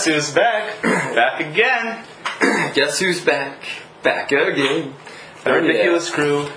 [0.00, 0.82] Guys, who's back?
[0.82, 2.06] back again.
[2.74, 3.62] Guess who's back?
[4.02, 4.94] Back again.
[5.44, 6.48] The ridiculous crew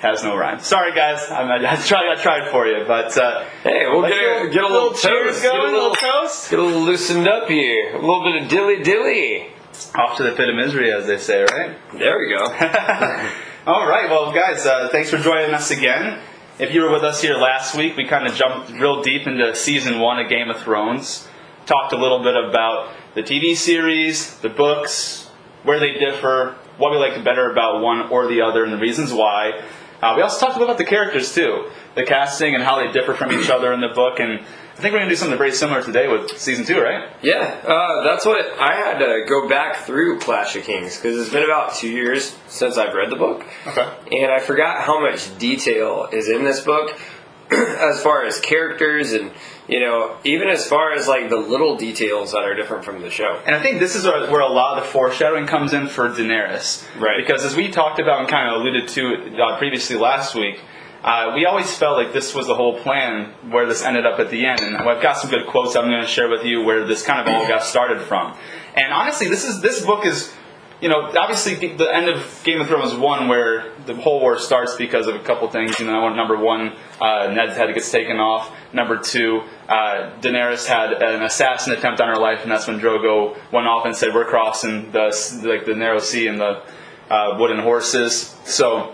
[0.00, 0.60] has no rhyme.
[0.60, 4.50] Sorry guys, I'm, I, tried, I tried for you, but uh, Hey, we'll get a,
[4.50, 6.50] get a little, cheers toast, going, get a little, toast.
[6.50, 7.96] get a little loosened up here.
[7.96, 9.48] A little bit of dilly dilly.
[9.94, 11.78] Off to the pit of misery, as they say, right?
[11.94, 12.44] There we go.
[13.66, 16.20] All right, well, guys, uh, thanks for joining us again.
[16.58, 19.54] If you were with us here last week, we kind of jumped real deep into
[19.54, 21.26] season one of Game of Thrones.
[21.66, 25.28] Talked a little bit about the TV series, the books,
[25.62, 29.12] where they differ, what we like better about one or the other, and the reasons
[29.12, 29.62] why.
[30.02, 32.90] Uh, we also talked a little about the characters too, the casting and how they
[32.90, 34.18] differ from each other in the book.
[34.18, 37.08] And I think we're going to do something very similar today with season two, right?
[37.22, 41.30] yeah, uh, that's what I had to go back through Clash of Kings because it's
[41.30, 43.46] been about two years since I've read the book.
[43.64, 43.88] Okay.
[44.10, 46.98] and I forgot how much detail is in this book
[47.52, 49.30] as far as characters and
[49.68, 53.10] you know even as far as like the little details that are different from the
[53.10, 53.40] show.
[53.46, 56.84] And I think this is where a lot of the foreshadowing comes in for Daenerys.
[57.00, 57.16] Right.
[57.16, 60.60] Because as we talked about and kind of alluded to uh, previously last week,
[61.02, 64.30] uh, we always felt like this was the whole plan where this ended up at
[64.30, 64.60] the end.
[64.60, 67.20] And I've got some good quotes I'm going to share with you where this kind
[67.20, 68.36] of all got started from.
[68.74, 70.32] And honestly, this is this book is.
[70.82, 74.74] You know, obviously, the end of Game of Thrones one, where the whole war starts
[74.74, 75.78] because of a couple things.
[75.78, 78.52] You know, number one, uh, Ned's head gets taken off.
[78.72, 83.38] Number two, uh, Daenerys had an assassin attempt on her life, and that's when Drogo
[83.52, 85.04] went off and said, "We're crossing the
[85.44, 86.62] like the narrow sea and the
[87.08, 88.92] uh, wooden horses." So,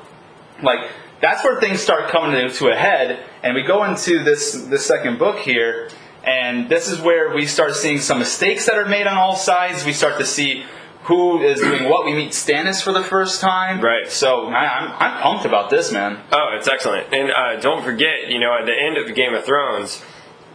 [0.63, 0.91] like
[1.23, 5.19] that's where things start coming to, a head, and we go into this this second
[5.19, 5.89] book here,
[6.23, 9.87] and this is where we start seeing some mistakes that are made on all sides.
[9.87, 10.67] We start to see
[11.09, 12.05] who is doing what.
[12.05, 14.09] We meet Stannis for the first time, Right.
[14.09, 16.21] So I, I'm I'm pumped about this, man.
[16.31, 17.13] Oh, it's excellent.
[17.13, 20.03] And uh, don't forget, you know, at the end of Game of Thrones,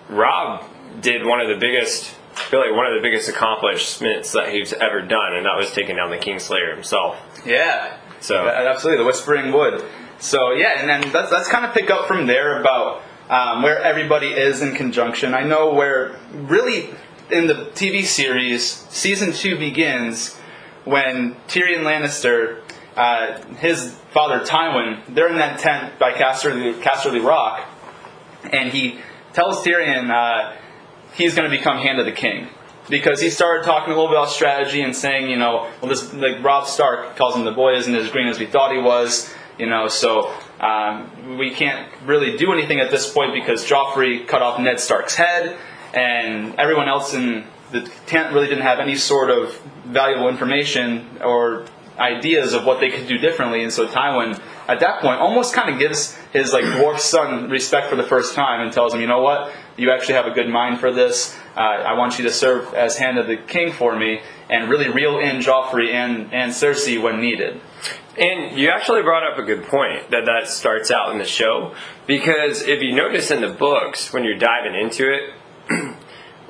[0.09, 0.63] Rob
[1.01, 4.73] did one of the biggest, I feel like one of the biggest accomplishments that he's
[4.73, 7.17] ever done, and that was taking down the Kingslayer himself.
[7.45, 7.97] Yeah.
[8.21, 9.83] So- absolutely, the Whispering Wood.
[10.19, 13.81] So yeah, and then let's let's kind of pick up from there about um, where
[13.81, 15.33] everybody is in conjunction.
[15.33, 16.91] I know where really
[17.31, 20.39] in the TV series, season two begins
[20.85, 22.61] when Tyrion Lannister,
[22.95, 27.67] uh, his father Tywin, they're in that tent by Casterly, Casterly Rock,
[28.51, 28.99] and he
[29.33, 30.55] tells Tyrion uh,
[31.13, 32.47] he's going to become Hand of the King.
[32.89, 36.13] Because he started talking a little bit about strategy and saying, you know, well, this
[36.13, 39.33] like Rob Stark calls him the boy isn't as green as we thought he was,
[39.57, 44.41] you know, so um, we can't really do anything at this point because Joffrey cut
[44.41, 45.57] off Ned Stark's head,
[45.93, 51.65] and everyone else in the tent really didn't have any sort of valuable information or
[51.99, 55.69] ideas of what they could do differently, and so Tywin at that point almost kind
[55.69, 59.07] of gives his like dwarf son respect for the first time and tells him, you
[59.07, 61.37] know what, you actually have a good mind for this.
[61.55, 64.89] Uh, I want you to serve as hand of the king for me, and really
[64.89, 67.59] reel in Joffrey and and Cersei when needed.
[68.17, 71.73] And you actually brought up a good point that that starts out in the show
[72.05, 75.33] because if you notice in the books when you're diving into it,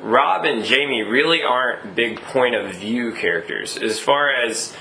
[0.03, 4.73] Rob and Jamie really aren't big point of view characters as far as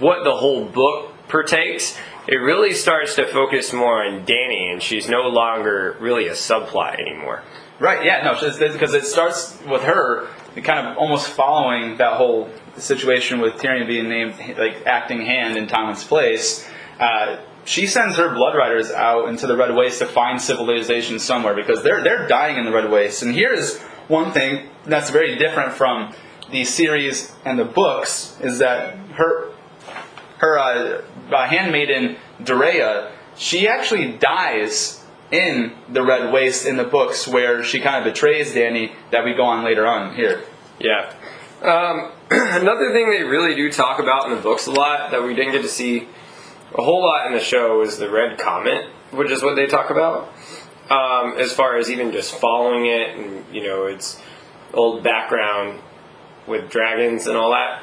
[0.00, 1.96] what the whole book partakes.
[2.26, 7.00] It really starts to focus more on Danny, and she's no longer really a subplot
[7.00, 7.42] anymore.
[7.78, 8.04] Right?
[8.04, 8.22] Yeah.
[8.22, 10.26] No, because it starts with her
[10.62, 15.68] kind of almost following that whole situation with Tyrion being named like acting hand in
[15.68, 16.68] Tywin's place.
[16.98, 21.54] Uh, she sends her blood riders out into the Red Waste to find civilization somewhere
[21.54, 23.22] because they're they're dying in the Red Waste.
[23.22, 26.14] And here's one thing that's very different from
[26.50, 29.52] the series and the books is that her
[30.38, 31.02] her uh,
[31.32, 37.80] uh, handmaiden Dorea, she actually dies in the Red Waste in the books where she
[37.80, 40.44] kind of betrays Danny that we go on later on here.
[40.78, 41.12] Yeah.
[41.60, 45.34] Um, another thing they really do talk about in the books a lot that we
[45.34, 46.06] didn't get to see
[46.76, 49.90] a whole lot in the show is the Red Comet, which is what they talk
[49.90, 50.32] about.
[50.90, 54.20] Um, as far as even just following it and, you know, its
[54.72, 55.80] old background
[56.46, 57.82] with dragons and all that.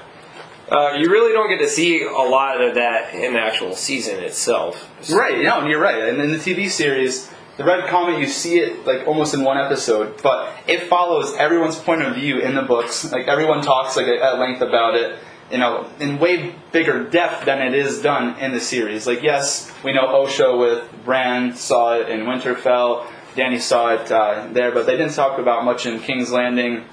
[0.72, 4.24] Uh, you really don't get to see a lot of that in the actual season
[4.24, 4.90] itself.
[5.12, 6.10] Right, no, and you're right.
[6.10, 9.57] And in the TV series, the Red Comet, you see it like almost in one
[9.57, 13.12] episode, but it follows everyone's point of view in the books.
[13.12, 15.19] Like everyone talks like at length about it,
[15.51, 19.06] you know, in way bigger depth than it is done in the series.
[19.06, 24.47] Like yes, we know Osha with Bran saw it in Winterfell, Danny saw it uh,
[24.51, 26.86] there, but they didn't talk about much in King's Landing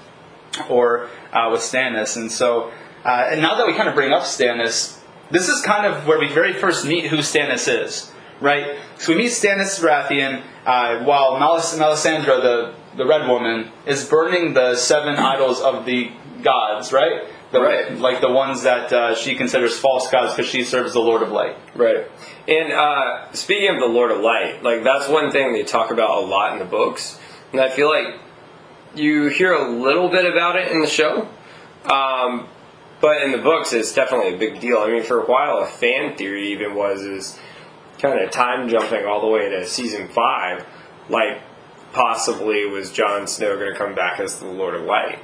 [0.69, 2.17] or uh, with Stannis.
[2.17, 2.71] And so,
[3.05, 4.99] uh, and now that we kind of bring up Stannis,
[5.31, 8.11] this is kind of where we very first meet who Stannis is,
[8.41, 8.77] right?
[8.97, 14.53] So we meet Stannis Baratheon uh, while Melis- Melisandre, the the red woman, is burning
[14.53, 16.11] the seven idols of the
[16.43, 17.23] gods, right?
[17.53, 17.97] The, Right.
[17.97, 21.31] Like the ones that uh, she considers false gods because she serves the Lord of
[21.31, 21.55] Light.
[21.75, 22.07] Right.
[22.47, 26.23] And uh, speaking of the Lord of Light, like that's one thing they talk about
[26.23, 27.17] a lot in the books,
[27.51, 28.19] and I feel like
[28.95, 31.29] you hear a little bit about it in the show,
[31.85, 32.47] um,
[32.99, 34.79] but in the books it's definitely a big deal.
[34.79, 37.39] I mean, for a while, a fan theory even was is
[37.99, 40.65] kind of time jumping all the way to season five,
[41.07, 41.41] like
[41.93, 45.19] possibly was Jon Snow going to come back as the Lord of Light.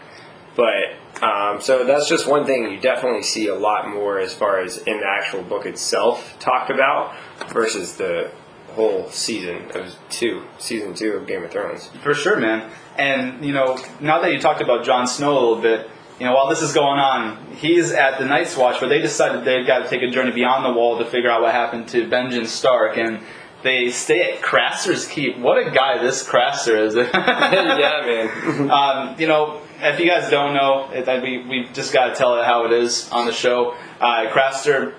[0.59, 4.59] But um, so that's just one thing you definitely see a lot more as far
[4.59, 7.15] as in the actual book itself talked about
[7.53, 8.31] versus the
[8.73, 11.87] whole season of two, season two of Game of Thrones.
[12.03, 12.69] For sure, man.
[12.97, 15.89] And you know, now that you talked about Jon Snow a little bit,
[16.19, 19.45] you know, while this is going on, he's at the Night's Watch, where they decided
[19.45, 22.05] they've got to take a journey beyond the wall to figure out what happened to
[22.05, 23.23] Benjen Stark, and
[23.63, 25.37] they stay at Craster's Keep.
[25.37, 26.95] What a guy this Craster is!
[27.13, 28.69] yeah, man.
[28.69, 32.15] um, you know, if you guys don't know, it, I- we we just got to
[32.15, 33.75] tell it how it is on the show.
[33.99, 34.93] Uh, Craster,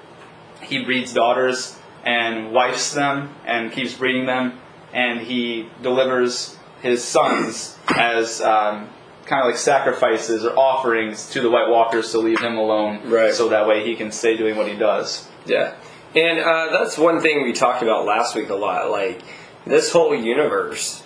[0.62, 4.58] he breeds daughters and wifes them and keeps breeding them,
[4.92, 8.88] and he delivers his sons as um,
[9.26, 13.34] kind of like sacrifices or offerings to the White Walkers to leave him alone, Right.
[13.34, 15.28] so that way he can stay doing what he does.
[15.46, 15.74] Yeah.
[16.14, 18.90] And uh, that's one thing we talked about last week a lot.
[18.90, 19.20] Like,
[19.66, 21.02] this whole universe,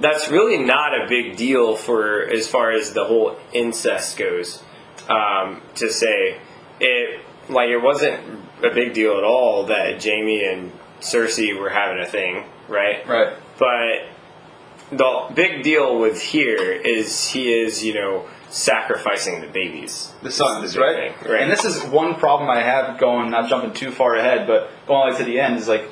[0.00, 4.62] that's really not a big deal for as far as the whole incest goes.
[5.08, 6.38] Um, to say
[6.80, 8.20] it, like, it wasn't
[8.62, 13.06] a big deal at all that Jamie and Cersei were having a thing, right?
[13.06, 13.34] Right.
[13.58, 20.12] But the big deal with here is he is, you know, sacrificing the babies.
[20.22, 21.14] The sons, is the right?
[21.14, 21.42] thing, right?
[21.42, 25.12] And this is one problem I have going, not jumping too far ahead, but going
[25.12, 25.84] way to the end is like,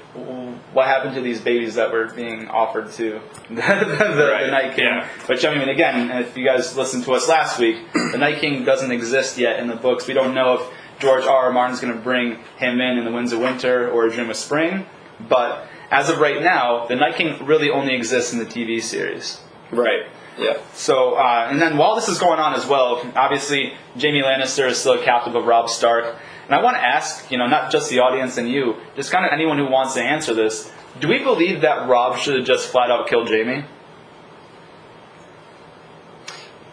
[0.72, 4.76] what happened to these babies that were being offered to the, the, Right, the Night
[4.76, 4.84] King?
[4.84, 5.08] yeah.
[5.26, 8.64] Which, I mean, again, if you guys listened to us last week, the Night King
[8.64, 10.06] doesn't exist yet in the books.
[10.06, 11.44] We don't know if George R.
[11.46, 11.52] R.
[11.52, 14.36] Martin's going to bring him in in The Winds of Winter or A Dream of
[14.36, 14.84] Spring,
[15.28, 19.40] but as of right now, the Night King really only exists in the TV series.
[19.70, 20.06] right.
[20.38, 20.58] Yeah.
[20.72, 24.78] So, uh, and then while this is going on as well, obviously Jamie Lannister is
[24.78, 26.14] still a captive of Robb Stark.
[26.48, 29.26] And I want to ask, you know, not just the audience and you, just kind
[29.26, 32.70] of anyone who wants to answer this, do we believe that Rob should have just
[32.70, 33.64] flat out killed Jamie?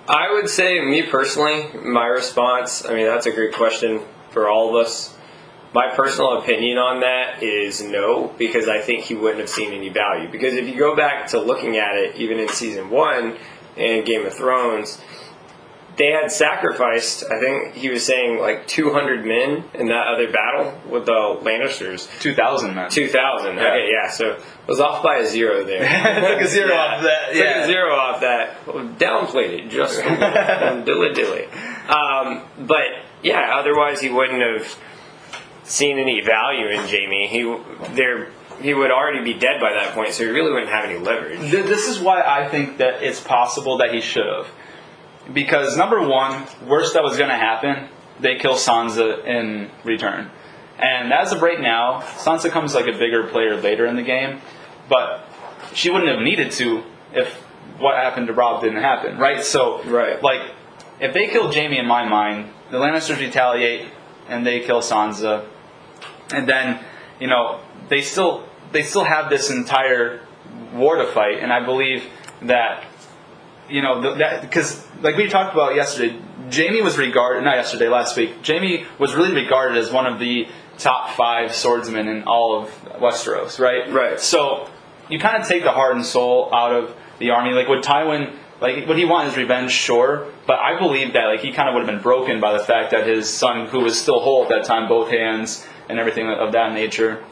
[0.07, 4.69] I would say, me personally, my response, I mean, that's a great question for all
[4.69, 5.13] of us.
[5.74, 9.89] My personal opinion on that is no, because I think he wouldn't have seen any
[9.89, 10.31] value.
[10.31, 13.36] Because if you go back to looking at it, even in season one
[13.75, 15.01] in Game of Thrones,
[15.97, 20.80] they had sacrificed, I think he was saying like 200 men in that other battle
[20.89, 22.07] with the Lannisters.
[22.19, 22.89] 2,000 men.
[22.89, 23.56] 2,000.
[23.56, 23.62] Yeah.
[23.62, 25.80] Okay, yeah, so it was off by a zero there.
[26.31, 27.63] Took a zero off that, Took yeah.
[27.63, 28.68] a zero off that.
[28.68, 30.83] Well, downplayed it just a little.
[30.86, 31.45] dilly dilly.
[31.87, 32.83] Um, but
[33.23, 34.78] yeah, otherwise he wouldn't have
[35.64, 37.28] seen any value in Jamie.
[37.28, 37.42] He
[37.95, 38.30] there
[38.61, 41.52] he would already be dead by that point, so he really wouldn't have any leverage.
[41.52, 44.47] This is why I think that it's possible that he should have.
[45.34, 47.90] Because number one, worst that was going to happen,
[48.20, 50.30] they kill Sansa in return.
[50.78, 54.42] And as of right now, Sansa comes like a bigger player later in the game,
[54.90, 55.26] but
[55.74, 57.34] she wouldn't have needed to if
[57.80, 59.44] what happened to Rob didn't happen, right?
[59.44, 60.22] So, Right.
[60.22, 60.42] like,
[61.00, 63.88] if they kill Jamie, in my mind, the Lannisters retaliate
[64.30, 65.46] and they kill Sansa,
[66.34, 66.80] and then
[67.20, 70.22] you know they still they still have this entire
[70.74, 72.06] war to fight, and I believe
[72.44, 72.84] that
[73.69, 76.19] you know that because like we talked about yesterday,
[76.50, 78.42] Jamie was regarded not yesterday last week.
[78.42, 82.69] Jamie was really regarded as one of the top five swordsmen in all of
[83.00, 83.92] Westeros, right?
[83.92, 84.19] Right.
[84.19, 84.69] So
[85.10, 87.52] you kind of take the heart and soul out of the army.
[87.52, 89.72] Like would Tywin like would he want his revenge?
[89.72, 92.64] Sure, but I believe that like he kind of would have been broken by the
[92.64, 96.30] fact that his son, who was still whole at that time, both hands and everything
[96.30, 97.24] of that nature,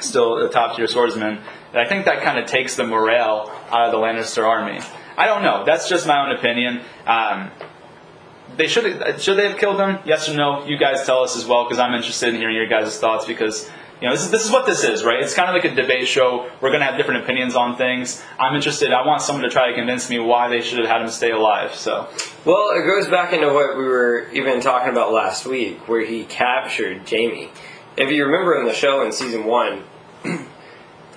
[0.00, 1.38] still a top tier swordsman.
[1.72, 4.80] And I think that kind of takes the morale out of the Lannister army.
[5.16, 5.64] I don't know.
[5.64, 6.80] That's just my own opinion.
[7.06, 7.50] Um,
[8.56, 9.98] they should should they have killed him?
[10.04, 10.64] Yes or no?
[10.66, 13.70] You guys tell us as well because I'm interested in hearing your guys' thoughts because
[14.00, 15.22] you know this is this is what this is, right?
[15.22, 16.50] It's kind of like a debate show.
[16.60, 18.22] We're gonna have different opinions on things.
[18.38, 18.92] I'm interested.
[18.92, 21.30] I want someone to try to convince me why they should have had him stay
[21.32, 21.74] alive.
[21.74, 22.08] So
[22.44, 26.24] Well, it goes back into what we were even talking about last week, where he
[26.24, 27.50] captured Jamie.
[27.96, 29.82] If you remember in the show in season one,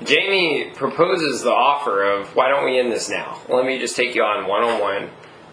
[0.03, 3.39] Jamie proposes the offer of, why don't we end this now?
[3.49, 5.09] Let me just take you on one on one.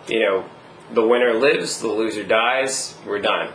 [0.08, 0.44] You know,
[0.92, 3.52] the winner lives, the loser dies, we're done.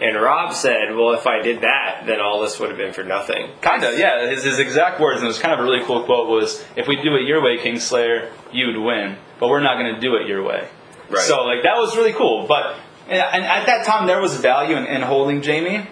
[0.00, 3.04] And Rob said, "Well, if I did that, then all this would have been for
[3.04, 4.30] nothing." Kind of, yeah.
[4.30, 6.88] His, his exact words, and it was kind of a really cool quote, was, "If
[6.88, 10.26] we do it your way, Kingslayer, you'd win, but we're not going to do it
[10.26, 10.68] your way."
[11.10, 11.22] Right.
[11.22, 12.46] So, like, that was really cool.
[12.46, 12.76] But
[13.10, 15.86] and and at that time, there was value in, in holding Jamie.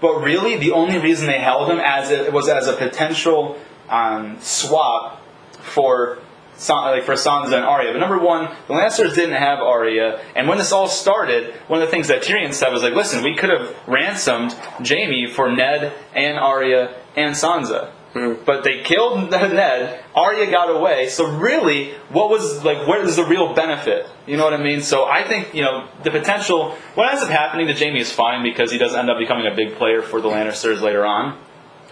[0.00, 3.58] But really, the only reason they held him as it was as a potential
[3.90, 5.20] um, swap
[5.50, 6.18] for
[6.68, 7.92] like for Sansa and Arya.
[7.92, 11.88] But number one, the Lancers didn't have Arya, and when this all started, one of
[11.88, 15.92] the things that Tyrion said was like, "Listen, we could have ransomed Jamie for Ned
[16.14, 20.04] and Arya and Sansa." But they killed Ned.
[20.16, 21.08] Arya got away.
[21.08, 22.86] So really, what was like?
[22.86, 24.06] Where is the real benefit?
[24.26, 24.82] You know what I mean?
[24.82, 26.76] So I think you know the potential.
[26.94, 29.54] What ends up happening to Jamie is fine because he does end up becoming a
[29.54, 31.38] big player for the Lannisters later on.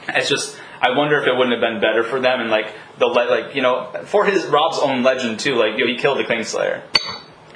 [0.08, 3.06] It's just I wonder if it wouldn't have been better for them and like the
[3.06, 5.54] le- like you know for his Rob's own legend too.
[5.56, 6.82] Like you know, he killed the Kingslayer.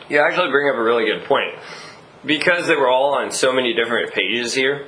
[0.09, 1.55] You actually bring up a really good point.
[2.25, 4.87] Because they were all on so many different pages here,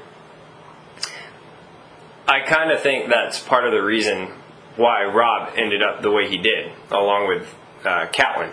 [2.28, 4.28] I kind of think that's part of the reason
[4.76, 7.52] why Rob ended up the way he did, along with
[7.84, 8.52] uh, Catelyn.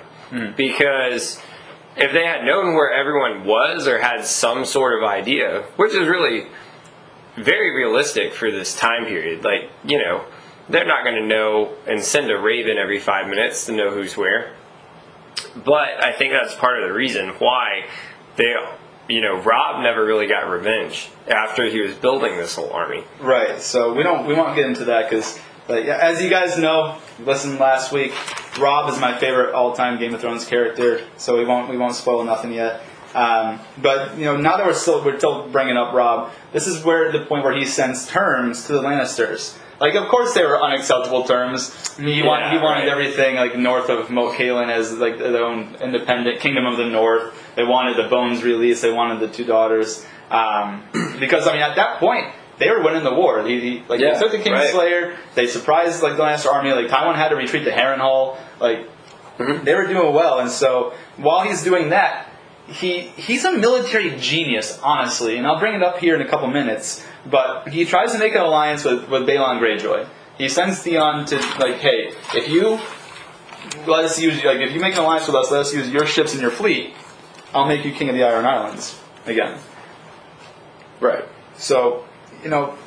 [0.56, 1.40] Because
[1.96, 6.08] if they had known where everyone was or had some sort of idea, which is
[6.08, 6.48] really
[7.36, 10.26] very realistic for this time period, like, you know,
[10.70, 14.16] they're not going to know and send a raven every five minutes to know who's
[14.16, 14.54] where.
[15.56, 17.86] But I think that's part of the reason why
[18.36, 18.54] they,
[19.10, 23.04] you know, Rob never really got revenge after he was building this whole army.
[23.20, 23.62] Right.
[23.62, 27.92] So we don't we won't get into that because, as you guys know, listened last
[27.92, 28.14] week.
[28.60, 32.24] Rob is my favorite all-time Game of Thrones character, so we won't we won't spoil
[32.24, 32.82] nothing yet.
[33.14, 36.84] Um, but you know, now that we're still we're still bringing up Rob, this is
[36.84, 39.58] where the point where he sends terms to the Lannisters.
[39.82, 41.98] Like, of course, they were unacceptable terms.
[41.98, 42.88] He, want, he wanted right.
[42.88, 47.34] everything like north of Moat Cailin as like their own independent kingdom of the north.
[47.56, 48.84] They wanted the bones released.
[48.84, 50.06] They wanted the two daughters.
[50.30, 50.84] Um,
[51.20, 52.28] because I mean, at that point,
[52.60, 53.44] they were winning the war.
[53.44, 55.18] He, he, like Yeah, they took the Kingslayer.
[55.34, 56.74] They surprised like the Lannister army.
[56.74, 58.38] Like Tywin had to retreat to Harrenhal.
[58.60, 58.88] Like
[59.40, 60.40] they were doing well.
[60.40, 62.31] And so while he's doing that,
[62.72, 65.38] he he's a military genius, honestly.
[65.38, 67.06] And I'll bring it up here in a couple minutes.
[67.26, 70.08] But he tries to make an alliance with with Balon Greyjoy.
[70.38, 72.80] He sends Theon to like, hey, if you
[73.86, 76.06] let us use like if you make an alliance with us, let us use your
[76.06, 76.94] ships and your fleet.
[77.54, 79.60] I'll make you king of the Iron Islands again.
[81.00, 81.26] Right.
[81.58, 82.06] So,
[82.44, 82.78] you know,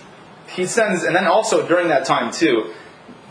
[0.49, 2.73] he sends, and then also during that time too,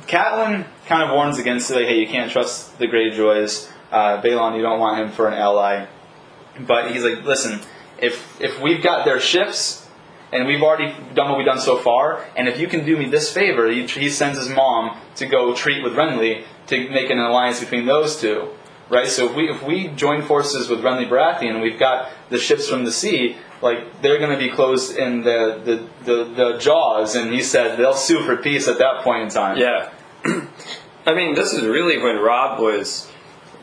[0.07, 3.71] Catelyn kind of warns against like, hey, you can't trust the Greyjoys.
[3.91, 5.85] Uh, Balon, you don't want him for an ally.
[6.59, 7.61] But he's like, listen,
[7.97, 9.87] if if we've got their ships
[10.31, 13.05] and we've already done what we've done so far, and if you can do me
[13.05, 17.19] this favor, he, he sends his mom to go treat with Renly to make an
[17.19, 18.49] alliance between those two.
[18.89, 22.37] Right, so if we if we join forces with Renly Baratheon, and we've got the
[22.37, 26.57] ships from the sea, like they're going to be closed in the, the, the, the
[26.57, 29.57] jaws, and he said they'll sue for peace at that point in time.
[29.57, 29.91] Yeah.
[31.05, 33.09] I mean, this is really when Rob was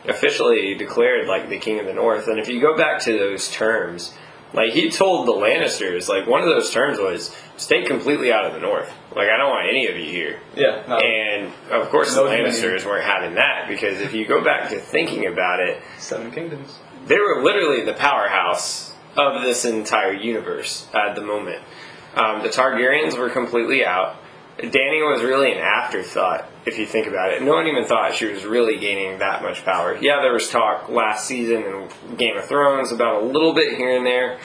[0.07, 2.27] officially declared like the king of the north.
[2.27, 4.13] And if you go back to those terms,
[4.53, 8.53] like he told the Lannisters, like one of those terms was stay completely out of
[8.53, 8.91] the north.
[9.15, 10.39] Like I don't want any of you here.
[10.55, 10.83] yeah.
[10.87, 14.69] no, And of course, No the Lannisters weren't having that because if you go back
[14.69, 16.79] to thinking about it, Seven Kingdoms.
[17.05, 21.61] they were literally the powerhouse of this entire universe at the moment.
[22.15, 24.17] Um, the Targaryens were completely out.
[24.61, 27.41] Danny was really an afterthought, if you think about it.
[27.41, 29.97] No one even thought she was really gaining that much power.
[29.99, 33.95] Yeah, there was talk last season in Game of Thrones about a little bit here
[33.97, 34.39] and there,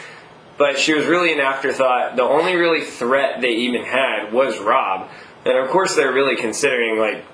[0.58, 2.16] but she was really an afterthought.
[2.16, 5.11] The only really threat they even had was Rob.
[5.44, 7.25] And of course, they're really considering, like,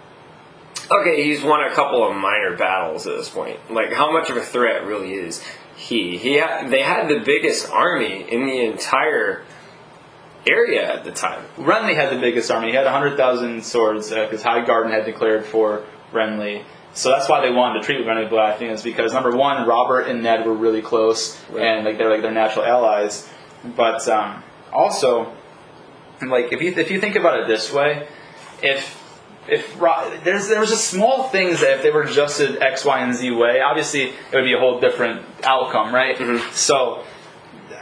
[0.90, 3.58] okay, he's won a couple of minor battles at this point.
[3.70, 5.42] Like, how much of a threat really is
[5.76, 6.18] he?
[6.18, 9.44] He ha- they had the biggest army in the entire
[10.46, 11.44] area at the time.
[11.56, 12.68] Renly had the biggest army.
[12.70, 16.64] He had 100,000 swords because Highgarden had declared for Renly.
[16.94, 20.22] So that's why they wanted to treat Renly Baratheon is because number one, Robert and
[20.22, 21.64] Ned were really close Right.
[21.64, 23.28] and like they're like their natural allies.
[23.64, 25.32] But um, also,
[26.20, 28.06] like if you if you think about it this way,
[28.62, 28.99] if
[29.49, 29.78] if
[30.25, 33.30] there's there was just small things that if they were adjusted X, Y, and Z
[33.30, 36.16] way, obviously it would be a whole different outcome, right?
[36.52, 37.04] So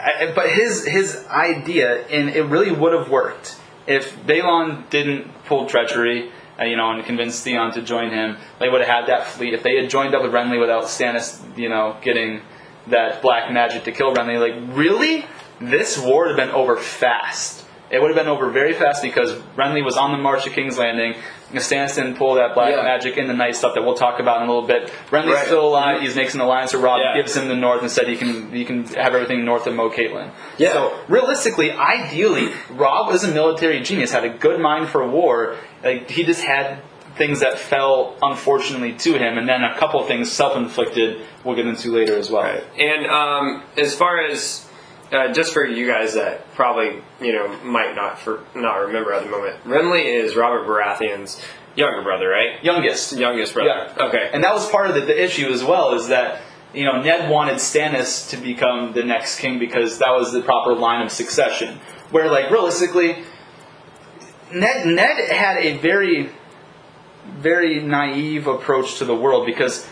[0.05, 5.67] I- but his his idea, and it really would have worked if Balon didn't pull
[5.67, 6.31] treachery,
[6.61, 8.37] uh, you know, and convince Theon to join him.
[8.59, 9.55] They would have had that fleet.
[9.55, 12.43] If they had joined up with Renly without Stannis, you know, getting
[12.89, 15.25] that black magic to kill Renly, like really,
[15.61, 17.60] this war would have been over fast.
[17.91, 20.79] It would have been over very fast because Renly was on the march to King's
[20.79, 21.15] Landing.
[21.55, 22.83] Stannis didn't pull that black Yeah.
[22.83, 24.93] magic in the night stuff that we'll talk about in a little bit.
[25.11, 25.47] Renly's Right.
[25.47, 26.01] still alive.
[26.01, 27.01] He's making an alliance with Rob.
[27.03, 27.17] Yeah.
[27.17, 29.95] Gives him the north and said he can he can have everything north of Moat
[29.97, 30.31] Cailin.
[30.57, 30.73] Yeah.
[30.73, 35.57] So realistically, ideally, Rob was a military genius, had a good mind for war.
[35.83, 36.79] Like he just had
[37.17, 41.21] things that fell unfortunately to him, and then a couple things self-inflicted.
[41.43, 42.45] We'll get into later as well.
[42.45, 42.63] Right.
[42.79, 44.65] And um, as far as
[45.13, 49.25] uh, just for you guys that probably you know might not for not remember at
[49.25, 51.41] the moment, Renly is Robert Baratheon's
[51.77, 52.63] younger brother, right?
[52.63, 53.13] Youngest.
[53.13, 53.93] Youngest brother.
[53.97, 54.07] Yeah.
[54.07, 54.31] Okay.
[54.33, 56.43] And that was part of the, the issue as well, is that
[56.75, 60.75] you know Ned wanted Stannis to become the next king because that was the proper
[60.75, 61.81] line of succession.
[62.11, 63.25] Where like realistically,
[64.53, 66.31] Ned Ned had a very
[67.27, 69.87] very naive approach to the world because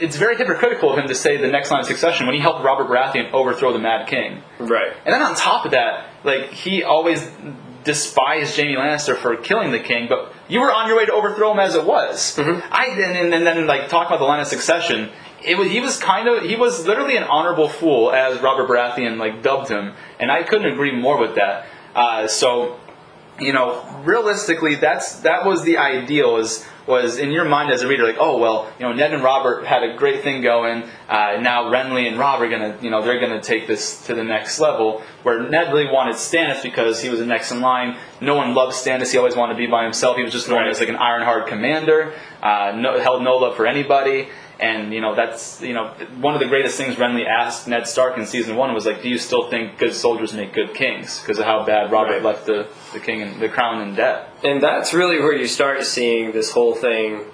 [0.00, 2.64] it's very hypocritical of him to say the next line of succession when he helped
[2.64, 4.42] Robert Baratheon overthrow the Mad King.
[4.58, 4.92] right.
[5.04, 7.28] And then on top of that, like he always
[7.84, 11.52] despised Jamie Lannister for killing the king, but you were on your way to overthrow
[11.52, 12.38] him as it was.
[12.38, 15.10] I and, and, and then like talk about the line of succession.
[15.42, 19.16] It was he was kind of he was literally an honorable fool as Robert Baratheon
[19.16, 21.66] like dubbed him, and I couldn't agree more with that.
[21.94, 22.78] Uh, so
[23.40, 26.36] you know, realistically, that's that was the ideal.
[26.36, 29.22] Is was in your mind as a reader, like, oh well, you know, Ned and
[29.22, 30.82] Robert had a great thing going.
[31.08, 34.24] Uh, now Renly and Rob are gonna, you know, they're gonna take this to the
[34.24, 35.02] next level.
[35.22, 37.96] Where Ned really wanted Stannis because he was the next in line.
[38.20, 39.12] No one loved Stannis.
[39.12, 40.16] He always wanted to be by himself.
[40.16, 40.68] He was just known Right.
[40.68, 42.12] as like an Ironheart commander.
[42.42, 44.28] Uh, no, held no love for anybody.
[44.60, 48.18] And you know that's you know one of the greatest things Renly asked Ned Stark
[48.18, 51.18] in season one was like, do you still think good soldiers make good kings?
[51.20, 52.22] Because of how bad Robert Right.
[52.22, 54.28] left the, the king and the crown in debt.
[54.44, 57.24] And that's really where you start seeing this whole thing.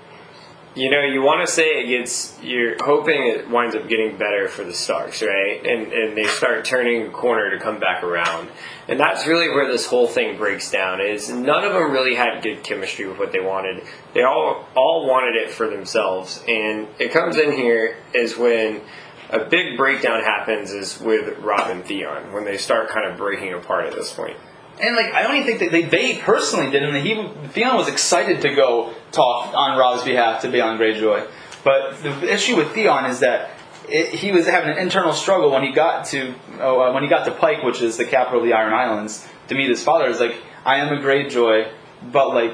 [0.76, 2.38] You know, you want to say it gets.
[2.42, 5.64] You're hoping it winds up getting better for the Starks, right?
[5.66, 8.50] And and they start turning a corner to come back around.
[8.88, 11.00] And that's really where this whole thing breaks down.
[11.00, 13.82] Is none of them really had good chemistry with what they wanted.
[14.14, 16.42] They all all wanted it for themselves.
[16.48, 18.82] And it comes in here is when
[19.30, 23.54] a big breakdown happens is with Rob and Theon when they start kind of breaking
[23.54, 24.36] apart at this point.
[24.80, 27.14] And like I don't even think that they, they personally did, and he
[27.48, 31.28] Theon was excited to go talk on Rob's behalf to Balon Greyjoy.
[31.64, 33.50] But the issue with Theon is that
[33.88, 37.08] it, he was having an internal struggle when he got to oh, uh, when he
[37.08, 40.08] got to Pike, which is the capital of the Iron Islands, to meet his father.
[40.08, 41.70] It's like I am a Greyjoy,
[42.10, 42.52] but like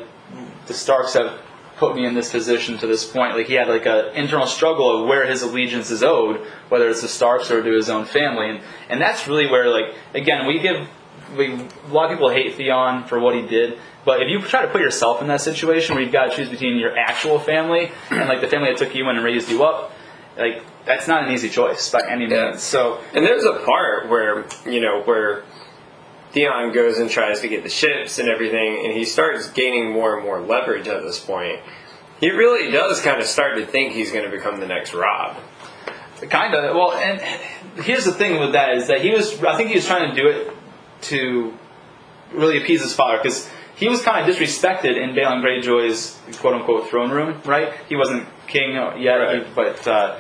[0.66, 1.40] the Starks have
[1.76, 3.34] put me in this position to this point.
[3.36, 7.02] Like he had like an internal struggle of where his allegiance is owed, whether it's
[7.02, 10.58] the Starks or to his own family, and and that's really where like again we
[10.58, 10.88] give
[11.36, 14.62] we, a lot of people hate Theon for what he did, but if you try
[14.62, 17.90] to put yourself in that situation where you've got to choose between your actual family
[18.10, 19.91] and like the family that took you in and raised you up,
[20.36, 22.32] like that's not an easy choice by any means.
[22.32, 22.56] Yeah.
[22.56, 25.44] So And there's a part where, you know, where
[26.32, 30.16] Theon goes and tries to get the ships and everything, and he starts gaining more
[30.16, 31.60] and more leverage at this point.
[32.20, 35.36] He really does kind of start to think he's going to become the next Rob.
[36.30, 37.20] kind of well, and
[37.84, 40.16] here's the thing with that is that he was I think he was trying to
[40.16, 40.56] do it
[41.02, 41.52] to
[42.32, 46.88] really appease his father because he was kind of disrespected in Balon Greyjoy's quote unquote
[46.88, 47.74] throne room, right?
[47.88, 49.46] He wasn't king yet, Right.
[49.54, 50.18] but uh,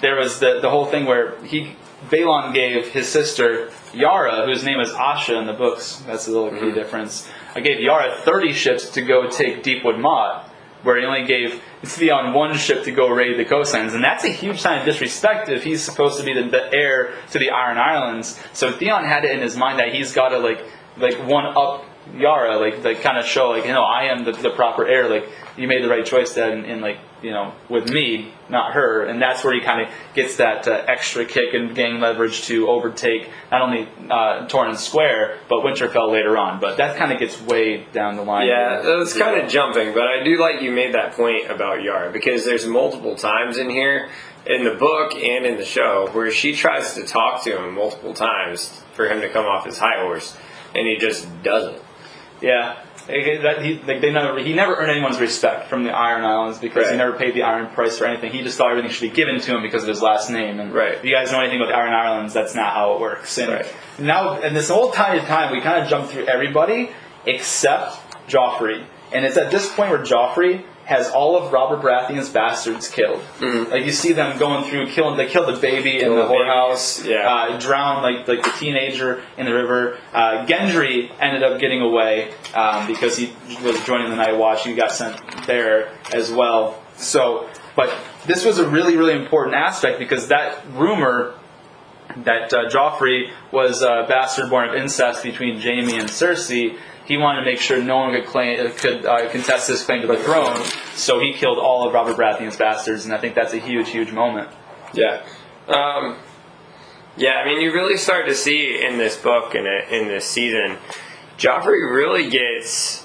[0.00, 1.76] there was the the whole thing where he
[2.10, 6.02] Balon gave his sister Yara, whose name is Asha in the books.
[6.06, 7.28] That's a little key difference.
[7.54, 10.44] I gave Yara 30 ships to go take Deepwood Motte,
[10.82, 14.28] where he only gave Theon one ship to go raid the coastlands, and that's a
[14.28, 17.78] huge sign of disrespect if he's supposed to be the, the heir to the Iron
[17.78, 18.38] Islands.
[18.52, 20.62] So Theon had it in his mind that he's got to like
[20.98, 24.32] like one up Yara, like like kind of show like you know I am the,
[24.32, 25.08] the proper heir.
[25.08, 25.26] Like
[25.56, 29.20] you made the right choice then, in like you know with me, not her, and
[29.20, 33.28] that's where he kind of gets that uh, extra kick and gain leverage to overtake
[33.50, 36.60] not only uh, Torrhen's Square but Winterfell later on.
[36.60, 38.46] But that kind of gets way down the line.
[38.46, 41.82] Yeah, that was kind of jumping, but I do like you made that point about
[41.82, 44.08] Yara because there's multiple times in here,
[44.46, 48.14] in the book and in the show, where she tries to talk to him multiple
[48.14, 50.36] times for him to come off his high horse,
[50.76, 51.82] and he just doesn't.
[52.40, 52.84] Yeah.
[53.08, 56.58] Like, that- he, like they never, he never earned anyone's respect from the Iron Islands
[56.58, 58.32] because he never paid the Iron price for anything.
[58.32, 60.58] He just thought everything should be given to him because of his last name.
[60.60, 60.94] And Right.
[60.94, 63.38] if you guys know anything about the Iron Islands, that's not how it works.
[63.38, 63.66] And Right.
[63.98, 66.90] now, in this whole time, time we kind of jumped through everybody
[67.26, 67.96] except
[68.28, 68.82] Joffrey.
[69.12, 73.20] And it's at this point where Joffrey has all of Robert Baratheon's bastards killed.
[73.40, 75.16] Like you see them going through, killing.
[75.16, 76.16] They killed the baby in Mm-hmm.
[76.16, 77.04] The the whorehouse.
[77.04, 77.28] yeah.
[77.28, 79.98] Uh, drowned like like the teenager in the river.
[80.14, 84.64] Uh, Gendry ended up getting away um, because he was joining the Night Watch.
[84.64, 86.80] He got sent there as well.
[86.96, 87.92] So, but
[88.26, 91.34] this was a really really important aspect because that rumor
[92.18, 96.78] that uh, Joffrey was a bastard born of incest between Jaime and Cersei.
[97.06, 100.08] He wanted to make sure no one could claim could uh, contest his claim to
[100.08, 100.62] the throne,
[100.94, 104.10] so he killed all of Robert Baratheon's bastards, and I think that's a huge, huge
[104.10, 104.50] moment.
[104.92, 105.22] Yeah.
[105.68, 106.16] Um,
[107.16, 110.76] yeah, I mean, you really start to see in this book and in this season,
[111.38, 113.04] Joffrey really gets.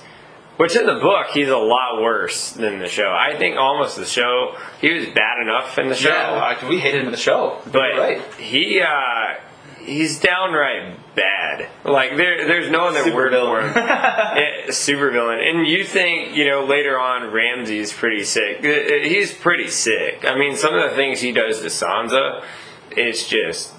[0.58, 3.10] Which in the book, he's a lot worse than the show.
[3.10, 6.10] I think almost the show, he was bad enough in the show.
[6.10, 7.62] Yeah, we hated him in the show.
[7.66, 8.22] but right.
[8.36, 9.40] he, uh,
[9.86, 11.68] he's downright bad.
[11.84, 13.74] Like, there, there's no other Super word for him.
[13.76, 15.40] Yeah, super villain.
[15.40, 18.64] And you think, you know, later on, Ramsay's pretty sick.
[18.64, 20.24] Uh, uh, He's pretty sick.
[20.26, 22.44] I mean, some of the things he does to Sansa,
[22.92, 23.74] it's just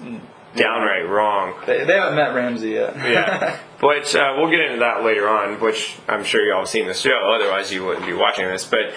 [0.55, 1.55] downright wrong.
[1.67, 2.97] They, they haven't met Ramsay yet.
[2.97, 3.59] Yeah.
[3.81, 6.95] Which uh, we'll get into that later on, which I'm sure y'all have seen the
[6.95, 8.65] show, otherwise you wouldn't be watching this.
[8.65, 8.93] But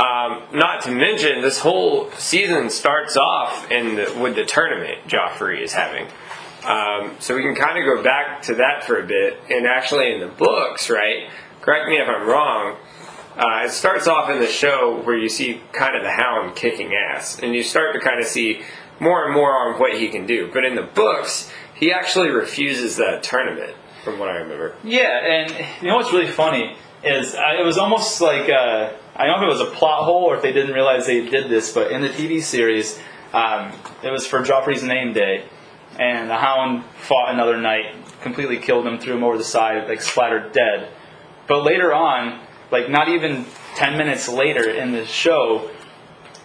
[0.00, 5.60] um, not to mention, this whole season starts off in the, with the tournament Joffrey
[5.60, 6.06] is having.
[6.64, 9.38] Um, so we can kind of go back to that for a bit.
[9.48, 11.30] And actually, in the books, right?
[11.60, 12.76] Correct me if I'm wrong.
[13.36, 16.92] Uh, it starts off in the show where you see kind of the Hound kicking
[16.94, 18.62] ass, and you start to kind of see
[18.98, 20.50] more and more on what he can do.
[20.52, 24.74] But in the books, he actually refuses that tournament, from what I remember.
[24.84, 29.26] Yeah, and you know what's really funny is uh, it was almost like uh, I
[29.26, 31.48] don't know if it was a plot hole or if they didn't realize they did
[31.48, 32.98] this, but in the TV series,
[33.32, 35.44] um, it was for Joffrey's name day,
[36.00, 40.00] and the Hound fought another knight, completely killed him, threw him over the side, like
[40.00, 40.88] splattered dead.
[41.46, 42.40] But later on,
[42.72, 43.44] like not even
[43.76, 45.70] ten minutes later in the show,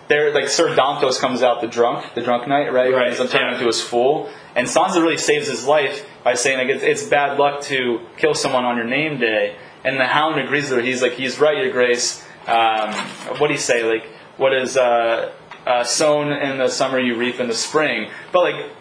[0.09, 2.93] there like Sir Dantos comes out the drunk, the drunk knight, right?
[2.93, 3.53] Right, He's turning yeah.
[3.53, 7.39] into his fool, and Sansa really saves his life by saying like it's, it's bad
[7.39, 10.85] luck to kill someone on your name day, and the Hound agrees with her.
[10.85, 12.21] He's like, he's right, Your Grace.
[12.45, 12.93] Um,
[13.37, 13.83] what do you say?
[13.83, 15.31] Like, what is uh,
[15.65, 18.11] uh, sown in the summer you reap in the spring?
[18.33, 18.71] But like.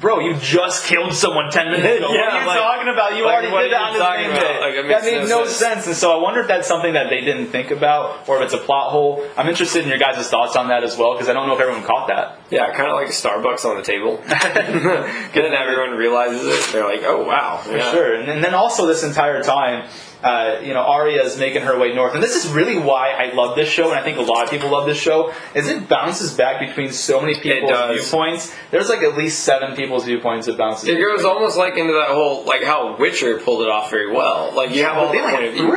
[0.00, 2.08] Bro, you just killed someone ten minutes ago.
[2.12, 3.16] yeah, what Yeah, are you like- talking about?
[3.16, 4.40] You like, already did that on name about?
[4.40, 4.60] day.
[4.60, 5.56] Like, that makes made no no sense.
[5.56, 5.86] sense.
[5.86, 8.54] And so I wonder if that's something that they didn't think about, or if it's
[8.54, 9.24] a plot hole.
[9.36, 11.60] I'm interested in your guys' thoughts on that as well, because I don't know if
[11.60, 12.38] everyone caught that.
[12.50, 14.18] Yeah, kind of like Starbucks on the table.
[14.26, 14.84] and
[15.34, 16.72] then everyone realizes it.
[16.72, 17.58] They're like, oh, wow.
[17.58, 18.14] For sure.
[18.14, 19.88] And, and then also this entire time,
[20.24, 23.34] uh, you know, Arya is making her way north, and this is really why I
[23.34, 25.34] love this show, and I think a lot of people love this show.
[25.54, 28.54] Is it bounces back between so many people's viewpoints?
[28.70, 30.88] There's like at least seven people's viewpoints it bounces.
[30.88, 34.52] It goes almost like into that whole, like how Witcher pulled it off very well.
[34.54, 35.68] Like you have all the point of view.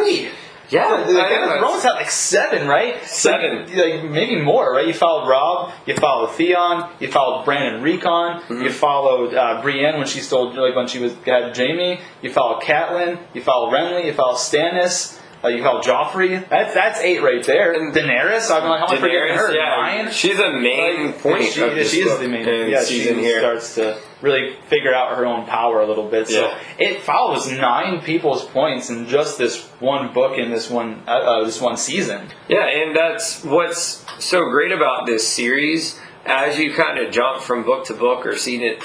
[0.70, 3.02] Yeah, The know, had like seven, right?
[3.06, 3.68] Seven.
[3.68, 4.88] Like, like, maybe more, right?
[4.88, 8.62] You followed Rob, you followed Theon, you followed Bran and Rickon, Mm-hmm.
[8.62, 12.00] you followed uh, Brienne when she stole, like when she was had Jamie.
[12.22, 16.48] You followed Catelyn, you followed Renly, you followed Stannis, uh, you followed Joffrey.
[16.50, 17.74] That's that's eight right there.
[17.74, 19.54] And Daenerys, I'm like, how am I forgetting Daenerys, her?
[19.56, 20.12] yeah, Nine.
[20.12, 21.52] she's a main Like, point she,
[21.86, 22.48] she is the main.
[22.48, 23.40] and Yeah, season she here.
[23.40, 26.28] starts to really figure out her own power a little bit.
[26.28, 26.60] So Yeah.
[26.80, 31.44] it follows nine people's points in just this one book in this one uh, uh,
[31.46, 32.28] this one season.
[32.50, 36.00] Yeah, and that's what's so great about this series.
[36.26, 38.76] As you kind of jump from book to book or season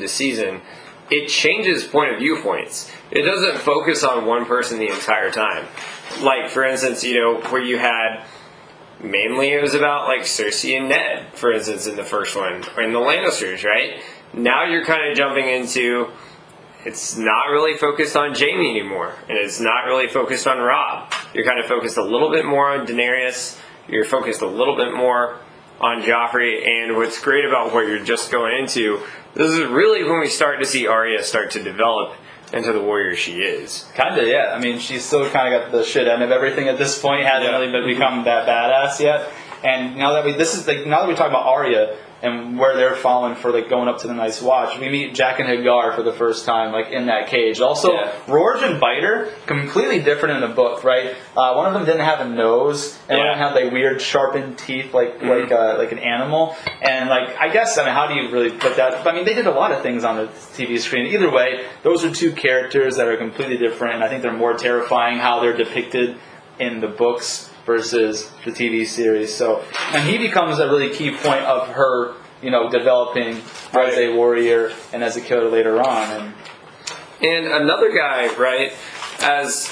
[0.00, 0.60] to season,
[1.10, 2.90] it changes point of view points.
[3.10, 5.66] It doesn't focus on one person the entire time.
[6.20, 8.24] Like for instance, you know where you had
[9.02, 12.82] mainly it was about like Cersei and Ned, for instance, in the first one, or
[12.82, 14.02] in the Lannisters, right?
[14.32, 16.08] Now you're kind of jumping into
[16.84, 21.12] it's not really focused on Jamie anymore, and it's not really focused on Rob.
[21.34, 23.58] You're kind of focused a little bit more on Daenerys.
[23.86, 25.38] You're focused a little bit more
[25.80, 29.00] on Joffrey, and what's great about what you're just going into,
[29.34, 32.14] this is really when we start to see Arya start to develop
[32.52, 33.86] into the warrior she is.
[33.94, 34.52] Kinda, yeah.
[34.54, 37.24] I mean, she's still kind of got the shit end of everything at this point.
[37.24, 37.58] Hasn't Yeah.
[37.58, 37.98] really been mm-hmm.
[37.98, 39.30] become that badass yet.
[39.62, 42.76] And now that we this is like now that we talk about Arya and where
[42.76, 46.02] they're falling for like going up to the Night's Watch, we meet Jaqen H'ghar for
[46.02, 47.60] the first time, like in that cage.
[47.60, 48.12] Also, Yeah.
[48.28, 51.14] Rorge and Biter completely different in the book, right?
[51.36, 54.00] Uh, one of them didn't have a nose, and one of them had like weird
[54.02, 56.56] sharpened teeth, like like uh, like an animal.
[56.82, 59.06] And like I guess I mean, how do you really put that?
[59.06, 61.06] I mean, they did a lot of things on the TV screen.
[61.06, 64.54] Either way, those are two characters that are completely different, and I think they're more
[64.54, 66.16] terrifying how they're depicted
[66.58, 69.34] in the books versus the TV series.
[69.34, 73.40] So, and he becomes a really key point of her, you know, developing
[73.72, 76.10] as a warrior and as a killer later on.
[76.10, 76.34] And
[77.22, 78.72] And another guy, right?
[79.20, 79.70] As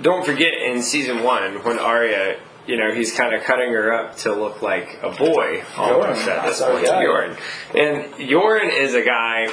[0.00, 4.16] don't forget in season one when Arya, you know, he's kind of cutting her up
[4.18, 6.84] to look like a boy almost Bjorn, at this point.
[6.84, 7.36] Bjorn,
[7.76, 9.48] and Bjorn is a guy.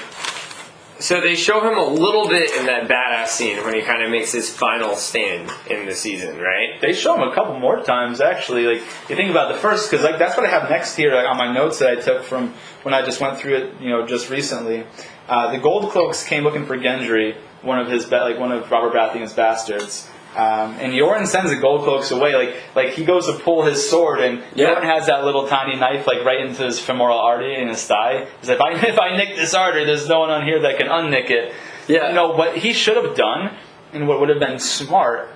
[0.99, 4.09] So they show him a little bit in that badass scene when he kind of
[4.09, 6.79] makes his final stand in the season, right?
[6.81, 8.65] They show him a couple more times actually.
[8.65, 11.27] Like you think about the first, because like that's what I have next here like,
[11.27, 14.05] on my notes that I took from when I just went through it, you know,
[14.05, 14.85] just recently.
[15.27, 18.93] Uh, the Gold Cloaks came looking for Gendry, one of his like one of Robert
[18.93, 20.09] Baratheon's bastards.
[20.37, 22.35] Um, and Yoren sends the gold cloaks away.
[22.35, 24.75] Like, like he goes to pull his sword, and Yeah.
[24.75, 28.27] Yoren has that little tiny knife, like right into his femoral artery in his thigh.
[28.39, 30.77] He's like, if I if I nick this artery, there's no one on here that
[30.77, 31.53] can unnick it.
[31.87, 32.09] Yeah.
[32.09, 33.51] You know what he should have done,
[33.93, 35.29] and what would have been smart,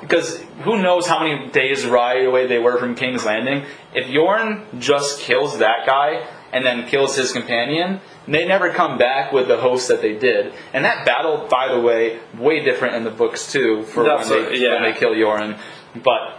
[0.00, 3.66] because who knows how many days ride away they were from King's Landing.
[3.94, 9.32] If Yoren just kills that guy and then kills his companion, they never come back
[9.32, 10.52] with the host that they did.
[10.72, 13.82] And that battle, by the way, way different in the books too.
[13.84, 14.74] For when they, yeah.
[14.74, 15.58] when they kill Yoren,
[16.02, 16.38] but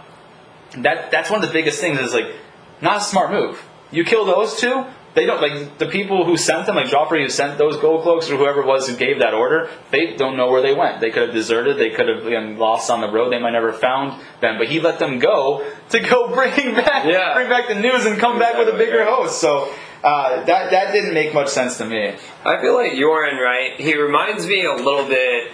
[0.78, 2.32] that that's one of the biggest things is like
[2.80, 3.62] not a smart move.
[3.90, 7.28] You kill those two, they don't like the people who sent them, like Joffrey who
[7.28, 9.68] sent those gold cloaks or whoever it was who gave that order.
[9.90, 11.00] They don't know where they went.
[11.00, 11.78] They could have deserted.
[11.78, 13.32] They could have been lost on the road.
[13.32, 14.58] They might never have found them.
[14.58, 17.34] But he let them go to go bring back Yeah.
[17.34, 19.40] bring back the news and come back with a bigger host.
[19.40, 19.72] So
[20.02, 22.14] uh, that that didn't make much sense to me.
[22.44, 23.78] I feel like Yoren, right?
[23.78, 25.52] He reminds me a little bit,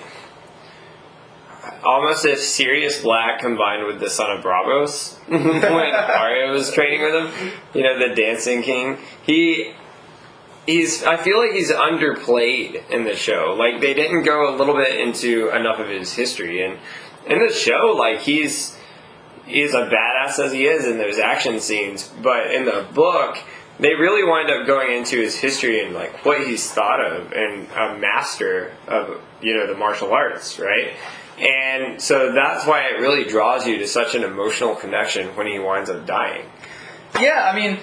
[1.84, 7.14] almost if Sirius Black combined with the son of Braavos when Arya was training with
[7.14, 7.52] him.
[7.74, 8.98] You know, the Dancing King.
[9.22, 9.74] He.
[10.64, 11.04] He's.
[11.04, 13.56] I feel like he's underplayed in the show.
[13.58, 16.78] Like they didn't go a little bit into enough of his history, and
[17.26, 18.76] in the show, like he's
[19.46, 22.12] he's a badass as he is in those action scenes.
[22.20, 23.38] But in the book,
[23.78, 27.68] they really wind up going into his history and like what he's thought of and
[27.72, 30.94] a master of you know the martial arts, right?
[31.38, 35.58] And so that's why it really draws you to such an emotional connection when he
[35.58, 36.46] winds up dying.
[37.20, 37.78] Yeah, I mean,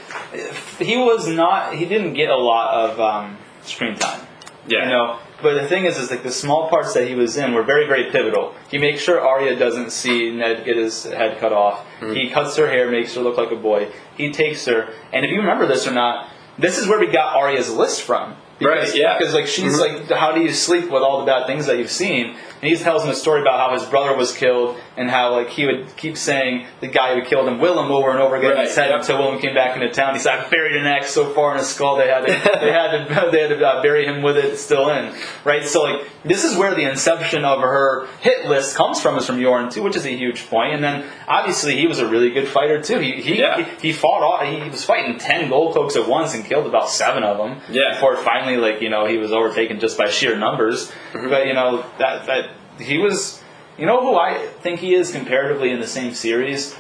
[0.79, 1.75] he was not.
[1.75, 4.25] He didn't get a lot of um, screen time.
[4.67, 4.83] Yeah.
[4.83, 7.53] You know, but the thing is, is like the small parts that he was in
[7.53, 8.55] were very, very pivotal.
[8.71, 11.85] He makes sure Arya doesn't see Ned get his head cut off.
[11.99, 12.13] Mm-hmm.
[12.13, 13.91] He cuts her hair, makes her look like a boy.
[14.17, 17.35] He takes her, and if you remember this or not, this is where we got
[17.35, 18.35] Arya's list from.
[18.59, 19.17] Because, Right, yeah.
[19.17, 20.09] Because like she's mm-hmm.
[20.09, 22.35] like, how do you sleep with all the bad things that you've seen?
[22.61, 25.49] And he tells him a story about how his brother was killed and how like
[25.49, 28.69] he would keep saying the guy who killed him, Willem, over and over again Right,
[28.69, 28.99] head yep.
[29.01, 30.13] until Willem came back into town.
[30.13, 32.27] He said, "I buried an axe so far in his skull they had to,
[32.59, 35.65] they had to they had to uh, bury him with it still in." Right.
[35.65, 39.37] So like this is where the inception of her hit list comes from is from
[39.37, 40.73] Yoren too, which is a huge point.
[40.73, 42.99] And then obviously he was a really good fighter too.
[42.99, 43.63] He he Yeah.
[43.63, 46.89] he, he fought all, he was fighting ten gold cloaks at once and killed about
[46.89, 47.61] seven of them.
[47.69, 47.93] Yeah.
[47.95, 50.91] Before finally like you know he was overtaken just by sheer numbers.
[51.13, 51.29] Mm-hmm.
[51.29, 53.42] But you know that that he was.
[53.77, 56.75] You know who I think he is comparatively in the same series?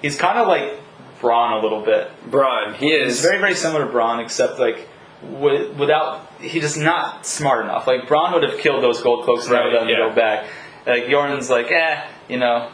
[0.00, 0.80] He's kind of like
[1.20, 2.10] Bronn a little bit.
[2.30, 3.16] Bronn, he is.
[3.16, 4.88] He's very, very similar to Bronn, except like
[5.22, 7.86] wi- without he's just not smart enough.
[7.86, 10.08] Like Bronn would have killed those gold cloaks and never Right, them yeah.
[10.08, 10.46] go back.
[10.86, 12.70] Like Yoren's like, eh, you know,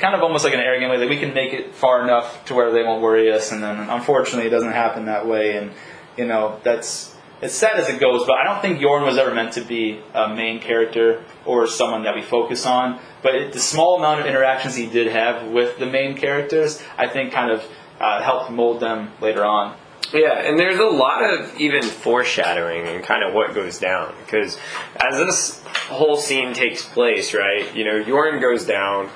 [0.00, 0.98] kind of almost like an arrogant way.
[0.98, 3.88] Like we can make it far enough to where they won't worry us, and then
[3.90, 5.56] unfortunately it doesn't happen that way.
[5.56, 5.70] And
[6.16, 9.32] you know that's it's sad as it goes, but I don't think Yoren was ever
[9.32, 13.00] meant to be a main character or someone that we focus on.
[13.22, 17.08] But it, the small amount of interactions he did have with the main characters, I
[17.08, 17.64] think, kind of
[18.00, 19.76] uh, helped mold them later on.
[20.12, 24.58] Yeah, and there's a lot of even foreshadowing and kind of what goes down because
[24.96, 27.74] as this whole scene takes place, right?
[27.74, 29.10] You know, Yoren goes down.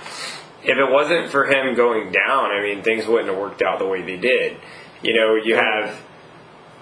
[0.62, 3.86] If it wasn't for him going down, I mean, things wouldn't have worked out the
[3.86, 4.56] way they did.
[5.02, 6.00] You know, you have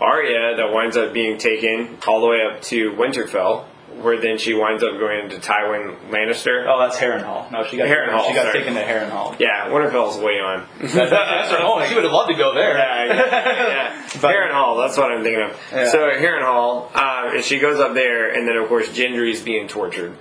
[0.01, 3.67] Arya that winds up being taken all the way up to Winterfell,
[4.07, 6.65] where then she winds up going into Tywin Lannister.
[6.69, 7.51] Oh, that's Harrenhal.
[7.51, 8.61] No, she got Harrenhal, She got sorry.
[8.61, 9.37] taken to Harrenhal.
[9.41, 10.65] Yeah, Winterfell's way on.
[10.81, 11.85] That's, that's her home.
[11.89, 12.79] She would have loved to go there.
[12.79, 14.09] Yeah, yeah, yeah.
[14.23, 15.61] But- Harrenhal, that's what I'm thinking of.
[15.73, 15.91] Yeah.
[15.91, 20.17] So Harrenhal, uh, and she goes up there, and then of course Gendry's being tortured.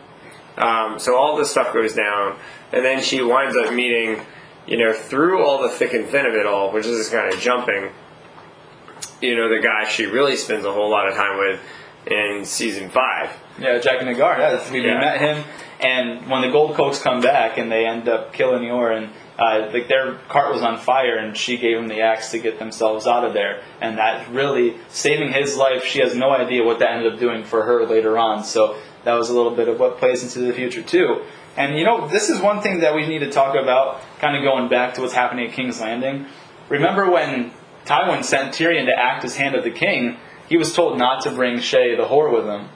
[0.58, 2.38] Um, so all this stuff goes down,
[2.74, 4.20] and then she winds up meeting,
[4.66, 7.32] you know, through all the thick and thin of it all, which is just kind
[7.32, 7.92] of jumping.
[9.22, 11.60] You know, the guy she really spends a whole lot of time with
[12.08, 13.30] in season five.
[13.60, 14.38] Yeah, Jaqen H'ghar.
[14.38, 15.00] Yeah, that's, we, we Yeah.
[15.00, 15.44] met him,
[15.80, 19.88] and when the Gold Cloaks come back and they end up killing Yoren, uh, like
[19.88, 23.24] their cart was on fire, and she gave him the axe to get themselves out
[23.26, 25.84] of there, and that really saving his life.
[25.86, 28.44] She has no idea what that ended up doing for her later on.
[28.44, 31.24] So that was a little bit of what plays into the future too.
[31.58, 34.44] And you know, this is one thing that we need to talk about, kind of
[34.44, 36.26] going back to what's happening at King's Landing.
[36.70, 37.52] Remember when
[37.86, 40.18] Tywin sent Tyrion to act as hand of the king?
[40.50, 42.70] He was told not to bring Shae the whore with him,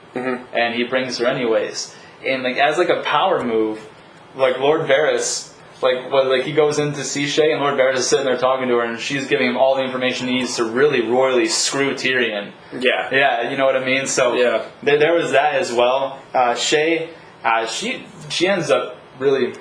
[0.52, 1.94] and he brings her anyways.
[2.26, 3.80] And like as like a power move,
[4.34, 5.46] like Lord Varys
[5.82, 8.36] like what like he goes in to see Shae and Lord Varys is sitting there
[8.36, 11.46] talking to her and she's giving him all the information he needs to really royally
[11.46, 12.52] screw Tyrion.
[12.78, 13.08] Yeah.
[13.10, 14.06] Yeah, you know what I mean.
[14.06, 14.66] So Yeah.
[14.82, 16.18] there, there was that as well.
[16.34, 17.08] Uh, Shae,
[17.44, 19.54] uh, she she ends up really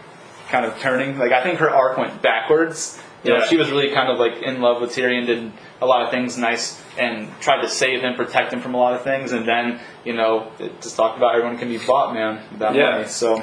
[0.49, 1.17] kind of turning.
[1.17, 3.01] Like I think her arc went backwards.
[3.23, 3.45] You know, Yeah.
[3.47, 6.37] she was really kind of like in love with Tyrion, did a lot of things
[6.37, 9.79] nice, and tried to save him, protect him from a lot of things, and then
[10.03, 12.41] you know just talk about everyone can be bought, man.
[12.57, 12.91] That Yeah.
[12.91, 13.05] money.
[13.05, 13.41] So.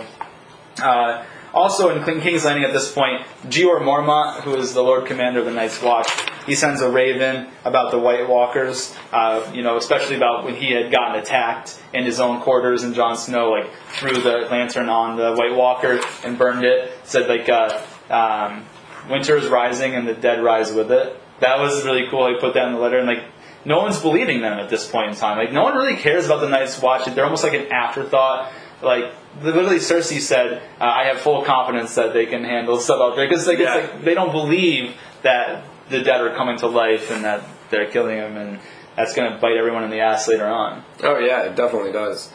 [0.82, 1.22] Uh,
[1.54, 5.40] also in King- King's Landing at this point, Jeor Mormont, who is the Lord Commander
[5.40, 6.06] of the Night's Watch,
[6.44, 10.72] he sends a raven about the White Walkers, uh, you know, especially about when he
[10.72, 15.16] had gotten attacked in his own quarters and Jon Snow, like, threw the lantern on
[15.16, 16.92] the White Walker and burned it.
[17.04, 18.66] Said, like, uh, um,
[19.08, 21.20] winter is rising and the dead rise with it.
[21.40, 22.28] That was really cool.
[22.28, 23.24] He put that in the letter and, like,
[23.64, 25.38] no one's believing them at this point in time.
[25.38, 27.04] Like, no one really cares about the Night's Watch.
[27.06, 28.52] They're almost like an afterthought.
[28.82, 33.16] Like, literally, Cersei said, uh, "I have full confidence that they can handle stuff out
[33.16, 33.74] there," because like, Yeah.
[33.74, 38.18] like they don't believe that the dead are coming to life and that they're killing
[38.18, 38.58] them, and
[38.94, 40.84] that's going to bite everyone in the ass later on.
[41.02, 42.30] Oh yeah, it definitely does.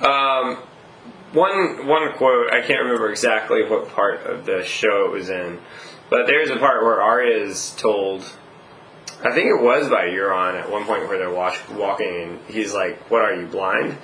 [0.00, 0.58] Um,
[1.32, 5.58] one one quote I can't remember exactly what part of the show it was in,
[6.10, 8.22] but there's a part where Arya is told.
[9.22, 12.74] I think it was by Yoren at one point where they're watch, walking and he's
[12.74, 13.96] like, "What are you blind?"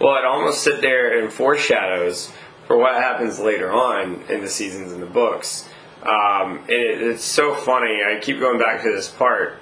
[0.00, 2.32] Well, it almost sit there and foreshadows
[2.66, 5.68] for what happens later on in the seasons in the books.
[6.02, 8.00] Um, and it, it's so funny.
[8.02, 9.60] I keep going back to this part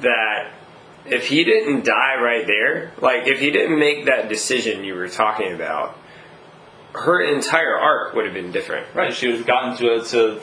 [0.00, 0.52] that
[1.06, 5.08] if he didn't die right there, like if he didn't make that decision you were
[5.08, 5.96] talking about,
[6.92, 8.86] her entire arc would have been different.
[8.94, 9.12] Right.
[9.14, 10.42] She would have gotten to, to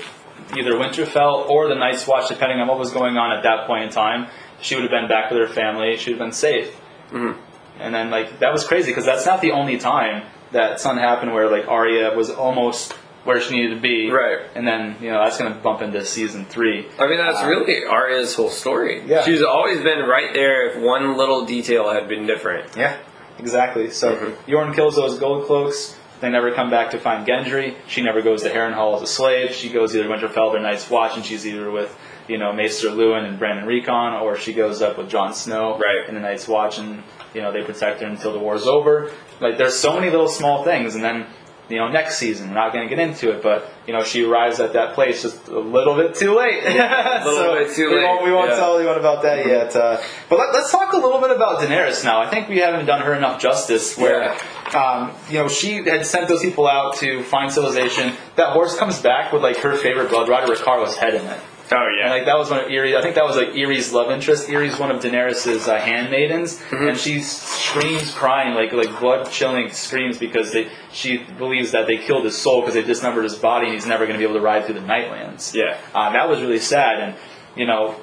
[0.58, 3.84] either Winterfell or the Night's Watch, depending on what was going on at that point
[3.86, 4.28] in time.
[4.62, 5.98] She would have been back with her family.
[5.98, 6.76] She would have been safe.
[7.12, 7.36] Mhm.
[7.80, 11.34] And then, like, that was crazy because that's not the only time that something happened
[11.34, 12.94] where, like, Arya was almost
[13.26, 14.10] where she needed to be.
[14.12, 14.38] Right.
[14.54, 16.88] And then, you know, that's going to bump into season three.
[17.00, 19.02] I mean, that's Uh, really Arya's whole story.
[19.06, 19.24] Yeah.
[19.24, 22.78] She's always been right there if one little detail had been different.
[22.78, 22.94] Yeah,
[23.40, 23.90] exactly.
[23.90, 24.34] So Mhm.
[24.48, 25.98] Yoren kills those gold cloaks.
[26.26, 27.76] They never come back to find Gendry.
[27.88, 29.54] She never goes to Harrenhal as a slave.
[29.54, 31.96] She goes either to Winterfell or Night's Watch, and she's either with
[32.28, 35.78] you know Maester Luwin and Bran and Rickon, or she goes up with Jon Snow
[35.78, 36.10] Right.
[36.10, 37.04] in the Night's Watch, and
[37.36, 39.12] you know they protect her until the war's over.
[39.40, 41.28] Like there's so many little small things, and then.
[41.68, 44.24] You know, next season, we're not going to get into it, but you know, she
[44.24, 46.64] arrives at that place just a little bit too late.
[46.66, 48.56] a little So, bit too we late, Won't, we won't yeah.
[48.56, 49.76] tell anyone about that yet.
[49.76, 50.00] Uh,
[50.30, 52.22] but let, us talk a little bit about Daenerys now.
[52.22, 53.98] I think we haven't done her enough justice.
[53.98, 54.38] Where,
[54.76, 58.14] um, you know, she had sent those people out to find civilization.
[58.36, 61.40] That horse comes back with like her favorite blood rider, Rakharo's head in it.
[61.72, 62.04] Oh yeah.
[62.04, 62.96] And like that was one of Irri.
[62.96, 64.48] I think that was like Irri's love interest.
[64.50, 66.88] Irri's one of Daenerys's uh, handmaidens, Mm-hmm.
[66.90, 71.98] and she screams, crying like like blood chilling screams because they she believes that they
[71.98, 74.36] killed his soul because they dismembered his body and he's never going to be able
[74.40, 75.56] to ride through the Nightlands.
[75.56, 75.78] Yeah.
[75.96, 77.16] uh, that was really sad, and
[77.56, 77.96] you know,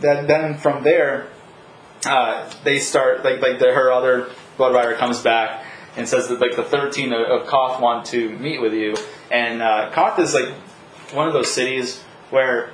[0.00, 1.28] that then from there,
[2.06, 5.64] uh, they start like like the, her other blood rider comes back
[5.96, 8.94] and says that like the 13 of, of Qarth want to meet with you,
[9.30, 10.54] and uh, Qarth is like
[11.12, 12.70] one of those cities where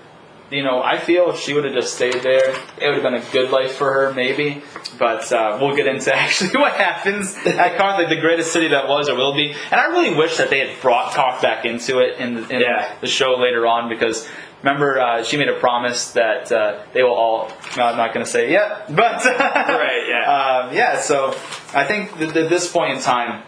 [0.50, 3.14] you know, I feel if she would have just stayed there, it would have been
[3.14, 4.62] a good life for her, maybe.
[4.98, 8.88] But uh, we'll get into actually what happens at Qarth, like the greatest city that
[8.88, 9.50] was or will be.
[9.70, 12.60] And I really wish that they had brought Qarth back into it in, the, in
[12.62, 12.94] Yeah.
[13.00, 14.28] the show later on because.
[14.60, 17.48] Remember, uh, she made a promise that uh, they will all.
[17.76, 20.64] No, I'm not going to say it yet, but Right, yeah.
[20.68, 20.98] um, yeah.
[21.00, 21.28] So
[21.72, 23.44] I think that at this point in time,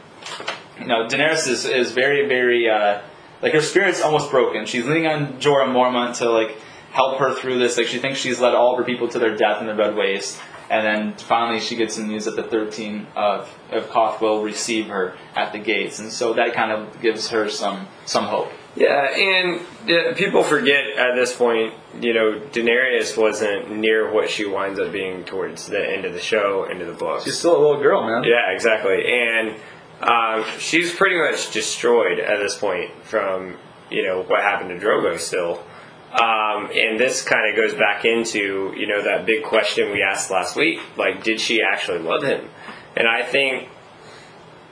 [0.79, 3.01] you know, Daenerys is, is very, very uh,
[3.43, 4.67] like her spirit's almost broken.
[4.67, 6.57] She's leaning on Jorah Mormont to like
[6.91, 7.77] help her through this.
[7.77, 9.97] Like she thinks she's led all of her people to their death in the Red
[9.97, 14.43] Waste, and then finally she gets some news that the Thirteen of of Qarth will
[14.43, 18.51] receive her at the gates, and so that kind of gives her some some hope.
[18.77, 24.47] Yeah, and uh, people forget at this point, you know, Daenerys wasn't near what she
[24.47, 27.25] winds up being towards the end of the show, end of the book.
[27.25, 28.23] She's still a little girl, man.
[28.23, 29.03] Yeah, exactly.
[29.13, 29.57] And
[30.01, 33.57] um, she's pretty much destroyed at this point from,
[33.91, 35.65] you know, what happened to Drogo still.
[36.13, 40.31] Um, and this kind of goes back into, you know, that big question we asked
[40.31, 40.81] last week.
[40.97, 42.49] Like, did she actually love him?
[42.97, 43.69] And I think,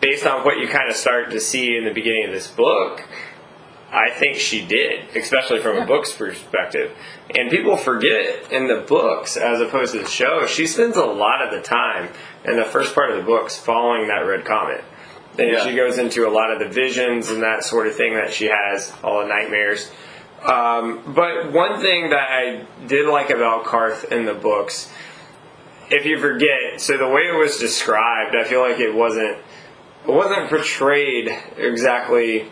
[0.01, 3.07] based on what you kind of start to see in the beginning of this book,
[3.91, 6.91] I think she did, especially from a book's perspective.
[7.35, 11.41] And people forget in the books, as opposed to the show, she spends a lot
[11.41, 12.11] of the time
[12.45, 14.85] in the first part of the books following that red comet.
[15.39, 15.65] And Yeah.
[15.65, 18.47] she goes into a lot of the visions and that sort of thing that she
[18.47, 19.91] has, all the nightmares.
[20.45, 24.91] Um, but one thing that I did like about Qarth in the books,
[25.91, 29.39] if you forget, so the way it was described, I feel like it wasn't
[30.07, 32.51] it wasn't portrayed exactly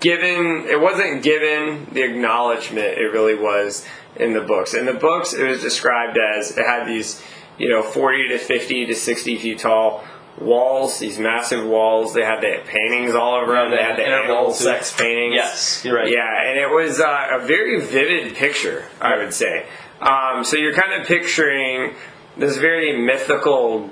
[0.00, 3.86] given it wasn't given the acknowledgement it really was
[4.16, 4.74] in the books.
[4.74, 7.22] In the books, it was described as it had these,
[7.58, 10.04] you know, 40 to 50 to 60 feet tall
[10.40, 12.14] walls, these massive walls.
[12.14, 13.70] They had the paintings all over them.
[13.70, 15.34] They had the animal sex paintings.
[15.34, 16.10] Yes, you're right.
[16.10, 19.66] Yeah, and it was uh, a very vivid picture, I would say.
[20.00, 21.94] Um, so you're kind of picturing
[22.36, 23.90] this very mythical,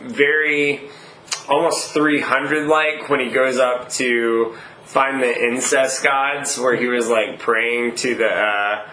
[0.00, 0.90] very
[1.48, 7.08] almost 300 like when he goes up to find the incest gods, where he was
[7.08, 8.28] like praying to the.
[8.28, 8.88] Uh,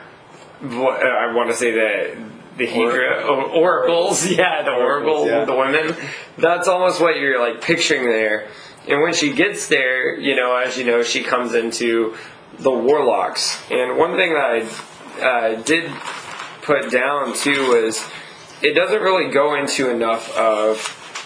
[0.63, 5.45] uh, I want to say the the Hydra or- oracles, yeah, the oracles, Oracles, yeah.
[5.45, 5.95] the women.
[6.37, 8.47] That's almost what you're like picturing there.
[8.87, 12.15] And when she gets there, you know, as you know, she comes into
[12.59, 13.61] the warlocks.
[13.69, 14.43] And one thing that
[15.19, 15.91] I uh, did
[16.61, 18.03] put down too was
[18.61, 20.77] it doesn't really go into enough of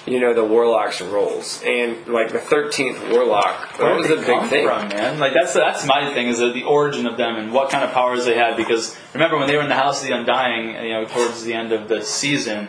[0.07, 3.77] you know the warlocks' roles and like the thirteenth warlock.
[3.77, 4.65] That Where was did a they big come thing.
[4.67, 5.19] from, man.
[5.19, 8.25] Like that's that's my thing is the origin of them and what kind of powers
[8.25, 8.57] they had.
[8.57, 11.53] Because remember when they were in the House of the Undying, you know, towards the
[11.53, 12.67] end of the season,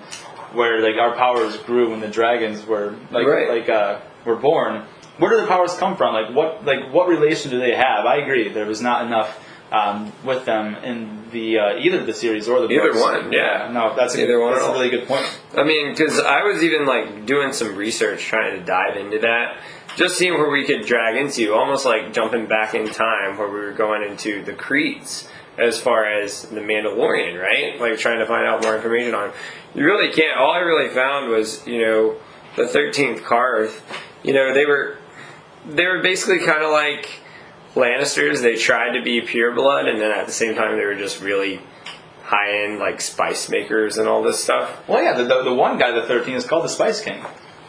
[0.53, 3.49] where like our powers grew when the dragons were like Right.
[3.49, 4.85] like uh, were born.
[5.19, 6.15] Where do the powers come from?
[6.15, 8.05] Like what like what relation do they have?
[8.07, 8.49] I agree.
[8.51, 9.39] There was not enough.
[9.73, 13.01] Um, with them in the uh, either the series or the Either books.
[13.01, 13.71] one, yeah.
[13.73, 15.25] No, that's a, Either one that's a really good point.
[15.57, 19.57] I mean, because I was even like doing some research trying to dive into that,
[19.97, 23.61] just seeing where we could drag into, almost like jumping back in time where we
[23.61, 27.81] were going into the creeds as far as the Mandalorian, right?
[27.81, 29.33] Like trying to find out more information on.
[29.75, 30.39] You really can't.
[30.39, 32.17] All I really found was, you know,
[32.57, 33.81] the thirteenth Qarth.
[34.23, 34.99] You know, they were
[35.67, 37.22] they were basically kind of like
[37.75, 38.43] Lannisters.
[38.43, 41.21] They tried to be pure blood, and then at the same time, they were just
[41.21, 41.61] really
[42.25, 44.87] high end like spice makers and all this stuff.
[44.89, 47.23] Well, yeah, the, the, the one guy, the 13, is called the Spice King.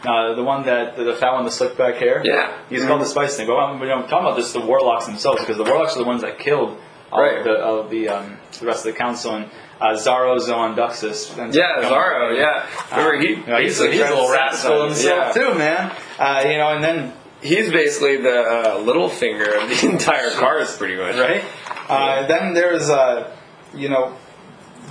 [0.06, 2.22] Uh, the one that, the, the fat one, the slick back hair.
[2.24, 2.56] Yeah.
[2.68, 3.46] He's called the Spice King.
[3.46, 5.98] But I'm, you know, I'm talking about this, the warlocks themselves, because the warlocks are
[6.00, 6.78] the ones that killed
[7.10, 7.38] all Right.
[7.38, 9.34] of the, of the, um, the rest of the council.
[9.36, 9.50] And
[9.80, 11.36] uh, Xaro Xhoan Daxos.
[11.38, 12.36] and- Yeah, Xaro.
[12.36, 13.28] Yeah, remember he?
[13.34, 15.42] You know, he's, he's a tried to little rascal himself, yeah.
[15.42, 15.92] too, man.
[16.18, 17.12] Uh, you know, and then
[17.44, 21.14] He's basically the uh, Littlefinger of the entire Qarth, pretty much.
[21.16, 21.44] right?
[21.88, 23.36] Uh, then there's, uh,
[23.74, 24.16] you know,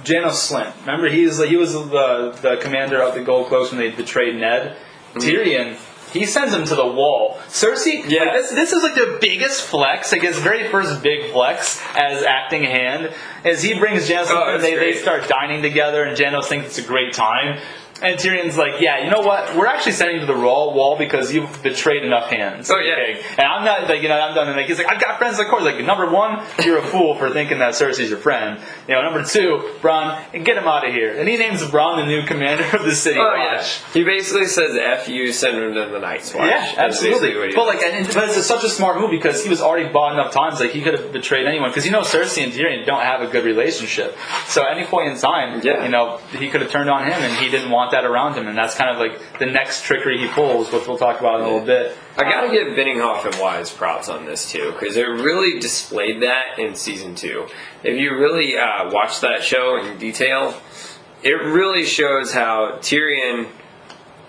[0.03, 0.73] Janos Slynt.
[0.81, 4.75] Remember, he's he was the the commander of the Gold Cloaks when they betrayed Ned.
[5.15, 5.77] Tyrion.
[6.11, 7.39] He sends him to the wall.
[7.47, 8.25] Cersei, Yeah.
[8.25, 12.21] like, this, this is like the biggest flex, like his very first big flex as
[12.21, 13.11] acting hand,
[13.43, 16.77] is he brings Janos Oh, and they, they start dining together, and Janos thinks it's
[16.77, 17.59] a great time.
[18.01, 19.55] And Tyrion's like, yeah, you know what?
[19.55, 22.69] We're actually sending you to the wall wall because you've betrayed enough hands.
[22.69, 22.93] Oh, yeah.
[22.93, 23.21] Okay.
[23.37, 24.47] And I'm not like you know I'm done.
[24.49, 25.63] And like he's like I've got friends like course.
[25.63, 28.59] Like number one, you're a fool for thinking that Cersei's your friend.
[28.87, 31.17] You know number two, Bronn, get him out of here.
[31.17, 33.57] And he names Bronn the new commander of the city Oh yeah.
[33.57, 33.81] watch.
[33.93, 36.49] He basically says "F you," send him to the Night's Watch.
[36.49, 37.53] Yeah, That's absolutely.
[37.53, 40.33] But like, and, but it's such a smart move because he was already bought enough
[40.33, 40.59] times.
[40.59, 43.27] Like he could have betrayed anyone because you know Cersei and Tyrion don't have a
[43.27, 44.17] good relationship.
[44.47, 45.83] So at any point in time, Yeah.
[45.83, 48.47] you know, he could have turned on him, and he didn't want that around him.
[48.47, 51.45] And that's kind of like the next trickery he pulls, which we'll talk about in
[51.45, 51.97] a little bit.
[52.17, 56.59] I gotta give Benioff and Weiss props on this too, because it really displayed that
[56.59, 57.47] in season two.
[57.83, 60.55] If you really uh, watch that show in detail,
[61.23, 63.47] it really shows how Tyrion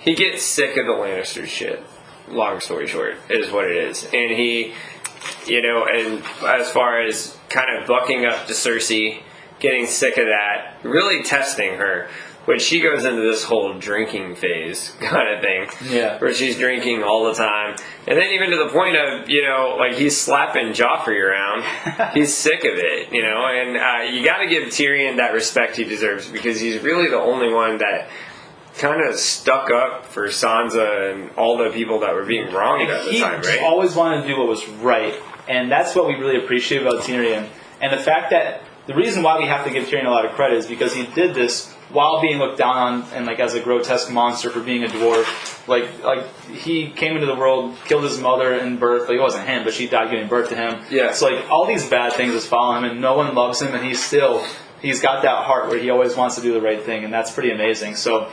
[0.04, 1.82] he gets sick of the Lannister shit.
[2.28, 4.74] Long story short, is what it is, and he,
[5.46, 9.22] you know, and as far as kind of bucking up to Cersei,
[9.60, 12.08] getting sick of that, really testing her.
[12.46, 16.18] When she goes into this whole drinking phase kind of thing, Yeah.
[16.18, 17.76] where she's drinking all the time,
[18.06, 21.64] and then even to the point of you know like he's slapping Joffrey around,
[22.14, 25.76] he's sick of it, you know, and uh, you got to give Tyrion that respect
[25.76, 28.08] he deserves because he's really the only one that
[28.76, 33.04] kind of stuck up for Sansa and all the people that were being wronged at
[33.04, 33.60] the he time, right?
[33.62, 35.14] always wanted to do what was right,
[35.48, 37.48] and that's what we really appreciate about Tyrion.
[37.80, 40.32] And the fact that the reason why we have to give Tyrion a lot of
[40.32, 43.60] credit is because he did this while being looked down on and like as a
[43.60, 45.66] grotesque monster for being a dwarf.
[45.68, 49.08] Like like he came into the world, killed his mother in birth.
[49.08, 50.84] Like it wasn't him, but she died giving birth to him.
[50.90, 51.12] Yeah.
[51.12, 53.84] So like all these bad things just follow him, and no one loves him, and
[53.84, 54.44] he's still
[54.82, 57.30] he's got that heart where he always wants to do the right thing, and that's
[57.30, 57.94] pretty amazing.
[57.94, 58.30] So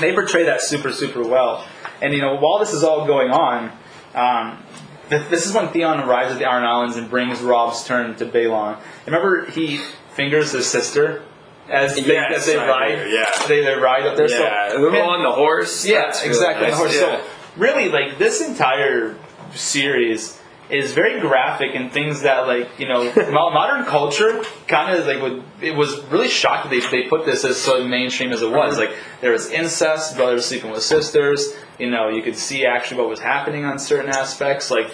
[0.00, 1.66] they portray that super super well.
[2.00, 3.72] And you know, while this is all going on,
[4.14, 4.62] um,
[5.08, 8.78] this is when Theon arrives at the Iron Islands and brings Robb's turn to Balon.
[9.06, 9.78] Remember, he
[10.14, 11.22] fingers his sister
[11.68, 12.96] as they, Yes, as they ride.
[13.04, 13.46] do, yeah.
[13.48, 14.28] they, they ride up there.
[14.30, 15.84] yeah, So, man, on the horse.
[15.86, 16.62] yeah, that's really exactly.
[16.66, 16.94] nice, the horse.
[16.94, 17.00] yeah.
[17.22, 17.24] So
[17.56, 19.16] really, like this entire
[19.54, 20.38] series
[20.70, 25.42] is very graphic and things that like you know modern culture kind of like would
[25.60, 28.78] it was really shocked that they, they put this as so mainstream as it was
[28.78, 28.90] like
[29.20, 33.20] there was incest brothers sleeping with sisters you know you could see actually what was
[33.20, 34.90] happening on certain aspects like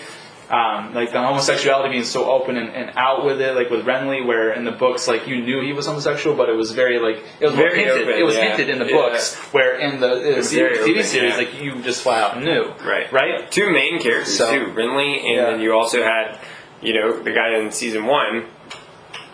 [0.50, 4.24] um, like the homosexuality being so open and, and out with it, like with Renly,
[4.26, 7.22] where in the books, like you knew he was homosexual, but it was very like
[7.40, 8.02] it was Very hinted.
[8.08, 8.48] open, it was yeah.
[8.56, 8.92] hinted in the Yeah.
[8.96, 11.36] books, where in the, uh, TV open, series, yeah.
[11.36, 13.12] like you just flat out knew, Right.
[13.12, 13.50] Right.
[13.50, 16.38] Two main characters So- too, Renly, and then you also had,
[16.80, 18.46] you know, the guy in season one.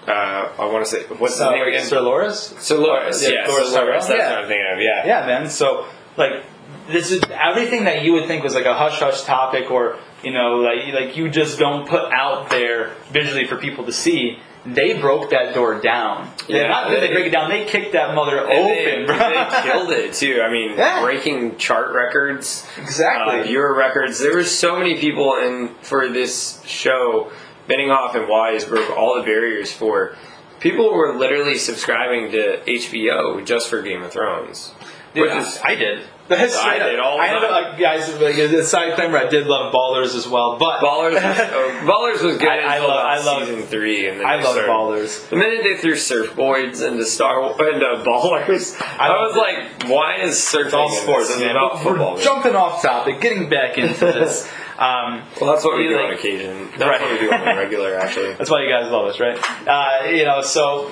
[0.07, 1.85] Uh, I want to say what's So, his name again?
[1.87, 2.61] Sir Loras.
[2.61, 3.23] Sir Loras.
[3.23, 4.07] Yeah, Sir Loras.
[4.07, 4.31] That's Yeah.
[4.31, 4.81] what I'm thinking of.
[4.81, 5.07] Yeah.
[5.07, 5.49] Yeah, man.
[5.49, 5.87] So
[6.19, 6.43] like
[6.89, 10.33] this is everything that you would think was like a hush hush topic or you
[10.33, 14.39] know like like you just don't put out there visually for people to see.
[14.67, 16.31] They broke that door down.
[16.49, 17.51] They- Yeah, not that they they- break it down.
[17.51, 19.19] They kicked that mother open, they, bro.
[19.19, 20.41] they killed it too.
[20.43, 21.03] I mean, Yeah.
[21.03, 23.41] breaking chart records, Exactly.
[23.41, 24.19] uh, viewer records.
[24.21, 27.31] There were so many people in for this show.
[27.69, 30.17] Benioff and Weiss broke all the barriers for
[30.61, 34.73] people were literally subscribing to HBO just for Game of Thrones.
[35.15, 36.05] Dude, which I, is I did.
[36.31, 39.75] I did all the I ended up, like, guys, a side claimer, I did love
[39.75, 41.13] Ballers as well, but Ballers.
[41.13, 44.37] Was, oh, Ballers was good I- I love- I love- season three, and then I
[44.37, 45.29] love started- Ballers.
[45.29, 50.37] The minute they threw surfboards into Star into Ballers, I, I was like, "Why is
[50.37, 54.51] surfing all sports, about football." Jumping off topic, getting back into this.
[54.77, 56.69] Um, Well, that's what we do Like- on occasion.
[56.77, 57.01] That's Right.
[57.01, 58.33] what we do on the regular, actually.
[58.33, 59.39] That's why you guys love us, right?
[59.69, 60.91] Uh, you know, so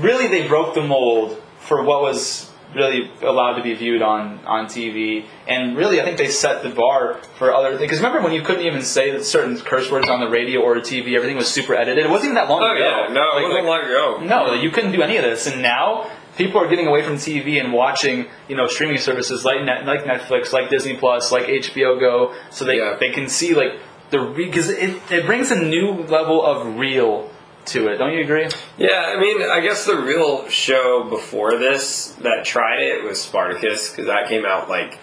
[0.00, 2.45] really they broke the mold for what was
[2.76, 5.24] really allowed to be viewed on, on TV.
[5.48, 7.80] And really, I think they set the bar for other things.
[7.80, 11.16] Because remember when you couldn't even say certain curse words on the radio or TV,
[11.16, 12.04] everything was super edited?
[12.04, 12.78] It wasn't even that long Oh ago.
[12.84, 14.18] yeah, no, Like- it wasn't like- long ago.
[14.22, 16.06] no, you couldn't do any of this, and now
[16.36, 20.04] people are getting away from TV and watching, you know, streaming services like Net, like
[20.04, 22.96] Netflix, like Disney Plus, like HBO Go, so they Yeah.
[23.00, 23.72] they can see like
[24.10, 27.30] the because it it brings a new level of real
[27.68, 27.96] to it.
[27.96, 28.48] Don't you agree?
[28.78, 33.90] Yeah, I mean, I guess the real show before this that tried it was Spartacus
[33.90, 34.98] because that came out like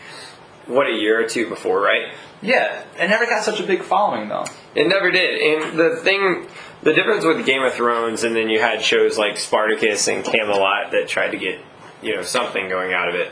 [0.68, 2.14] what a year or two before, right?
[2.42, 4.46] Yeah, it never got such a big following though.
[4.76, 5.42] It never did.
[5.42, 6.48] And the thing,
[6.82, 10.92] the difference with Game of Thrones, and then you had shows like Spartacus and Camelot
[10.92, 11.60] that tried to get,
[12.02, 13.32] you know, something going out of it,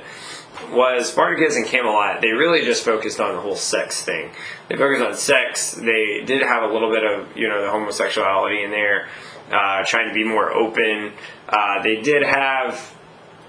[0.72, 2.22] was Spartacus and Camelot.
[2.22, 4.32] They really just focused on the whole sex thing.
[4.70, 5.72] They focused on sex.
[5.74, 9.08] They did have a little bit of, you know, the homosexuality in there,
[9.52, 11.14] uh, trying to be more open.
[11.48, 12.96] Uh, they did have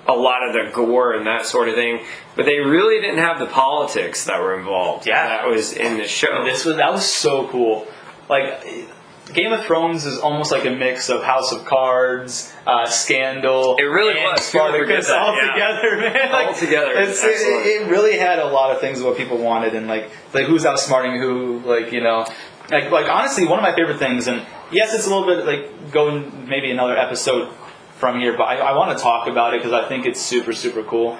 [0.06, 2.04] a lot of the gore and that sort of thing,
[2.34, 5.06] but they really didn't have the politics that were involved.
[5.06, 5.28] Yeah.
[5.28, 6.44] that was in the show.
[6.44, 7.86] This was that was so cool.
[8.28, 8.88] Like
[9.34, 13.76] Game of Thrones is almost like a mix of House of Cards, uh, Scandal.
[13.76, 14.50] It really and was.
[14.50, 15.52] People forget Spartacus that, all yeah.
[15.52, 16.32] together, man.
[16.32, 16.92] Like, All together.
[16.94, 20.46] It, it really had a lot of things of what people wanted, and like like
[20.46, 22.26] who's outsmarting who, like you know.
[22.70, 25.92] Like, like honestly, one of my favorite things, and yes, it's a little bit like
[25.92, 27.52] going maybe another episode
[27.96, 30.52] from here, but I, I want to talk about it because I think it's super
[30.52, 31.18] super cool.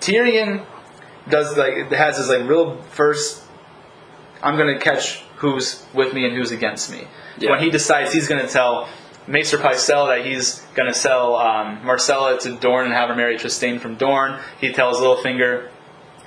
[0.00, 0.64] Tyrion
[1.28, 3.42] does like has his like real first
[4.42, 7.06] I'm going to catch who's with me and who's against me.
[7.38, 7.50] Yeah.
[7.50, 8.88] When he decides he's going to tell
[9.26, 13.36] Maester Pycelle that he's going to sell um, Myrcella to Dorne and have her marry
[13.36, 15.70] Trystane from Dorne, he tells Littlefinger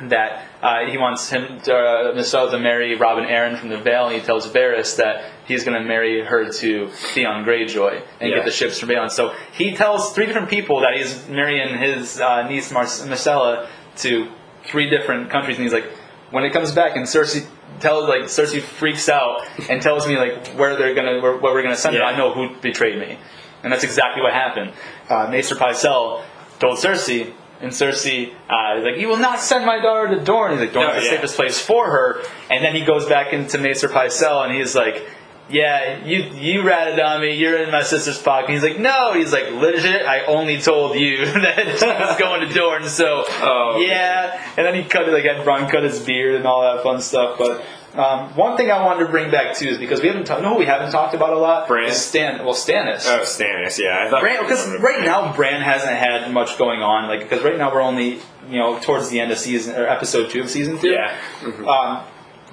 [0.10, 4.08] that uh, he wants him to, uh, Myrcella to marry Robin Arryn from the Vale,
[4.08, 8.38] and he tells Varys that he's going to marry her to Theon Greyjoy and Yeah.
[8.38, 9.10] get the ships from Vale.
[9.10, 14.32] So he tells three different people that he's marrying his uh, niece Mar- Myrcella to
[14.66, 15.90] three different countries, and he's like,
[16.32, 17.46] when it comes back and Cersei
[17.80, 21.64] tells like Cersei freaks out and tells me like where they're gonna where, where we're
[21.64, 23.18] gonna send her, I know who betrayed me,
[23.64, 24.74] and that's exactly what happened.
[25.10, 26.24] Uh, Maester Pycelle
[26.60, 27.34] told Cersei.
[27.64, 30.74] And Cersei uh, is like, "You will not send my daughter to Dorne." He's like,
[30.74, 31.12] "Dorne's Oh, the yeah.
[31.12, 35.08] safest place for her." And then he goes back into Maester Pycelle, and he's like,
[35.52, 37.36] "Yeah, you you ratted on me.
[37.36, 41.26] You're in my sister's pocket." He's like, "No." He's like, "Legit, I only told you
[41.26, 43.78] that she was going to Dorne." So Oh.
[43.80, 44.42] yeah.
[44.58, 47.02] And then he cut it like had Bronn cut his beard and all that fun
[47.02, 47.38] stuff.
[47.38, 47.64] But
[47.98, 50.42] um, one thing I wanted to bring back too is because we haven't talked.
[50.42, 51.68] No, we haven't talked about a lot.
[51.68, 51.90] Bran?
[51.90, 52.44] Is Stan.
[52.46, 53.06] Well, Stannis.
[53.06, 54.06] Oh, Stannis, yeah.
[54.06, 57.08] I thought because right now Bran hasn't had much going on.
[57.10, 60.30] Like because right now we're only you know towards the end of season or episode
[60.32, 60.90] two of season two.
[60.92, 61.18] Yeah.
[61.44, 62.04] Um,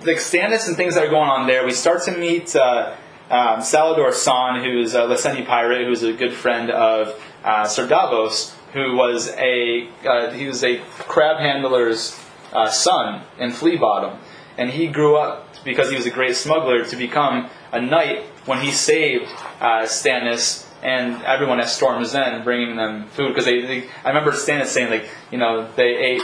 [0.03, 1.65] like Stannis and things that are going on there.
[1.65, 2.95] We start to meet uh,
[3.31, 8.55] um, Salladhor Saan, who's a Lysene pirate, who's a good friend of uh, Sir Davos,
[8.73, 12.19] who was a uh, he was a crab handler's
[12.53, 14.19] uh, son in Flea Bottom,
[14.57, 18.63] and he grew up because he was a great smuggler to become a knight when
[18.63, 19.27] he saved
[19.61, 23.89] uh, Stannis and everyone at Storm's End, bringing them food because they, they.
[24.05, 26.23] I remember Stannis saying like, you know, they ate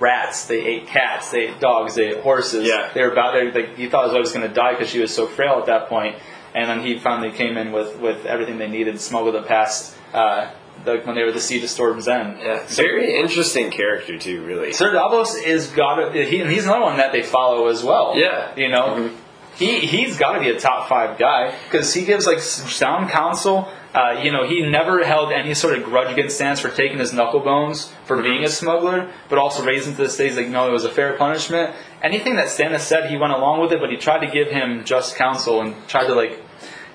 [0.00, 2.66] rats, they ate cats, they ate dogs, they ate horses.
[2.66, 2.90] Yeah.
[2.92, 3.52] They were about there.
[3.52, 5.66] Like he thought his wife was going to die because she was so frail at
[5.66, 6.16] that point,
[6.54, 9.96] and then he finally came in with with everything they needed, smuggled it past.
[10.12, 10.50] Uh,
[10.84, 12.38] the, when they were the siege of Storm's End.
[12.40, 14.72] Yeah, very interesting character too, really.
[14.72, 18.16] Sir Davos is got he, and he's another one that they follow as well.
[18.16, 18.54] Yeah.
[18.56, 19.10] you know.
[19.58, 23.68] He he's got to be a top five guy because he gives like sound counsel.
[23.92, 27.12] Uh, you know, he never held any sort of grudge against Stannis for taking his
[27.12, 30.72] knuckle bones for being a smuggler, but also raising to the stage like, no, it
[30.72, 31.74] was a fair punishment.
[32.02, 34.84] Anything that Stannis said, he went along with it, but he tried to give him
[34.84, 36.40] just counsel and tried to like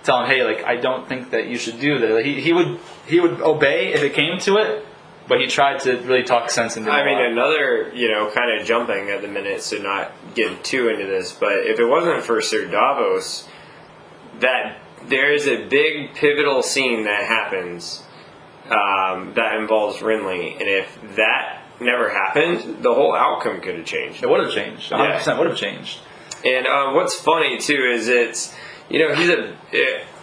[0.03, 2.26] tell him, hey, like I don't think that you should do that.
[2.26, 4.86] He he would he would obey if it came to it,
[5.28, 6.91] but he tried to really talk sense into.
[6.91, 7.05] I it.
[7.05, 11.05] mean, another, you know, kind of jumping at the minute, so not get too into
[11.05, 13.47] this, but if it wasn't for Sir Davos,
[14.39, 18.03] that there is a big pivotal scene that happens
[18.65, 24.24] um, that involves Renly, and if that never happened, the whole outcome could have changed.
[24.24, 24.91] it would have changed.
[24.91, 25.99] 100 percent would have changed.
[26.45, 28.53] And um, what's funny too is it's
[28.89, 29.55] you know he's a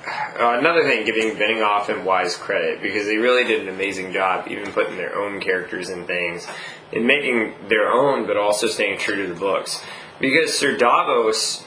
[0.07, 4.46] eh, another thing giving Benioff and Weiss credit because they really did an amazing job
[4.48, 6.46] even putting their own characters in things
[6.92, 9.82] and making their own but also staying true to the books.
[10.20, 11.64] Because Sir Davos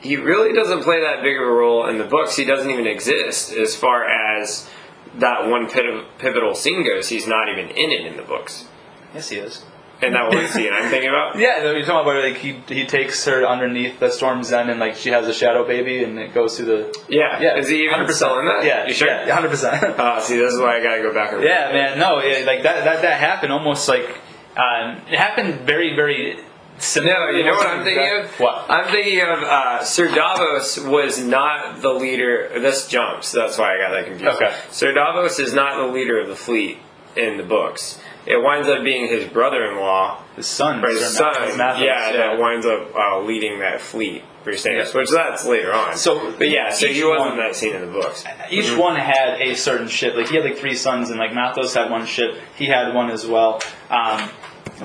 [0.00, 2.36] he really doesn't play that big of a role in the books.
[2.36, 4.68] He doesn't even exist as far as
[5.16, 7.08] that one pivotal scene goes.
[7.08, 8.66] He's not even in it in the books.
[9.14, 9.64] Yes, he is.
[10.02, 13.24] And that one scene I'm thinking about Yeah, you're talking about like he he takes
[13.24, 16.56] her underneath the storm's end and like she has a shadow baby and it goes
[16.56, 18.10] through the yeah yeah is he even 100%.
[18.12, 19.82] still in that Yeah, you sure Yeah, hundred percent.
[19.82, 21.98] Uh, see, this is why I gotta go back and Yeah, man.
[21.98, 24.20] No, yeah, like that that that happened almost like
[24.56, 26.38] um, it happened very very.
[26.78, 27.32] Similar.
[27.32, 28.30] No, you know what I'm thinking of?
[28.38, 28.66] What?
[28.68, 32.50] I'm thinking of uh, Sir Davos was not the leader.
[32.52, 33.32] This jumps.
[33.32, 34.36] That's why I got that confused.
[34.36, 34.54] Okay.
[34.70, 36.76] Sir Davos is not the leader of the fleet
[37.16, 37.98] in the books.
[38.26, 41.32] It winds up being his brother-in-law His son, or his son.
[41.34, 44.98] Matthos- Matthos, yeah, that winds up uh, leading that fleet for Stannis, Yeah.
[45.00, 45.96] which that's later on.
[45.96, 48.24] So, but yeah, so he wasn't one- that scene in the books.
[48.50, 50.14] Each one had a certain ship.
[50.16, 52.36] Like he had like three sons, and like Matthos had one ship.
[52.56, 53.60] He had one as well.
[53.90, 54.28] Um,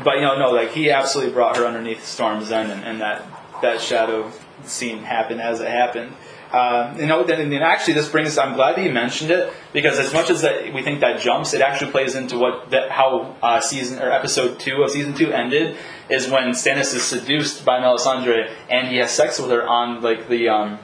[0.03, 3.25] but you know, no, like he absolutely brought her underneath Storm's End, and, and that
[3.61, 4.31] that shadow
[4.63, 6.13] scene happened as it happened.
[6.53, 8.37] Um, you know, then and actually this brings.
[8.37, 11.53] I'm glad that you mentioned it because as much as that we think that jumps,
[11.53, 15.31] it actually plays into what that how uh, season or episode two of season two
[15.31, 15.77] ended
[16.09, 20.27] is when Stannis is seduced by Melisandre and he has sex with her on like
[20.27, 20.49] the.
[20.49, 20.79] Um,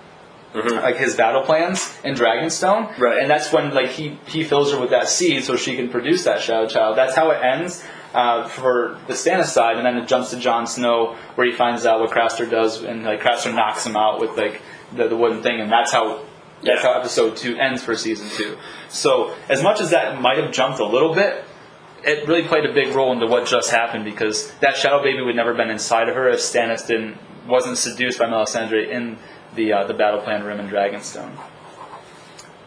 [0.54, 3.22] like his battle plans in Dragonstone, Right.
[3.22, 6.24] And that's when like he he fills her with that seed so she can produce
[6.24, 6.98] that Shadow Child.
[6.98, 10.66] That's how it ends uh, for the Stannis side, and then it jumps to Jon
[10.66, 14.36] Snow where he finds out what Craster does, and like Craster knocks him out with
[14.38, 14.62] like
[14.94, 16.24] the, the wooden thing, and that's how.
[16.64, 16.92] That's Yeah.
[16.94, 18.58] how episode two ends for season two.
[18.90, 21.44] So, as much as that might have jumped a little bit,
[22.04, 25.36] it really played a big role into what just happened because that shadow baby would
[25.36, 27.16] never have been inside of her if Stannis didn't
[27.48, 29.20] wasn't seduced by Melisandre in
[29.54, 31.38] the uh, the battle plan room in Dragonstone.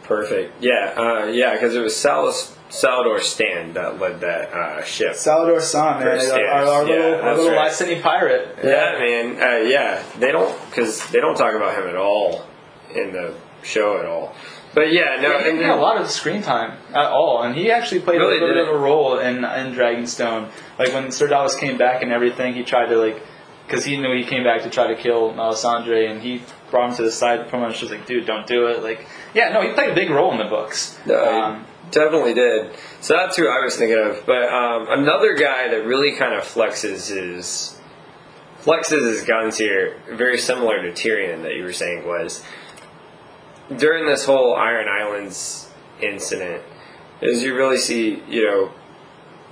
[0.05, 0.63] Perfect.
[0.63, 5.13] Yeah, uh, yeah, because it was Salas, Salladhor Saan that led that uh, ship.
[5.13, 7.71] Salladhor Saan, man, our- our- our yeah, little- our little right.
[7.71, 8.57] Lysene pirate.
[8.63, 9.43] Yeah, man.
[9.43, 12.47] Uh, yeah, they don't because they don't talk about him at all
[12.95, 14.35] in the show at all.
[14.73, 17.57] But yeah, no, Yeah, he didn't get a lot of screen time at all, and
[17.57, 20.49] he actually played Really a little bit of a role in in Dragonstone.
[20.79, 23.21] Like when Sir Davos came back and everything, he tried to like
[23.67, 26.97] because he knew he came back to try to kill Melisandre, and he brought him
[26.99, 27.49] to the side.
[27.49, 28.83] Pretty much just like, dude, don't do it.
[28.85, 30.97] Like, yeah, no, he played a big role in the books.
[31.05, 32.73] No, Um, definitely did.
[33.01, 34.25] So that's who I was thinking of.
[34.27, 37.77] But um, another guy that really kind of flexes his
[38.63, 42.43] flexes his guns here, very similar to Tyrion that you were saying was
[43.77, 45.71] during this whole Iron Islands
[46.01, 46.63] incident,
[47.21, 48.73] is you really see, you know,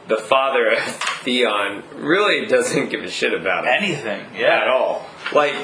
[0.08, 0.78] the father of
[1.22, 5.06] Theon really doesn't give a shit about it anything, Yeah, at all.
[5.32, 5.54] Like,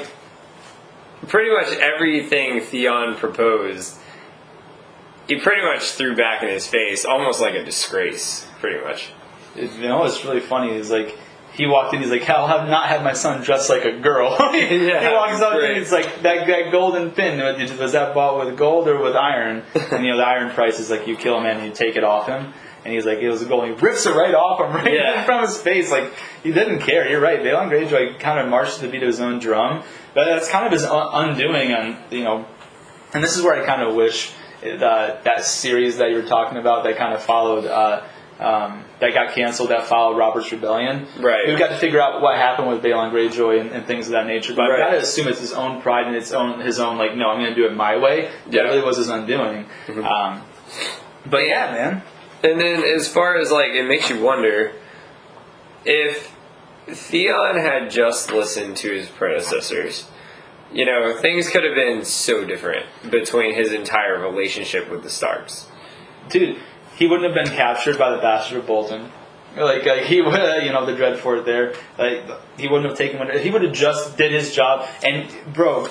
[1.27, 3.97] pretty much everything Theon proposed,
[5.27, 9.11] he pretty much threw back in his face, almost like a disgrace, pretty much.
[9.55, 10.73] You know, it's really funny.
[10.75, 11.17] He's like,
[11.53, 12.01] he walked in.
[12.01, 15.15] He's like, Hell "I'll have not had my son dressed like a girl." Yeah, he
[15.15, 15.69] walks up great.
[15.71, 17.39] and he's like, "That, that golden pin
[17.79, 20.89] was that bought with gold or with iron?" And you know, the iron price is
[20.89, 22.53] like you kill a man and you take it off him.
[22.83, 23.63] And he's like, it was a gold.
[23.63, 25.19] And he rips it right off him, right Yeah.
[25.21, 25.89] in front of his face.
[25.89, 26.11] Like
[26.43, 27.09] he didn't care.
[27.09, 27.39] You're right.
[27.39, 29.81] Balon Greyjoy kind of marched to the beat of his own drum,
[30.13, 31.73] but that's kind of his undoing.
[31.73, 32.45] On you know,
[33.13, 34.33] and this is where I kind of wish
[34.67, 38.03] uh, that series that you were talking about that kind of followed uh,
[38.39, 41.07] um, that got canceled that followed Robert's Rebellion.
[41.19, 41.47] Right.
[41.47, 44.25] We've got to figure out what happened with Balon Greyjoy and, and things of that
[44.27, 44.53] nature.
[44.53, 44.81] But Right.
[44.81, 47.29] I've got to assume it's his own pride and its own his own like no,
[47.29, 48.29] I'm going to do it my way.
[48.47, 48.61] That Yeah.
[48.61, 48.69] Mm-hmm.
[48.71, 49.65] really was his undoing.
[49.87, 50.41] Um,
[51.25, 52.03] but yeah, man.
[52.43, 54.73] And then, as far as like, it makes you wonder
[55.85, 56.35] if
[56.87, 60.07] Theon had just listened to his predecessors.
[60.73, 65.67] You know, things could have been so different between his entire relationship with the Starks.
[66.29, 66.57] dude,
[66.97, 69.11] he wouldn't have been captured by the bastard of Bolton.
[69.55, 71.73] Like he would, you know, the Dreadfort there.
[71.97, 72.23] Like
[72.57, 73.19] he wouldn't have taken.
[73.39, 74.87] He would have just did his job.
[75.03, 75.87] And bro,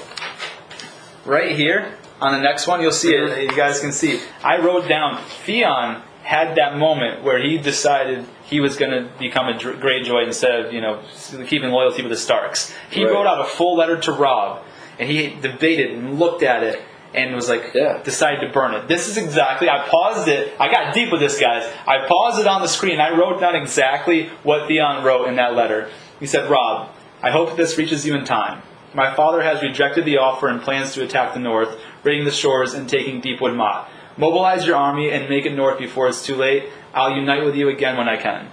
[1.25, 3.43] right here on the next one, you'll see it.
[3.43, 4.21] You guys can see.
[4.43, 9.49] I wrote down Theon had that moment where he decided he was going to become
[9.49, 11.01] a Dr- joy instead of you know
[11.49, 12.73] keeping loyalty with the Starks.
[12.89, 13.13] He Right.
[13.13, 14.63] wrote out a full letter to Robb,
[14.99, 16.81] and he debated and looked at it
[17.15, 17.99] and was like, Yeah.
[18.05, 18.87] decided to burn it.
[18.87, 19.69] This is exactly.
[19.69, 20.53] I paused it.
[20.61, 21.65] I got deep with this, guys.
[21.87, 23.01] I paused it on the screen.
[23.01, 25.89] I wrote down exactly what Theon wrote in that letter.
[26.21, 26.91] He said, Robb,
[27.23, 28.63] I hope this reaches you in time.
[28.95, 32.75] My father has rejected the offer and plans to attack the north, raiding the shores
[32.75, 33.89] and taking Deepwood Motte.
[34.17, 36.65] Mobilize your army and make it north before it's too late.
[36.95, 38.51] I'll unite with you again when I can.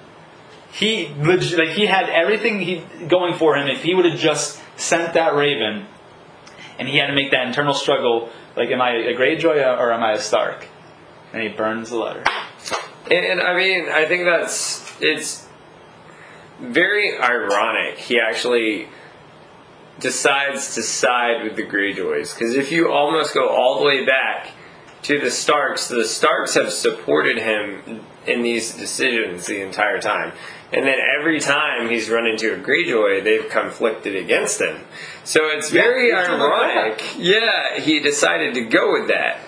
[0.72, 3.68] He like he had everything he going for him.
[3.68, 5.86] If he would have just sent that raven,
[6.80, 10.02] and he had to make that internal struggle, like, am I a Greyjoy or am
[10.02, 10.68] I a Stark?
[11.34, 12.24] And he burns the letter.
[13.10, 15.48] And I mean, I think that's it's
[16.60, 17.98] very ironic.
[17.98, 18.88] He actually
[20.00, 24.50] decides to side with the Greyjoys because if you almost go all the way back
[25.04, 30.34] to the Starks, the Starks have supported him in these decisions the entire time.
[30.74, 34.80] And then every time he's run into a Greyjoy, they've conflicted against him.
[35.24, 37.04] So it's very Yeah, a ironic.
[37.18, 39.40] Yeah, he decided to go with that.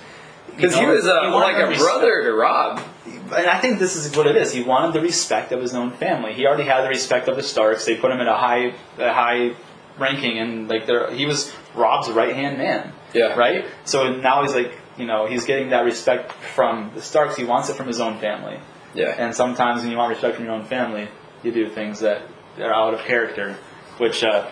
[0.55, 2.82] Because You he was uh, he like a brother to Robb.
[3.05, 4.51] And I think this is what it is.
[4.51, 6.34] He wanted the respect of his own family.
[6.34, 7.86] He already had the respect of the Starks.
[7.86, 9.55] They put him in a high, a high
[9.97, 12.91] ranking, and like he was Robb's right hand man.
[13.13, 13.34] Yeah.
[13.34, 13.65] Right.
[13.86, 17.36] So now he's like, you know, he's getting that respect from the Starks.
[17.36, 18.60] He wants it from his own family.
[18.94, 19.16] Yeah.
[19.18, 21.08] And sometimes when you want respect from your own family,
[21.41, 22.22] you do things that
[22.60, 23.58] are out of character,
[23.98, 24.48] which uh,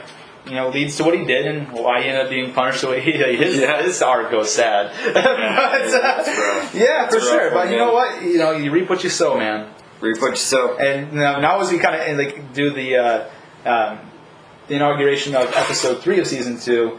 [0.48, 2.88] you know leads to what he did and why he ended up being punished the
[2.88, 3.40] way he did.
[3.40, 3.82] His, Yeah.
[3.84, 4.92] his arc goes sad.
[5.14, 7.52] but, uh, yeah, for sure.
[7.52, 8.24] But you know what?
[8.24, 9.72] You know, you reap what you sow, man.
[10.00, 10.78] Reap what you sow.
[10.78, 13.30] And now, now as we kind of like do the uh,
[13.66, 14.00] um,
[14.68, 16.98] the inauguration of episode three of season two,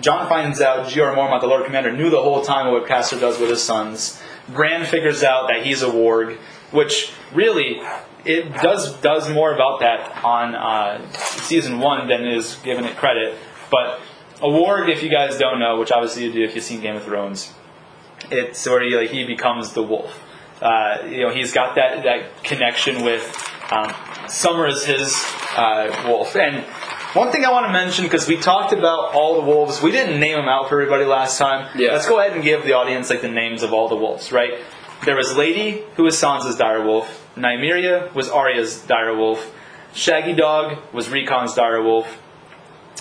[0.00, 3.38] Jon finds out Jeor Mormont, the Lord Commander, knew the whole time what Craster does
[3.38, 4.20] with his sons.
[4.48, 6.36] Bran figures out that he's a warg,
[6.72, 7.80] which really
[8.24, 13.36] it does does more about that on uh, season one than is given it credit.
[13.70, 14.00] But
[14.40, 16.96] a warg, if you guys don't know, which obviously you do if you've seen Game
[16.96, 17.52] of Thrones,
[18.30, 20.24] it's where he, like, he becomes the wolf.
[20.60, 23.22] Uh, you know, he's got that, that connection with
[23.70, 23.94] um,
[24.28, 25.14] Summer is his
[25.56, 26.36] uh, wolf.
[26.36, 26.64] And
[27.14, 30.20] one thing I want to mention, because we talked about all the wolves, we didn't
[30.20, 31.68] name them out for everybody last time.
[31.78, 31.92] Yeah.
[31.92, 34.54] Let's go ahead and give the audience like the names of all the wolves, right?
[35.04, 37.06] There was Lady, who was Sansa's direwolf.
[37.36, 39.40] Nymeria was Arya's direwolf.
[39.94, 42.06] Shaggy Dog was Rickon's direwolf.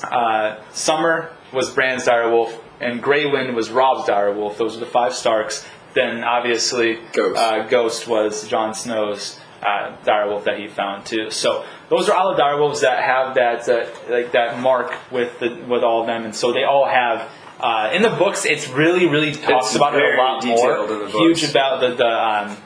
[0.03, 4.57] Uh, Summer was Bran's direwolf, and Grey Wind was Robb's direwolf.
[4.57, 5.65] Those are the five Starks.
[5.93, 7.39] Then obviously, Ghost.
[7.39, 11.31] Uh, Ghost was Jon Snow's uh, direwolf that he found too.
[11.31, 15.55] So those are all the direwolves that have that uh, like that mark with the
[15.67, 17.29] with all of them, and so they all have.
[17.59, 21.07] Uh, in the books, it's really, really talks It's about it a lot more.
[21.07, 22.57] Huge about the the, um,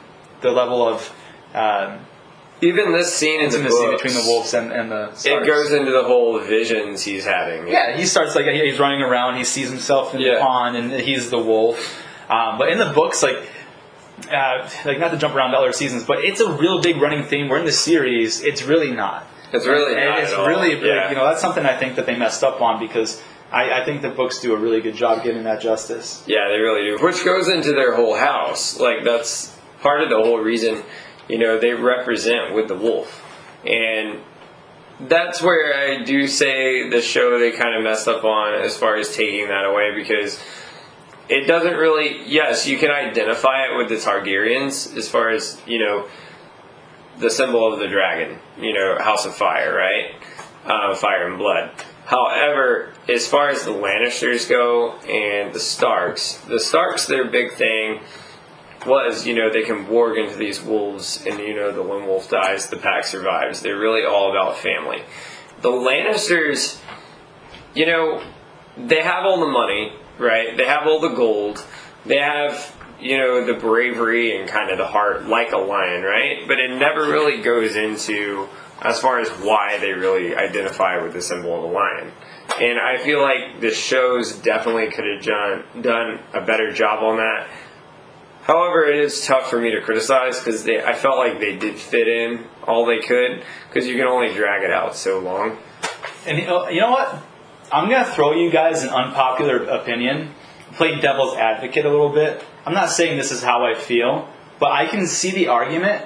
[0.42, 1.14] the level of
[1.54, 2.00] um,
[2.60, 5.72] Even this scene in the intimacy books, between the wolves and, and the it goes
[5.72, 7.68] into the whole visions he's having.
[7.68, 9.38] Yeah, he starts like he's running around.
[9.38, 12.04] He sees himself in the pond, and he's the wolf.
[12.30, 13.50] Um, but in the books, like,
[14.32, 17.24] uh, like not to jump around to other seasons, but it's a real big running
[17.24, 17.50] theme.
[17.50, 19.28] Where in the series, it's really not.
[19.54, 21.10] It's really not it's really like, Yeah.
[21.10, 24.02] you know that's something I think that they messed up on because I, I think
[24.02, 26.24] the books do a really good job giving that justice.
[26.26, 27.04] Yeah, they really do.
[27.04, 28.80] Which goes into their whole house.
[28.80, 30.84] Like that's part of the whole reason,
[31.28, 33.26] you know, they represent with the wolf.
[33.66, 34.20] And
[35.02, 38.96] that's where I do say the show they kind of messed up on as far
[38.96, 40.40] as taking that away because
[41.32, 45.80] it doesn't really yes, you can identify it with the Targaryens as far as, you
[45.80, 46.08] know,
[47.20, 50.16] the symbol of the dragon, you know, House of Fire, right?
[50.66, 51.72] Uh, fire and blood.
[52.06, 58.02] However, as far as the Lannisters go and the Starks, the Starks, their big thing
[58.86, 62.30] was, you know, they can warg into these wolves, and you know, the lone wolf
[62.30, 63.62] dies, the pack survives.
[63.62, 65.04] They're really all about family.
[65.62, 66.82] The Lannisters,
[67.74, 68.22] you know,
[68.78, 70.56] they have all the money, right?
[70.56, 71.66] They have all the gold.
[72.06, 76.48] They have, you know, the bravery and kind of the heart like a lion, right?
[76.48, 78.48] But it never really goes into
[78.82, 82.12] as far as why they really identify with the symbol of a lion.
[82.60, 87.48] And I feel like the shows definitely could have done, a better job on that.
[88.44, 92.08] However, it is tough for me to criticize because I felt like they did fit
[92.08, 95.58] in all they could because you can only drag it out so long.
[96.26, 97.22] And know, you know what?
[97.72, 100.34] I'm gonna throw you guys an unpopular opinion,
[100.74, 102.44] play devil's advocate a little bit.
[102.66, 106.06] I'm not saying this is how I feel, but I can see the argument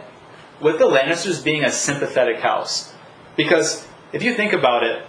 [0.62, 2.94] with the Lannisters being a sympathetic house.
[3.36, 5.06] Because if you think about it,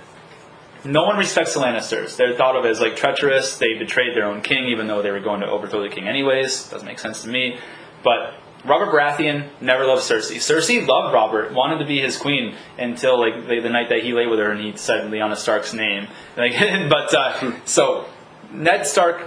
[0.84, 2.16] no one respects the Lannisters.
[2.16, 3.58] They're thought of as like treacherous.
[3.58, 6.68] They betrayed their own king, even though they were going to overthrow the king anyways.
[6.68, 7.58] Doesn't make sense to me.
[8.02, 8.34] But
[8.64, 10.36] Robert Baratheon never loved Cersei.
[10.36, 14.12] Cersei loved Robert, wanted to be his queen until like the, the night that he
[14.12, 16.08] lay with her and he said Lyanna Stark's name.
[16.36, 16.52] Like,
[16.90, 18.06] but uh, so
[18.52, 19.26] Ned Stark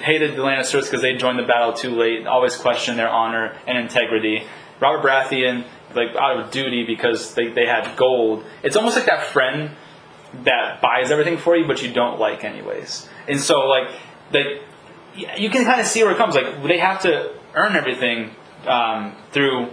[0.00, 2.26] hated the Lannisters because they joined the battle too late.
[2.26, 4.44] Always questioned their honor and integrity.
[4.80, 8.44] Robert Baratheon, like out of duty because they, they had gold.
[8.62, 9.70] It's almost like that friend
[10.44, 13.08] that buys everything for you, but you don't like anyways.
[13.28, 13.88] And so like
[14.30, 14.60] they,
[15.14, 16.34] you can kind of see where it comes.
[16.34, 18.32] Like they have to earn everything
[18.66, 19.68] um, through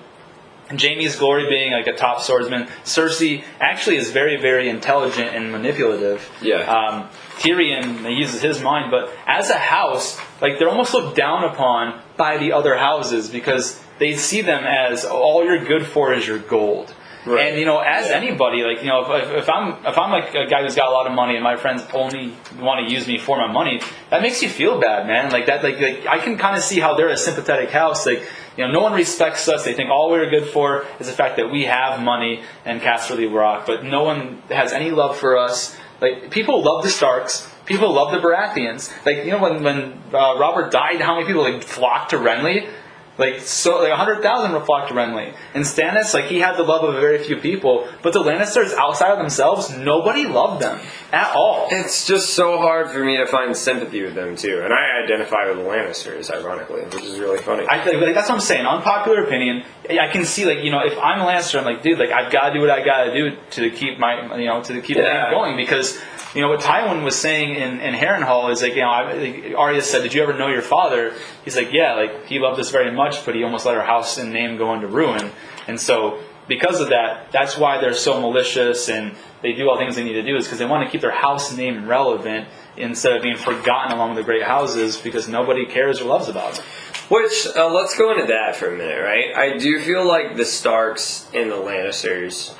[0.70, 2.68] Jaime's glory being like a top swordsman.
[2.84, 6.30] Cersei actually is very, very intelligent and manipulative.
[6.42, 6.62] Yeah.
[6.62, 11.44] Um, Tyrion he uses his mind, but as a house, like they're almost looked down
[11.44, 16.26] upon by the other houses because they see them as all you're good for is
[16.28, 16.94] your gold.
[17.26, 17.48] Right.
[17.48, 20.46] And you know, as anybody, like you know, if, if I'm if I'm like a
[20.46, 23.18] guy who's got a lot of money and my friends only want to use me
[23.18, 25.32] for my money, that makes you feel bad, man.
[25.32, 28.06] Like that, like, like I can kind of see how they're a sympathetic house.
[28.06, 28.28] Like
[28.58, 29.66] you know, no one respects us.
[29.66, 33.32] They think all we're good for is the fact that we have money and Casterly
[33.34, 35.76] Rock, but no one has any love for us.
[36.02, 37.50] Like people love the Starks.
[37.66, 38.92] People love the Baratheons.
[39.06, 42.70] Like you know, when when uh, Robert died, how many people like flocked to Renly?
[43.18, 45.34] Like so, like hundred thousand were flocked to Renly.
[45.54, 49.12] And Stannis, like he had the love of very few people, but the Lannisters, outside
[49.12, 50.80] of themselves, nobody loved them
[51.14, 51.68] at all.
[51.72, 55.48] It's just so hard for me to find sympathy with them too, and I identify
[55.48, 57.68] with the Lannisters, ironically, which is really funny.
[57.70, 58.66] I think like, that's what I'm saying.
[58.66, 59.64] Unpopular opinion.
[59.90, 62.32] I can see like you know if I'm a Lannister, I'm like dude, like I've
[62.32, 64.98] got to do what I got to do to keep my you know to keep
[64.98, 65.30] the Yeah.
[65.30, 66.02] going because
[66.34, 69.54] you know what Tywin was saying in in Harrenhal is like you know I, like,
[69.56, 71.14] Arya said, did you ever know your father?
[71.46, 74.18] He's like yeah, like he loved us very much, but he almost let our house
[74.18, 75.32] and name go into ruin,
[75.68, 76.20] and so.
[76.46, 80.04] Because of that, that's why they're so malicious and they do all the things they
[80.06, 83.22] need to do is because they want to keep their house name relevant instead of
[83.22, 86.66] being forgotten along the great houses because nobody cares or loves about them.
[87.10, 89.36] Which uh, let's go into that for a minute, right?
[89.36, 92.56] I do feel like the Starks and the Lannisters.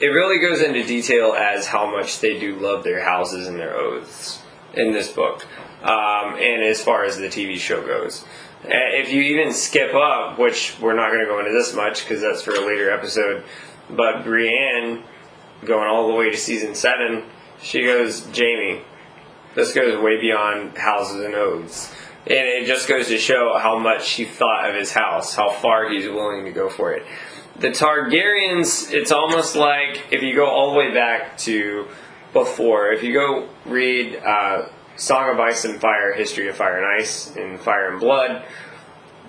[0.00, 3.74] It really goes into detail as how much they do love their houses and their
[3.74, 4.40] oaths
[4.74, 5.44] in this book,
[5.82, 8.24] um, and as far as the TV show goes.
[8.64, 12.20] If you even skip up, which we're not going to go into this much because
[12.20, 13.44] that's for a later episode,
[13.90, 15.02] but Brienne
[15.64, 17.24] going all the way to season seven,
[17.60, 18.82] she goes, Jaime,
[19.54, 21.92] this goes way beyond houses and oaths.
[22.24, 25.90] And it just goes to show how much he thought of his house, how far
[25.90, 27.04] he's willing to go for it.
[27.58, 31.88] The Targaryens, it's almost like if you go all the way back to
[32.32, 37.00] before, if you go read uh, Song of Ice and Fire, History of Fire and
[37.00, 38.44] Ice, and Fire and Blood,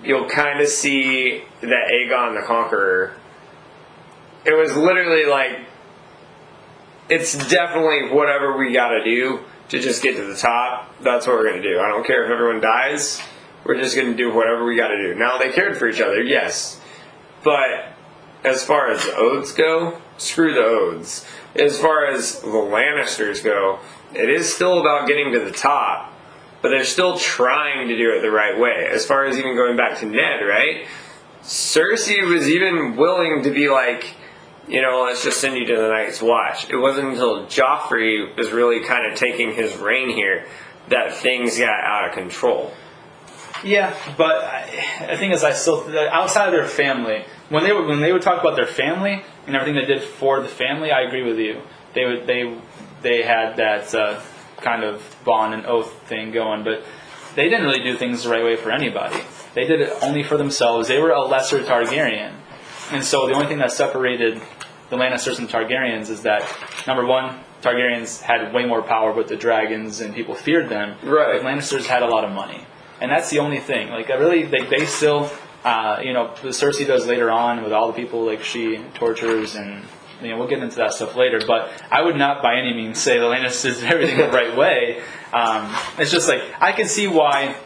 [0.02, 3.14] you'll kind of see that Aegon the Conqueror.
[4.44, 5.58] It was literally like
[7.08, 10.94] it's definitely whatever we got to do to just get to the top.
[11.00, 11.80] That's what we're going to do.
[11.80, 13.20] I don't care if everyone dies.
[13.64, 15.14] We're just going to do whatever we got to do.
[15.14, 16.80] Now they cared for each other, yes,
[17.42, 17.94] but
[18.44, 21.26] as far as the oaths go, screw the oaths.
[21.56, 23.78] As far as the Lannisters go,
[24.14, 26.12] it is still about getting to the top,
[26.60, 28.86] but they're still trying to do it the right way.
[28.90, 30.86] As far as even going back to Ned, right?
[31.42, 34.14] Cersei was even willing to be like,
[34.68, 36.70] you know, let's just send you to the Night's Watch.
[36.70, 40.46] It wasn't until Joffrey was really kind of taking his reign here
[40.88, 42.72] that things got out of control.
[43.62, 47.86] Yeah, but I, I think as I still outside of their family, when they would
[47.86, 51.02] when they would talk about their family and everything they did for the family, I
[51.02, 51.62] agree with you.
[51.94, 52.58] They would they
[53.02, 54.20] they had that uh,
[54.58, 56.84] kind of bond and oath thing going, but
[57.36, 59.20] they didn't really do things the right way for anybody.
[59.54, 60.88] They did it only for themselves.
[60.88, 62.32] They were a lesser Targaryen,
[62.90, 64.42] and so the only thing that separated
[64.96, 66.42] the Lannisters and Targaryens is that
[66.86, 70.96] number one, Targaryens had way more power with the dragons and people feared them.
[71.02, 71.40] Right.
[71.40, 72.64] The Lannisters had a lot of money,
[73.00, 73.90] and that's the only thing.
[73.90, 75.30] Like I really, they they still,
[75.64, 79.54] uh, you know, the Cersei does later on with all the people like she tortures
[79.54, 79.82] and.
[80.22, 82.98] You know, we'll get into that stuff later, but I would not by any means
[82.98, 85.02] say the Lannisters did everything the right way.
[85.34, 87.56] Um, it's just like I can see why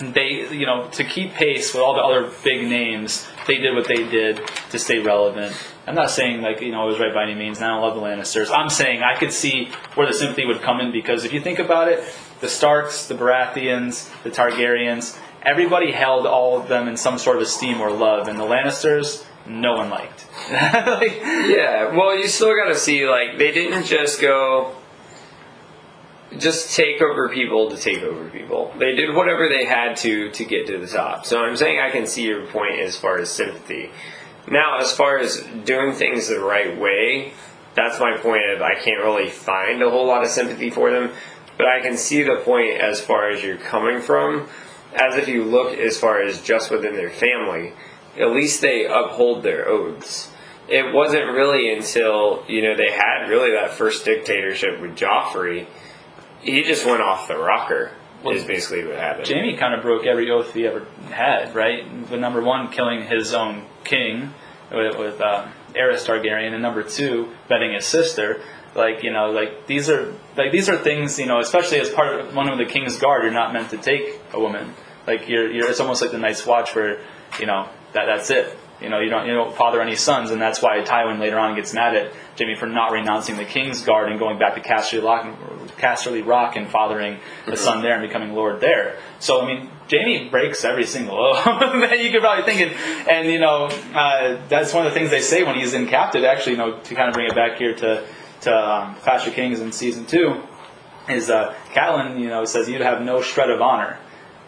[0.00, 3.86] they, you know, to keep pace with all the other big names, they did what
[3.86, 5.54] they did to stay relevant.
[5.86, 7.58] I'm not saying like you know it was right by any means.
[7.58, 8.50] And I don't love the Lannisters.
[8.50, 11.58] I'm saying I could see where the sympathy would come in because if you think
[11.58, 12.02] about it,
[12.40, 17.42] the Starks, the Baratheons, the Targaryens, everybody held all of them in some sort of
[17.42, 20.26] esteem or love, and the Lannisters, no one liked.
[20.50, 24.76] Like, Yeah, well, you still got to see, like, they didn't just go
[26.38, 28.74] just take over people to take over people.
[28.78, 31.26] They did whatever they had to to get to the top.
[31.26, 33.90] So I'm saying I can see your point as far as sympathy.
[34.50, 37.32] Now, as far as doing things the right way,
[37.74, 41.10] that's my point of I can't really find a whole lot of sympathy for them,
[41.56, 44.48] but I can see the point as far as you're coming from.
[44.94, 47.72] As if you look as far as just within their family,
[48.16, 50.30] at least they uphold their oaths.
[50.68, 55.66] It wasn't really until you know they had really that first dictatorship with Joffrey,
[56.42, 57.90] he just went off the rocker.
[58.24, 59.26] is basically what happened.
[59.26, 62.08] Jaime kind of broke every oath he ever had, right?
[62.08, 64.32] The number one, killing his own king
[64.70, 68.40] with, with uh, Aerys Targaryen, and number two, betting his sister.
[68.74, 72.20] Like you know, like these are like these are things you know, especially as part
[72.20, 74.74] of one of the king's guard, you're not meant to take a woman.
[75.06, 77.00] Like you're, you're it's almost like the Night's Watch, where
[77.38, 78.56] you know that that's it.
[78.84, 81.56] You know, you don't you don't father any sons, and that's why Tywin later on
[81.56, 85.02] gets mad at Jaime for not renouncing the king's guard and going back to Casterly
[85.02, 85.24] Rock,
[85.78, 88.98] Casterly Rock and fathering a son there and becoming lord there.
[89.18, 93.28] So I mean, Jaime breaks every single oath that you could probably think, and, and
[93.28, 96.22] you know uh, that's one of the things they say when he's in captive.
[96.24, 98.06] Actually, you know, to kind of bring it back here to
[98.42, 100.42] to um, Clash of Kings in season two,
[101.08, 103.98] is uh, Catelyn, you know, says you'd have no shred of honor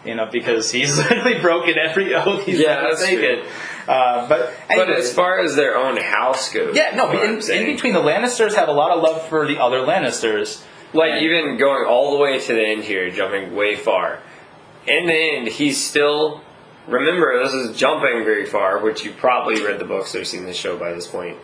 [0.07, 3.45] you know, because he's literally broken every oath he's Yeah, ever taken.
[3.89, 7.93] Uh, but But as far as their own house goes, yeah, no, in, in between
[7.93, 10.63] the Lannisters have a lot of love for the other Lannisters.
[10.93, 14.21] like even going all the way to the end here, jumping way far.
[14.87, 16.43] In the end, he's still.
[16.87, 20.55] Remember, this is jumping very far, which you probably read the books or seen the
[20.55, 21.37] show by this point.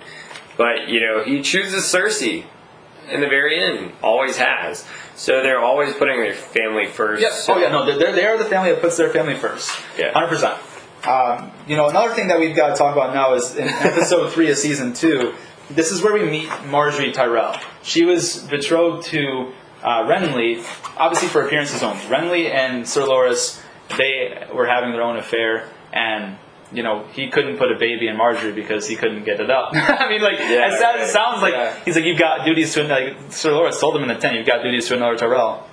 [0.56, 2.44] But you know, he chooses Cersei
[3.10, 4.86] in the very end, always has.
[5.16, 7.22] So they're always putting their family first.
[7.22, 7.32] Yep.
[7.48, 9.70] Oh yeah, no, they're they're the family that puts their family first.
[9.98, 10.12] Yeah.
[10.12, 10.58] hundred percent.
[11.06, 14.32] Um, you know, another thing that we've got to talk about now is in episode
[14.32, 15.34] three of season two.
[15.70, 17.56] This is where we meet Margaery Tyrell.
[17.82, 20.64] She was betrothed to uh, Renly,
[20.96, 22.00] obviously for appearances only.
[22.02, 23.60] Renly and Sir Loras,
[23.96, 26.36] they were having their own affair, and
[26.72, 29.70] you know he couldn't put a baby in Margaery because he couldn't get it up.
[29.74, 31.74] I mean, like Yeah, as sad as it sounds like Yeah.
[31.84, 34.46] he's like you've got duties to like Sir Loras told him in the tent, you've
[34.46, 35.66] got duties to another Tyrell.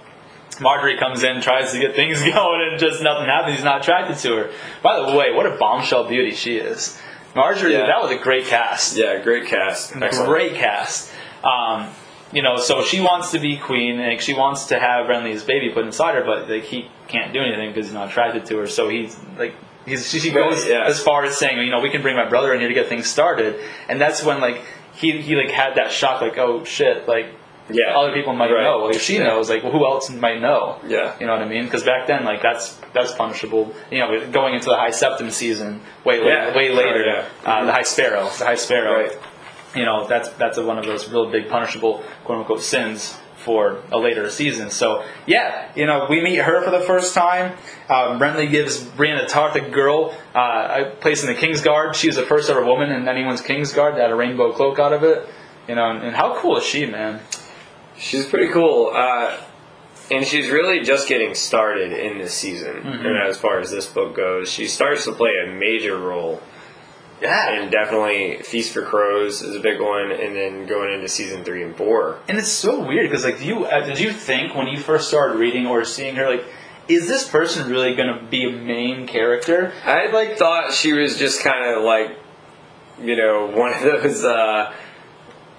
[0.59, 3.55] Margaery comes in, tries to get things going, and just nothing happens.
[3.55, 4.51] He's not attracted to her.
[4.81, 6.99] By the way, what a bombshell beauty she is.
[7.35, 7.85] Margaery, Yeah.
[7.87, 8.97] that was a great cast.
[8.97, 9.95] Yeah, great cast.
[9.95, 10.29] Excellent.
[10.29, 11.11] Great cast.
[11.43, 11.89] Um,
[12.31, 15.69] you know, so she wants to be queen, and she wants to have Renly's baby
[15.69, 18.67] put inside her, but like he can't do anything because he's not attracted to her.
[18.67, 19.55] So he's like,
[19.85, 20.85] he's she, she goes yeah.
[20.85, 22.87] as far as saying, you know, we can bring my brother in here to get
[22.87, 24.61] things started, and that's when like
[24.93, 27.27] he he like had that shock, like, oh shit, like
[27.71, 27.97] Yeah.
[27.97, 28.63] other people might Right.
[28.63, 28.77] know.
[28.85, 29.25] Like if she Yeah.
[29.25, 30.77] knows, like well, who else might know?
[30.87, 31.13] Yeah.
[31.19, 31.65] you know what I mean?
[31.65, 33.73] Because back then, like that's that's punishable.
[33.91, 36.55] You know, going into the High Septon season, way later, Yeah.
[36.57, 37.53] way later, Oh, yeah.
[37.53, 39.01] uh, the High Sparrow, the High Sparrow.
[39.03, 39.17] Right.
[39.75, 43.77] You know, that's that's a, one of those real big punishable quote unquote sins for
[43.91, 44.69] a later season.
[44.69, 47.53] So yeah, you know, we meet her for the first time.
[47.89, 51.93] Um, Renly gives Brienne of Tarth, a girl, uh, a place in the Kingsguard.
[51.93, 54.91] She was the first ever woman in anyone's Kingsguard that had a rainbow cloak out
[54.91, 55.25] of it.
[55.69, 57.19] You know, and, and how cool is she, man?
[57.99, 58.91] She's pretty cool.
[58.93, 59.37] Uh,
[60.11, 62.75] and she's really just getting started in this season.
[62.77, 63.05] Mm-hmm.
[63.05, 66.41] And as far as this book goes, she starts to play a major role.
[67.21, 70.11] Yeah, And definitely Feast for Crows is a big one.
[70.11, 72.19] And then going into season three and four.
[72.29, 75.09] And it's so weird because, like, do you uh, did you think when you first
[75.09, 76.45] started reading or seeing her, like,
[76.87, 79.73] is this person really going to be a main character?
[79.85, 82.17] I like thought she was just kind of like,
[83.01, 84.73] you know, one of those uh,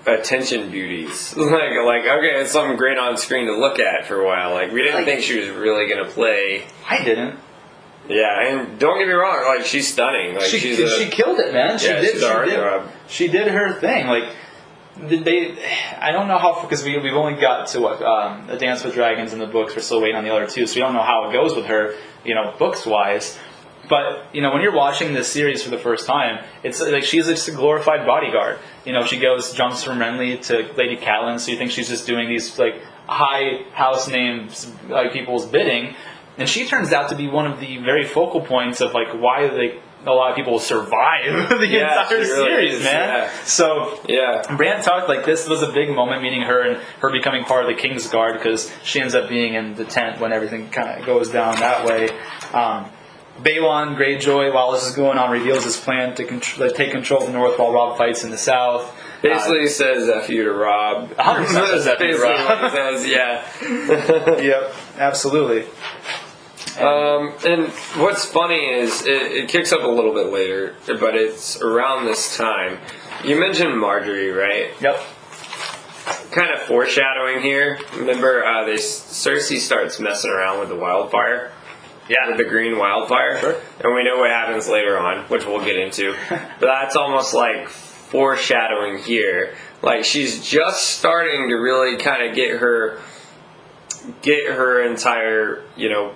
[0.07, 1.35] attention beauties.
[1.37, 1.51] Like,
[1.85, 4.53] like okay, it's something great on screen to look at for a while.
[4.53, 6.65] Like, we didn't Like- think she was really gonna play.
[6.89, 7.39] I didn't.
[8.09, 10.35] Yeah, and don't get me wrong, like she's stunning.
[10.35, 11.79] Like she she's a, she killed it, man.
[11.79, 12.15] She Yeah, did.
[12.15, 12.89] She did, heartthrob.
[13.09, 14.07] she did her thing.
[14.09, 14.25] Like
[15.09, 15.57] did they,
[15.99, 18.95] I don't know how because we we've only got to what um, a Dance with
[18.95, 19.77] Dragons in the books.
[19.77, 21.67] We're still waiting on the other two, so we don't know how it goes with
[21.67, 21.95] her.
[22.25, 23.39] You know, books wise.
[23.91, 27.27] But you know, when you're watching this series for the first time, it's like she's
[27.27, 28.59] just a glorified bodyguard.
[28.87, 32.07] You know, she goes jumps from Renly to Lady Catelyn, so you think she's just
[32.07, 35.95] doing these like high house names, like people's bidding,
[36.39, 39.49] and she turns out to be one of the very focal points of like why
[39.49, 43.09] they a lot of people survive the Yeah, entire really series, is, man.
[43.09, 43.31] yeah.
[43.45, 44.57] So yeah.
[44.57, 47.77] Bran talked like this was a big moment, meeting her and her becoming part of
[47.77, 51.05] the King's Guard because she ends up being in the tent when everything kind of
[51.05, 52.09] goes down that way.
[52.55, 52.87] Um,
[53.43, 57.27] Balon Greyjoy, while this is going on, reveals his plan to contr- take control of
[57.27, 58.95] the North while Robb fights in the South.
[59.23, 61.11] Basically says F you to Robb.
[61.19, 62.73] 100% says F you to Robb.
[62.73, 63.45] says, yeah.
[63.63, 65.67] Uh, yep, absolutely.
[66.79, 67.69] Um, and
[68.03, 72.37] what's funny is it, it kicks up a little bit later, but it's around this
[72.37, 72.79] time.
[73.25, 74.71] You mentioned Margaery, right?
[74.81, 75.03] Yep.
[76.31, 77.79] Kind of foreshadowing here.
[77.97, 81.53] Remember, uh, they Cersei starts messing around with the wildfire.
[82.11, 82.29] Yeah.
[82.29, 83.57] with the green wildfire, Sure.
[83.81, 86.15] and we know what happens later on, which we'll get into.
[86.31, 92.59] but that's almost like foreshadowing here Like she's just starting to really kind of get
[92.59, 93.01] her
[94.23, 96.13] get her entire, you know,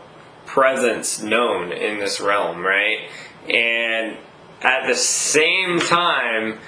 [0.47, 3.09] presence known in this realm, right?
[3.49, 4.17] And
[4.63, 6.59] at the same time,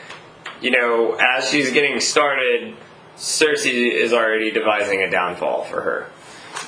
[0.60, 2.74] you know, as she's getting started,
[3.16, 6.10] Cersei is already devising a downfall for her.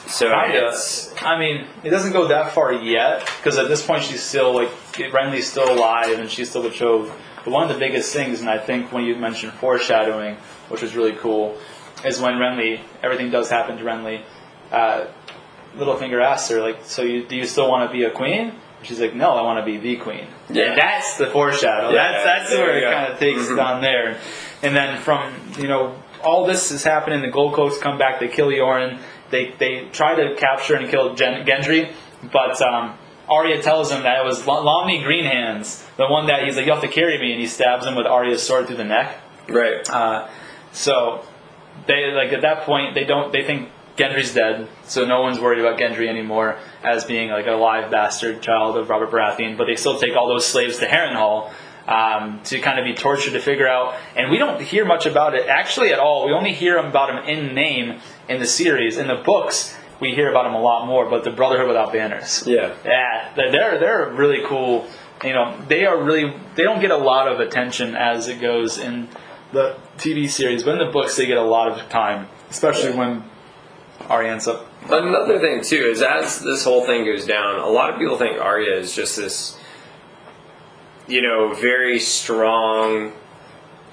[0.09, 0.69] So Kinda.
[0.69, 4.55] it's I mean, it doesn't go that far yet because at this point she's still
[4.55, 7.13] like Renly's still alive and she's still betrothed.
[7.45, 10.37] But one of the biggest things, and I think when you mentioned foreshadowing,
[10.69, 11.57] which was really cool,
[12.05, 14.23] is when Renly everything does happen to Renly.
[14.71, 15.07] Uh,
[15.77, 19.01] Littlefinger asks her like, "So you, do you still want to be a queen?" She's
[19.01, 20.71] like, "No, I want to be the queen." Yeah.
[20.71, 21.91] And that's the foreshadow.
[21.91, 24.19] Yeah, that's that's where it kind of takes it on there.
[24.63, 27.23] And then from you know all this is happening.
[27.23, 28.21] The Gold Cloaks come back.
[28.21, 29.01] They kill Yoren.
[29.31, 31.93] They they try to capture and kill Gen- Gendry,
[32.33, 32.97] but um,
[33.29, 36.73] Arya tells him that it was Lo- Lommy Greenhands, the one that he's like, "You
[36.73, 39.21] have to carry me," and he stabs him with Arya's sword through the neck.
[39.49, 39.89] right.
[39.89, 40.29] Uh,
[40.73, 41.25] so
[41.87, 45.59] they like at that point they don't they think Gendry's dead, so no one's worried
[45.59, 49.57] about Gendry anymore as being like a live bastard child of Robert Baratheon.
[49.59, 51.53] But they still take all those slaves to Harrenhal
[51.89, 53.97] um, to kind of be tortured to figure out.
[54.15, 56.27] And we don't hear much about it actually at all.
[56.27, 58.97] We only hear about him in name in the series.
[58.97, 61.09] In the books, we hear about him a lot more.
[61.09, 62.45] But the Brotherhood without banners.
[62.47, 62.75] Yeah.
[62.85, 64.87] Yeah, they're they're they're really cool.
[65.25, 68.79] You know, they are really they don't get a lot of attention as it goes
[68.79, 69.09] in
[69.53, 73.25] the TV series, but in the books they get a lot of time, especially when
[74.09, 74.67] Arya ends up.
[74.89, 78.41] Another thing too is as this whole thing goes down, a lot of people think
[78.41, 79.58] Arya is just this,
[81.09, 83.13] you know, very strong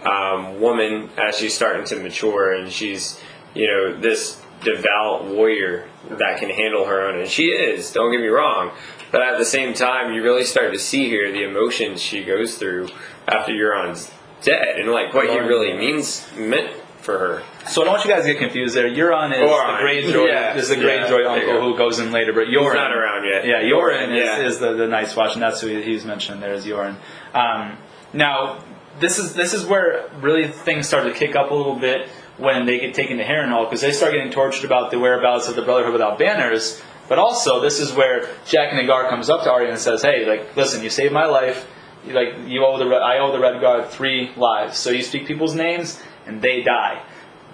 [0.03, 3.19] um, woman as she's starting to mature, and she's,
[3.53, 7.91] you know, this devout warrior that can handle her own, and she is.
[7.91, 8.71] Don't get me wrong,
[9.11, 12.57] but at the same time, you really start to see here the emotions she goes
[12.57, 12.89] through
[13.27, 14.11] after Euron's
[14.41, 16.71] dead, and like what he really means meant
[17.05, 17.43] for her.
[17.69, 18.89] So I don't want you guys to get confused there.
[18.89, 20.27] Euron is Euron, the Greyjoy.
[20.27, 22.93] yeah, is the yeah, Greyjoy there uncle who goes in later, but Euron He's not
[22.95, 23.45] around yet.
[23.45, 24.39] Yeah, Yoren is, Yeah.
[24.41, 26.95] is the, the Night's Watch, and that's who he- he's mentioned there is Yoren.
[27.33, 27.77] Um,
[28.11, 28.57] now,
[28.99, 32.65] this is this is where really things start to kick up a little bit when
[32.65, 35.61] they get taken to Harrenhal because they start getting tortured about the whereabouts of the
[35.61, 36.81] Brotherhood without banners.
[37.07, 40.55] But also, this is where Jaqen H'ghar comes up to Arya and says, "Hey, like,
[40.57, 41.67] listen, you saved my life.
[42.07, 44.77] Like, you owe the I owe the Red God three lives.
[44.77, 47.01] So you speak people's names, and they die."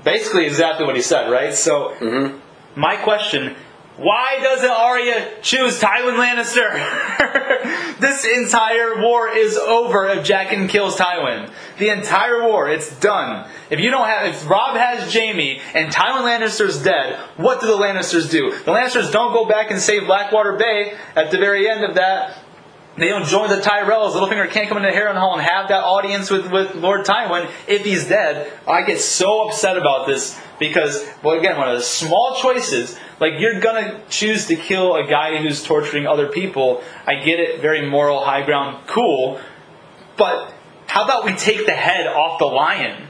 [0.03, 1.53] Basically, exactly what he said, right?
[1.53, 2.37] So, mm-hmm.
[2.79, 3.55] my question:
[3.97, 7.97] Why doesn't Arya choose Tywin Lannister?
[7.99, 11.51] this entire war is over if Jaqen kills Tywin.
[11.77, 13.47] The entire war, it's done.
[13.69, 17.77] If you don't have, if Rob has Jaime and Tywin Lannister's dead, what do the
[17.77, 18.51] Lannisters do?
[18.51, 22.37] The Lannisters don't go back and save Blackwater Bay at the very end of that.
[22.97, 24.13] They don't join the Tyrells.
[24.13, 28.07] Littlefinger can't come into Harrenhal and have that audience with, with Lord Tywin if he's
[28.07, 28.51] dead.
[28.67, 33.33] I get so upset about this because, well, again, one of the small choices, like
[33.37, 36.83] you're gonna choose to kill a guy who's torturing other people.
[37.07, 39.39] I get it, very moral, high ground, cool.
[40.17, 40.53] But
[40.87, 43.07] how about we take the head off the lion?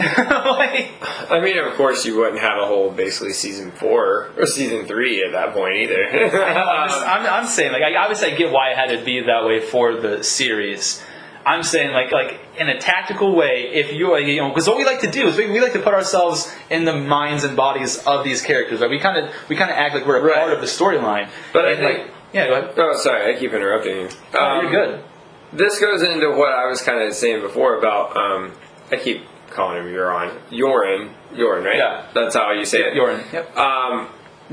[0.00, 0.92] Like,
[1.30, 5.22] I mean, of course, you wouldn't have a whole basically season four or season three
[5.24, 6.04] at that point either.
[6.12, 9.20] I'm, just- I'm, I'm saying, like, I, obviously, I get why it had to be
[9.22, 11.02] that way for the series.
[11.44, 14.84] I'm saying, like, like in a tactical way, if you, you know, because what we
[14.84, 17.98] like to do is we, we like to put ourselves in the minds and bodies
[18.06, 18.80] of these characters.
[18.80, 18.88] Right?
[18.90, 20.36] We kind of we kind of act like we're a Right.
[20.36, 21.28] part of the storyline.
[21.52, 22.74] But I think- like, yeah, go ahead.
[22.78, 24.08] oh, sorry, I keep interrupting you.
[24.34, 25.04] Oh, Um, you're good.
[25.52, 28.16] This goes into what I was kind of saying before about.
[28.16, 28.52] Um,
[28.92, 29.22] I keep
[29.52, 30.38] calling him Euron.
[30.50, 31.12] Yoren.
[31.32, 31.76] Yoren, right?
[31.76, 32.06] Yeah.
[32.14, 32.94] That's how you say it.
[32.94, 33.30] Yoren.
[33.32, 33.56] Yep.
[33.56, 34.08] um,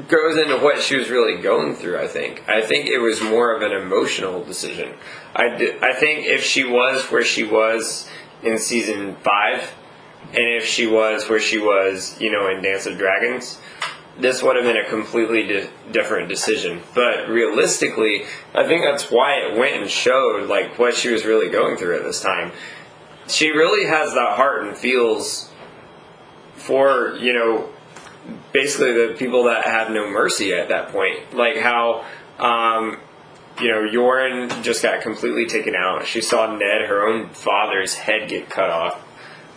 [0.07, 1.99] goes into what she was really going through.
[1.99, 2.47] I think.
[2.47, 4.93] I think it was more of an emotional decision.
[5.35, 8.09] I, I think if she was where she was
[8.43, 9.73] in season five,
[10.29, 13.59] and if she was where she was, you know, in Dance of Dragons,
[14.19, 16.81] this would have been a completely di- different decision.
[16.93, 21.49] But realistically, I think that's why it went and showed like what she was really
[21.49, 22.51] going through at this time.
[23.29, 25.51] She really has that heart and feels
[26.55, 27.69] for you know
[28.51, 31.35] basically the people that have no mercy at that point.
[31.35, 32.05] Like how,
[32.39, 32.97] um,
[33.59, 36.05] you know, Yoren just got completely taken out.
[36.05, 39.05] She saw Ned, her own father's head get cut off.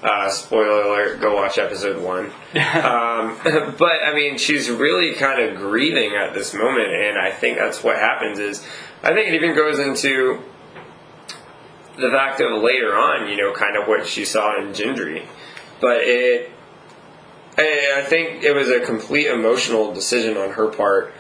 [0.03, 2.27] Uh, spoiler alert, go watch episode one.
[2.57, 3.39] um,
[3.79, 7.85] but I mean, she's really kind of grieving at this moment, and I think that's
[7.85, 8.67] what happens is,
[9.05, 10.43] I think it even goes into
[11.97, 15.25] the fact of later on, you know, kind of what she saw in Gendry.
[15.81, 16.51] But it,
[17.59, 21.13] I think it was a complete emotional decision on her part,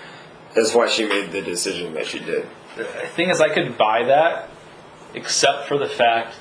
[0.57, 2.47] is why she made the decision that she did.
[2.77, 4.49] The thing is, I could buy that,
[5.15, 6.36] except for the fact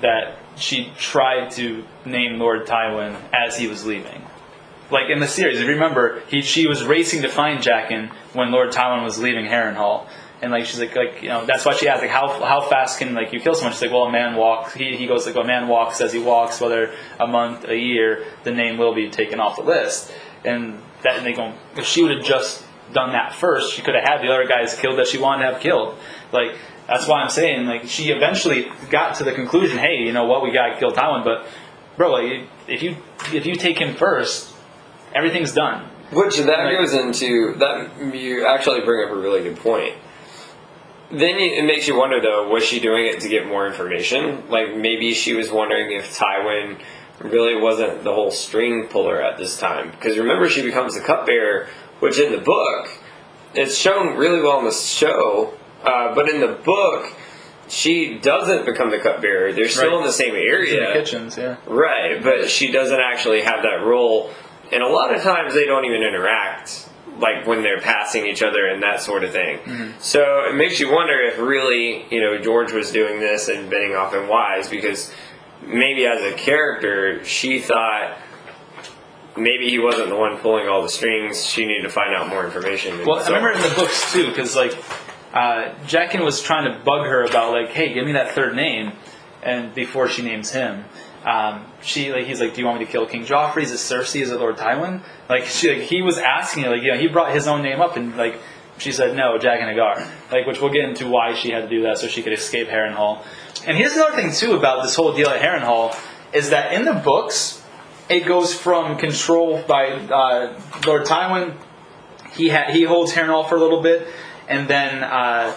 [0.00, 4.22] that she tried to name Lord Tywin as he was leaving.
[4.90, 8.52] Like in the series, if you remember, he she was racing to find Jaqen when
[8.52, 10.06] Lord Tywin was leaving Harrenhal.
[10.44, 12.98] And like she's like like you know that's why she asked like how how fast
[12.98, 13.72] can like you kill someone?
[13.72, 14.74] She's like well a man walks.
[14.74, 16.02] He, he goes like a man walks.
[16.02, 19.62] As he walks whether a month a year the name will be taken off the
[19.62, 20.12] list.
[20.44, 22.62] And that and they go if she would have just
[22.92, 25.52] done that first she could have had the other guys killed that she wanted to
[25.54, 25.96] have killed.
[26.30, 26.56] Like
[26.86, 30.42] that's why I'm saying like she eventually got to the conclusion hey you know what
[30.42, 31.24] we got to kill Tywin.
[31.24, 31.46] But
[31.96, 32.96] bro like if you
[33.32, 34.54] if you take him first
[35.14, 35.88] everything's done.
[36.12, 39.94] Which that Like- goes into that you actually bring up a really good point.
[41.18, 44.48] Then you, it makes you wonder though, was she doing it to get more information?
[44.48, 46.80] Like maybe she was wondering if Tywin
[47.20, 49.90] really wasn't the whole string puller at this time.
[49.90, 51.68] Because remember, she becomes the cupbearer,
[52.00, 52.88] which in the book,
[53.54, 55.54] it's shown really well in the show,
[55.84, 57.12] uh, but in the book,
[57.68, 59.52] she doesn't become the cupbearer.
[59.52, 59.98] They're still Right.
[60.00, 60.88] in the same in area.
[60.88, 64.30] the kitchens yeah Right, but she doesn't actually have that role.
[64.72, 66.88] And a lot of times they don't even interact,
[67.18, 69.94] like when they're passing each other and that sort of thing.
[70.00, 74.12] So it makes you wonder if really, you know, George was doing this and Benioff
[74.18, 75.12] and Weiss because
[75.66, 78.18] maybe as a character, she thought
[79.36, 81.44] maybe he wasn't the one pulling all the strings.
[81.44, 83.06] She needed to find out more information.
[83.06, 84.72] Well, I remember in the books too, because like
[85.32, 88.92] uh, Jaqen was trying to bug her about like, hey, give me that third name,
[89.42, 90.84] and before she names him,
[91.24, 93.62] um, she like he's like, do you want me to kill King Joffrey?
[93.62, 94.20] Is it Cersei?
[94.22, 95.02] Is it Lord Tywin?
[95.28, 97.96] Like she like he was asking like, you know, he brought his own name up
[97.96, 98.40] and like.
[98.76, 100.32] She said no, Jack Jaqen H'ghar.
[100.32, 102.66] Like, which we'll get into why she had to do that so she could escape
[102.66, 103.24] Harrenhal.
[103.64, 105.96] And here's another thing too about this whole deal at Harrenhal
[106.32, 107.62] is that in the books,
[108.08, 111.56] it goes from control by uh, Lord Tywin
[112.36, 114.06] he ha- he holds Harrenhal for a little bit,
[114.48, 115.54] and then uh,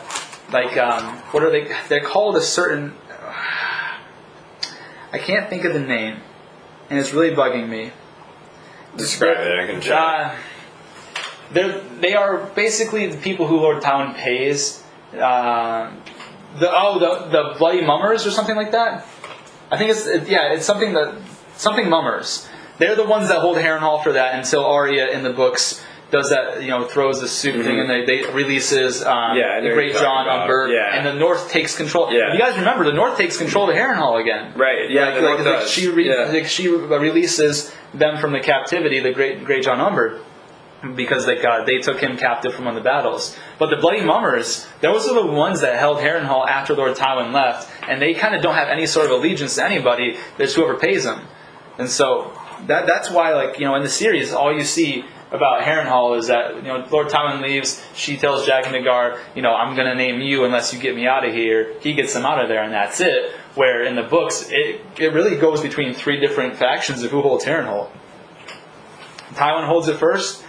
[0.52, 1.72] like um, what are they?
[1.90, 2.96] They're called a certain.
[5.12, 6.20] I can't think of the name,
[6.90, 7.92] and it's really bugging me.
[8.96, 9.60] describe it.
[9.60, 9.94] I can check.
[9.98, 10.36] Uh,
[11.52, 14.84] they're they are basically the people who Lord Tywin pays.
[15.14, 15.92] Uh,
[16.60, 19.06] the oh the the bloody mummers or something like that.
[19.72, 21.16] I think it's it, yeah it's something that
[21.56, 22.48] something mummers.
[22.78, 26.62] They're the ones that hold Harrenhal for that until Arya in the books does that
[26.62, 29.38] you know throws the soup thing and they, they releases um, Mm-hmm.
[29.38, 30.42] Yeah, the Great John about.
[30.44, 30.96] Umber Yeah.
[30.96, 32.14] and the North takes control.
[32.14, 32.34] Yeah.
[32.34, 34.54] You guys remember the North takes control of Harrenhal again.
[34.58, 35.70] Right, yeah, Like, the like, North like does.
[35.72, 36.32] she re- Yeah.
[36.32, 40.22] like she releases them from the captivity, the Great Great John Umber
[40.96, 43.36] because they got they took him captive from one of the battles.
[43.58, 47.70] But the Bloody Mummers, those are the ones that held Harrenhal after Lord Tywin left,
[47.90, 50.18] and they kind of don't have any sort of allegiance to anybody.
[50.38, 51.22] There's whoever pays them,
[51.80, 52.32] and so
[52.68, 56.28] that that's why, like you know, in the series, all you see about Harrenhal is
[56.28, 60.22] that you know Lord Tywin leaves, she tells Jaqen H'ghar, you know, I'm gonna name
[60.22, 61.76] you unless you get me out of here.
[61.82, 63.32] He gets them out of there, and that's it.
[63.56, 67.46] Where in the books, it it really goes between three different factions of who holds
[67.46, 67.90] Harrenhal.
[69.34, 70.44] Tywin holds it first,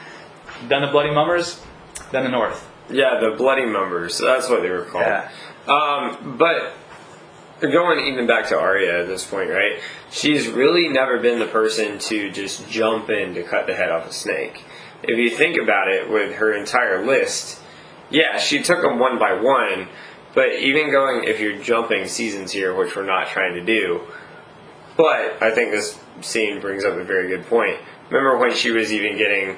[0.69, 1.61] then the Bloody Mummers,
[2.13, 2.69] then the North.
[2.91, 4.19] Yeah, the bloody mummers.
[4.19, 5.05] That's what they were called.
[5.05, 5.31] Yeah.
[5.67, 6.75] Um, but
[7.61, 9.81] going even back to Arya at this point, right?
[10.11, 14.09] She's really never been the person to just jump in to cut the head off
[14.09, 14.65] a snake.
[15.03, 17.61] If you think about it, with her entire list,
[18.11, 19.89] yeah, she took them one by one.
[20.35, 24.03] But even going, if you're jumping seasons here, which we're not trying to do,
[24.97, 27.79] but I think this scene brings up a very good point.
[28.11, 29.57] Remember when she was even getting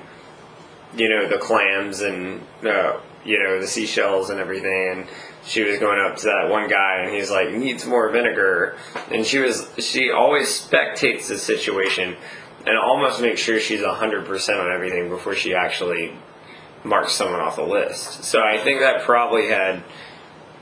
[0.97, 5.09] you know the clams and uh, you know the seashells and everything and
[5.45, 8.77] she was going up to that one guy and he's like needs more vinegar
[9.11, 12.17] and she was she always spectates the situation
[12.67, 16.13] and almost make sure she's 100% on everything before she actually
[16.85, 19.83] marks someone off the list so i think that probably had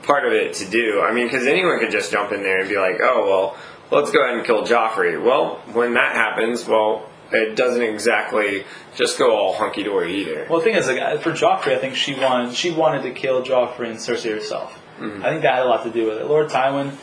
[0.03, 2.67] part of it to do i mean because anyone could just jump in there and
[2.67, 3.57] be like oh well
[3.89, 8.65] let's go ahead and kill joffrey well when that happens well it doesn't exactly
[8.95, 10.47] just go all hunky dory either.
[10.49, 13.43] Well, the thing is, like, for Joffrey, I think she wanted she wanted to kill
[13.43, 14.79] Joffrey and Cersei herself.
[14.99, 15.23] Mm-hmm.
[15.23, 16.25] I think that had a lot to do with it.
[16.25, 16.93] Lord Tywin,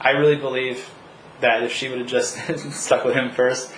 [0.00, 0.88] I really believe
[1.40, 2.36] that if she would have just
[2.72, 3.72] stuck with him first,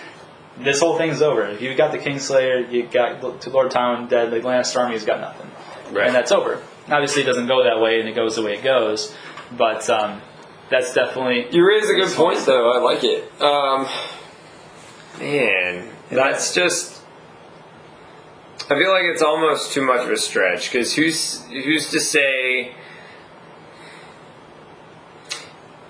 [0.59, 1.47] this whole thing's over.
[1.47, 5.21] If you've got the Kingslayer, you got to Lord Tywin dead, the Lannister army's got
[5.21, 5.51] nothing,
[5.93, 6.07] Right.
[6.07, 6.63] and that's over.
[6.89, 9.15] Obviously, it doesn't go that way, and it goes the way it goes.
[9.57, 10.23] But um,
[10.71, 12.71] that's definitely You raise a good point, though.
[12.73, 13.41] I like it.
[13.41, 13.87] Um,
[15.21, 17.03] man, that's just.
[18.69, 22.75] I feel like it's almost too much of a stretch because who's who's to say?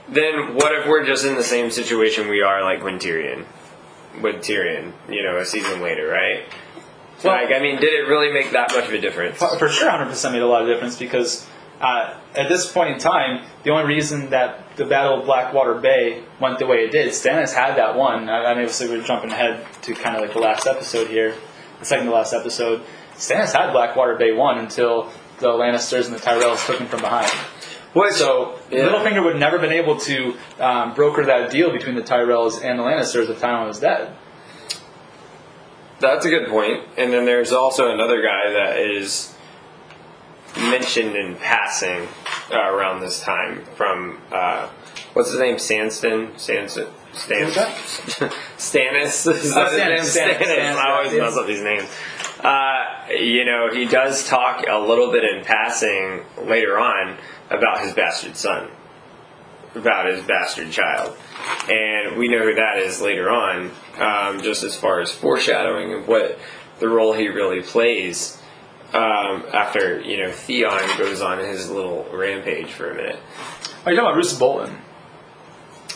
[0.09, 3.45] Then what if we're just in the same situation we are like when Tyrion,
[4.23, 6.45] with Tyrion, you know, a season later, right?
[7.25, 9.39] Well- like, I mean, did it really make that much of a difference?
[9.39, 11.47] for sure 100% made a lot of difference because
[11.81, 16.23] uh, at this point in time, the only reason that the Battle of Blackwater Bay
[16.41, 18.29] went the way it did, Stannis had that one.
[18.29, 21.35] I, I mean, obviously we're jumping ahead to kind of like the last episode here,
[21.79, 22.83] the second to last episode.
[23.15, 27.31] Stannis had Blackwater Bay won until the Lannisters and the Tyrells took him from behind.
[27.97, 28.89] Which, So Yeah.
[28.89, 32.83] Littlefinger would never been able to um, broker that deal between the Tyrells and the
[32.83, 34.15] Lannisters if Tywin was dead.
[35.99, 36.85] That's a good point.
[36.99, 39.35] And then there's also another guy that is
[40.59, 42.07] mentioned in passing
[42.53, 44.69] uh, around this time from uh,
[45.15, 45.57] what's his name?
[45.57, 46.33] Sanston.
[46.35, 46.89] Sanston.
[47.15, 47.47] Stan-?
[48.59, 49.27] Stannis.
[49.27, 50.35] Is that his Stannis, name?
[50.35, 51.89] Stannis, Stannis, I always mess up these names.
[52.41, 57.17] Uh, you know, he does talk a little bit in passing later on
[57.51, 58.69] about his bastard son,
[59.75, 61.17] about his bastard child,
[61.71, 63.71] and we know who that is later on.
[63.99, 66.39] Um, just as far as foreshadowing of what
[66.81, 68.41] the role he really plays
[68.93, 73.19] um, after you know Theon goes on his little rampage for a minute.
[73.85, 74.77] Are you talking about Roose Bolton?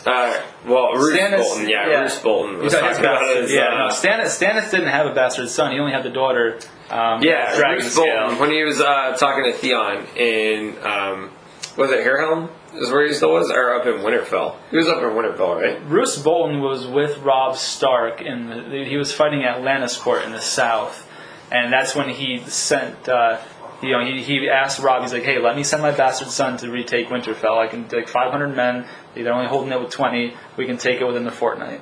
[0.06, 2.00] Uh, well, Roose Stannis- Bolton, yeah, yeah.
[2.02, 4.70] Roose Bolton was He's got his talking about bastard- his, yeah, uh, no, Stannis, Stannis
[4.70, 5.72] didn't have a bastard son.
[5.72, 6.58] He only had the daughter.
[6.88, 8.38] Um, Yeah, Dragon Roose Bolton.
[8.38, 11.30] When he was uh, talking to Theon in, um,
[11.76, 12.50] was it Harrenhal?
[12.74, 14.56] Is where he still was, or up in Winterfell?
[14.70, 15.82] He was up in Winterfell, right?
[15.86, 21.08] Roose Bolton was with Robb Stark, and he was fighting at Lannisport in the south,
[21.50, 23.08] and that's when he sent.
[23.08, 23.38] Uh,
[23.82, 25.02] you know, he, he asked Robb.
[25.02, 27.58] He's like, "Hey, let me send my bastard son to retake Winterfell.
[27.58, 28.86] I can take 500 men.
[29.14, 30.34] They're only holding it with 20.
[30.56, 31.80] We can take it within the fortnight."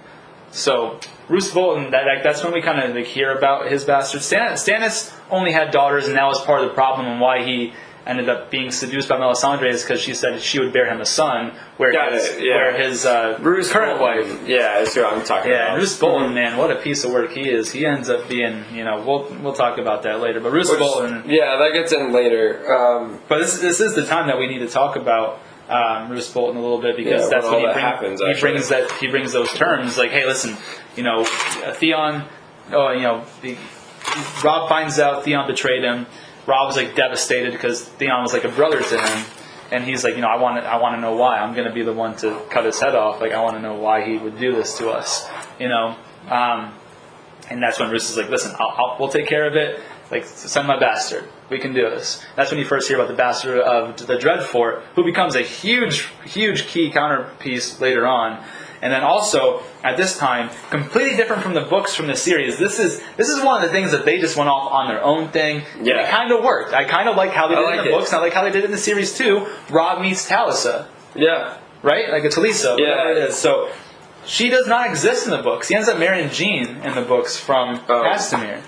[0.50, 0.98] So
[1.28, 4.22] Roose Bolton, that, that's when we kind of like hear about his bastard.
[4.22, 7.74] Stan, Stannis only had daughters, and that was part of the problem and why he
[8.08, 11.04] ended up being seduced by Melisandre is because she said she would bear him a
[11.06, 12.54] son, where Got his, it, yeah.
[12.56, 14.28] where his uh, Bruce current Bolton.
[14.38, 14.48] wife.
[14.48, 15.78] Yeah, that's what I'm talking Yeah, about.
[15.78, 17.70] Roose Bolton, man, what a piece of work he is.
[17.70, 20.40] He ends up being, you know, we'll we'll talk about that later.
[20.40, 22.72] But Roose Which- Bolton, yeah, that gets in later.
[22.74, 26.32] Um, but this this is the time that we need to talk about um, Roose
[26.32, 28.90] Bolton a little bit because Yeah, that's when he, that bring- happens, he brings that
[28.92, 30.56] he brings those terms like, hey, listen,
[30.96, 31.24] you know,
[31.74, 32.24] Theon,
[32.72, 33.56] oh, you know, the,
[34.42, 36.06] Robb finds out Theon betrayed him.
[36.48, 39.26] Robb was like devastated because Theon was like a brother to him,
[39.70, 41.38] and he's like, you know, I want to, I want to know why.
[41.38, 43.20] I'm going to be the one to cut his head off.
[43.20, 45.28] Like, I want to know why he would do this to us,
[45.60, 45.94] you know.
[46.26, 46.72] Um,
[47.50, 49.80] and that's when Roose is like, listen, I'll, I'll, we'll take care of it.
[50.10, 51.24] Like, send my bastard.
[51.50, 52.24] We can do this.
[52.34, 56.08] That's when you first hear about the bastard of the Dreadfort, who becomes a huge,
[56.24, 58.42] huge key counterpiece later on.
[58.80, 62.58] And then also at this time, completely different from the books from the series.
[62.58, 65.02] This is this is one of the things that they just went off on their
[65.02, 65.62] own thing.
[65.82, 65.94] Yeah.
[65.94, 66.72] And it kind of worked.
[66.74, 67.98] I kind of like how they did it in the it.
[67.98, 69.46] books, and I like how they did it in the series too.
[69.70, 72.10] Robb meets Talisa yeah, right?
[72.10, 72.90] Like a Talisa, Yeah.
[72.90, 73.34] whatever it is.
[73.36, 73.70] So
[74.26, 75.68] she does not exist in the books.
[75.68, 78.02] He ends up marrying Jean in the books from Oh.
[78.04, 78.60] Castamere.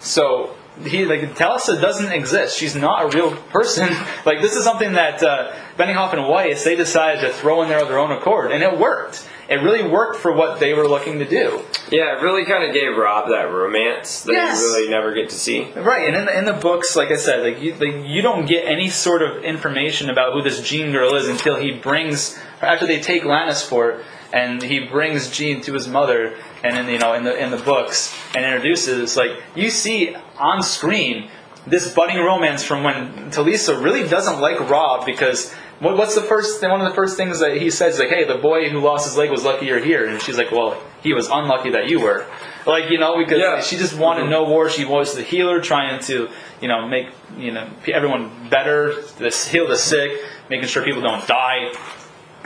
[0.00, 0.54] So
[0.84, 2.58] he like Talisa doesn't exist.
[2.58, 3.88] She's not a real person.
[4.26, 7.80] like this is something that uh, Benioff and Weiss they decided to throw in there
[7.80, 9.26] of their own accord, and it worked.
[9.48, 11.60] It really worked for what they were looking to do.
[11.90, 12.16] yeah.
[12.16, 14.60] It really kind of gave Robb that romance that Yes.
[14.60, 15.70] you really never get to see.
[15.76, 18.46] Right, and in the, in the books, like I said, like you, like you don't
[18.46, 22.86] get any sort of information about who this Jean girl is until he brings after
[22.86, 24.02] they take Lannisport
[24.32, 26.34] and he brings Jean to his mother,
[26.64, 30.62] and in you know in the in the books and introduces like you see on
[30.62, 31.28] screen
[31.66, 35.54] this budding romance from when Talisa really doesn't like Robb because.
[35.80, 36.62] What, what's the first?
[36.62, 39.16] One of the first things that he says, like, "Hey, the boy who lost his
[39.16, 42.26] leg was lucky you're here," and she's like, "Well, he was unlucky that you were."
[42.66, 43.60] Like, you know, because Yeah.
[43.60, 44.30] she just wanted mm-hmm.
[44.30, 44.70] no war.
[44.70, 46.30] She was the healer, trying to,
[46.60, 50.12] you know, make you know everyone better, this heal the sick,
[50.48, 51.72] making sure people don't die.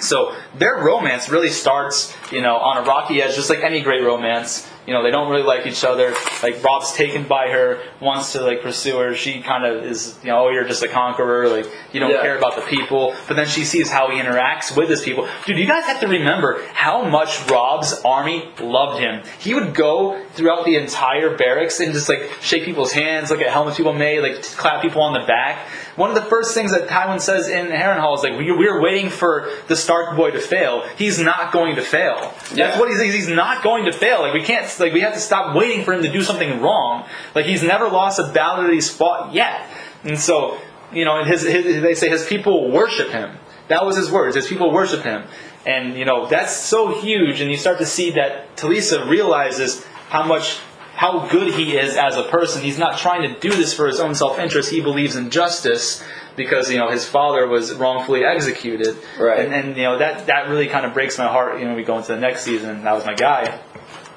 [0.00, 4.02] So their romance really starts, you know, on a rocky edge, just like any great
[4.05, 4.68] romance.
[4.86, 6.14] You know, they don't really like each other.
[6.42, 9.14] Like Robb's taken by her, wants to like pursue her.
[9.14, 11.48] She kind of is, you know, oh, you're just a conqueror.
[11.48, 12.22] Like you don't Yeah.
[12.22, 13.14] care about the people.
[13.26, 15.28] But then she sees how he interacts with his people.
[15.44, 19.22] Dude, you guys have to remember how much Robb's army loved him.
[19.38, 23.50] He would go throughout the entire barracks and just like shake people's hands, look at
[23.50, 25.68] helmets people made, like clap people on the back.
[25.96, 29.10] One of the first things that Tywin says in Harrenhal is like, we, we're waiting
[29.10, 30.86] for the Stark boy to fail.
[30.96, 32.32] He's not going to fail.
[32.55, 32.68] Yeah.
[32.68, 34.20] That's what he's, he's not going to fail.
[34.22, 37.06] Like we can't, like we have to stop waiting for him to do something wrong.
[37.34, 39.68] Like he's never lost a battle that he's fought yet.
[40.05, 40.59] And so,
[40.92, 43.36] you know, his, his, they say his people worship him.
[43.68, 44.34] That was his words.
[44.34, 45.24] His people worship him.
[45.66, 47.40] And, you know, that's so huge.
[47.40, 50.59] And you start to see that Talisa realizes how much,
[50.94, 52.62] how good he is as a person.
[52.62, 54.70] He's not trying to do this for his own self interest.
[54.70, 56.02] He believes in justice
[56.36, 58.96] because, you know, his father was wrongfully executed.
[59.18, 59.40] Right.
[59.40, 61.60] And, and you know, that, that really kind of breaks my heart.
[61.60, 62.84] You know, we go into the next season.
[62.84, 63.60] That was my guy.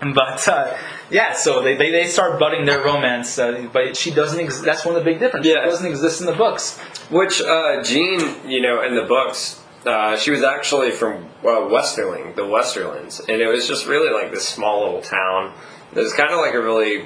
[0.15, 0.75] But, uh,
[1.11, 4.39] yeah, so they, they, they start budding their romance, uh, but she doesn't.
[4.39, 5.51] Ex- that's one of the big differences.
[5.51, 5.63] Yeah.
[5.63, 6.79] It doesn't exist in the books.
[7.11, 12.35] Which uh, Jean, you know, in the books, uh, she was actually from uh, Westerling,
[12.35, 15.53] the Westerlands, and it was just really like this small little town.
[15.93, 17.05] It was kind of like a really.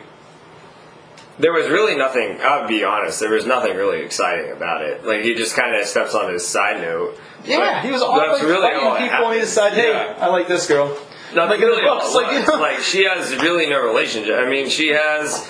[1.37, 2.37] There was really nothing.
[2.41, 3.19] I'll be honest.
[3.19, 5.05] There was nothing really exciting about it.
[5.05, 7.19] Like he just kind of steps on his side note.
[7.43, 9.31] Yeah, But he was like, really fighting all people.
[9.31, 10.17] He decided, hey, Yeah.
[10.19, 10.97] I like this girl.
[11.35, 12.59] That's Like in the really all books, like, you know.
[12.61, 14.35] like she has really no relationship.
[14.39, 15.47] I mean, she has,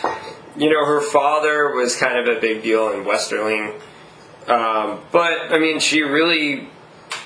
[0.58, 3.80] you know, her father was kind of a big deal in Westerling,
[4.48, 6.68] um, but I mean, she really,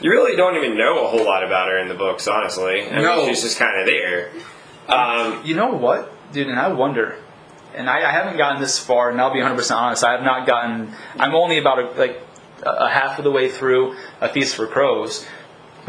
[0.02, 2.88] you really don't even know a whole lot about her in the books, honestly.
[2.90, 3.18] I No.
[3.18, 4.32] mean, she's just kind of there.
[4.88, 6.48] Um, You know what, dude?
[6.48, 7.16] And I wonder,
[7.76, 10.04] and I, I haven't gotten this far, and I'll be 100 percent honest.
[10.04, 10.94] I have not gotten.
[11.18, 12.22] I'm only about a, like
[12.66, 15.26] a, a half of the way through A Feast for Crows.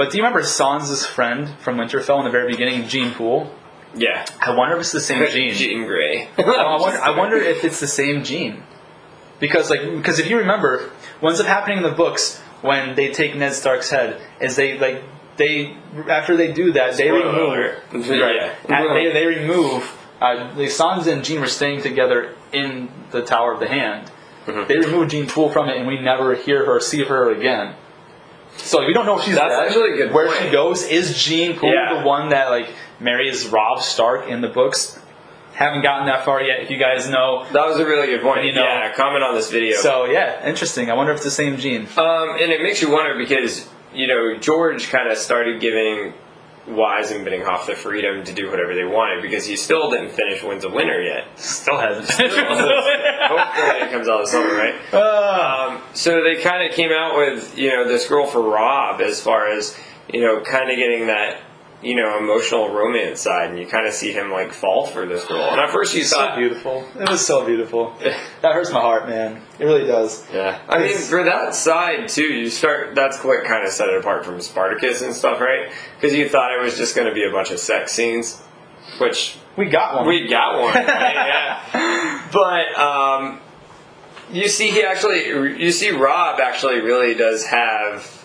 [0.00, 3.54] But do you remember Sansa's friend from Winterfell in the very beginning, Jean Poole?
[3.94, 5.52] yeah, I wonder if it's the same Jean.
[5.52, 6.26] Jean Grey.
[6.38, 8.62] I wonder, I wonder if it's the same Jean.
[9.40, 10.90] Because like because if you remember,
[11.20, 14.78] what ends up happening in the books when they take Ned Stark's head is they
[14.78, 15.02] like
[15.36, 15.76] they
[16.08, 18.94] after they do that they remove right, Yeah.
[18.94, 23.60] they, they remove uh, the Sansa and Jean were staying together in the Tower of
[23.60, 24.10] the Hand.
[24.46, 24.66] Mm-hmm.
[24.66, 27.74] They remove Jean Poole from it, and we never hear her, see her again.
[28.62, 30.38] So we don't know if she's That's dead, actually a good where point.
[30.42, 30.82] she goes.
[30.84, 32.00] Is Jean Poole Yeah.
[32.00, 32.68] the one that like
[33.00, 34.98] marries Robb Stark in the books?
[35.54, 36.60] Haven't gotten that far yet.
[36.60, 38.44] If you guys know, That was a really good point.
[38.44, 39.76] You know- yeah, comment on this video.
[39.76, 40.90] so yeah, interesting.
[40.90, 41.86] I wonder if it's the same Jean.
[41.98, 46.14] Um, and it makes you wonder because you know George kind of started giving
[46.66, 50.42] Weiss and Benioff the freedom to do whatever they wanted because he still didn't finish
[50.42, 51.26] Winds of Winter yet.
[51.38, 52.08] Still hasn't.
[52.10, 54.94] Hopefully it comes out this summer, right?
[54.94, 59.20] Um, so they kind of came out with you know this girl for Robb as
[59.20, 59.76] far as
[60.12, 61.40] you know kind of getting that
[61.82, 65.24] you know emotional romance side, and you kind of see him like fall for this
[65.24, 65.42] girl.
[65.50, 66.86] And at first you so thought, beautiful.
[66.98, 67.94] It was so beautiful.
[68.42, 69.42] That hurts my heart, man.
[69.58, 70.26] It really does.
[70.32, 72.94] Yeah, I mean, for that side too, you start.
[72.94, 75.72] That's what kind of set it apart from Spartacus and stuff, right?
[75.96, 78.40] Because you thought it was just going to be a bunch of sex scenes,
[78.98, 80.06] which We got one.
[80.06, 80.86] we got one, right?
[81.74, 82.28] yeah.
[82.32, 83.40] But um,
[84.30, 85.26] you see, he actually,
[85.62, 88.19] you see, Robb actually really does have.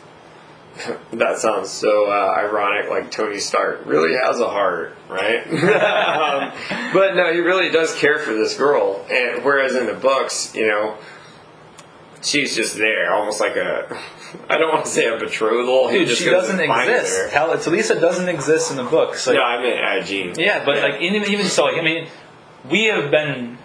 [1.14, 2.90] That sounds so uh, ironic.
[2.90, 5.46] Like Tony Stark really has a heart, right?
[5.48, 6.52] um,
[6.94, 9.06] but no, he really does care for this girl.
[9.10, 10.98] And whereas in the books, you know,
[12.22, 13.98] she's just there, almost like a.
[14.50, 15.90] I don't want to say a betrothal.
[15.90, 17.32] Dude, just she doesn't exist.
[17.32, 19.26] Hell, Talisa doesn't exist in the books.
[19.28, 20.34] Like, No, I mean uh, Jean.
[20.38, 22.10] Yeah, but like even even so, like I mean,
[22.70, 23.58] we have been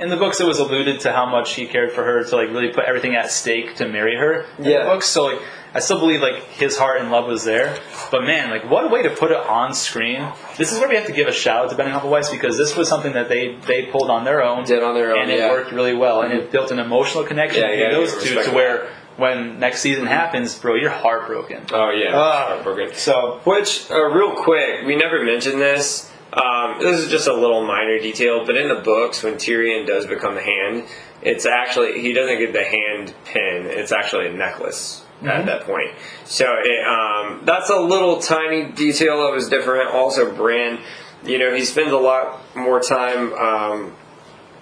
[0.00, 0.40] in the books.
[0.40, 3.14] It was alluded to how much he cared for her to like really put everything
[3.14, 4.46] at stake to marry her.
[4.58, 4.78] In Yeah.
[4.84, 7.78] the books, so like I still believe like his heart and love was there.
[8.10, 10.26] But man, like what a way to put it on screen.
[10.56, 12.76] This is where we have to give a shout out to Benning Weiss because this
[12.76, 14.64] was something that they they pulled on their own.
[14.64, 17.62] Did on their own, and it worked really well, and it built an emotional connection
[17.62, 21.66] Yeah, between gotta those two to to where when next season happens, bro, you're heartbroken.
[21.72, 22.46] Oh yeah, Ah.
[22.48, 22.94] heartbroken.
[22.94, 26.10] So Which, uh, real quick, we never mentioned this.
[26.32, 30.06] Um, this is just a little minor detail, but in the books, when Tyrion does
[30.06, 30.84] become the Hand,
[31.22, 33.66] it's actually he doesn't get the hand pin.
[33.66, 35.90] It's actually a necklace at that point.
[36.24, 39.90] So it, um, that's a little tiny detail that was different.
[39.90, 40.80] Also, Bran,
[41.24, 43.96] you know, he spends a lot more time um,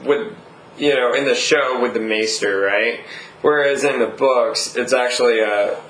[0.04, 0.34] with
[0.76, 3.00] you know in the show with the Maester, right?
[3.42, 5.80] Whereas in the books, it's actually a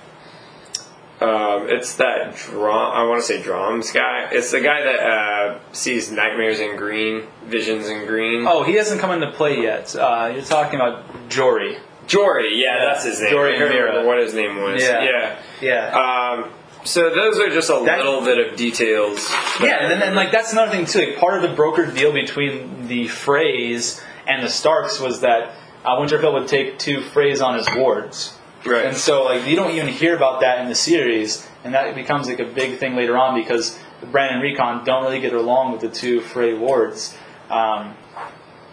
[1.20, 2.93] um, it's that drum.
[2.93, 4.28] I want to say drums guy.
[4.31, 8.47] It's the guy that uh, sees nightmares in green, visions in green.
[8.47, 9.97] oh, he hasn't come into play yet.
[9.97, 11.78] Uh, you're talking about Jory.
[12.09, 12.60] Jory.
[12.60, 13.30] Yeah, that's his name.
[13.30, 14.06] Jory I can't remember Meera.
[14.06, 14.82] what his name was.
[14.82, 15.05] Yeah.
[15.05, 15.39] Yeah.
[15.60, 16.40] Yeah.
[16.43, 16.51] Um,
[16.85, 19.30] so those are just a That- little bit of details.
[19.60, 21.01] Yeah, and then and like that's another thing too.
[21.01, 25.52] Like part of the brokered deal between the Freys and the Starks was that
[25.85, 28.86] uh, Winterfell would take two Freys on his wards, Right.
[28.86, 32.28] and so like you don't even hear about that in the series, and that becomes
[32.28, 33.78] like a big thing later on because
[34.12, 37.16] Bran and Rickon don't really get along with the two Frey wards.
[37.51, 37.94] Um,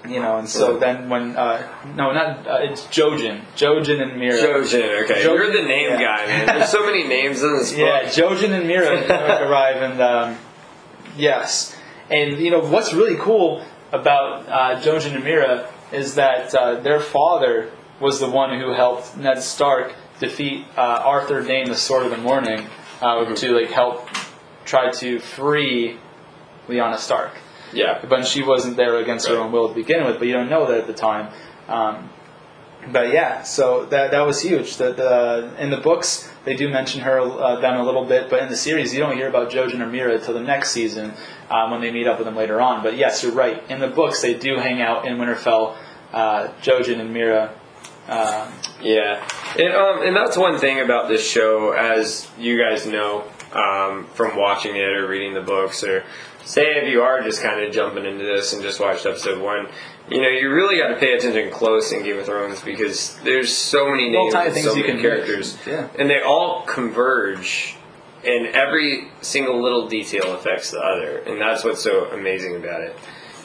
[0.07, 4.39] you know, and so then when uh, no, not uh, it's Jojen, Jojen and Meera.
[4.41, 5.03] Jojen.
[5.03, 5.99] Okay, Jojen, you're the name yeah.
[5.99, 6.45] guy, man.
[6.45, 7.79] There's so many names in this book.
[7.79, 9.09] Yeah, Jojen and Meera
[9.49, 10.37] arrive, and um,
[11.17, 11.75] yes,
[12.09, 16.99] and you know what's really cool about uh, Jojen and Meera is that uh, their
[16.99, 22.11] father was the one who helped Ned Stark defeat uh, Arthur Dayne, the Sword of
[22.11, 22.65] the Morning,
[23.01, 24.09] uh, to like help
[24.65, 25.97] try to free
[26.67, 27.31] Lyanna Stark.
[27.75, 28.03] Yeah.
[28.07, 30.17] But she wasn't there against her own will to begin with.
[30.19, 31.31] But you don't know that at the time.
[31.67, 32.09] Um,
[32.91, 34.77] but yeah, so that that was huge.
[34.77, 38.41] That the in the books They do mention her uh, them a little bit, but
[38.43, 41.13] in the series, you don't hear about Jojen or Meera until the next season
[41.49, 42.83] um, when they meet up with them later on.
[42.83, 43.63] But yes, you're right.
[43.69, 45.75] In the books, they do hang out in Winterfell.
[46.13, 47.49] Uh, Jojen and Meera.
[48.07, 49.27] Um, Yeah,
[49.57, 54.37] and um, and that's one thing about this show, as you guys know um, from
[54.37, 56.03] watching it or reading the books, or
[56.45, 59.67] say if you are just kind of jumping into this and just watched episode one,
[60.09, 63.55] you know, you really got to pay attention close in Game of Thrones because there's
[63.55, 65.89] so many names, tiny and so many can characters, yeah.
[65.97, 67.75] and they all converge.
[68.23, 72.95] And every single little detail affects the other, and that's what's so amazing about it.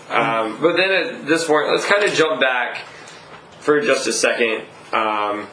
[0.09, 2.87] Um, but then at this point, let's kind of jump back
[3.59, 4.65] for just a second
[4.95, 5.49] um,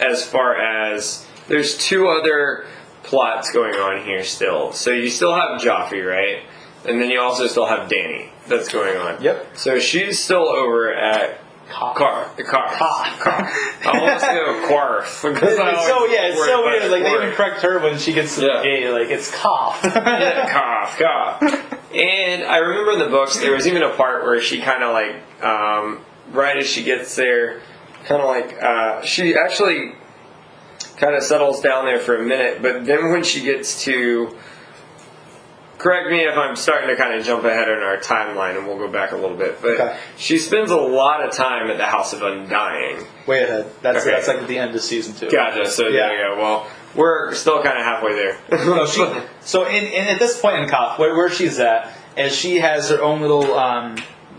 [0.00, 2.66] as far as there's two other
[3.04, 4.72] plots going on here still.
[4.72, 6.42] So you still have Joffrey, right?
[6.88, 9.22] And then you also still have Dany that's going on.
[9.22, 9.56] Yep.
[9.56, 11.94] So she's still over at Car.
[11.94, 12.30] Car.
[12.38, 12.68] Car.
[13.18, 13.52] Car.
[13.84, 15.22] I almost go Quarth.
[15.34, 16.90] because I so yeah, it's so weird.
[16.90, 18.58] Like they even correct her when she gets to Yeah.
[18.58, 18.90] the gate.
[18.90, 19.80] Like it's cough.
[19.84, 21.42] Yeah, cough, cough.
[21.92, 24.92] And I remember in the books there was even a part where she kind of
[24.92, 26.00] like, um,
[26.30, 27.60] right as she gets there,
[28.04, 29.92] kind of like uh, she actually
[30.98, 34.36] kind of settles down there for a minute, but then when she gets to
[35.78, 38.78] correct me if I'm starting to kind of jump ahead in our timeline, and we'll
[38.78, 39.60] go back a little bit.
[39.60, 39.96] But Okay.
[40.16, 43.04] she spends a lot of time at the House of Undying.
[43.26, 43.66] Way ahead.
[43.82, 44.10] That's Okay.
[44.14, 45.30] that's like the end of season two.
[45.30, 45.66] Gotcha.
[45.68, 46.08] So Yeah.
[46.08, 46.40] there you go.
[46.42, 48.38] Well, we're still kind of halfway there.
[48.58, 49.06] So, she,
[49.40, 52.88] so in, in at this point in Qarth, where, where she's at, is she has
[52.90, 53.96] her own little um,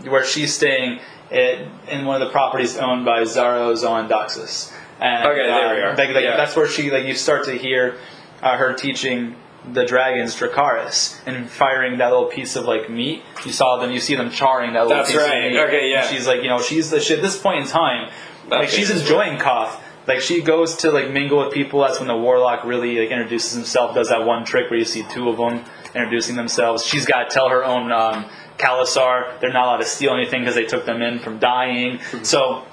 [0.08, 0.98] where she's staying
[1.30, 1.58] at,
[1.88, 4.72] in one of the properties owned by Xaro Xhoan Daxos.
[5.00, 5.96] And, Okay, there we um, are.
[5.96, 6.36] Like, like, Yeah.
[6.36, 7.96] That's where she like you start to hear
[8.42, 9.36] uh, her teaching
[9.72, 13.22] the dragons Dracarys and firing that little piece of like meat.
[13.44, 15.44] You saw them, you see them charring that little That's piece right.
[15.44, 15.58] of meat.
[15.58, 16.06] Okay, yeah.
[16.06, 17.18] And she's like, you know, she's the shit.
[17.18, 18.10] At this point in time,
[18.48, 19.78] like she's enjoying Qarth.
[20.06, 21.80] Like she goes to like mingle with people.
[21.80, 23.94] That's when the warlock really like introduces himself.
[23.94, 25.64] Does that one trick where you see two of them
[25.94, 26.84] introducing themselves.
[26.84, 28.26] She's got to tell her own um,
[28.58, 32.00] Khalasar they're not allowed to steal anything because they took them in from dying.
[32.22, 32.64] So.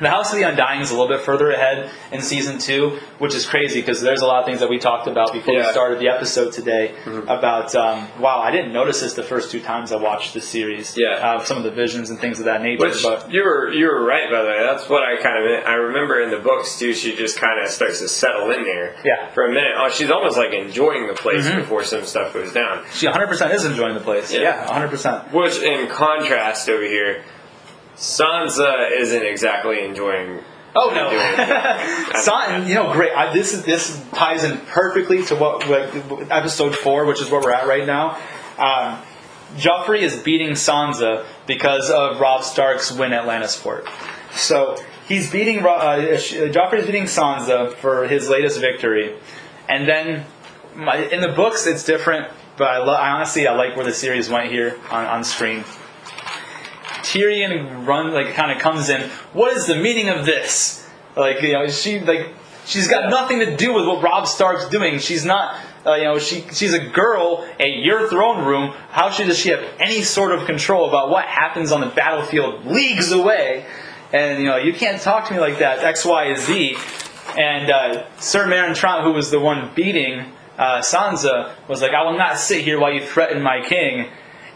[0.00, 3.32] The House of the Undying is a little bit further ahead in season two, which
[3.32, 5.70] is crazy because there's a lot of things that we talked about before we Yeah.
[5.70, 7.28] started the episode today Mm-hmm.
[7.28, 10.96] about um, wow, I didn't notice this the first two times I watched this series.
[10.96, 11.14] Yeah.
[11.24, 12.86] uh, some of the visions and things of that nature.
[12.86, 14.62] Which but you were you were right by the way.
[14.66, 15.64] That's what I kind of.
[15.64, 16.92] I remember in the books too.
[16.92, 18.96] She just kind of starts to settle in there.
[19.04, 19.26] Yeah.
[19.26, 19.34] Mm-hmm.
[19.34, 22.84] For a minute, oh, she's almost like enjoying the place before some stuff goes down.
[22.92, 24.32] she 100% is enjoying the place.
[24.32, 24.40] Yeah.
[24.40, 25.32] Yeah, 100%.
[25.32, 27.22] Which, in contrast over here,
[27.96, 30.40] Sansa isn't exactly enjoying.
[30.76, 33.12] Oh no, Son, you know, great.
[33.12, 37.40] I, this is this ties in perfectly to what, what episode four, which is where
[37.40, 38.16] we're at right now.
[38.58, 39.00] Um,
[39.56, 43.88] Joffrey is beating Sansa because of Robb Stark's win at Lannisport.
[44.32, 44.76] So
[45.06, 49.14] he's beating Ro- uh, Joffrey's beating Sansa for his latest victory,
[49.68, 50.26] and then
[50.74, 52.28] my, in the books it's different.
[52.56, 55.64] But I, lo- I honestly I like where the series went here on, on screen.
[57.04, 59.08] Tyrion run like kind of comes in.
[59.32, 60.86] What is the meaning of this?
[61.16, 62.34] Like you know, she like
[62.66, 64.98] she's got nothing to do with what Robb Stark's doing.
[64.98, 65.60] She's not.
[65.86, 68.74] Uh, you know, she she's a girl at your throne room.
[68.90, 72.64] How should does she have any sort of control about what happens on the battlefield
[72.64, 73.66] leagues away?
[74.12, 75.80] And you know, you can't talk to me like that.
[75.80, 76.76] X, Y, Z.
[77.36, 82.02] And uh, Sir Meryn Trant, who was the one beating uh, Sansa, was like, "I
[82.04, 84.08] will not sit here while you threaten my king."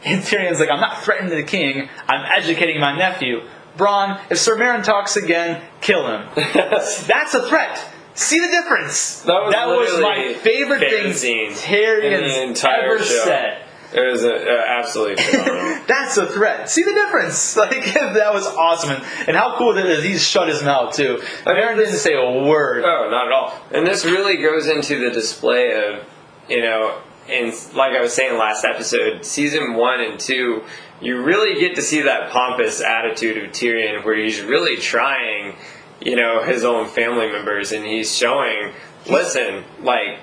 [0.05, 3.43] And Tyrion's like, I'm not threatening the king, I'm educating my nephew.
[3.77, 6.29] Bronn, if Sir Meryn talks again, kill him.
[6.35, 7.95] That's a threat.
[8.15, 9.21] See the difference?
[9.23, 13.25] That was my literally favorite favorite thing scene in the Tyrion's entire ever show.
[13.25, 13.63] said.
[13.93, 15.83] It was uh, uh, absolutely phenomenal.
[15.89, 16.69] That's a threat.
[16.69, 17.57] See the difference?
[17.57, 20.05] Like that was awesome, and, and how cool that is.
[20.05, 21.19] He shut his mouth too.
[21.45, 22.85] Meryn didn't say a word.
[22.85, 23.55] Oh, not at all.
[23.73, 26.05] And this really goes into the display of,
[26.49, 30.65] you know, and like I was saying last episode, season one and two,
[31.01, 35.57] you really get to see that pompous attitude of Tyrion where he's really trying,
[36.01, 38.73] you know, his own family members and he's showing,
[39.07, 40.19] listen, like,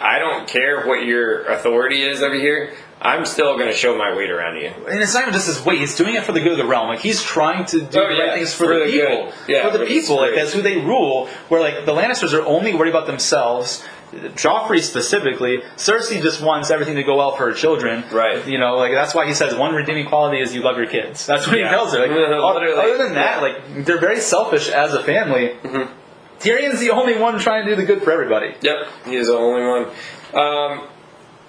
[0.00, 2.74] I don't care what your authority is over here.
[3.00, 4.68] I'm still going to show my weight around you.
[4.88, 6.66] And it's not even just his weight; he's doing it for the good of the
[6.66, 6.88] realm.
[6.88, 9.32] Like he's trying to do Oh, the yeah, right things for, for the the people.
[9.46, 10.16] Yeah, for the for the people.
[10.16, 11.28] Like that's who they rule.
[11.48, 13.84] Where like the Lannisters are only worried about themselves.
[14.12, 18.04] Joffrey specifically, Cersei just wants everything to go well for her children.
[18.10, 18.46] Right.
[18.46, 21.26] You know, like that's why he says one redeeming quality is you love your kids.
[21.26, 21.64] That's what Yeah.
[21.66, 22.00] he tells her.
[22.00, 22.74] Like, Literally.
[22.74, 25.50] Other than that, like they're very selfish as a family.
[25.62, 25.92] Mm-hmm.
[26.40, 28.54] Tyrion's the only one trying to do the good for everybody.
[28.62, 28.76] Yep,
[29.06, 29.88] he's the only one.
[30.34, 30.88] Um,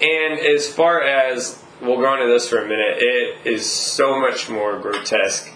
[0.01, 4.49] and as far as we'll go into this for a minute, it is so much
[4.49, 5.47] more grotesque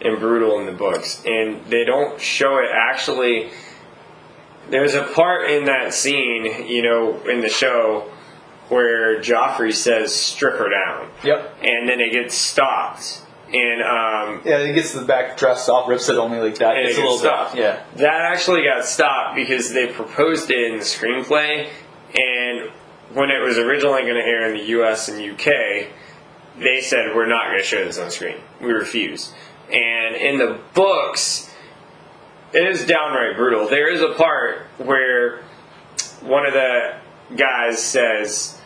[0.00, 3.50] and brutal in the books, and they don't show it actually
[4.70, 8.10] there's a part in that scene, you know, in the show
[8.68, 11.56] where Joffrey says strip her down, Yep.
[11.62, 13.22] and then it gets stopped,
[13.52, 16.76] and um, Yeah, he gets the back dress off, rips it only like that.
[16.76, 17.54] and it It's a gets little stopped.
[17.54, 17.62] bit.
[17.62, 17.80] Yeah.
[17.96, 21.68] that actually got stopped because they proposed it in the screenplay,
[22.18, 22.70] and
[23.14, 25.08] when it was originally going to air in the U.S.
[25.08, 25.88] and U.K.,
[26.58, 28.36] they said we're not going to show this on screen.
[28.60, 29.32] We refuse.
[29.70, 31.50] And in the books,
[32.52, 33.68] it is downright brutal.
[33.68, 35.42] There is a part where
[36.20, 36.96] one of the
[37.36, 38.60] guys says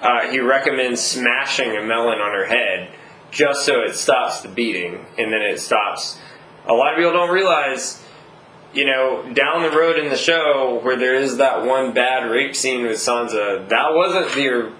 [0.00, 2.90] uh, he recommends smashing a melon on her head
[3.30, 6.18] just so it stops the beating, and then it stops.
[6.66, 8.02] A lot of people don't realize,
[8.72, 12.56] you know, down the road in the show where there is that one bad rape
[12.56, 14.72] scene with Sansa, that wasn't the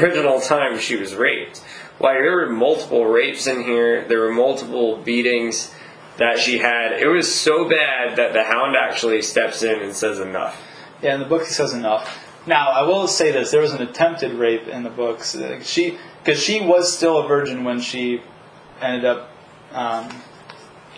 [0.00, 1.62] original time she was raped.
[2.00, 5.74] Like there were multiple rapes in here, there were multiple beatings
[6.18, 6.92] that she had.
[6.92, 10.60] It was so bad that the Hound actually steps in and says enough.
[11.02, 12.24] Yeah, in the book he says enough.
[12.46, 15.34] Now, I will say this: there was an attempted rape in the books.
[15.34, 18.22] Uh, She, because she was still a virgin when she
[18.80, 19.30] ended up
[19.72, 20.08] um,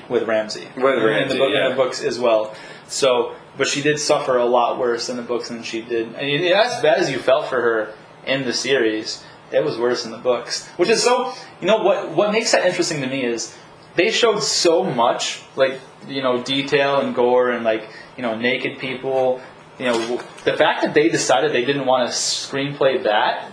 [0.09, 0.69] with Ramsay.
[0.77, 1.65] With in Ramsay, the book, yeah.
[1.65, 2.55] in the books as well.
[2.87, 6.09] So, but she did suffer a lot worse in the books than she did.
[6.15, 7.95] And it- as bad as you felt for her
[8.27, 9.23] in the series,
[9.53, 10.67] it was worse in the books.
[10.77, 11.35] Which is so.
[11.61, 12.11] You know what?
[12.13, 13.55] What makes that interesting to me is
[13.95, 18.79] they showed so much, like you know, detail and gore and like you know, naked
[18.79, 19.41] people.
[19.79, 23.53] You know, the fact that they decided they didn't want to screenplay that.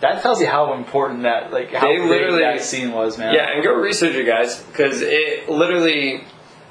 [0.00, 3.34] That tells you how important that, like, how They literally- that scene was, man.
[3.34, 6.24] Yeah, and go research it, guys, because it literally.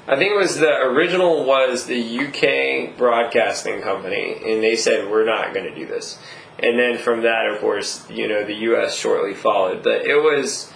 [0.08, 5.24] I think it was the original was the UK broadcasting company, and they said we're
[5.24, 6.18] not going to do this.
[6.60, 9.82] And then from that, of course, you know, the US shortly followed.
[9.82, 10.72] But it was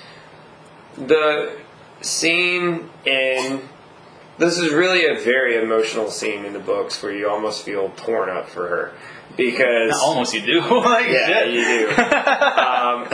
[0.96, 1.52] the
[2.00, 3.60] scene in.
[4.38, 8.30] This is really a very emotional scene in the books where you almost feel torn
[8.30, 8.92] up for her
[9.36, 10.60] because Almost you do.
[10.80, 11.52] like, yeah, shit.
[11.52, 11.88] you do.
[11.90, 13.06] um,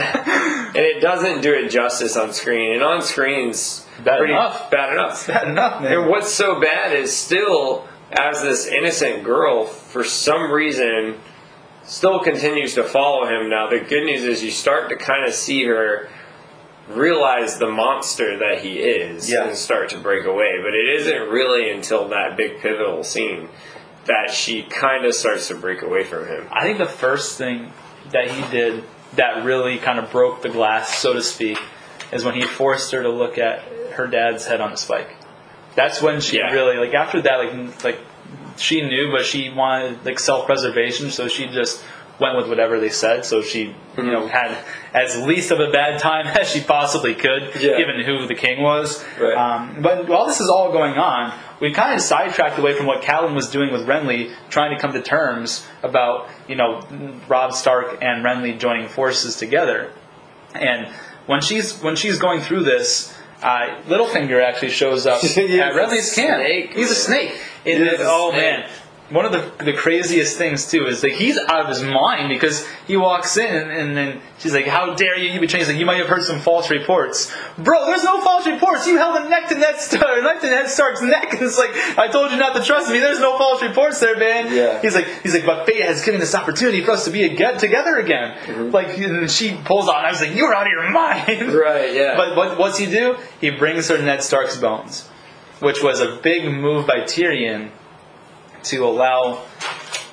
[0.75, 2.73] and it doesn't do it justice on screen.
[2.73, 4.71] And on screen's Bad pretty enough.
[4.71, 5.27] bad enough.
[5.27, 5.93] Bad enough, man.
[5.93, 11.17] And what's so bad is still, as this innocent girl, for some reason,
[11.83, 13.49] still continues to follow him.
[13.49, 16.09] Now, the good news is you start to kind of see her
[16.89, 19.45] realize the monster that he is Yeah.
[19.47, 20.59] and start to break away.
[20.61, 23.49] But it isn't really until that big pivotal scene
[24.05, 26.47] that she kind of starts to break away from him.
[26.51, 27.73] I think the first thing
[28.11, 28.83] that he did
[29.15, 31.59] that really kind of broke the glass, so to speak,
[32.11, 35.15] is when he forced her to look at her dad's head on a spike.
[35.75, 36.51] That's when she Yeah.
[36.53, 37.99] really like after that like like
[38.57, 41.83] she knew, but she wanted like self preservation, so she just
[42.19, 43.25] went with whatever they said.
[43.25, 44.57] So she you know had
[44.93, 47.77] as least of a bad time as she possibly could, Yeah.
[47.77, 49.03] given who the king was.
[49.19, 49.35] Right.
[49.35, 53.01] Um, but while this is all going on, we kind of sidetracked away from what
[53.01, 56.81] Callum was doing with Renly, trying to come to terms about you know
[57.27, 59.91] Robb Stark and Renly joining forces together.
[60.53, 60.87] And
[61.27, 63.13] when she's when she's going through this,
[63.43, 66.41] uh, Littlefinger actually shows up at Renly's camp.
[66.41, 67.39] snake, He's a snake.
[67.65, 68.41] Is oh snake.
[68.41, 68.69] man.
[69.09, 72.67] One of the, the craziest things too is that he's out of his mind because
[72.87, 75.29] he walks in and, and then she's like, "How dare you?
[75.29, 77.85] You betray!" He's like, "You might have heard some false reports, bro.
[77.85, 78.85] There's no false reports.
[78.85, 81.71] You held a neck to Ned Stark, neck to Ned Stark's neck, and it's like
[81.97, 82.99] I told you not to trust me.
[82.99, 84.53] There's no false reports there, man.
[84.53, 84.81] Yeah.
[84.81, 87.29] He's like, he's like, but fate has given this opportunity for us to be a
[87.33, 88.37] get together again.
[88.39, 88.71] Mm-hmm.
[88.71, 90.03] Like, and she pulls on.
[90.03, 91.53] I was like, you're out of your mind.
[91.57, 92.15] Right, yeah.
[92.15, 93.17] But what, what's he do?
[93.41, 95.07] He brings her Ned Stark's bones,
[95.59, 97.71] which was a big move by Tyrion
[98.63, 99.43] to allow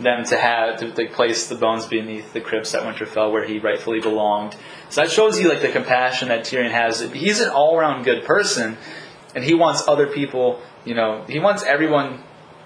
[0.01, 3.59] them to have to like, place the bones beneath the crypts at Winterfell where he
[3.59, 4.57] rightfully belonged.
[4.91, 7.01] So that shows you like the compassion that Tyrion has.
[7.01, 8.77] He's an all-around good person,
[9.35, 10.61] and he wants other people.
[10.85, 12.23] You know, he wants everyone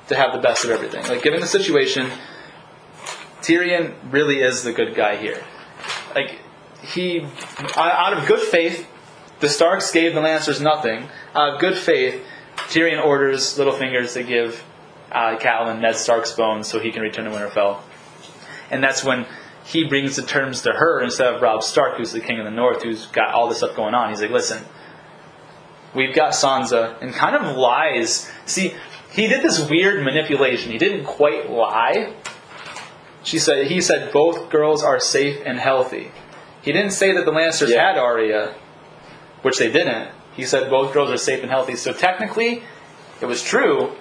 [0.09, 1.07] to have the best of everything.
[1.07, 2.11] Like given the situation,
[3.43, 5.43] Tyrion really is the good guy here.
[6.15, 6.39] Like
[6.83, 7.27] he,
[7.77, 8.89] out of good faith,
[9.41, 11.09] the Starks gave the Lannisters nothing.
[11.35, 12.23] Out of good faith,
[12.69, 14.65] Tyrion orders Littlefinger to give
[15.13, 17.81] uh, Catelyn Ned Stark's bones so he can return to Winterfell.
[18.71, 19.27] And that's when
[19.65, 22.51] he brings the terms to her instead of Robb Stark, who's the king of the
[22.51, 24.11] North, who's got all this stuff going on.
[24.11, 24.65] He's like, listen,
[25.95, 28.31] we've got Sansa, and kind of lies.
[28.47, 28.75] See,
[29.13, 30.71] he did this weird manipulation.
[30.73, 32.15] He didn't quite lie.
[33.23, 36.13] She said he said both girls are safe and healthy.
[36.63, 37.89] He didn't say that the Lannisters Yeah.
[37.89, 38.55] had Arya,
[39.43, 40.11] which they didn't.
[40.35, 41.75] He said both girls are safe and healthy.
[41.77, 42.63] So technically,
[43.21, 43.93] it was true.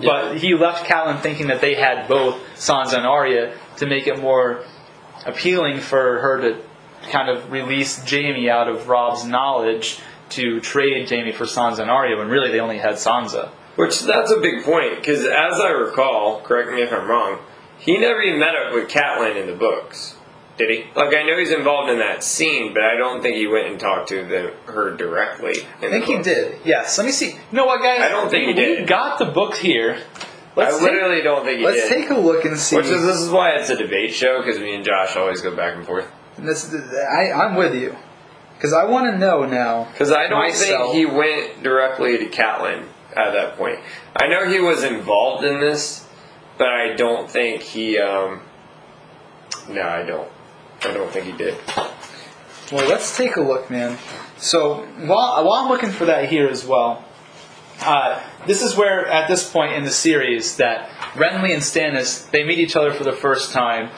[0.00, 4.20] But he left Catelyn thinking that they had both Sansa and Arya to make it
[4.20, 4.64] more
[5.24, 6.62] appealing for her to
[7.10, 10.00] kind of release Jaime out of Robb's knowledge
[10.30, 13.50] to trade Jaime for Sansa and Arya when really they only had Sansa.
[13.76, 17.38] Which that's a big point because, as I recall, correct me if I'm wrong,
[17.78, 20.15] he never even met up with Catelyn in the books,
[20.58, 20.84] did he?
[20.94, 23.78] Like I know he's involved in that scene, but I don't think he went and
[23.78, 25.54] talked to the, her directly.
[25.78, 26.60] I think he did.
[26.64, 26.96] Yes.
[26.98, 27.30] Let me see.
[27.32, 28.00] You know what, guys?
[28.00, 28.88] I don't think he we did.
[28.88, 29.98] got the book here.
[30.56, 31.74] Let's I take- literally don't think he did.
[31.74, 32.76] Let's take a look and see.
[32.76, 35.54] Which is this is why it's a debate show because me and Josh always go
[35.54, 36.06] back and forth.
[36.38, 37.94] This, I, I'm with you
[38.56, 39.84] because I want to know now.
[39.92, 40.92] Because I don't Myself.
[40.92, 42.84] think he went directly to Catelyn
[43.14, 43.78] at that point.
[44.14, 46.06] I know he was involved in this,
[46.56, 47.98] but I don't think he.
[47.98, 48.40] Um,
[49.68, 50.30] no, I don't.
[50.90, 51.56] I don't think he did.
[52.72, 53.98] Well, let's take a look, man.
[54.38, 57.04] So while while I'm looking for that here as well,
[57.80, 62.44] uh, this is where at this point in the series that Renly and Stannis they
[62.44, 63.90] meet each other for the first time,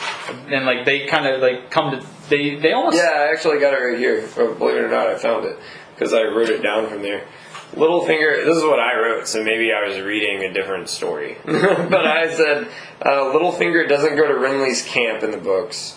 [0.48, 3.74] and like they kind of like come to they they almost Yeah, I actually got
[3.74, 4.26] it right here.
[4.36, 5.58] Believe it or not, I found it
[5.94, 7.24] because I wrote it down from there.
[7.72, 8.44] Littlefinger.
[8.46, 11.36] This is what I wrote, so maybe I was reading a different story.
[11.44, 12.68] but I said
[13.02, 15.96] uh, Littlefinger doesn't go to Renly's camp in the books,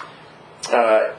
[0.70, 1.14] uh,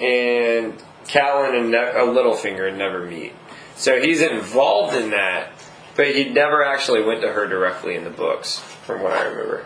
[0.00, 3.32] and Catelyn and ne- uh, Littlefinger never meet.
[3.76, 5.52] So he's involved in that,
[5.96, 9.64] but he never actually went to her directly in the books, from what I remember.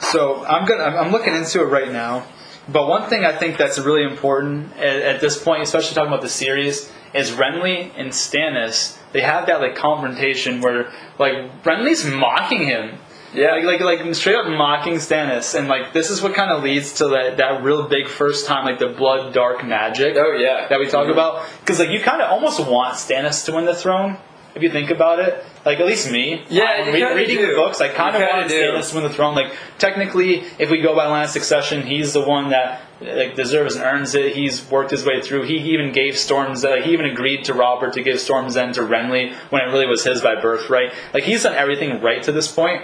[0.00, 2.26] So I'm gonna I'm looking into it right now.
[2.68, 6.20] But one thing I think that's really important at, at this point, especially talking about
[6.20, 8.98] the series, is Renly and Stannis.
[9.12, 12.98] They have that like confrontation where like Renly's mocking him.
[13.34, 13.52] Yeah.
[13.56, 16.94] Like, like, like straight up mocking Stannis, and like this is what kind of leads
[16.94, 20.78] to that, that real big first time, like the blood dark magic Oh yeah, that
[20.78, 21.12] we talk Mhm.
[21.12, 21.44] about.
[21.60, 24.16] Because like you kind of almost want Stannis to win the throne,
[24.54, 25.44] if you think about it.
[25.66, 27.46] Like at least me, Yeah, you Re- reading do.
[27.48, 28.54] the books, I kind of kinda want do.
[28.72, 29.34] Stannis to win the throne.
[29.34, 33.76] Like technically, if we go by line of succession, he's the one that like deserves
[33.76, 34.34] and earns it.
[34.34, 35.42] He's worked his way through.
[35.42, 36.64] He even gave Storm's.
[36.64, 39.86] Uh, he even agreed to Robert to give Storm's End to Renly when it really
[39.86, 40.92] was his by birthright.
[41.12, 42.82] Like he's done everything right to this point.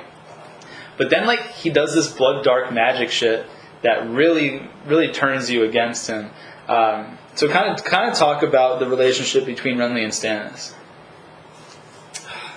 [0.96, 3.46] But then like he does this blood dark magic shit
[3.82, 6.30] that really really turns you against him.
[6.68, 10.74] Um, so kind of kind of talk about the relationship between Renly and Stannis.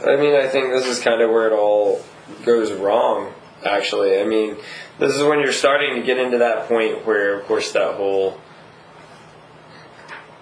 [0.06, 2.04] I mean, I think this is kind of where it all
[2.46, 3.34] goes wrong,
[3.66, 4.20] actually.
[4.20, 4.58] I mean,
[5.00, 8.40] this is when you're starting to get into that point where, of course, that whole.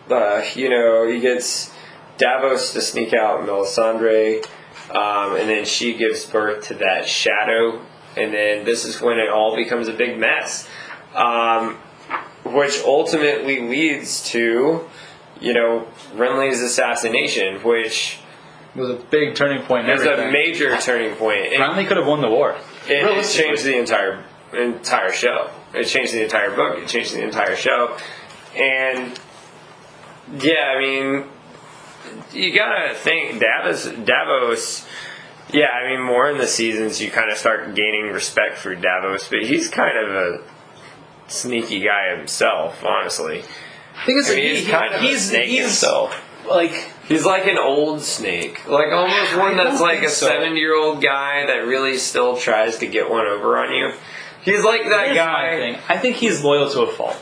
[0.10, 1.72] Uh, you know, he gets
[2.18, 4.46] Davos to sneak out Melisandre,
[4.92, 7.82] um, and then she gives birth to that shadow,
[8.18, 10.68] and then this is when it all becomes a big mess.
[11.14, 11.78] Um,
[12.46, 14.88] which ultimately leads to,
[15.42, 18.20] you know, Renly's assassination, which
[18.76, 19.90] was a big turning point.
[19.90, 21.46] in is a major turning point.
[21.46, 22.56] It, Renly could have won the war.
[22.88, 25.50] it, it changed the entire entire show.
[25.74, 26.78] It changed the entire book.
[26.78, 27.98] It changed the entire show.
[28.56, 29.20] And
[30.38, 31.26] yeah, I mean,
[32.36, 33.86] you gotta think Davos.
[33.86, 34.86] Davos.
[35.54, 39.30] Yeah, I mean, more in the seasons, you kind of start gaining respect for Davos,
[39.30, 40.40] but he's kind of a
[41.28, 43.44] sneaky guy himself, honestly.
[44.06, 46.22] thing is, I mean, he- he's he- kind of a he's, snake he's himself.
[46.50, 50.26] like He's like an old snake, like almost one that's like a so.
[50.28, 53.94] seven-year-old guy that really still tries to get one over on you.
[54.42, 55.80] He's like that here's guy.
[55.88, 57.16] I think he's loyal to a fault.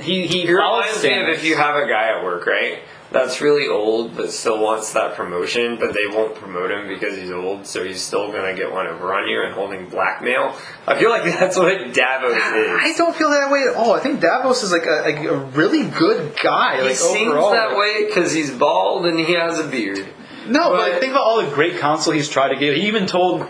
[0.00, 2.80] He he He follows reminds me of if you have a guy at work, right?
[3.12, 7.32] That's really old, but still wants that promotion, but they won't promote him because he's
[7.32, 10.54] old, so he's still gonna get one over on you and holding blackmail.
[10.86, 12.78] I feel like that's what Davos is.
[12.80, 13.94] I don't feel that way at all.
[13.94, 16.76] I think Davos is like a, like a really good guy.
[16.76, 17.50] He like seems overall.
[17.50, 20.06] that way because he's bald and he has a beard.
[20.46, 22.76] No, but, But- like, think about all the great counsel he's tried to give.
[22.76, 23.44] He even told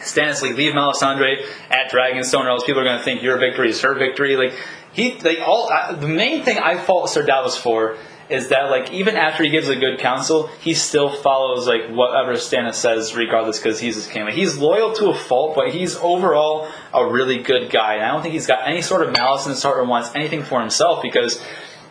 [0.00, 3.70] Stannis like leave Melisandre at Dragonstone, or else people are going to think your victory
[3.70, 4.36] is her victory.
[4.36, 4.52] Like
[4.92, 7.96] he like all uh, the main thing I fault Sir Davos for
[8.28, 12.32] is that like even after he gives a good counsel, he still follows like whatever
[12.32, 14.24] Stannis says, regardless, because he's his king.
[14.24, 17.94] Like, he's loyal to a fault, but he's overall a really good guy.
[17.94, 20.10] And I don't think he's got any sort of malice in his heart or wants
[20.14, 21.40] anything for himself because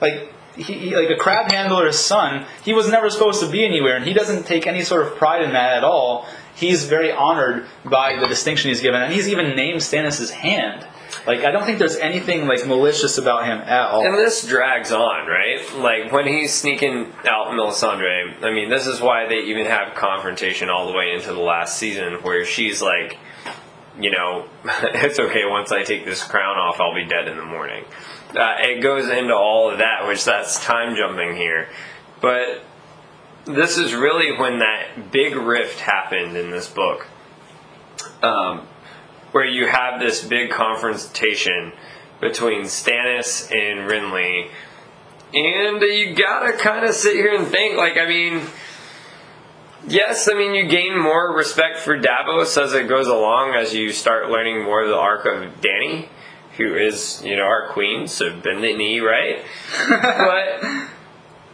[0.01, 3.95] like he, he- like a crab handler's son, he was never supposed to be anywhere,
[3.95, 6.27] and he doesn't take any sort of pride in that at all.
[6.55, 10.87] He's very honored by the distinction he's given, and he's even named Stannis' hand.
[11.25, 14.05] Like I don't think there's anything like malicious about him at all.
[14.05, 15.61] And this drags on, right?
[15.77, 18.43] Like when he's sneaking out Melisandre.
[18.43, 21.77] I mean, this is why they even have confrontation all the way into the last
[21.77, 23.17] season, where she's like,
[23.99, 25.45] you know, it's okay.
[25.45, 27.85] Once I take this crown off, I'll be dead in the morning.
[28.35, 31.69] Uh, it goes into all of that, which that's time jumping here,
[32.19, 32.63] but
[33.45, 37.07] this is really when that big rift happened in this book.
[38.21, 38.67] Um,
[39.35, 41.73] where you have this big confrontation
[42.21, 44.49] between Stannis and Renly,
[45.33, 48.43] And you gotta kind of sit here and think, like, I mean,
[49.89, 53.91] yes, I mean, you gain more respect for Davos as it goes along, as you
[53.91, 56.07] start learning more of the arc of Dany,
[56.55, 59.43] who is, you know, our queen, so bend the knee, right?
[59.89, 60.63] but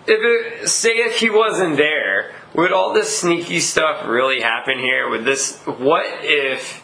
[0.06, 0.20] if
[0.64, 5.10] it, say if he wasn't there, would all this sneaky stuff really happen here?
[5.10, 6.81] Would this, what if,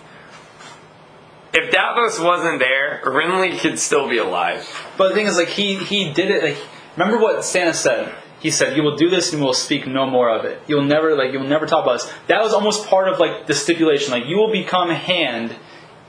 [1.58, 4.68] if Davos wasn't there, Renly could still be alive?
[4.98, 6.44] But the thing is, like he he did it.
[6.44, 6.58] Like,
[6.96, 8.14] remember what Stannis said?
[8.40, 10.62] He said, "You will do this, and we will speak no more of it.
[10.68, 13.56] You'll never like you'll never talk about this." That was almost part of like the
[13.56, 14.12] stipulation.
[14.12, 15.56] Like you will become hand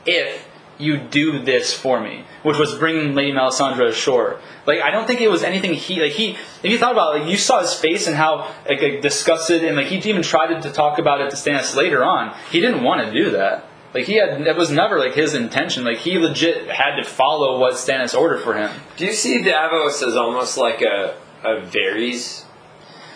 [0.04, 0.46] if
[0.76, 4.40] you do this for me, which was bringing Lady Melisandre ashore.
[4.66, 6.36] Like I don't think it was anything he like he.
[6.62, 9.64] If you thought about it, like you saw his face and how like, like disgusted
[9.64, 12.36] and like he even tried to talk about it to Stannis later on.
[12.50, 13.67] He didn't want to do that.
[13.94, 15.84] Like he had, that was never like his intention.
[15.84, 18.70] Like he legit had to follow what Stannis ordered for him.
[18.96, 22.44] Do you see Davos as almost like a, a Varys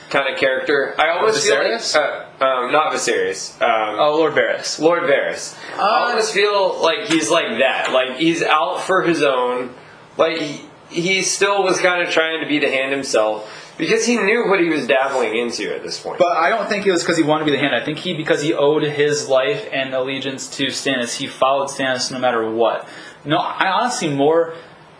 [0.09, 0.94] kind of character?
[0.99, 1.93] I almost Viserys?
[1.93, 3.61] feel like, uh, um, not Viserys.
[3.61, 4.78] Um, Oh, Lord Varys.
[4.81, 5.57] Lord Varys.
[5.78, 7.93] I almost feel like he's like that.
[7.93, 9.74] Like he's out for his own.
[10.16, 14.16] Like he, he still was kind of trying to be the hand himself because he
[14.16, 16.19] knew what he was dabbling into at this point.
[16.19, 17.74] But I don't think it was because he wanted to be the hand.
[17.74, 21.16] I think he because he owed his life and allegiance to Stannis.
[21.16, 22.86] He followed Stannis no matter what.
[23.24, 24.55] No, I honestly more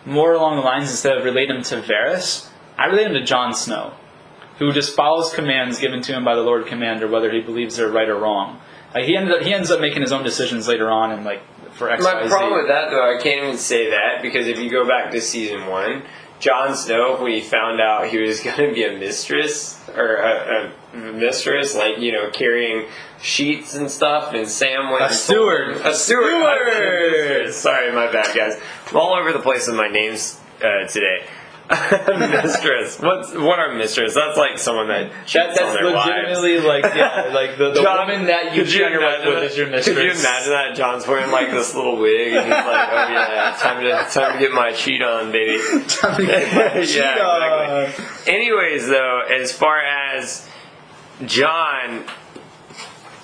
[0.05, 3.55] more along the lines instead of relate him to Varys, I relate him to Jon
[3.55, 3.94] Snow,
[4.59, 7.89] who just follows commands given to him by the Lord Commander, whether he believes they're
[7.89, 8.61] right or wrong.
[8.94, 11.43] Like he ended up, he ends up making his own decisions later on, and like
[11.74, 12.28] for X, My Y, Z.
[12.28, 15.20] problem with that, though, I can't even say that because if you go back to
[15.20, 16.03] season one,
[16.43, 20.73] Jon Snow, when he found out he was going to be a mistress or a,
[20.93, 22.89] a mistress, like you know, carrying
[23.20, 25.77] sheets and stuff, and Sam went A steward.
[25.77, 27.55] a steward, Steward.
[27.55, 28.60] Sorry, my bad, guys.
[28.90, 31.24] I'm all over the place with my names uh, today.
[32.43, 32.99] mistress.
[33.01, 34.15] What's what are mistress?
[34.15, 36.07] That's like someone that cheats That, on that's their wives.
[36.09, 39.20] legitimately like yeah, like the, the John, woman that you could cheat on your wife
[39.24, 39.51] imagine with that?
[39.51, 39.97] is your mistress.
[39.97, 40.74] Could you imagine that?
[40.77, 44.39] Jon's wearing like this little wig, and he's like, "Oh yeah, time to time to
[44.39, 45.59] get my cheat on, baby."
[45.89, 48.05] cheat yeah, exactly.
[48.32, 50.49] Anyways, though, as far as
[51.24, 52.05] Jon,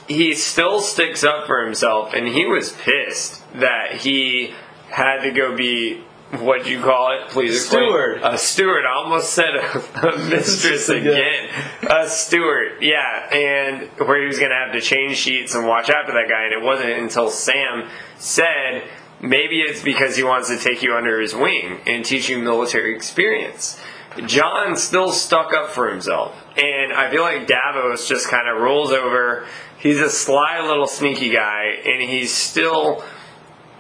[0.08, 4.54] he still sticks up for himself, and he was pissed that he
[4.90, 6.04] had to go be.
[6.30, 7.30] What do you call it?
[7.30, 7.88] Please explain.
[7.88, 8.20] Steward.
[8.22, 8.84] A steward.
[8.84, 11.48] I almost said a, a mistress again.
[11.88, 12.82] A steward.
[12.82, 16.26] Yeah, and where he was going to have to change sheets and watch after that
[16.28, 17.88] guy, and it wasn't until Sam
[18.18, 18.84] said
[19.22, 22.94] maybe it's because he wants to take you under his wing and teach you military
[22.94, 23.80] experience.
[24.26, 28.90] Jon still stuck up for himself, and I feel like Davos just kind of rolls
[28.90, 29.46] over.
[29.78, 33.04] He's a sly little sneaky guy, and he's still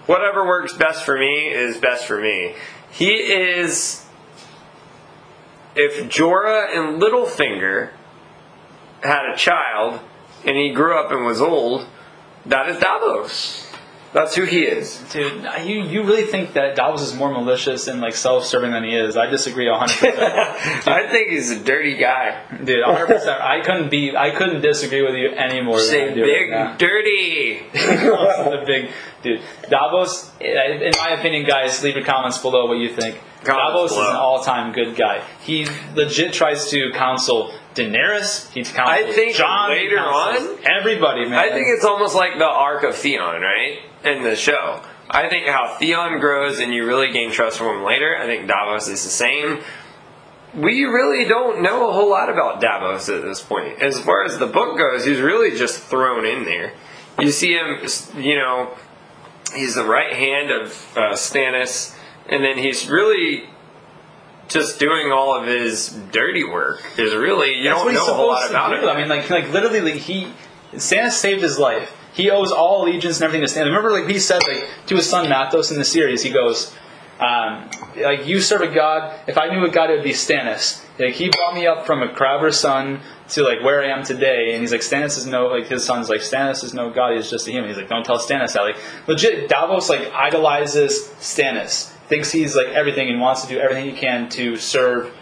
[0.08, 2.54] whatever works best for me is best for me.
[2.90, 4.04] He is.
[5.76, 7.90] If Jorah and Littlefinger
[9.02, 10.00] had a child
[10.44, 11.86] and he grew up and was old,
[12.46, 13.67] that is Davos.
[14.12, 14.98] That's who he is.
[15.12, 18.94] Dude, you, you really think that Davos is more malicious and like self-serving than he
[18.94, 19.16] is?
[19.16, 19.78] I disagree 100%.
[20.88, 22.42] I think he's a dirty guy.
[22.64, 23.40] Dude, 100%.
[23.40, 27.60] I couldn't be I couldn't disagree with you any more than Say big, right dirty.
[27.72, 28.90] the big
[29.22, 29.42] dude.
[29.68, 33.20] Davos, in my opinion, guys, leave your comments below what you think.
[33.44, 34.02] Comments Davos below.
[34.04, 35.22] is an all-time good guy.
[35.42, 38.50] He legit tries to counsel Daenerys.
[38.52, 39.70] He counsels I think Jon.
[39.70, 41.38] later on- everybody, man.
[41.38, 43.78] I think it's almost like the arc of Theon, right?
[44.04, 44.82] In the show.
[45.10, 48.16] I think how Theon grows and you really gain trust from him later.
[48.16, 49.60] I think Davos is the same.
[50.54, 53.80] We really don't know a whole lot about Davos at this point.
[53.82, 56.72] As far as the book goes, he's really just thrown in there.
[57.18, 57.80] You see him,
[58.16, 58.76] you know,
[59.54, 61.94] he's the right hand of uh, Stannis,
[62.28, 63.44] and then he's really
[64.48, 66.82] just doing all of his dirty work.
[66.96, 68.86] Is really you That's don't know a whole lot about do.
[68.86, 68.90] it.
[68.90, 70.32] I mean, like, like literally, like, he
[70.74, 71.94] Stannis saved his life.
[72.12, 73.66] He owes all allegiance and everything to Stannis.
[73.66, 76.74] Remember, like he said, like to his son Matthos in the series, he goes,
[77.20, 79.20] um, "Like you serve a god.
[79.26, 80.84] If I knew a god, it would be Stannis.
[80.98, 84.52] Like he brought me up from a crabber's son to like where I am today."
[84.52, 87.14] And he's like, "Stannis is no like his son's like Stannis is no god.
[87.14, 88.76] He's just a human." He's like, "Don't tell Stannis that." Like
[89.06, 93.96] legit, Davos like idolizes Stannis, thinks he's like everything, and wants to do everything he
[94.00, 95.12] can to serve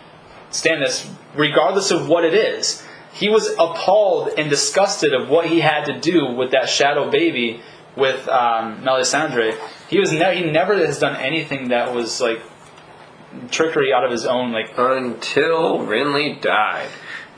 [0.51, 2.83] Stannis, regardless of what it is.
[3.17, 7.63] He was appalled and disgusted of what he had to do with that shadow baby
[7.97, 9.57] with um, Melisandre.
[9.89, 12.43] He was ne- he never has done anything that was like
[13.51, 14.73] trickery out of his own like.
[14.77, 16.89] Until Renly died.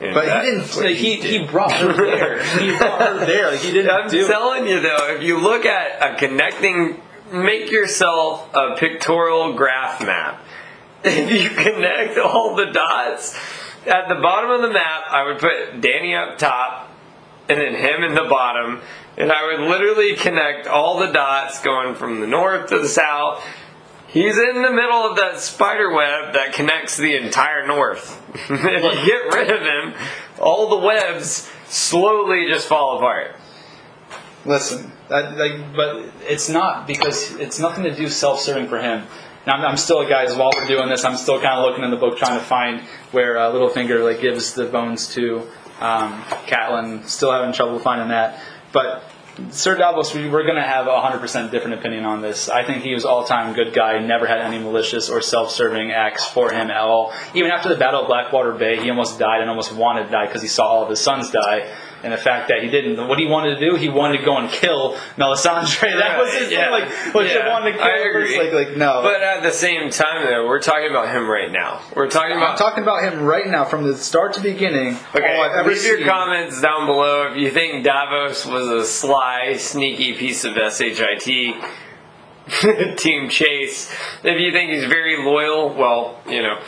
[0.01, 0.67] And But that he didn't.
[0.75, 1.25] what Like, he did.
[1.41, 2.43] he brought her there.
[2.43, 3.51] He brought her there.
[3.51, 4.27] Like he didn't I'm do.
[4.27, 7.01] telling you though, if you look at a connecting,
[7.31, 10.43] make yourself a pictorial graph map.
[11.03, 13.37] if you connect all the dots
[13.87, 16.89] at the bottom of the map, I would put Dany up top
[17.47, 18.81] and then him in the bottom,
[19.17, 23.43] and I would literally connect all the dots going from the north to the south.
[24.07, 28.21] He's in the middle of that spider web that connects the entire north.
[28.49, 29.93] if you get rid of him,
[30.39, 33.35] all the webs slowly just fall apart.
[34.45, 39.05] Listen, that, like, but it's not because it's nothing to do self-serving for him.
[39.45, 41.97] I'm, I'm still, guys, while we're doing this, I'm still kind of looking in the
[41.97, 45.39] book trying to find where uh, Littlefinger like gives the bones to
[45.79, 47.07] um, Catelyn.
[47.07, 48.41] Still having trouble finding that,
[48.71, 49.03] but.
[49.51, 52.49] Sir Davos, we, we're going to have a 100% different opinion on this.
[52.49, 56.51] I think he was all-time good guy, never had any malicious or self-serving acts for
[56.51, 57.13] him at all.
[57.33, 60.25] Even after the Battle of Blackwater Bay, he almost died and almost wanted to die
[60.25, 63.07] because he saw all of his sons die and the fact that he didn't.
[63.07, 65.89] What he wanted to do, he wanted to go and kill Melisandre.
[65.99, 66.65] That was his yeah.
[66.65, 66.71] thing.
[66.71, 68.39] Like, what Yeah, he wanted to kill I agree.
[68.39, 69.01] Like, like no.
[69.01, 71.81] But at the same time, though, we're talking about him right now.
[71.95, 72.51] We're talking about.
[72.51, 74.97] I'm talking about him right now, from the start to beginning.
[75.13, 78.85] Okay, all I've ever leave your comments down below if you think Davos was a
[78.85, 81.55] sly, sneaky piece of shit.
[82.97, 83.93] Team Chase.
[84.23, 86.59] If you think he's very loyal, well, you know.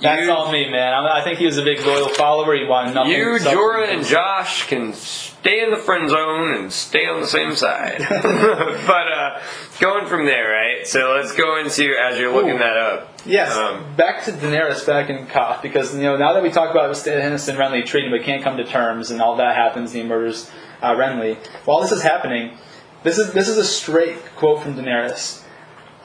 [0.00, 0.92] That's you, all me, man.
[0.94, 2.54] I, think he was a big loyal follower.
[2.54, 3.12] He wanted nothing.
[3.12, 7.54] You, Jorah, and Josh can stay in the friend zone and stay on the same
[7.54, 7.98] side.
[8.08, 9.40] but uh,
[9.80, 10.86] going from there, right?
[10.86, 12.58] So let's go into as you're looking Ooh.
[12.58, 13.12] that up.
[13.26, 16.70] Yes, Um, back to Daenerys back in Qarth because you know now that we talk
[16.70, 20.02] about Stannis and Renly treating but can't come to terms and all that happens, and
[20.02, 20.50] he murders
[20.80, 21.36] uh, Renly.
[21.64, 22.56] While this is happening,
[23.02, 25.42] this is this is a straight quote from Daenerys.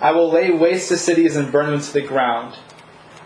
[0.01, 2.57] I will lay waste to cities and burn them to the ground.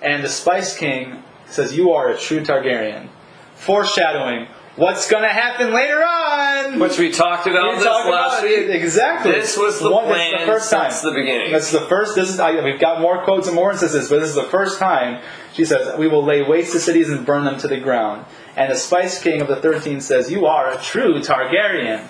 [0.01, 3.07] And the Spice King says, "You are a true Targaryen,"
[3.55, 6.79] foreshadowing what's going to happen later on.
[6.79, 8.69] Which we talked about We this talked last about week.
[8.69, 9.31] Exactly.
[9.31, 10.91] This was the One- this plan is the first time.
[10.91, 11.51] since the beginning.
[11.53, 12.15] This is the first.
[12.15, 12.39] This is.
[12.39, 15.21] I, we've got more quotes and more instances, but this is the first time
[15.53, 18.25] she says, "We will lay waste to cities and burn them to the ground."
[18.55, 22.01] And the Spice King of the Thirteen says, "You are a true Targaryen."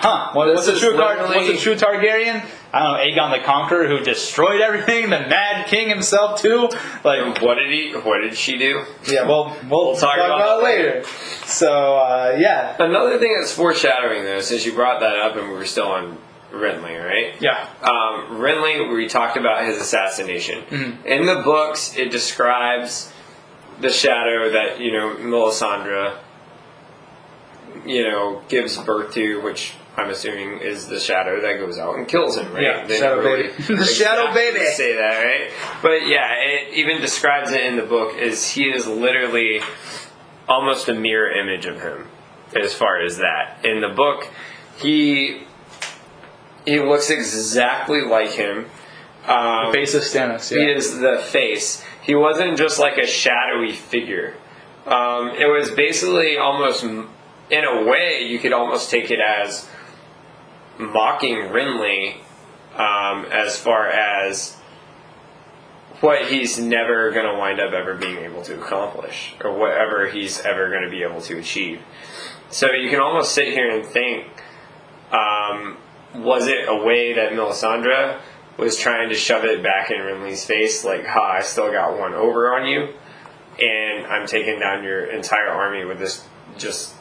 [0.00, 0.30] Huh?
[0.32, 2.46] What, what's a is true Tar- What's a true Targaryen?
[2.72, 3.22] I don't know.
[3.22, 5.10] Aegon the Conqueror, who destroyed everything.
[5.10, 6.68] The Mad King himself too.
[7.02, 7.92] Like, What did he?
[7.94, 8.84] What did she do?
[9.08, 9.26] yeah.
[9.26, 11.04] Well, we'll, talk talk, about about, that it later.
[11.46, 15.54] So uh, yeah, Another thing that's foreshadowing, though, since you brought that up and we
[15.54, 16.16] were still on
[16.52, 17.34] Renly, right?
[17.40, 17.68] yeah.
[17.82, 20.62] um, Renly, we talked about his assassination.
[20.64, 21.06] Mm-hmm.
[21.06, 23.12] In the books, it describes
[23.80, 26.16] the shadow that you know Melisandre,
[27.84, 32.06] you know, gives birth to, which I'm assuming is the shadow that goes out and
[32.06, 32.62] kills him, right?
[32.62, 33.62] Yeah, They shadow really baby.
[33.76, 34.64] The shadow baby.
[34.66, 35.50] Say that, right?
[35.82, 39.60] But yeah, it even describes it in the book is he is literally
[40.48, 42.06] almost a mirror image of him,
[42.54, 43.64] as far as that.
[43.64, 44.30] In the book,
[44.80, 45.42] he
[46.64, 48.66] he looks exactly like him.
[49.26, 50.48] Um, Face of Stannis.
[50.48, 51.84] he is the face.
[52.02, 54.34] He wasn't just like a shadowy figure.
[54.86, 57.04] Um, it was basically almost, in
[57.50, 59.68] a way, you could almost take it as
[60.78, 62.16] mocking Renly
[62.74, 64.56] um, as far as
[66.00, 70.40] what he's never going to wind up ever being able to accomplish or whatever he's
[70.40, 71.80] ever going to be able to achieve.
[72.50, 74.26] So you can almost sit here and think,
[75.12, 75.76] um,
[76.14, 78.20] was it a way that Melisandre
[78.56, 82.14] was trying to shove it back in Renly's face, like, ha, I still got one
[82.14, 82.94] over on you,
[83.60, 86.24] and I'm taking down your entire army with this
[86.56, 86.94] just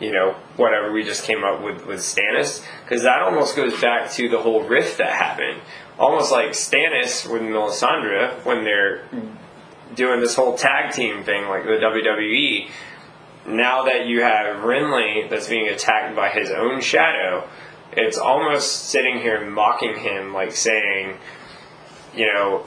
[0.00, 4.10] you know, whatever we just came up with with Stannis, because that almost goes back
[4.12, 5.60] to the whole rift that happened.
[5.98, 9.04] Almost like Stannis with Melisandre when they're
[9.94, 12.68] doing this whole tag team thing, like the WWE.
[13.46, 17.48] Now that you have Renly that's being attacked by his own shadow,
[17.92, 21.16] it's almost sitting here mocking him, like saying,
[22.14, 22.64] you know,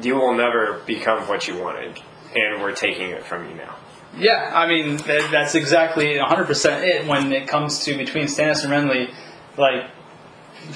[0.00, 2.00] you will never become what you wanted,
[2.36, 3.76] and we're taking it from you now.
[4.16, 8.72] Yeah, I mean that, that's exactly 100% it when it comes to between Stannis and
[8.72, 9.12] Renly.
[9.56, 9.90] Like,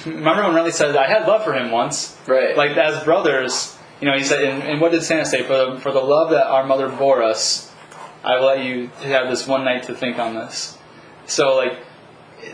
[0.05, 2.57] remember when Renly said, "I had love for him once." Right.
[2.57, 5.43] Like as brothers, you know, he said, and, and what did Stannis say?
[5.43, 7.73] For the, for the love that our mother bore us,
[8.25, 10.77] I will let you have this one night to think on this.
[11.27, 11.79] So like,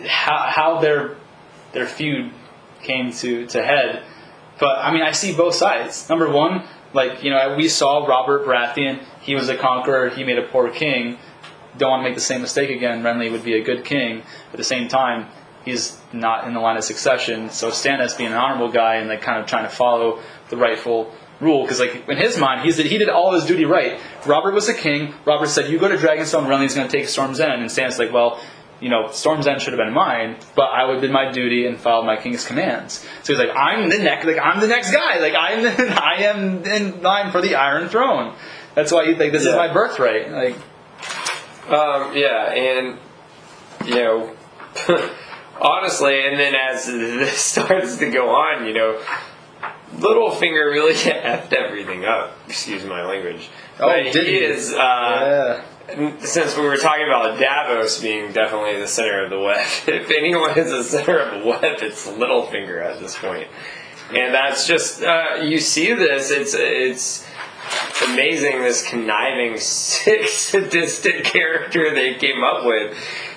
[0.07, 1.17] how how their
[1.73, 2.33] their feud
[2.83, 4.03] came to to head.
[4.59, 6.09] But I mean, I see both sides.
[6.09, 9.05] Number one, like you know, we saw Robert Baratheon.
[9.25, 10.11] He was a conqueror.
[10.11, 11.19] He made a poor king.
[11.79, 13.03] Don't want to make the same mistake again.
[13.03, 14.23] Renly would be a good king.
[14.53, 15.29] At the same time,
[15.65, 17.51] he's not in the line of succession.
[17.51, 20.21] So Stannis, being an honorable guy and like kind of trying to follow
[20.51, 23.99] the rightful rule, because like in his mind, he's he did all his duty right.
[24.27, 25.15] Robert was a king.
[25.25, 26.47] Robert said, "You go to Dragonstone.
[26.47, 28.41] Renly's going to take Storm's End." And Stannis like, "Well."
[28.81, 31.79] you know, Storm's End should have been mine, but I would did my duty and
[31.79, 33.07] followed my king's commands.
[33.23, 36.25] So he's like, I'm the next, like I'm the next guy, like I'm, the, I
[36.25, 38.35] am in line for the Iron Throne.
[38.75, 39.57] That's why you think this is Yeah.
[39.57, 40.31] my birthright.
[40.31, 40.57] Like,
[41.69, 42.99] Um, yeah, and
[43.87, 44.31] you know,
[45.61, 49.01] honestly, and then as this starts to go on, you know,
[49.97, 52.37] Littlefinger really effed everything up.
[52.49, 53.49] Excuse my language.
[53.79, 54.39] Oh, but did he he?
[54.45, 54.73] is.
[54.75, 56.13] Uh, yeah.
[56.21, 60.59] Since we were talking about Davos being definitely the center of the web, if anyone
[60.59, 63.49] is the center of the web, it's Littlefinger at this point.
[64.15, 66.31] And that's just uh, you see this.
[66.31, 67.27] It's it's
[68.03, 72.97] amazing this conniving, sick, sadistic character they came up with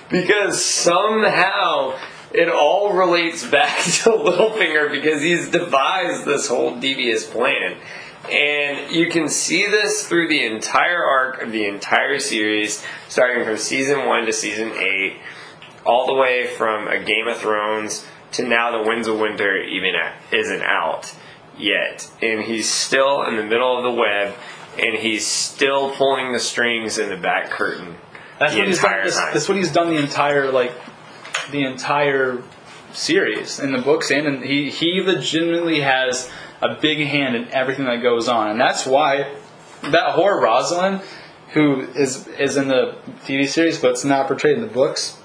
[0.09, 1.97] because somehow
[2.33, 7.77] it all relates back to Littlefinger because he's devised this whole devious plan.
[8.31, 13.57] And you can see this through the entire arc of the entire series, starting from
[13.57, 15.17] season one to season eight,
[15.85, 19.93] all the way from a Game of Thrones to now the Winds of Winter even
[20.31, 21.13] isn't out
[21.57, 22.09] yet.
[22.21, 24.35] And he's still in the middle of the web,
[24.79, 27.95] and he's still pulling the strings in the back curtain.
[28.39, 29.03] That's what he's done.
[29.03, 30.73] This, that's what he's done the entire like
[31.51, 32.43] the entire
[32.93, 36.29] series in the books, and, and he he legitimately has
[36.61, 39.35] a big hand in everything that goes on, and that's why
[39.83, 41.01] that whore Rosalind,
[41.53, 45.19] who is is in the TV series but it's not portrayed in the books.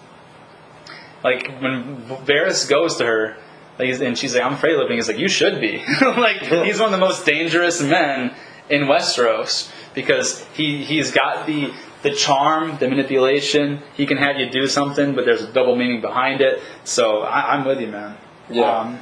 [1.23, 3.37] Like when Varys goes to her.
[3.79, 6.79] Like, and she's like, "I'm afraid of living." He's like, "You should be." like he's
[6.79, 8.35] one of the most dangerous men
[8.69, 11.73] in Westeros because he he's got the
[12.03, 13.81] the charm, the manipulation.
[13.95, 16.61] He can have you do something, but there's a double meaning behind it.
[16.85, 18.17] So I, I'm with you, man.
[18.51, 18.79] Yeah.
[18.79, 18.99] Um,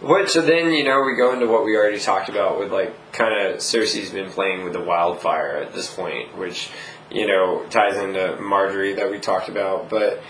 [0.00, 2.94] Which so then you know we go into what we already talked about with like
[3.12, 6.70] kind of Cersei's been playing with the wildfire at this point, which
[7.10, 9.90] you know ties into Margaery that we talked about.
[9.90, 10.22] But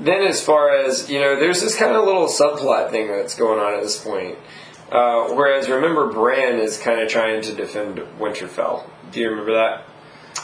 [0.00, 3.60] then as far as you know, there's this kind of little subplot thing that's going
[3.60, 4.38] on at this point.
[4.90, 8.88] Uh, whereas remember, Bran is kind of trying to defend Winterfell.
[9.12, 9.84] Do you remember that?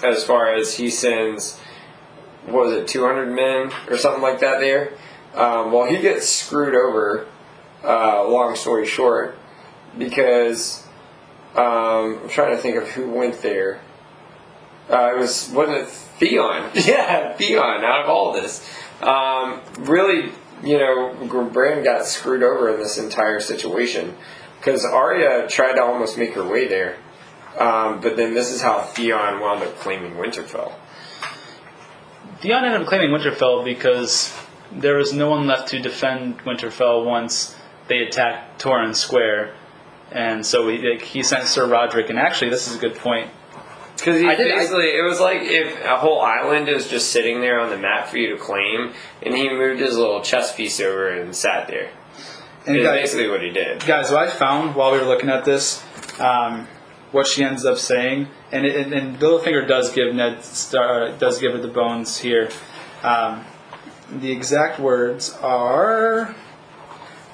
[0.04, 1.60] As far as he sends,
[2.46, 4.92] was it, 200 men or something like that there?
[5.34, 7.26] Um, well, he gets screwed over
[7.82, 9.36] uh, long story short,
[9.96, 10.86] because
[11.54, 13.80] um, I'm trying to think of who went there.
[14.90, 16.70] Uh, it was wasn't it Theon?
[16.74, 17.84] Yeah, Theon.
[17.84, 18.68] Out of all this,
[19.02, 20.32] um, really,
[20.62, 24.16] you know, Bran got screwed over in this entire situation
[24.58, 26.96] because Arya tried to almost make her way there,
[27.58, 30.72] um, but then this is how Theon wound up claiming Winterfell.
[32.40, 34.34] Theon ended up claiming Winterfell because
[34.72, 37.56] there was no one left to defend Winterfell once
[37.88, 39.54] they attacked Torrhen Square,
[40.10, 42.10] and so he he sent Sir Roderick.
[42.10, 43.30] And actually, this is a good point.
[43.96, 47.40] Because I did- I- basically, it was like if a whole island is just sitting
[47.40, 48.92] there on the map for you to claim,
[49.22, 51.88] and he moved his little chess piece over and sat there.
[52.66, 53.84] And guys, basically what he did.
[53.86, 55.82] guys, what I found while we were looking at this,
[56.18, 56.66] um,
[57.12, 61.38] what she ends up saying, and, it, and, and Littlefinger does give Ned Star, does
[61.38, 62.50] give her the bones here.
[63.02, 63.44] Um,
[64.10, 66.34] the exact words are.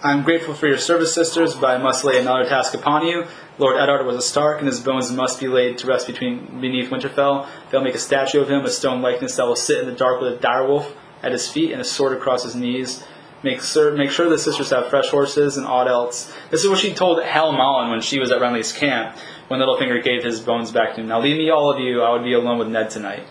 [0.03, 3.25] I'm grateful for your service, sisters, but I must lay another task upon you.
[3.63, 6.91] Lord Eddard was a Stark, and his bones must be laid to rest between beneath
[6.91, 7.47] Winterfell.
[7.71, 10.21] They'll make a statue of him, a stone likeness that will sit in the dark
[10.21, 13.05] with a direwolf at his feet and a sword across his knees.
[13.45, 16.33] Make sure, make sure the sisters have fresh horses and aught else.
[16.51, 19.17] This is what she told Hal Mollen when she was at Renly's camp,
[19.47, 21.07] when Littlefinger gave his bones back to him.
[21.07, 22.03] Now leave me, all of you.
[22.03, 23.23] I would be alone with Ned tonight.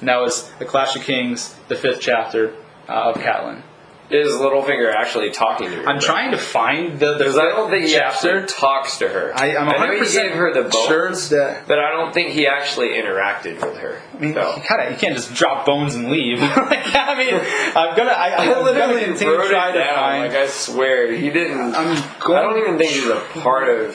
[0.00, 2.54] And that was The Clash of Kings, the fifth chapter
[2.90, 3.62] uh, of Catelyn.
[4.10, 5.86] Is Littlefinger actually talking to her?
[5.88, 8.38] I'm trying to find the, the Because I don't think he chapter.
[8.38, 9.32] actually talks to her.
[9.34, 12.30] I, I'm know 100 he gave her the bones, sure that but I don't think
[12.30, 14.00] he actually interacted with her.
[14.14, 16.40] I mean, you, kinda, you can't just drop bones and leave.
[16.40, 17.34] like, I mean,
[17.76, 18.10] I'm gonna.
[18.10, 20.32] I, I I'm gonna literally continue to try to find.
[20.32, 21.74] Like I swear, he didn't.
[21.74, 23.94] I'm I don't even think he's a part of.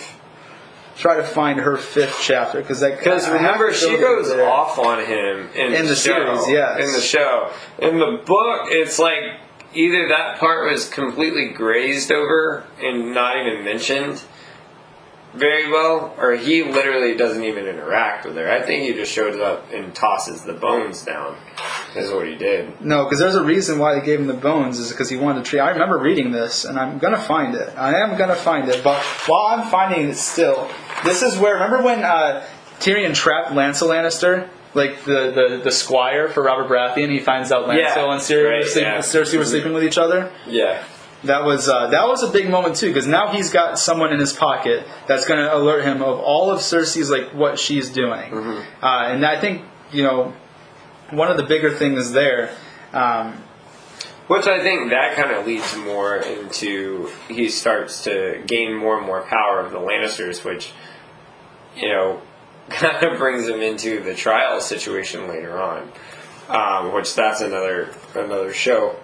[0.95, 5.73] try to find her fifth chapter because Because remember, she goes off on him in,
[5.73, 6.85] In the show, series, yes.
[6.85, 9.23] In the show, in the book, it's like
[9.73, 14.23] either that part was completely grazed over and not even mentioned
[15.33, 18.49] very well, or he literally doesn't even interact with her.
[18.51, 21.35] I think he just shows up and tosses the bones down.
[21.95, 22.81] Is what he did.
[22.81, 25.43] No, because there's a reason why they gave him the bones is because he wanted
[25.43, 25.59] to treat.
[25.59, 27.69] I remember reading this, and I'm gonna find it.
[27.77, 30.69] I am gonna find it, but while I'm finding it still,
[31.03, 31.55] this is where.
[31.55, 32.45] Remember when uh,
[32.79, 34.49] Tyrion trapped Lancel Lannister?
[34.73, 38.49] Like the, the, the squire for Robert Baratheon, he finds out Lancel Yeah, and Cersei,
[38.49, 38.97] right, were sleeping, yeah.
[38.99, 40.31] Cersei were sleeping with each other.
[40.47, 40.83] Yeah.
[41.25, 44.19] That was uh, that was a big moment too, because now he's got someone in
[44.19, 48.33] his pocket that's going to alert him of all of Cersei's like what she's doing,
[48.33, 49.61] uh, and I think
[49.93, 50.33] you know
[51.11, 52.53] one of the bigger things there.
[52.91, 53.41] Um,
[54.27, 59.05] Which I think that kind of leads more into he starts to gain more and
[59.05, 60.73] more power of the Lannisters, which
[61.75, 62.21] you know
[62.69, 65.91] kind of brings him into the trial situation later on,
[66.49, 68.95] um, which that's another another show.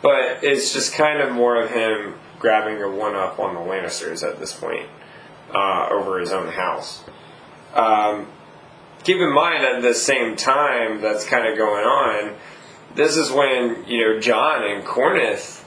[0.00, 4.22] But it's just kind of more of him grabbing a one up on the Lannisters
[4.22, 4.88] at this point
[5.52, 7.02] uh, over his own house.
[7.74, 8.28] Um,
[9.04, 12.36] keep in mind at the same time that's kind of going on,
[12.94, 15.64] this is when you know Jon and Cornith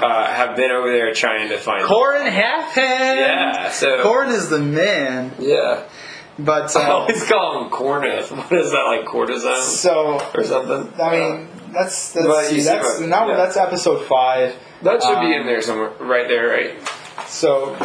[0.00, 1.84] uh, have been over there trying to find.
[1.84, 3.16] Qhorin Halfhand.
[3.16, 5.88] Yeah, so Qhorin is the man, yeah.
[6.38, 8.30] But I uh, always call him Cornith.
[8.36, 11.00] What is that like cortisone so or something?
[11.00, 13.36] I mean that's that's, But you see that's what- now yeah.
[13.36, 14.54] that's episode five.
[14.82, 16.88] that should be um, in there somewhere, right there, right?
[17.26, 17.76] So,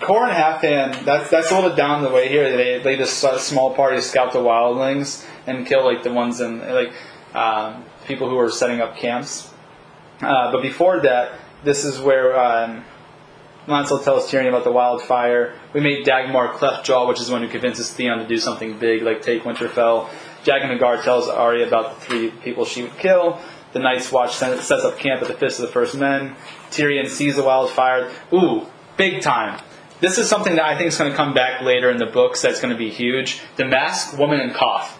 [0.00, 2.56] Core and that's that's a little down the way here.
[2.56, 6.58] They they just a small party scout the wildlings and kill like the ones in
[6.58, 6.92] like
[7.34, 9.52] um, people who are setting up camps.
[10.20, 11.32] Uh, but before that,
[11.64, 12.84] this is where um,
[13.66, 15.54] Lancel tells Tyrion about the wildfire.
[15.72, 19.02] We meet Dagmer Cleftjaw, which is the one who convinces Theon to do something big,
[19.02, 20.08] like take Winterfell.
[20.44, 23.40] Jaqen H'ghar tells Arya about the three people she would kill.
[23.72, 26.34] The Night's Watch sets up camp at the Fist of the First Men.
[26.70, 28.10] Tyrion sees the wildfire.
[28.32, 28.66] Ooh,
[28.96, 29.60] big time.
[30.00, 32.42] This is something that I think is going to come back later in the books
[32.42, 33.40] that's going to be huge.
[33.54, 34.90] The Masked Woman in Qarth.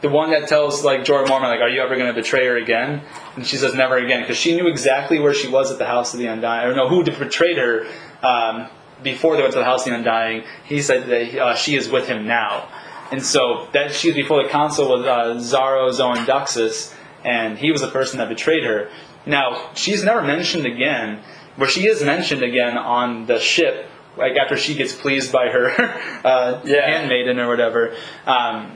[0.00, 2.56] The one that tells like Jorah Mormont, like, "Are you ever going to betray her
[2.56, 3.02] again?"
[3.34, 6.12] And she says, "Never again," because she knew exactly where she was at the House
[6.12, 7.86] of the Undying, or no, who betrayed her
[8.26, 8.68] um,
[9.02, 10.42] before they went to the House the Undying.
[10.64, 12.68] He said that uh, she is with him now,
[13.12, 16.94] and so that she was before the council with uh, Xaro Xhoan Daxos,
[17.24, 18.88] and he was the person that betrayed her.
[19.26, 21.20] Now she's never mentioned again,
[21.56, 23.86] where she is mentioned again on the ship,
[24.16, 25.70] like after she gets pleased by her
[26.24, 26.86] uh, Yeah.
[26.90, 27.94] handmaiden or whatever.
[28.26, 28.72] Um,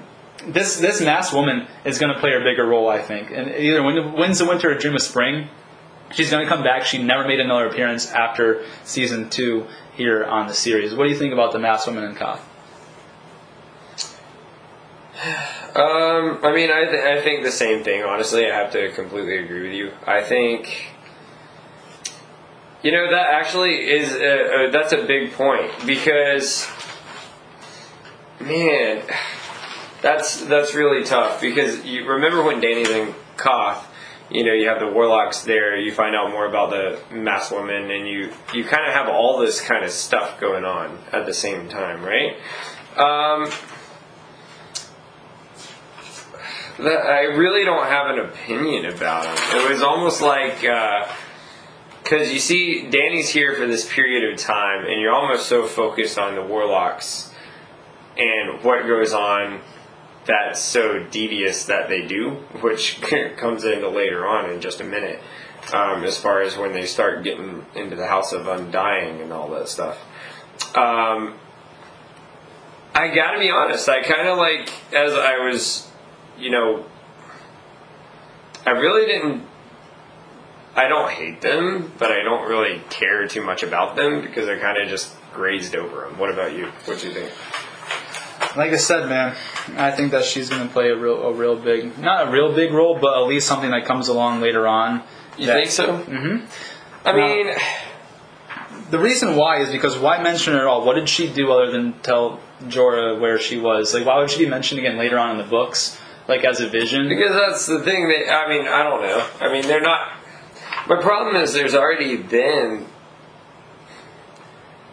[0.47, 3.31] this this masked woman is going to play a bigger role, I think.
[3.31, 5.49] And either Win- Winds of Winter or Dream of Spring,
[6.13, 6.85] she's going to come back.
[6.85, 10.95] She never made another appearance after season two here on the series.
[10.95, 12.41] What do you think about the masked woman in Qarth?
[15.71, 18.03] Um, I mean, I, th- I think the same thing.
[18.03, 19.93] Honestly, I have to completely agree with you.
[20.05, 20.89] I think,
[22.83, 26.69] you know, that actually is a, a, that's a big point because,
[28.41, 29.05] man,
[30.03, 33.85] that's that's really tough because you remember when Dany's in Qarth.
[34.31, 35.77] You know, you have the warlocks there.
[35.77, 39.39] You find out more about the mass woman, and you you kind of have all
[39.39, 42.37] this kind of stuff going on at the same time, right?
[42.97, 43.51] Um,
[46.79, 49.61] that I really don't have an opinion about him.
[49.61, 50.61] It was almost like
[52.03, 56.19] because you see, Dany's here for this period of time, and you're almost so focused
[56.19, 57.33] on the warlocks
[58.17, 59.61] and what goes on
[60.31, 62.31] that's so devious that they do,
[62.61, 63.01] which
[63.37, 65.21] comes into later on in just a minute.
[65.75, 69.51] Um, as far as when they start getting into the House of Undying and all
[69.51, 69.99] that stuff.
[70.75, 71.35] Um,
[72.95, 75.91] I gotta be honest, I kind of like, as I was
[76.41, 76.85] you know,
[78.67, 79.47] I really didn't.
[80.75, 84.57] I don't hate them, but I don't really care too much about them because I
[84.57, 86.19] kind of just grazed over them.
[86.19, 86.67] What about you?
[86.85, 87.33] What do you think?
[88.57, 89.37] Like I said, man,
[89.77, 92.53] I think that she's going to play a real, a real big, not a real
[92.55, 95.03] big role, but at least something that comes along later on.
[95.39, 95.99] You that- think so?
[95.99, 96.43] Mhm.
[97.05, 97.55] I mean,
[98.91, 100.85] The reason why is because why mention her at all?
[100.85, 103.95] What did she do other than tell Jorah where she was?
[103.95, 106.67] Like, why would she be mentioned again later on in the books, like as a
[106.69, 107.09] vision?
[107.09, 108.67] because that's the thing that I mean.
[108.67, 109.25] I don't know.
[109.41, 110.11] I mean, they're not.
[110.89, 112.87] My problem is there's already been.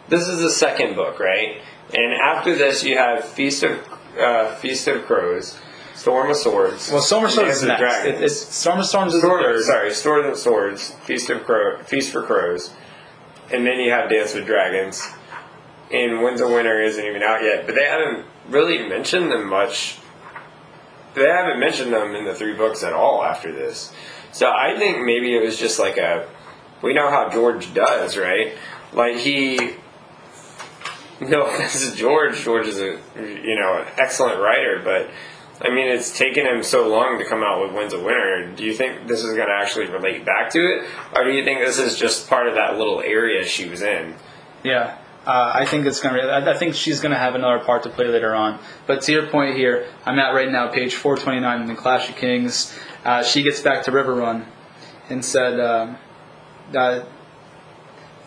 [0.08, 1.60] This is the second book, right?
[1.92, 3.78] And after this, you have Feast of
[4.18, 5.58] uh, Feast of Crows,
[5.94, 6.90] Storm of Swords.
[6.90, 7.80] well, Storm of Swords is of next.
[7.80, 8.20] Dragons.
[8.20, 9.62] It, it's Storm of Storms is the third.
[9.64, 12.74] sorry, Sword and Swords, Feast of Crow, Feast for Crows,
[13.52, 15.06] and then you have Dance with Dragons.
[15.90, 19.98] And Winds of Winter isn't even out yet, but they haven't really mentioned them much.
[21.14, 23.90] They haven't mentioned them in the three books at all after this.
[24.32, 26.28] So I think maybe it was just like a.
[26.82, 28.54] We know how George does, right?
[28.92, 29.76] Like he.
[31.28, 32.40] No offense to George.
[32.42, 35.10] George is a you know an excellent writer, but
[35.60, 38.52] I mean, it's taken him so long to come out with Winds of Winter.
[38.54, 40.86] Do you think this is going to actually relate back to it,
[41.16, 44.14] or do you think this is just part of that little area she was in?
[44.62, 44.96] Yeah,
[45.26, 46.20] uh, I think it's gonna.
[46.20, 48.60] I I think she's gonna have another part to play later on.
[48.86, 52.16] But to your point here, I'm at right now, page 429 in the Clash of
[52.16, 52.78] Kings.
[53.04, 54.46] Uh, she gets back to Riverrun
[55.10, 55.56] and said
[56.72, 57.08] that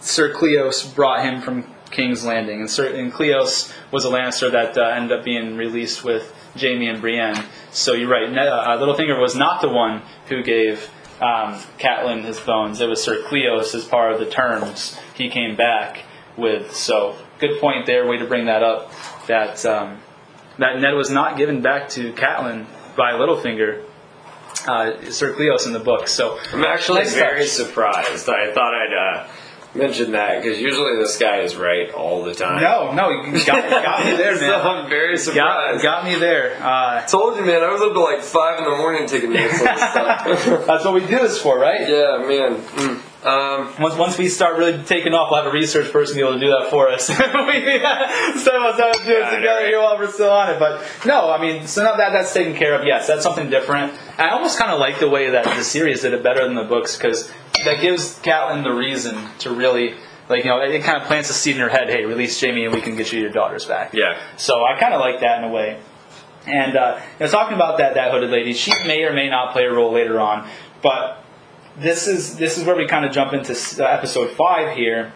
[0.02, 4.78] Sir Cleos brought him from King's Landing, and, Sir, and Cleos was a Lannister that
[4.78, 7.46] uh, ended up being released with Jaime and Brienne.
[7.72, 8.32] So you're right.
[8.32, 10.90] Ne- uh, Littlefinger was not the one who gave
[11.22, 12.82] um, Catelyn his bones.
[12.82, 16.04] It was Sir Cleos as part of the terms he came back
[16.36, 16.76] with.
[16.76, 18.08] So good point there.
[18.08, 18.92] Way to bring that up.
[19.28, 20.00] That um,
[20.58, 22.66] that Ned was not given back to Catelyn
[22.96, 23.86] by Littlefinger.
[24.68, 26.08] Uh, Sir Cleos in the book.
[26.08, 27.50] So I'm actually very touch.
[27.50, 28.30] surprised.
[28.30, 29.28] I thought I'd uh,
[29.74, 32.62] mention that because usually this guy is right all the time.
[32.62, 34.62] no, no, you got, got me there, so man.
[34.62, 35.82] I'm very surprised.
[35.84, 36.58] got me there.
[36.62, 37.64] Uh, Told you, man.
[37.64, 40.66] I was up to like five in the morning taking notes on this stuff.
[40.68, 41.82] that's what we do this for, right?
[41.82, 42.56] yeah, man.
[42.62, 43.02] Mm.
[43.24, 46.34] Um, Once, once we start really taking off, we'll have a research person be able
[46.34, 47.08] to do that for us.
[47.10, 47.16] we
[48.40, 50.58] some of us have to do it Yeah, together here while we're still on it.
[50.58, 52.84] But no, I mean, so now that that's taken care of.
[52.86, 53.94] Yes, that's something different.
[54.18, 56.64] I almost kind of like the way that the series did it better than the
[56.64, 57.32] books because
[57.64, 59.96] that gives Catelyn the reason to really.
[60.30, 61.90] Like you know, it kind of plants a seed in her head.
[61.90, 63.94] Hey, release Jaime, and we can get you your daughters back.
[63.94, 64.18] yeah.
[64.38, 65.78] So I kind of like that in a way.
[66.48, 69.52] And uh, you know, talking about that that hooded lady, she may or may not
[69.52, 70.50] play a role later on,
[70.82, 71.21] but
[71.78, 74.76] this is this is where we kind of jump into uh, episode five.
[74.76, 75.14] Here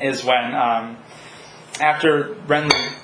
[0.00, 0.96] is when um,
[1.80, 2.94] after Renly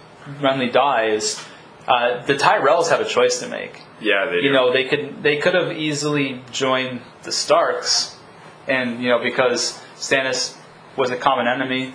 [0.40, 1.44] Renly dies,
[1.86, 3.82] uh, the Tyrells have a choice to make.
[4.00, 4.46] Yeah, they do.
[4.46, 8.16] You know, they could they could have easily joined the Starks,
[8.66, 10.56] and you know because Stannis
[10.96, 11.94] was a common enemy.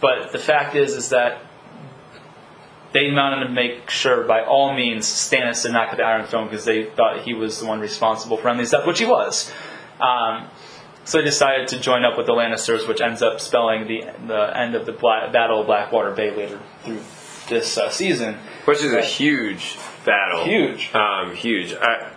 [0.00, 1.40] But the fact is, is that
[2.92, 6.48] they wanted to make sure, by all means, Stannis did not get the Iron Throne
[6.48, 9.52] because they thought he was the one responsible for Renly's death, which he was.
[10.00, 10.48] Um,
[11.04, 14.58] so they decided to join up with the Lannisters, which ends up spelling the the
[14.58, 17.00] end of the Bla- Battle of Blackwater Bay later through
[17.48, 18.36] this uh, season.
[18.64, 20.44] Which is a huge battle.
[20.44, 20.92] Huge.
[20.94, 21.74] Um, huge.
[21.74, 22.10] I,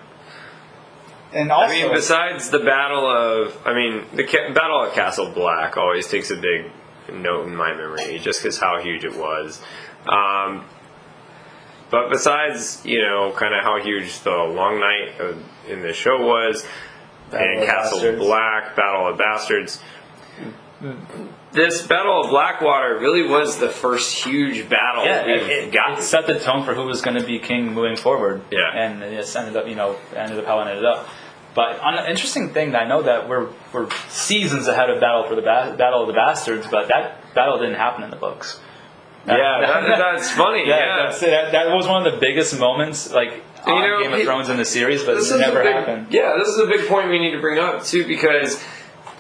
[1.32, 5.30] And also, I mean, besides the battle of, I mean, the ca- battle of Castle
[5.32, 6.72] Black always takes a big
[7.14, 9.62] note in my memory, just because how huge it was.
[10.08, 10.66] Um,
[11.92, 16.18] but besides, you know, kind of how huge the Long Night of, in the show
[16.26, 16.66] was,
[17.34, 18.20] and Castle Bastards.
[18.20, 19.82] Black, Battle of Bastards.
[21.52, 25.98] This Battle of Blackwater really was the first huge battle yeah, we've it, it, gotten.
[25.98, 28.44] it set the tone for who was going to be king moving forward.
[28.52, 28.72] Yeah.
[28.74, 31.08] and it just ended up, you know, ended up how it ended up.
[31.56, 35.36] But on an interesting thing, I know that we're we're seasons ahead of battle for
[35.36, 38.60] the ba- battle of the bastards, but that battle didn't happen in the books.
[39.28, 40.68] yeah, that, that's funny.
[40.68, 41.04] Yeah, yeah.
[41.08, 44.26] That's, that, that was one of the biggest moments, like You know, Game of it-
[44.26, 46.08] Thrones in the series, but this never big, happened.
[46.10, 48.64] Yeah, this is a big point we need to bring up too because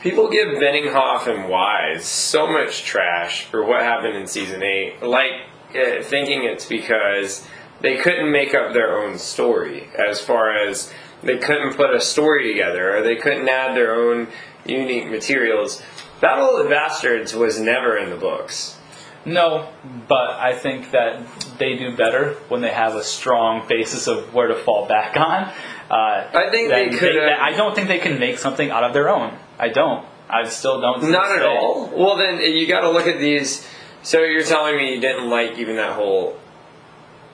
[0.01, 5.31] people give Benioff and Weiss so much trash for what happened in season eight, like
[5.75, 7.45] uh, thinking it's because
[7.81, 10.91] they couldn't make up their own story as far as
[11.21, 14.27] they couldn't put a story together or they couldn't add their own
[14.65, 15.81] unique materials.
[16.21, 18.77] Battle of the Bastards was never in the books.
[19.25, 19.67] No,
[20.07, 21.21] but I think that
[21.57, 25.51] they do better when they have a strong basis of where to fall back on.
[25.89, 28.93] Uh, I think they could have- I don't think they can make something out of
[28.93, 29.37] their own.
[29.59, 30.05] I don't.
[30.29, 31.09] I still don't.
[31.11, 31.89] Not at all.
[31.93, 33.67] Well, then you got to look at these.
[34.03, 36.37] So you're telling me you didn't like even that whole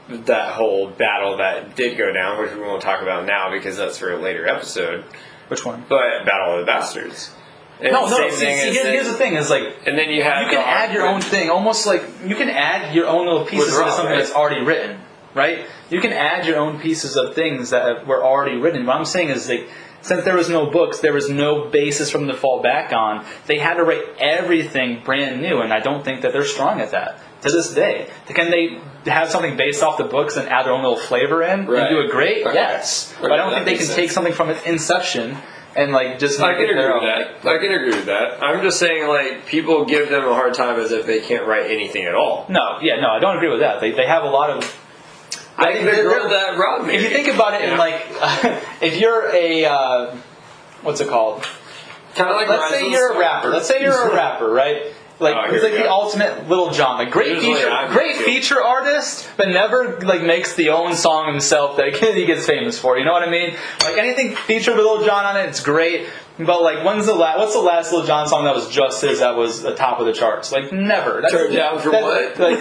[0.08, 3.98] that whole battle that did go down, which we won't talk about now because that's
[3.98, 5.04] for a later episode.
[5.50, 5.84] Which one?
[5.90, 7.35] But Battle of the Bastards.
[7.82, 8.30] And No, no.
[8.30, 10.64] See, see, as here- here's the thing: is like And then you have you can
[10.66, 11.50] add your own thing.
[11.50, 14.18] Almost like you can add your own little pieces into something right?
[14.18, 14.98] that's already written,
[15.34, 15.66] right?
[15.90, 18.86] You can add your own pieces of things that were already written.
[18.86, 19.68] What I'm saying is like.
[20.02, 23.26] Since there was no books, there was no basis from to fall back on.
[23.48, 26.92] They had to write everything brand new, and I don't think that they're strong at
[26.92, 28.06] that to this day.
[28.28, 28.80] Can they
[29.10, 31.80] have something based off the books and add their own little flavor in Right.
[31.80, 32.46] and do it great?
[32.46, 32.54] Okay.
[32.54, 35.38] Yes, but I don't that think they can take something from its inception
[35.76, 37.44] and like just I can it their agree with own.
[37.44, 37.48] that.
[37.48, 38.42] I can agree with that.
[38.44, 41.70] I'm just saying, like, people give them a hard time as if they can't write
[41.70, 42.46] anything at all.
[42.50, 43.82] No, yeah, no, I don't agree with that.
[43.82, 44.82] They, they have a lot of.
[45.58, 46.96] Like the they're- girl they're- that robbed me.
[46.96, 47.74] If you think about it, Yeah.
[47.74, 48.02] in like,
[48.82, 50.16] if you're a, uh,
[50.82, 51.46] what's it called?
[52.16, 53.50] kind of like Let's Rise say you're a rapper.
[53.50, 54.94] Let's say you're a rapper, right?
[55.20, 58.24] Like Oh, he's like the ultimate Lil Jon, like great Usually feature, I'm great too.
[58.26, 62.98] feature artist, but never like makes the own song himself that he gets famous for.
[62.98, 63.56] You know what I mean?
[63.82, 66.08] Like anything featured with Lil Jon on it, it's great.
[66.38, 67.40] But like, when's the last?
[67.40, 70.06] What's the last Lil Jon song that was just his that was the top of
[70.06, 70.52] the charts?
[70.52, 71.22] Like never.
[71.22, 72.38] That's, Turn down for what?
[72.38, 72.60] Like,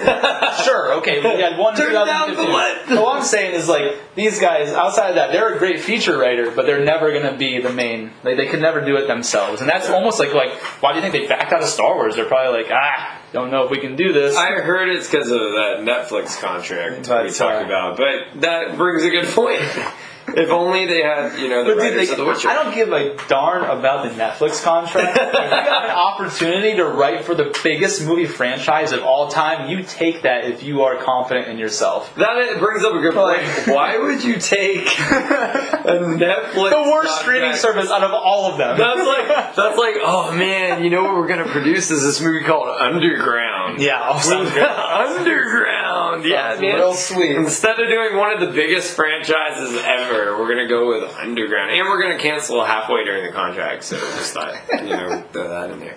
[0.65, 1.75] sure, okay, we had one.
[1.75, 2.89] Turn down for what?
[2.91, 6.53] What I'm saying is like these guys outside of that, they're a great feature writer,
[6.53, 8.13] but they're never going to be the main.
[8.23, 11.03] Like they could never do it themselves, and that's almost like like why do you
[11.03, 12.15] think they backed out of Star Wars?
[12.15, 14.37] They're probably like ah, don't know if we can do this.
[14.37, 19.03] I heard it's because of that Netflix contract we talked uh, about, but that brings
[19.03, 19.61] a good point.
[20.37, 22.49] if only they had, you know, the But dude, writers like, of The Witcher.
[22.49, 25.17] I don't give a darn about the Netflix contract.
[25.19, 29.69] if you have an opportunity to write for the biggest movie franchise of all time,
[29.69, 32.15] you take that if you are confident in yourself.
[32.17, 33.43] That brings up a good point.
[33.75, 36.71] Why would you take a Netflix?
[36.71, 38.79] The worst streaming service out of all of them.
[38.79, 42.45] That's like that's like oh man, you know what we're gonna produce is this movie
[42.45, 43.81] called Underground.
[43.81, 44.51] yeah, oh, sounds.
[44.51, 46.77] Underground, yeah, man.
[46.77, 47.37] real sweet.
[47.37, 51.87] Instead of doing one of the biggest franchises ever, we're gonna go with Underground, and
[51.87, 53.85] we're gonna cancel halfway during the contract.
[53.85, 55.97] So just thought you know throw that in there.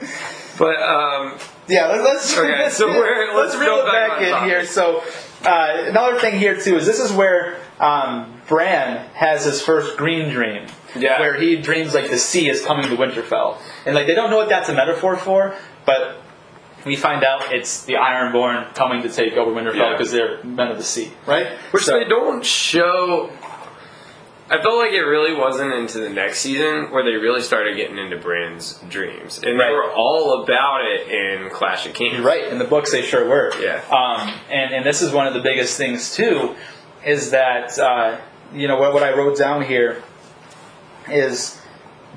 [0.59, 1.37] But um,
[1.67, 4.49] Yeah, let- let's Okay, let's, so we're- let's let's reel back back in topic.
[4.49, 4.65] here.
[4.65, 5.03] So
[5.45, 10.29] uh, another thing here too is this is where um, Bran has his first green
[10.29, 10.65] dream.
[10.95, 11.19] Yeah.
[11.19, 14.37] Where he dreams like the sea is coming to Winterfell, and like they don't know
[14.37, 15.53] what that's a metaphor for,
[15.85, 16.17] but
[16.85, 19.91] we find out it's the Ironborn coming to take over Winterfell Yeah.
[19.91, 21.47] because they're men of the sea, right?
[21.71, 23.29] which So- they don't show.
[24.49, 27.97] I felt like it really wasn't into the next season where they really started getting
[27.97, 29.67] into Bran's dreams, and Right.
[29.67, 32.19] they were all about it in Clash of Kings.
[32.19, 32.45] Right.
[32.45, 33.51] In the books, they sure were.
[33.61, 33.81] Yeah.
[33.91, 36.55] Um, and and this is one of the biggest things too,
[37.05, 38.17] is that uh,
[38.53, 40.01] you know what, what I wrote down here
[41.09, 41.59] is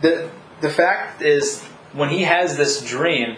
[0.01, 0.31] the
[0.61, 1.63] the fact is
[1.95, 3.37] when he has this dream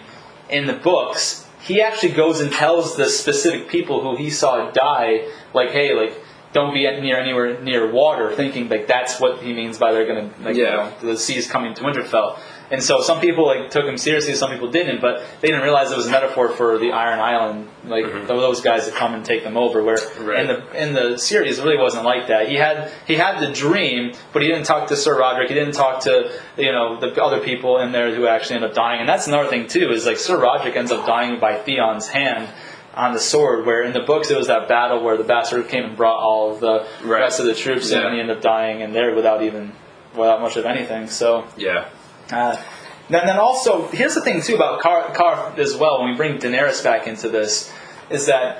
[0.49, 5.27] in the books, he actually goes and tells the specific people who he saw die,
[5.53, 6.19] like, hey, like.
[6.53, 10.29] Don't be near anywhere near water, thinking like that's what he means by they're gonna
[10.43, 10.91] like you Yeah.
[11.01, 12.37] know, the sea's coming to Winterfell.
[12.71, 15.91] And so some people like took him seriously, some people didn't, but they didn't realize
[15.91, 19.43] it was a metaphor for the Iron Island, like those guys that come and take
[19.43, 19.83] them over.
[19.83, 20.25] Where Mm-hmm.
[20.25, 20.39] Right.
[20.41, 22.47] in the in the series, it really wasn't like that.
[22.49, 25.49] He had he had the dream, but he didn't talk to Sir Roderick.
[25.49, 28.73] He didn't talk to you know the other people in there who actually end up
[28.73, 28.99] dying.
[29.01, 32.47] And that's another thing too is like Sir Roderick ends up dying by Theon's hand.
[32.95, 35.83] On the sword, where in the books it was that battle where the bastard came
[35.83, 37.21] and brought all of the Right.
[37.21, 38.01] rest of the troops, Yeah.
[38.05, 39.71] and he ended up dying in there without even
[40.15, 41.07] without much of anything.
[41.07, 41.85] So Yeah.
[42.31, 42.55] uh,
[43.09, 46.01] then, then also, here's the thing too about Car, Car as well.
[46.01, 47.73] When we bring Daenerys back into this,
[48.11, 48.59] is that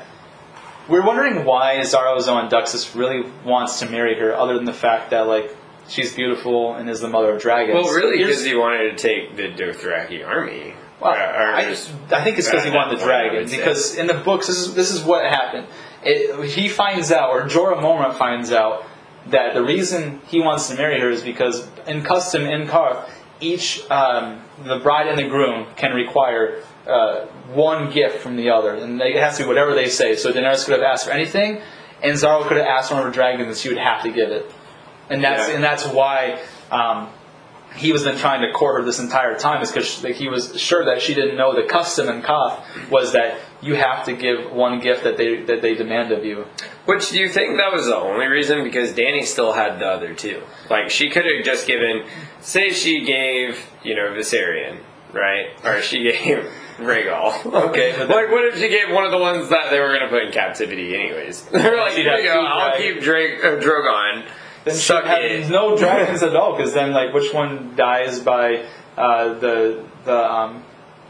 [0.88, 5.12] we're wondering why Xaro Xhoan Daxos really wants to marry her, other than the fact
[5.12, 5.56] that like
[5.88, 7.86] she's beautiful and is the mother of dragons.
[7.86, 10.74] Well, really, because he wanted to take the Dothraki army.
[11.04, 13.50] Well, I, just- I think it's because he wanted the dragon.
[13.50, 15.68] Because in the books, this is this is what happened.
[16.04, 18.86] It, he finds out, or Jorah Mormont finds out,
[19.28, 23.10] that the reason he wants to marry her is because in custom in Qarth,
[23.40, 28.74] each um, the bride and the groom can require uh, one gift from the other,
[28.76, 30.16] and they, it has to be whatever they say.
[30.18, 31.62] So Daenerys could have asked for anything,
[32.02, 34.30] and Xaro could have asked one of her dragons, and she would have to give
[34.30, 34.52] it.
[35.10, 35.56] And that's Yeah.
[35.56, 36.40] and that's why.
[36.72, 37.10] Um,
[37.76, 40.60] he was then trying to court her this entire time is because like, he was
[40.60, 44.52] sure that she didn't know the custom in Qarth was that you have to give
[44.52, 46.46] one gift that they that they demand of you.
[46.86, 48.64] Which do you think that was the only reason?
[48.64, 50.44] Because Dany still had the other two.
[50.70, 52.04] Like she could have just given,
[52.42, 54.80] say she gave you know Viserion,
[55.14, 55.48] right?
[55.64, 57.46] Or she gave Rhaegal.
[57.70, 60.10] Okay, like what if she gave one of the ones that they were going to
[60.10, 61.46] put in captivity anyways?
[61.52, 62.96] They're like, She'd here have you go, I'll dragons.
[62.96, 64.26] keep Drake, uh, Drogon.
[64.66, 65.50] Then she Suck had it.
[65.50, 68.66] no dragons at all because then like which one dies by
[68.98, 70.64] uh, the the um,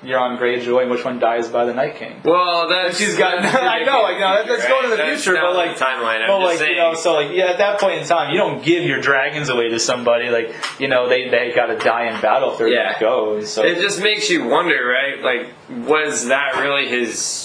[0.03, 2.19] Euron Greyjoy and which one dies by the Night King.
[2.25, 3.38] Well, that's She's got.
[3.45, 6.21] I know, like, no, that's going to the That's future, but like the timeline.
[6.21, 6.71] I'm but just like saying.
[6.71, 9.47] you know, so like yeah, at that point in time, you don't give your dragons
[9.49, 10.30] away to somebody.
[10.30, 12.99] Like you know, they they got to die in battle if they're Yeah.
[12.99, 13.43] gonna go.
[13.45, 15.21] So it just makes you wonder, right?
[15.23, 17.43] Like, was that really his?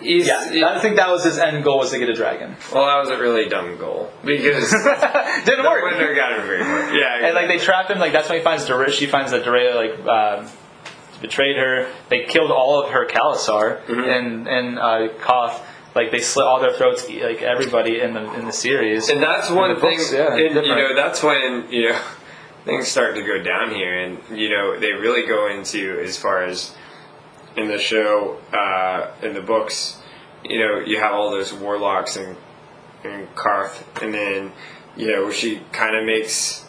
[0.00, 2.56] He's, yeah, I think that was his end goal was to get a dragon.
[2.72, 4.70] well, that was a really dumb goal because
[5.44, 5.84] Didn't the work.
[5.84, 6.94] winner got him very far.
[6.94, 8.90] Yeah, And like they trap him, like that's when he finds Doreah.
[8.90, 10.48] She finds that Doreah like um,
[11.20, 11.90] betrayed her.
[12.08, 14.00] They killed all of her Khalasar Mm-hmm.
[14.00, 15.60] and and uh, Qarth.
[15.94, 19.08] Like they slit all their throats, like everybody in the in the series.
[19.10, 22.00] And that's one In the thing, books, yeah, and, you know, that's when, you know,
[22.64, 23.98] things start to go down here.
[23.98, 26.72] And, you know, they really go into, as far as
[27.56, 30.00] in the show, uh, in the books,
[30.44, 32.36] you know, you have all those warlocks and,
[33.04, 33.82] and Qarth.
[34.02, 34.52] And then,
[34.96, 36.66] you know, she kind of makes,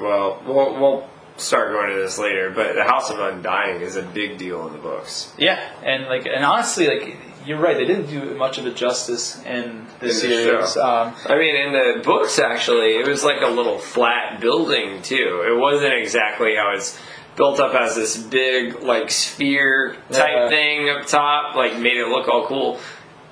[0.00, 4.02] well, we'll, we'll start going to this later, but the House of Undying is a
[4.02, 5.32] big deal in the books.
[5.38, 7.16] yeah, and like and honestly, like
[7.46, 10.72] you're right, they didn't do much of it justice in the the series.
[10.74, 10.82] show.
[10.82, 15.44] Um, I mean, in the books, actually, it was like a little flat building too.
[15.46, 16.98] It wasn't exactly how it's
[17.38, 20.48] built up as this big, like sphere type Yeah.
[20.50, 21.54] thing up top.
[21.56, 22.78] Like made it look all cool.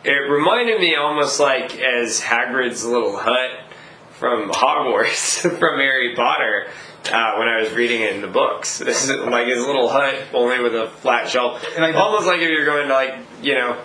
[0.04, 3.50] It reminded me almost like as Hagrid's little hut
[4.12, 6.68] from Hogwarts from Harry Potter.
[7.12, 10.14] Uh, when I was reading it in the books, this is like his little hut,
[10.32, 13.76] only with a flat shelf, almost like if you're going to like you know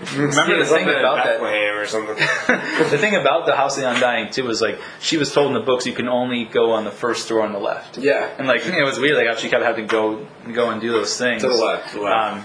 [0.16, 1.40] Remember the thing about that?
[1.40, 2.16] Bethlehem or something.
[2.90, 5.54] The thing about the House of the Undying too was like she was told in
[5.54, 7.98] the books you can only go on the first door on the left.
[7.98, 8.30] yeah.
[8.38, 10.92] And like it was weird, like how she kept having to go go and do
[10.92, 11.42] those things.
[11.42, 11.90] To the left.
[11.92, 12.36] To the left.
[12.36, 12.44] Um,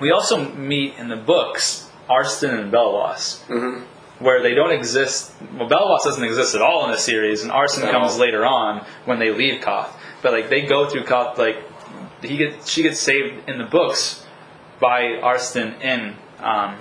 [0.00, 3.84] we also meet in the books Arstan and Belwas, Mhm.
[4.18, 5.32] where they don't exist.
[5.56, 7.90] Well, Belwas doesn't exist at all in the series, and Arstan No.
[7.92, 9.90] comes later on when they leave Qarth.
[10.22, 11.58] But like they go through Qarth, like
[12.22, 14.24] he gets she gets saved in the books
[14.80, 16.76] by Arstan in um,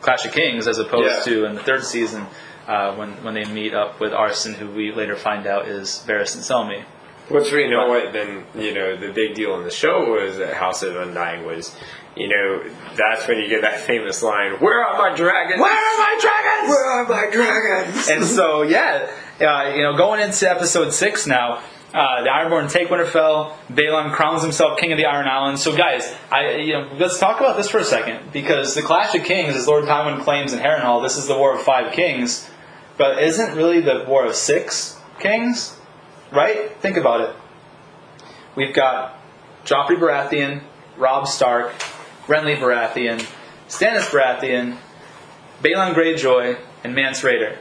[0.00, 1.32] Clash of Kings, as opposed Yeah.
[1.32, 2.26] to in the third season.
[2.68, 6.34] Uh, when, when they meet up with Arstan, who we later find out is Varys
[6.36, 6.84] and Selmy.
[7.28, 10.54] Which we know what then you know the big deal in the show was that
[10.54, 11.74] House of Undying was,
[12.16, 12.62] you know,
[12.96, 15.60] that's when you get that famous line, "Where are my dragons?
[15.60, 16.68] Where are my dragons?
[16.68, 19.08] Where are my dragons?" and so yeah,
[19.40, 21.60] uh, you know, going into episode six now,
[21.92, 23.56] uh, the Ironborn take Winterfell.
[23.70, 25.62] Balon crowns himself king of the Iron Islands.
[25.62, 29.14] So guys, I you know, let's talk about this for a second because the Clash
[29.14, 32.48] of Kings, as Lord Tywin claims in Harrenhal, this is the War of Five Kings,
[32.96, 35.76] but isn't really the War of Six Kings,
[36.30, 36.76] right?
[36.76, 37.36] Think about it.
[38.54, 39.18] We've got
[39.64, 40.62] Joffrey Baratheon,
[40.96, 41.72] Robb Stark,
[42.26, 43.26] Renly Baratheon,
[43.68, 44.76] Stannis Baratheon,
[45.62, 47.58] Balon Greyjoy, and Mance Rayder.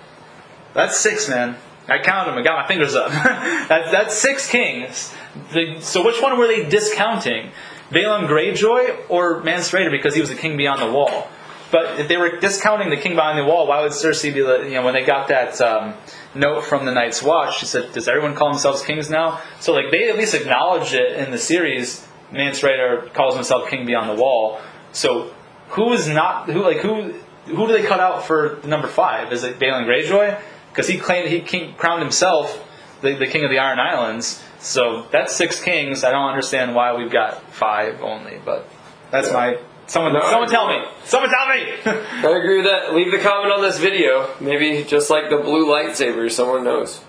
[0.74, 1.58] That's six, man.
[1.92, 2.40] I counted them.
[2.40, 3.12] I got my fingers up.
[3.70, 5.14] that's, that's six kings.
[5.54, 7.52] The, so which one were they discounting?
[7.92, 11.28] Balon Greyjoy or Mance Rayder because he was the king beyond the wall?
[11.72, 14.76] But if they were discounting the king behind the wall, why would Cersei be, you
[14.76, 15.94] know, when they got that um,
[16.34, 19.42] note from the Night's Watch, she said, does everyone call themselves kings now?
[19.60, 22.06] So like they at least acknowledged it in the series.
[22.32, 24.60] Mance Rayder calls himself king beyond the wall.
[24.92, 25.34] So
[25.70, 27.14] who is not, who like, who,
[27.46, 29.32] who do they cut out for number five?
[29.32, 30.40] Is it Balon Greyjoy?
[30.80, 32.66] Because he claimed he king, crowned himself
[33.02, 34.42] the, the king of the Iron Islands.
[34.60, 36.06] So that's six kings.
[36.06, 38.66] I don't understand why we've got five only, but
[39.12, 39.60] that's my.
[39.88, 40.82] Someone, No, someone tell me.
[41.04, 41.74] Someone tell me.
[41.86, 42.94] I agree with that.
[42.94, 44.34] Leave the comment on this video.
[44.40, 47.02] Maybe just like the blue lightsaber, someone knows.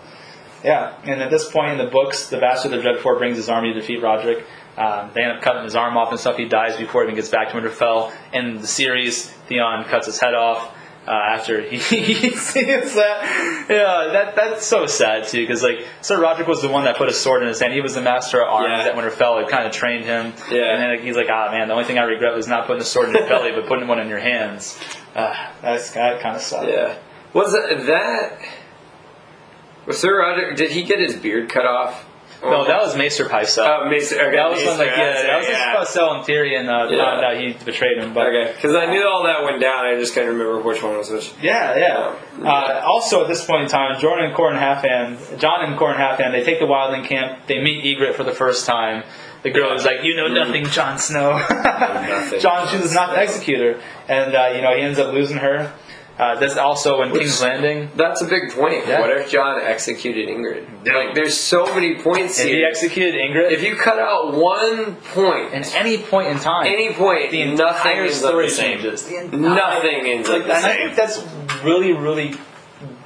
[0.65, 3.73] yeah, and at this point in the books, the Bastard of Dreadfort brings his army
[3.73, 4.45] to defeat Roderick.
[4.77, 6.37] Um, they end up cutting his arm off and stuff.
[6.39, 8.13] He dies before he even gets back to Winterfell.
[8.33, 10.75] In the series, Theon cuts his head off.
[11.11, 15.41] Uh, after he, he sees that, yeah, that that's so sad too.
[15.45, 17.73] Because like Sir Roderick was the one that put a sword in his hand.
[17.73, 18.93] He was the master at arms Yeah.
[18.93, 19.43] at Winterfell.
[19.43, 20.32] It kind of trained him.
[20.51, 20.73] Yeah.
[20.73, 22.82] And then like, he's like, ah man, the only thing I regret was not putting
[22.82, 24.78] a sword in your belly, but putting one in your hands.
[25.16, 26.69] Uh, that's that kind of sucked.
[26.69, 26.97] Yeah.
[27.32, 28.39] Was that, that
[29.87, 30.55] was Sir Roger?
[30.55, 32.07] Did he get his beard cut off?
[32.43, 33.85] No, that was Maester Pycelle.
[33.85, 34.17] Oh, Maester.
[34.17, 35.73] Okay, that was Maester, like, yeah, that was yeah.
[35.73, 37.05] about selling Tyrion uh, Yeah.
[37.05, 38.15] found out he betrayed him.
[38.15, 39.85] But Okay, because I knew all that went down.
[39.85, 41.33] I just couldn't remember which one was which.
[41.43, 42.15] Yeah, yeah.
[42.43, 46.33] Uh, also, at this point in time, Jordan and Qhorin Halfhand, Jon and Qhorin Halfhand,
[46.33, 47.47] they take the Wildling camp.
[47.47, 49.05] They meet Ygritte for the first time.
[49.43, 52.41] The girl is like, "You know nothing, Jon Snow." Nothing.
[52.41, 55.73] Jon chooses not to execute her, and uh, you know he ends up losing her.
[56.21, 57.89] Uh, that's also when King's Landing.
[57.97, 58.87] That's a big point.
[58.87, 59.01] Yeah.
[59.01, 60.69] What if Jon executed Ingrid?
[60.85, 60.97] Yeah.
[60.99, 62.69] Like, there's so many points If he here.
[62.69, 67.31] executed Ingrid, if you cut out one point, at any point in time, any point,
[67.31, 69.09] the nothing entire ends story changes.
[69.11, 71.25] Entire- Nothing ends like, up the and I think that's
[71.65, 72.35] really, really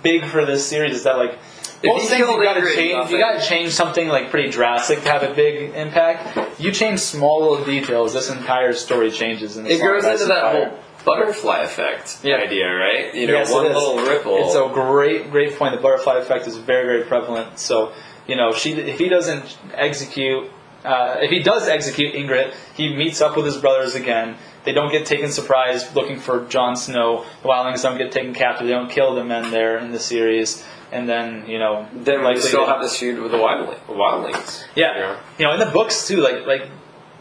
[0.03, 0.97] big for this series.
[0.97, 1.39] Is that like
[1.83, 2.93] If most things you got to Ingrid, change.
[2.95, 3.13] nothing.
[3.17, 6.61] You got to change something like pretty drastic to have a big impact.
[6.61, 9.57] You change small little details, this entire story changes.
[9.57, 12.37] And It goes into that whole butterfly effect Yeah.
[12.37, 13.15] idea, right?
[13.15, 14.37] You know, Yes, one little ripple.
[14.47, 15.75] It's a great, great point.
[15.75, 17.59] The butterfly effect is very, very prevalent.
[17.59, 17.93] So,
[18.27, 20.51] you know, she if he doesn't execute,
[20.85, 24.37] uh, if he does execute Ingrid, he meets up with his brothers again.
[24.65, 27.25] They don't get taken surprise looking for Jon Snow.
[27.43, 28.67] The Wildlings don't get taken captive.
[28.67, 30.65] They don't kill the men there in the series.
[30.91, 34.65] And then, you know, then we still they- have this feud with the wildling, wildlings.
[34.75, 34.95] yeah.
[34.95, 35.17] You know?
[35.39, 36.69] You know, in the books too, like like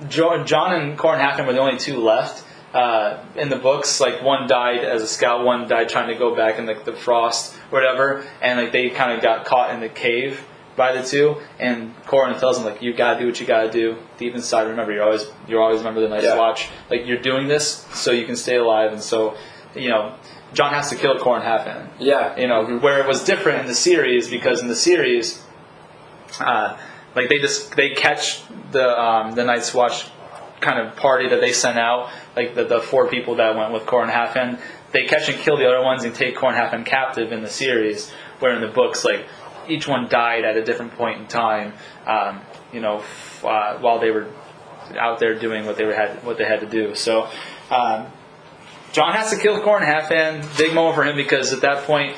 [0.10, 0.42] Jon
[0.74, 2.44] and Qhorin Halfhand were the only two left.
[2.74, 6.36] Uh, in the books, like one died as a scout, one died trying to go
[6.36, 9.90] back in like the frost, whatever, and like they kind of got caught in the
[9.90, 10.44] cave
[10.76, 11.36] by the two.
[11.60, 14.64] And Qhorin tells them like, "You gotta do what you gotta do deep inside.
[14.64, 16.36] Remember, you're always you're always remember the Night's Yeah.
[16.38, 16.70] Watch.
[16.90, 19.36] Like you're doing this so you can stay alive, and so
[19.76, 20.14] you know."
[20.54, 22.38] Jon has to kill Qhorin Halfhand Yeah.
[22.40, 22.82] you know, Mhm.
[22.82, 25.44] where it was different in the series because in the series,
[26.40, 26.76] uh,
[27.16, 28.42] like they just they catch
[28.72, 30.06] the um, the Night's Watch
[30.62, 33.84] kind of party that they sent out, like the, the four people that went with
[33.84, 34.60] Qhorin Halfhand,
[34.92, 38.12] they catch and kill the other ones and take Qhorin Halfhand captive in the series.
[38.40, 39.26] Where in the books, like
[39.68, 41.74] each one died at a different point in time,
[42.06, 42.42] um,
[42.74, 44.28] you know, f- uh, while they were
[45.00, 46.96] out there doing what they were had what they had to do.
[46.96, 47.30] So.
[47.72, 48.08] Um,
[48.92, 50.56] Jon has to kill Qhorin Halfhand.
[50.56, 52.16] Big moment for him because at that point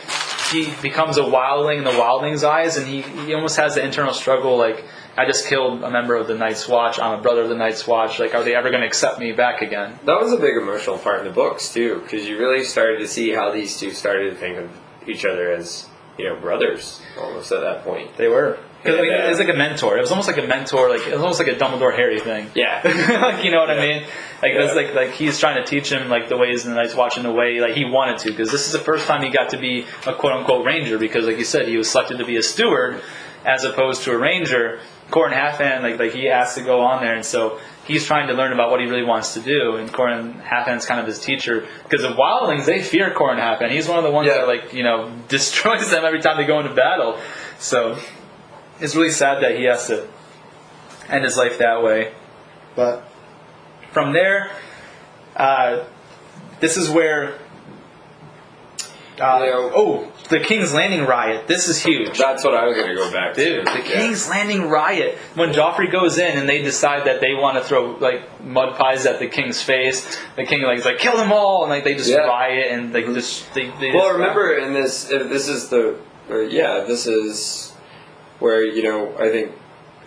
[0.51, 4.13] he becomes a wildling in the wildling's eyes, and he, he almost has the internal
[4.13, 4.83] struggle like,
[5.17, 6.99] I just killed a member of the Night's Watch.
[6.99, 8.19] I'm a brother of the Night's Watch.
[8.19, 9.97] Like, are they ever going to accept me back again?
[10.05, 13.07] That was a big emotional part in the books too, because you really started to
[13.07, 14.69] see how these two started to think of
[15.07, 15.87] each other as
[16.17, 18.15] you know brothers almost at that point.
[18.17, 18.57] They were.
[18.83, 19.25] 'Cause, like, Yeah.
[19.25, 19.97] It was like a mentor.
[19.97, 20.89] It was almost like a mentor.
[20.89, 22.51] Like it was almost like a Dumbledore Harry thing.
[22.53, 22.81] Yeah.
[23.21, 24.03] like you know what I mean?
[24.43, 26.77] Like it was like like he's trying to teach him like the ways in the
[26.77, 29.23] Night's Watch in the way like he wanted to because this is the first time
[29.23, 32.19] he got to be a quote unquote ranger because like you said he was selected
[32.19, 33.01] to be a steward
[33.43, 34.79] as opposed to a ranger.
[35.09, 38.33] Qhorin Halfhand like like he has to go on there and so he's trying to
[38.33, 41.67] learn about what he really wants to do and Qhorin Halfhand's kind of his teacher
[41.83, 43.69] because the wildlings they fear Qhorin Halfhand.
[43.71, 44.39] He's one of the ones Yeah.
[44.39, 47.19] that like you know destroys them every time they go into battle.
[47.59, 47.97] So
[48.79, 50.07] it's really sad that he has to
[51.07, 52.11] end his life that way.
[52.75, 53.07] But
[53.91, 54.51] from there,
[55.35, 55.83] uh,
[56.59, 57.37] this is where.
[59.19, 59.39] Uh,
[59.73, 61.47] oh, the King's Landing riot.
[61.47, 62.17] This is huge.
[62.17, 63.43] That's what I was going to go back to.
[63.43, 63.83] Dude, the Yeah.
[63.85, 65.17] King's Landing riot.
[65.35, 69.05] When Joffrey goes in and they decide that they want to throw like mud pies
[69.05, 71.93] at the king's face, the king like is like kill them all, and like they
[71.95, 72.25] just Yeah.
[72.27, 73.69] riot and like just they.
[73.79, 75.95] they Well, just- remember in this, if this is the,
[76.29, 77.73] or yeah, this is
[78.39, 79.51] where you know I think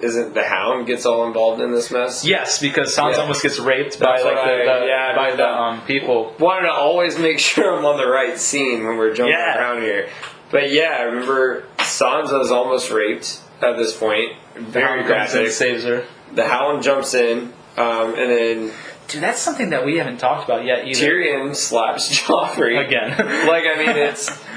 [0.00, 2.24] isn't the Hound gets all involved in this mess.
[2.24, 3.20] Yes, because Sansa Yeah.
[3.20, 4.40] almost gets raped by like what the,
[4.72, 6.34] I- yeah, by the um, people.
[6.38, 9.58] Wanted to always make sure I'm on the right scene when we're jumping Yeah.
[9.58, 10.08] around here.
[10.50, 14.32] But yeah, I remember Sansa's almost raped at this point.
[14.54, 15.52] The Very Hound comes in and graphic.
[15.52, 16.04] saves her.
[16.34, 18.72] The Hound jumps in, um, and then
[19.08, 21.00] Dude, that's something that we haven't talked about yet either.
[21.06, 23.10] Tyrion slaps Joffrey Again.
[23.46, 24.28] like I mean it's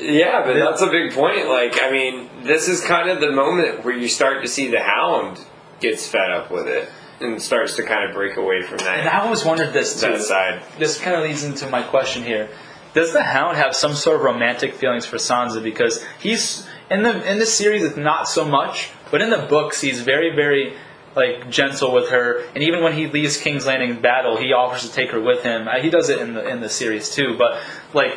[0.00, 1.48] yeah, but that's a big point.
[1.48, 4.80] Like I mean, this is kind of the moment where you start to see the
[4.80, 5.40] Hound
[5.80, 6.88] gets fed up with it
[7.20, 9.00] and starts to kind of break away from that.
[9.00, 10.12] And I always wondered this too.
[10.12, 10.62] that side.
[10.78, 12.48] This kind of leads into my question here.
[12.94, 15.62] Does the Hound have some sort of romantic feelings for Sansa?
[15.62, 19.80] Because he's in the in the series, it's not so much, but in the books,
[19.80, 20.74] he's very very
[21.16, 22.44] like gentle with her.
[22.54, 25.42] And even when he leaves King's Landing in battle, he offers to take her with
[25.42, 25.66] him.
[25.66, 27.60] Uh, He does it in the in the series too, but
[27.94, 28.16] like.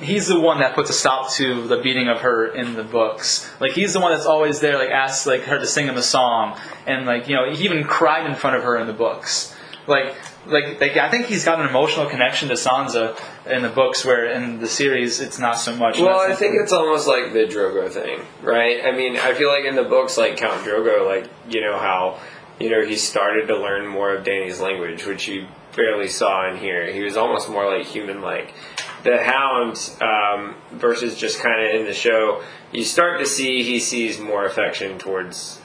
[0.00, 3.48] He's the one that puts a stop to the beating of her in the books.
[3.60, 6.02] Like he's the one that's always there, like asks like her to sing him a
[6.02, 9.54] song, and like you know he even cried in front of her in the books.
[9.86, 10.14] Like
[10.46, 14.26] like like I think he's got an emotional connection to Sansa in the books, where
[14.30, 15.98] in the series it's not so much.
[15.98, 18.84] Well, I think it's almost like the Drogo thing, right?
[18.84, 22.20] I mean, I feel like in the books, like Count Drogo, like you know how
[22.58, 25.46] you know he started to learn more of Dany's language, which you
[25.76, 26.90] barely saw in here.
[26.92, 28.54] He was almost more like human-like.
[29.02, 33.78] The Hound um, versus just kind of in the show, you start to see he
[33.80, 35.60] sees more affection towards.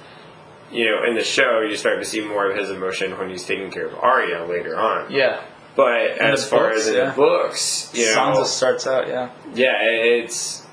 [0.71, 3.45] You know, in the show, you start to see more of his emotion when he's
[3.45, 5.11] taking care of Arya later on.
[5.11, 5.41] yeah.
[5.75, 7.09] But In as far books, as in yeah.
[7.09, 9.29] the books, you know, Sansa starts out, yeah.
[9.53, 10.65] yeah, it's.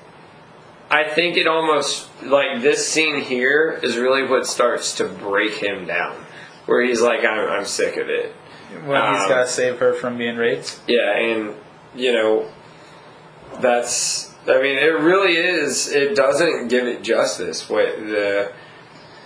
[0.90, 5.86] I think it almost like this scene here is really what starts to break him
[5.86, 6.14] down,
[6.66, 8.32] where he's like, "I'm, I'm sick of it."
[8.84, 10.78] When he's got to save her from being raped.
[10.86, 11.54] Yeah, and
[11.94, 12.50] you know,
[13.60, 14.30] that's.
[14.46, 15.88] I mean, it really is.
[15.88, 18.52] It doesn't give it justice what the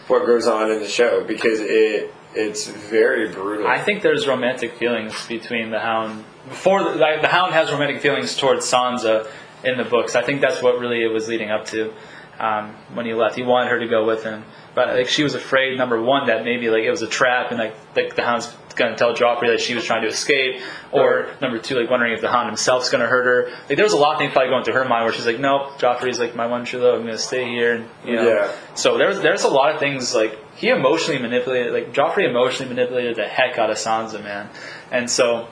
[0.08, 3.66] what goes on in the show because it it's very brutal.
[3.66, 6.24] I think there's romantic feelings between the Hound.
[6.48, 9.26] Before the, like, the Hound has romantic feelings towards Sansa
[9.64, 10.14] in the books.
[10.14, 11.92] I think that's what really it was leading up to
[12.38, 13.36] um, when he left.
[13.36, 15.76] He wanted her to go with him, but like she was afraid.
[15.78, 18.92] Number one, that maybe like it was a trap, and like like the Hound's going
[18.92, 22.20] to tell Joffrey that she was trying to escape, or number two, like wondering if
[22.20, 23.56] the Hound himself's going to hurt her.
[23.68, 25.40] Like there was a lot of things probably going through her mind where she's like,
[25.40, 26.94] no, Joffrey's like my one true love.
[26.94, 27.74] I'm going to stay here.
[27.74, 28.28] And, you know.
[28.28, 28.52] Yeah.
[28.74, 33.16] So there's there's a lot of things like he emotionally manipulated, like Joffrey emotionally manipulated
[33.16, 34.48] the heck out of Sansa, man.
[34.90, 35.48] And so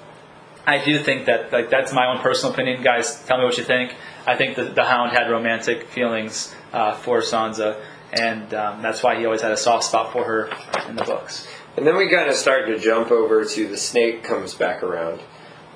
[0.67, 3.23] I do think that like that's my own personal opinion, guys.
[3.25, 3.95] Tell me what you think.
[4.27, 9.19] I think that the Hound had romantic feelings uh, for Sansa, and um, that's why
[9.19, 10.51] he always had a soft spot for her
[10.89, 11.47] in the books.
[11.77, 15.21] And then we kind of start to jump over to the snake comes back around,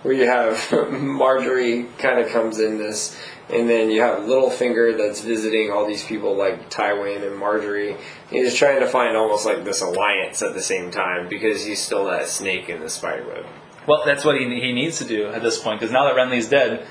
[0.03, 3.19] where you have Margaery kind of comes in this,
[3.49, 7.99] and then you have Littlefinger that's visiting all these people like Tywin and Margaery.
[8.31, 12.05] He's trying to find almost like this alliance at the same time because he's still
[12.07, 13.47] that snake in the spiderweb.
[13.89, 16.49] Well, that's what he, he needs to do at this point because now that Renly's
[16.49, 16.87] dead,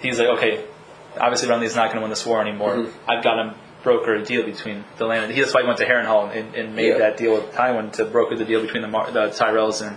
[0.00, 0.64] he's like, okay,
[1.20, 2.76] obviously Renly's not going to win this war anymore.
[2.76, 3.10] Mm-hmm.
[3.10, 3.54] I've got to
[3.86, 5.30] broker a deal between the land.
[5.32, 6.98] He that's why he went to Harrenhal and, and made Yeah.
[6.98, 9.96] that deal with Tywin to broker the deal between the, Mar- the Tyrells and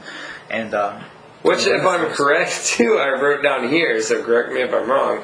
[0.51, 1.03] and um,
[1.41, 5.23] Which, if I'm correct, too, I wrote down here, so correct me if I'm wrong.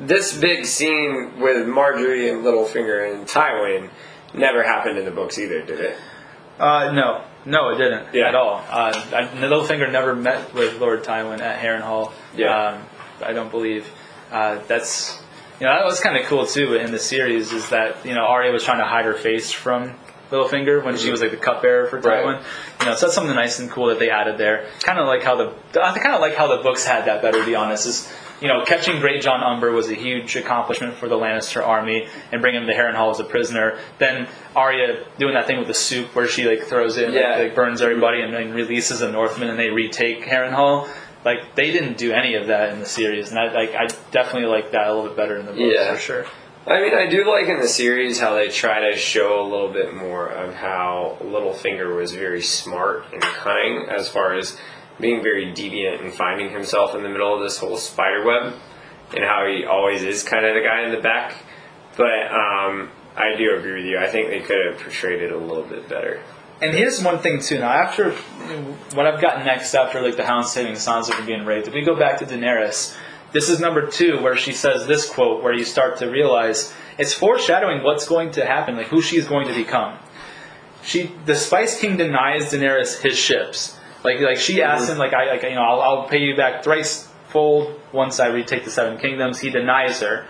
[0.00, 3.90] This big scene with Margaery and Littlefinger and Tywin
[4.34, 5.96] never happened in the books either, did it?
[6.58, 8.28] Uh, no, no, it didn't Yeah.
[8.28, 8.56] at all.
[8.70, 12.12] Uh, I, Littlefinger never met with Lord Tywin at Harrenhal.
[12.34, 12.68] Yeah.
[12.68, 12.86] Um,
[13.22, 13.86] I don't believe.
[14.30, 15.20] Uh, that's
[15.60, 18.24] You know, that was kind of cool too in the series is that, you know,
[18.24, 19.94] Arya was trying to hide her face from
[20.30, 21.12] Littlefinger when she mm-hmm.
[21.12, 22.40] was like the cupbearer for Right.
[22.80, 24.66] You know, so that's something nice and cool that they added there.
[24.80, 27.38] Kind of like how the, I kind of like how the books had that better,
[27.38, 27.86] to be honest.
[27.86, 32.40] Is, you know, catching Greatjon Umber was a huge accomplishment for the Lannister army and
[32.42, 33.78] bringing him to Harrenhal as a prisoner.
[33.98, 37.38] Then Arya doing that thing with the soup where she like throws it, and, Yeah.
[37.38, 40.88] like, burns everybody, and then releases the Northmen, and they retake Harrenhal.
[41.24, 44.48] Like they didn't do any of that in the series, and I like I definitely
[44.48, 45.94] like that a little bit better in the books Yeah.
[45.94, 46.26] for sure.
[46.66, 49.72] I mean, I do like in the series how they try to show a little
[49.72, 54.56] bit more of how Littlefinger was very smart and cunning as far as
[55.00, 58.54] being very deviant and finding himself in the middle of this whole spider web,
[59.14, 61.34] and how he always is kind of the guy in the back.
[61.96, 63.98] But um, I do agree with you.
[63.98, 66.22] I think they could have portrayed it a little bit better.
[66.62, 67.58] And here's one thing too.
[67.58, 68.12] Now, after
[68.94, 71.82] what I've got next, after like the Hound saving Sansa from being raped, if we
[71.82, 72.96] go back to Daenerys,
[73.32, 77.12] this is number two where she says this quote, where you start to realize it's
[77.12, 79.98] foreshadowing what's going to happen, like who she's going to become.
[80.84, 83.78] She, the Spice King denies Daenerys his ships.
[84.04, 86.62] Like, like she asks him, like, I, like, you know, I'll, I'll pay you back
[86.62, 89.40] thrice fold once I retake the Seven Kingdoms.
[89.40, 90.26] He denies her.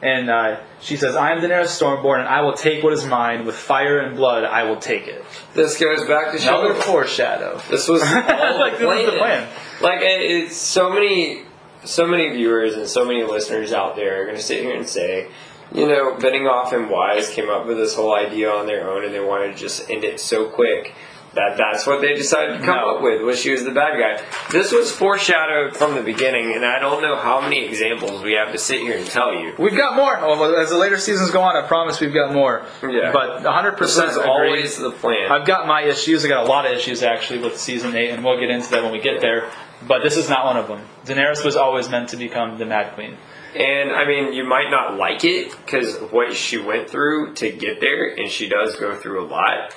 [0.00, 3.44] And uh, she says, I am Daenerys Stormborn, and I will take what is mine.
[3.44, 5.24] With fire and blood, I will take it.
[5.54, 7.60] This goes back to Another show foreshadow.
[7.68, 9.48] This was all Like, this the plan.
[9.80, 11.42] Like it, it's so many,
[11.84, 14.88] so many viewers and so many listeners out there are going to sit here and
[14.88, 15.28] say,
[15.74, 19.12] you know, Benioff and Weiss came up with this whole idea on their own, and
[19.12, 20.94] they wanted to just end it so quick
[21.38, 22.96] that that's what they decided to come No.
[22.96, 23.22] up with.
[23.22, 24.22] Was she was the bad guy?
[24.50, 28.52] This was foreshadowed from the beginning, and I don't know how many examples we have
[28.52, 29.54] to sit here and tell you.
[29.58, 30.14] We've got more.
[30.60, 32.62] As the later seasons go on, I promise we've got more.
[32.82, 33.12] Yeah.
[33.12, 34.28] But 100% This was agree.
[34.28, 35.30] always the plan.
[35.30, 36.24] I've got my issues.
[36.24, 38.82] I got a lot of issues actually with season eight, and we'll get into that
[38.82, 39.48] when we get there.
[39.86, 40.80] But this is not one of them.
[41.06, 43.16] Daenerys was always meant to become the Mad Queen.
[43.54, 47.80] And I mean, you might not like it because what she went through to get
[47.80, 49.72] there, and she does go through a lot.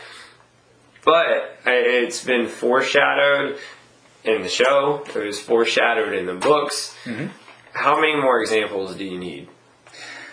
[1.04, 3.58] But it's been foreshadowed
[4.24, 5.04] in the show.
[5.08, 6.96] It was foreshadowed in the books.
[7.06, 7.28] Mm-hmm.
[7.74, 9.48] How many more examples do you need?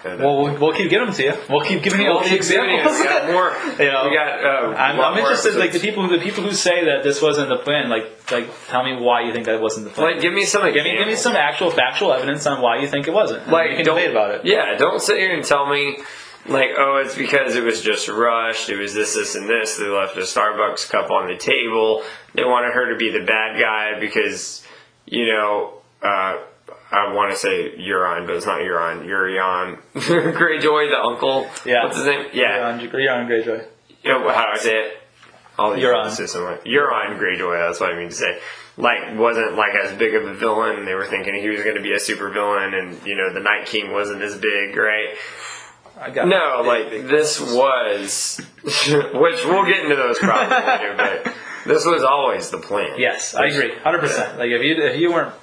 [0.04, 1.34] Well, we'll, we'll keep giving them to you.
[1.50, 2.86] We'll keep giving you all the keep doing it.
[2.86, 2.98] examples.
[3.00, 3.48] We got more.
[3.78, 4.44] You know, we got.
[4.44, 7.48] Uh, I'm, I'm interested, like the people, who, the people who say that this wasn't
[7.48, 7.88] the plan.
[7.88, 10.12] Like, like, tell me why you think that wasn't the plan.
[10.12, 10.62] Like, give me some.
[10.72, 13.48] give me, give me some actual factual evidence on why you think it wasn't.
[13.48, 14.44] Like don't, debate about it.
[14.44, 15.98] Yeah, don't sit here and tell me
[16.48, 18.68] like, oh, it's because it was just rushed.
[18.70, 19.76] It was this, this, and this.
[19.76, 22.02] They left a Starbucks cup on the table.
[22.34, 24.64] They wanted her to be the bad guy because,
[25.06, 26.38] you know, uh,
[26.90, 29.06] I want to say Euron, but it's not Euron.
[29.06, 31.46] Urion Greyjoy, the uncle.
[31.66, 31.84] Yeah.
[31.84, 32.26] What's his name?
[32.32, 32.68] Yeah.
[32.68, 33.66] on, you're on Greyjoy.
[34.02, 34.98] You know, how do I say it?
[35.58, 36.06] All these Euron.
[36.18, 36.64] it.
[36.64, 38.38] Euron Greyjoy, that's what I mean to say.
[38.76, 40.84] Like, wasn't like as big of a villain.
[40.84, 43.40] They were thinking he was going to be a super villain, and you know, the
[43.40, 45.16] Night King wasn't as big, right?
[46.00, 51.34] I got No, like this was, which we'll get into those problems later, but
[51.66, 52.98] this was always the plan.
[52.98, 54.38] Yes, I agree, hundred percent.
[54.38, 55.34] Like if you if you weren't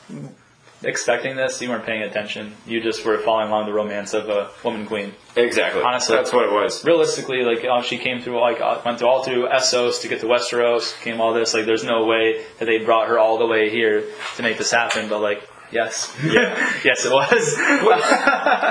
[0.84, 2.54] expecting this, you weren't paying attention.
[2.66, 5.14] You just were following along the romance of a woman queen.
[5.36, 5.82] exactly.
[5.82, 6.16] Honestly.
[6.16, 6.84] that's what it was.
[6.86, 10.22] Realistically, like uh, she came through like uh, went through all through Essos to get
[10.22, 11.54] to Westeros, came all this.
[11.54, 14.06] Like there's no way that they brought her all the way here
[14.38, 15.10] to make this happen.
[15.10, 16.56] But like yes, Yeah.
[16.84, 17.56] yes, it was.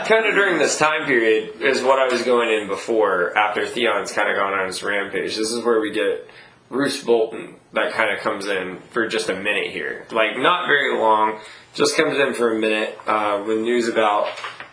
[0.09, 3.37] kind of during this time period is what I was going in before.
[3.37, 6.29] After Theon's kind of gone on his rampage, this is where we get
[6.71, 10.97] Roose Bolton that kind of comes in for just a minute here, like not very
[10.99, 11.41] long,
[11.75, 14.29] just comes in for a minute uh, with news about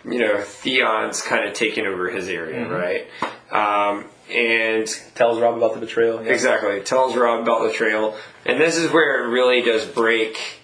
[0.06, 3.08] you know Theon's kind of taking over his area, right?
[3.52, 6.24] Um, and Tells Robb about the betrayal.
[6.24, 6.32] yeah.
[6.32, 6.80] Exactly.
[6.82, 8.16] Tells Robb about the trail.
[8.46, 10.61] And this is where it really does break.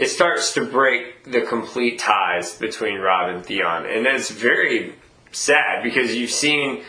[0.00, 3.84] It starts to break the complete ties between Robb and Theon.
[3.86, 4.94] And it's very
[5.30, 6.82] sad because you've seen.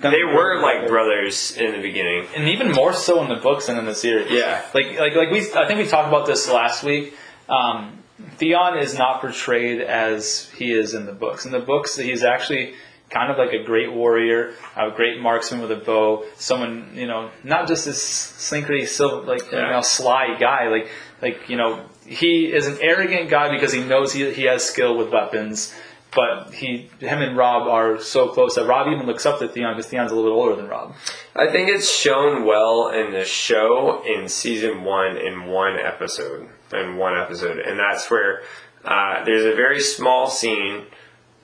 [0.00, 2.26] They were like brothers in the beginning.
[2.36, 4.30] and even more so in the books than in the series.
[4.30, 4.62] Yeah.
[4.72, 7.14] like like like we I think we talked about this last week.
[7.48, 7.98] Um,
[8.36, 11.44] Theon is not portrayed as he is in the books.
[11.46, 12.74] In the books, he's actually
[13.10, 16.24] kind of like a great warrior, a great marksman with a bow.
[16.36, 18.00] Someone you know, not just this
[18.38, 20.68] slinkery, sil- like you know, sly guy.
[20.68, 20.88] Like
[21.20, 24.96] like you know, he is an arrogant guy because he knows he he has skill
[24.96, 25.74] with weapons.
[26.10, 29.74] But he, him and Robb are so close that Robb even looks up to Theon
[29.76, 30.94] because Theon's a little bit older than Robb.
[31.36, 36.48] I think it's shown well in the show in season one in one episode.
[36.72, 37.58] In one episode.
[37.58, 38.40] And that's where
[38.86, 40.86] uh, there's a very small scene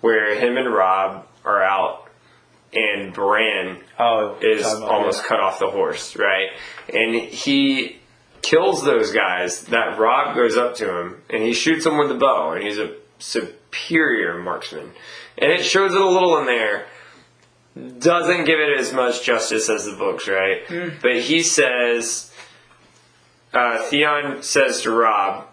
[0.00, 2.08] where him and Robb are out
[2.72, 6.48] and Bran Oh, is almost cut off the horse, right?
[6.92, 7.98] And he
[8.44, 9.62] kills those guys.
[9.66, 12.78] That Robb goes up to him and he shoots him with the bow, and he's
[12.78, 14.90] a superior marksman,
[15.38, 16.86] and it shows it a little in there.
[17.98, 20.62] Doesn't give it as much justice as the books, right?
[21.02, 22.32] But he says,
[23.52, 25.46] uh, Theon says to Robb,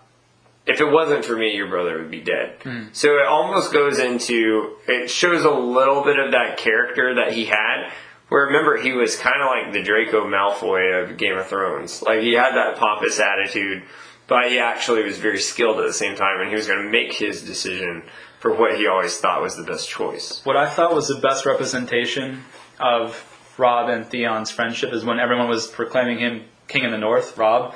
[0.68, 2.58] if it wasn't for me, your brother would be dead.
[2.94, 7.46] So it almost goes into, it shows a little bit of that character that he
[7.46, 7.92] had.
[8.32, 12.02] Where remember, he was kind of like the Draco Malfoy of Game of Thrones.
[12.02, 13.84] Like he had that pompous attitude,
[14.26, 16.90] but he actually was very skilled at the same time, and he was going to
[16.90, 18.04] make his decision
[18.40, 20.40] for what he always thought was the best choice.
[20.46, 22.46] What I thought was the best representation
[22.80, 23.22] of
[23.58, 27.76] Robb and Theon's friendship is when everyone was proclaiming him king in the north, Robb.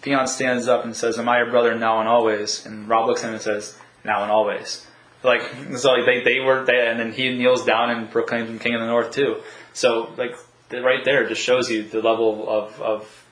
[0.00, 2.64] Theon stands up and says, Am I your brother now and always?
[2.64, 4.86] And Robb looks at him and says, Now and always.
[5.24, 5.42] Like
[5.76, 8.74] so like they, they were there and then he kneels down and proclaims him king
[8.74, 9.40] of the north too.
[9.72, 10.36] So like
[10.70, 13.24] right there just shows you the level of, of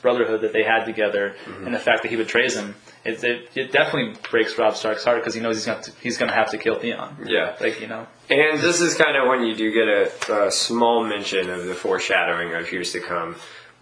[0.00, 1.66] brotherhood that they had together mm-hmm.
[1.66, 2.74] and the fact that he betrays him.
[3.04, 6.18] It, it, it definitely breaks Robb Stark's heart because he knows he's going to he's
[6.18, 7.16] going to have to kill Theon.
[7.26, 7.56] Yeah.
[7.60, 8.06] Like you know.
[8.30, 11.74] And this is kind of when you do get a, a small mention of the
[11.74, 13.36] foreshadowing of years to come,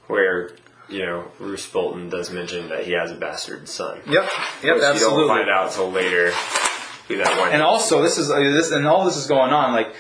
[0.09, 0.51] where
[0.89, 4.01] you know Roose Bolton does mention that he has a bastard son.
[4.07, 4.07] Yep.
[4.13, 4.25] Yep.
[4.25, 5.19] Which You absolutely.
[5.21, 6.33] don't find out till later
[7.09, 7.53] who that one.
[7.53, 9.73] And also, this is uh, this, and all this is going on.
[9.73, 9.95] Like,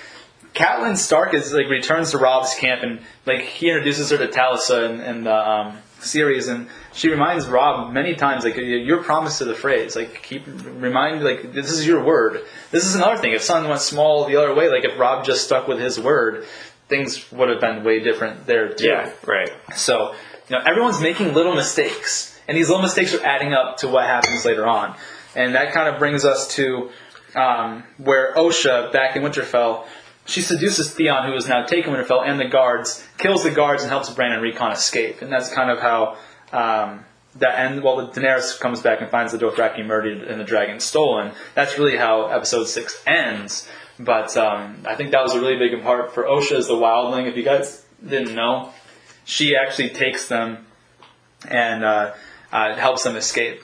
[0.55, 4.89] Catelyn Stark is like returns to Robb's camp, and like he introduces her to Talisa
[4.89, 9.45] in, in the um, series, and she reminds Robb many times, like your promise to
[9.45, 12.43] the phrase, like keep remind, like this is your word.
[12.71, 13.33] This is another thing.
[13.33, 16.47] If something went small the other way, like if Robb just stuck with his word,
[16.89, 18.87] things would have been way different there too.
[18.87, 19.51] yeah, right.
[19.75, 20.15] So,
[20.49, 24.05] you know, everyone's making little mistakes, and these little mistakes are adding up to what
[24.05, 24.95] happens later on.
[25.37, 26.91] And that kind of brings us to
[27.35, 29.87] um, where Osha, back in Winterfell,
[30.27, 33.91] she seduces Theon, who is now taken Winterfell, and the guards, kills the guards, and
[33.91, 35.21] helps Bran and Rickon escape.
[35.23, 36.17] And that's kind of how
[36.53, 37.05] um,
[37.37, 37.83] that end.
[37.83, 41.33] Well, Daenerys comes back and finds the Dothraki murdered and the dragon stolen.
[41.55, 43.69] That's really how Episode Six ends.
[43.99, 47.29] But um, I think that was a really big part for Osha as the wildling.
[47.29, 48.71] If you guys didn't know,
[49.25, 50.67] she actually takes them
[51.49, 52.15] and uh,
[52.53, 53.63] uh, helps them escape.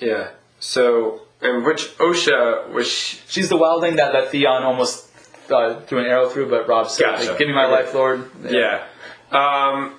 [0.00, 0.30] Yeah.
[0.60, 2.88] So, and which Osha was?
[2.90, 5.08] She, She's the wildling that, that Theon almost
[5.50, 7.30] uh, threw an arrow through, but Robb said, Gotcha.
[7.30, 8.84] like, "Give me my life, Lord." yeah.
[9.30, 9.98] Um,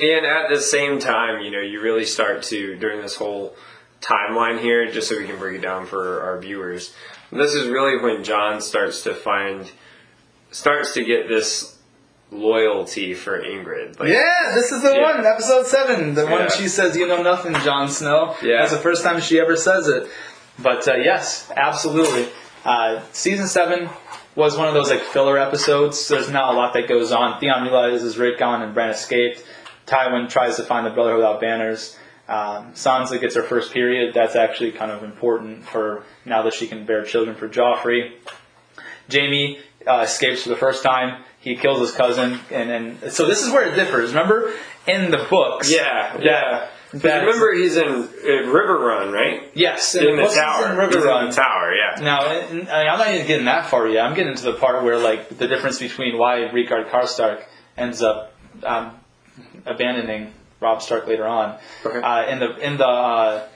[0.00, 3.54] and at the same time, you know, you really start to during this whole
[4.00, 6.94] timeline here, just so we can break it down for our viewers.
[7.32, 9.70] This is really when Jon starts to find,
[10.50, 11.73] starts to get this
[12.34, 13.98] loyalty for Ingrid.
[13.98, 15.14] Like, Yeah, this is the Yeah.
[15.16, 16.30] one, episode seven, the Yeah.
[16.32, 18.58] one she says, "You know nothing, Jon Snow." Yeah.
[18.58, 20.08] that's the first time she ever says it.
[20.58, 22.28] But uh, yes, absolutely.
[22.64, 23.88] Uh, season seven
[24.36, 26.08] was one of those like filler episodes.
[26.08, 27.38] There's not a lot that goes on.
[27.40, 29.42] Theon realizes Rickon and Bran escaped.
[29.86, 31.96] Tywin tries to find the Brotherhood without banners.
[32.26, 34.14] Um, Sansa gets her first period.
[34.14, 38.12] That's actually kind of important for now that she can bear children for Joffrey.
[39.12, 41.22] Jaime uh, escapes for the first time.
[41.44, 44.14] He kills his cousin, and, and so this is where it differs.
[44.14, 44.52] Remember,
[44.86, 46.68] in the books, Yeah, yeah.
[46.94, 49.50] That- remember, he's in uh, River Run, right?
[49.54, 50.70] yes, In the books, he's tower.
[50.72, 51.24] in River He's Run.
[51.24, 52.00] In the tower, yeah.
[52.02, 54.06] Now, I mean, I'm not even getting that far yet.
[54.06, 57.42] I'm getting to the part where, like, the difference between why Rickard Karstark
[57.76, 58.32] ends up
[58.62, 58.92] um,
[59.66, 61.58] abandoning Robb Stark later on.
[61.84, 62.00] Okay.
[62.00, 63.46] Uh, in the in the uh,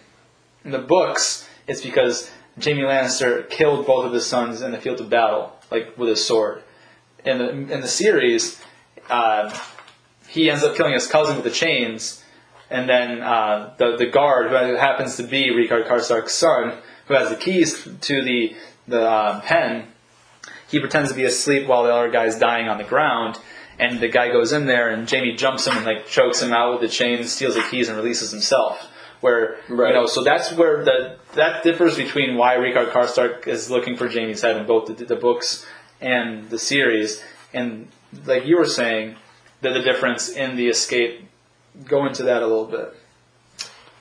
[0.65, 2.31] in the books, it's because
[2.63, 6.27] Jaime Lannister killed both of his sons in the field of battle, like with his
[6.27, 6.63] sword.
[7.25, 8.63] In the in the series,
[9.11, 9.57] uh,
[10.29, 12.25] he ends up killing his cousin with the chains,
[12.71, 17.29] and then uh, the the guard, who happens to be Rickard Karstark's son, who has
[17.29, 18.55] the keys to the
[18.87, 19.89] the uh, pen,
[20.69, 23.39] he pretends to be asleep while the other guy's dying on the ground.
[23.81, 26.73] And the guy goes in there, and Jaime jumps him and like chokes him out
[26.73, 28.91] with the chains, steals the keys, and releases himself.
[29.21, 29.89] Where Right.
[29.89, 34.09] you know, so that's where the that differs between why Rickard Karstark is looking for
[34.09, 35.67] Jaime's head in both the, the books
[36.01, 37.89] and the series, and
[38.25, 39.17] like you were saying,
[39.61, 41.25] that the difference in the escape.
[41.85, 42.95] Go into that a little bit.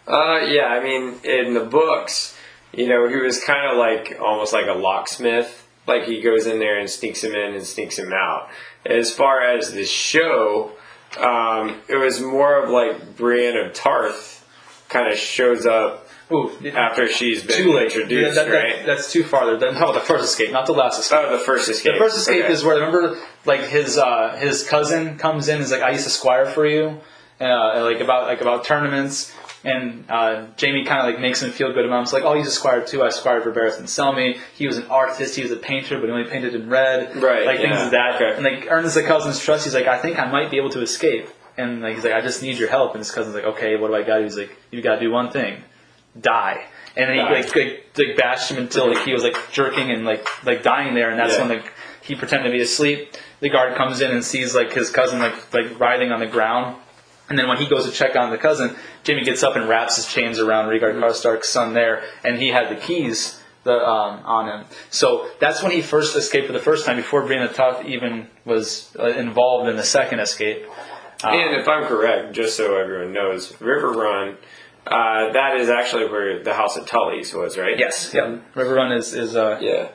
[0.07, 2.35] Uh, yeah, I mean, in the books,
[2.73, 5.67] you know, he was kind of like almost like a locksmith.
[5.85, 8.49] Like he goes in there and sneaks him in and sneaks him out.
[8.85, 10.71] As far as the show,
[11.19, 14.45] um, it was more of like Brienne of Tarth
[14.89, 17.85] kind of shows up Ooh, after she's been too late.
[17.85, 18.85] introduced, Yeah, that- that- right?
[18.85, 19.41] that's too far.
[19.45, 21.19] How about the first escape, not the last escape?
[21.25, 21.93] oh, the first escape.
[21.93, 22.53] The first escape Okay.
[22.53, 25.61] is where remember, like his uh, his cousin comes in.
[25.61, 26.99] Is like I used to squire for you,
[27.39, 29.33] uh, like about like about tournaments.
[29.63, 32.03] And uh, Jaime kind of like makes him feel good about him.
[32.03, 33.03] It's like, oh, he's a squire too.
[33.03, 34.37] I squired for Barristan Selmy.
[34.55, 35.35] He was an artist.
[35.35, 37.15] He was a painter, but he only painted in red.
[37.17, 38.15] Right, Like things like that.
[38.15, 38.35] okay.
[38.35, 39.65] And like earns the cousin's trust.
[39.65, 41.27] He's like, I think I might be able to escape.
[41.57, 42.91] And like he's like, I just need your help.
[42.93, 44.21] And his cousin's like, okay, what do I got?
[44.21, 45.63] He's like, you got to do one thing,
[46.21, 46.65] die.
[46.95, 50.05] and then he like, like like bashed him until like he was like jerking and
[50.05, 51.47] like like dying there, and that's Yeah.
[51.47, 53.13] when like he pretended to be asleep.
[53.39, 56.75] The guard comes in and sees like his cousin like like writhing on the ground.
[57.29, 59.97] And then when he goes to check on the cousin, Jaime gets up and wraps
[59.97, 64.47] his chains around Rhaegar Karstark's son there, and he had the keys the, um, on
[64.47, 64.65] him.
[64.89, 68.95] So that's when he first escaped for the first time before the Tough even was
[68.97, 70.65] uh, involved in the second escape.
[71.21, 74.37] Um, And if I'm correct, just so everyone knows, Riverrun,
[74.91, 77.77] uh, that is actually where the House of Tully's was, right?
[77.77, 78.37] yes, yeah.
[78.55, 79.89] Riverrun is is uh, Yeah.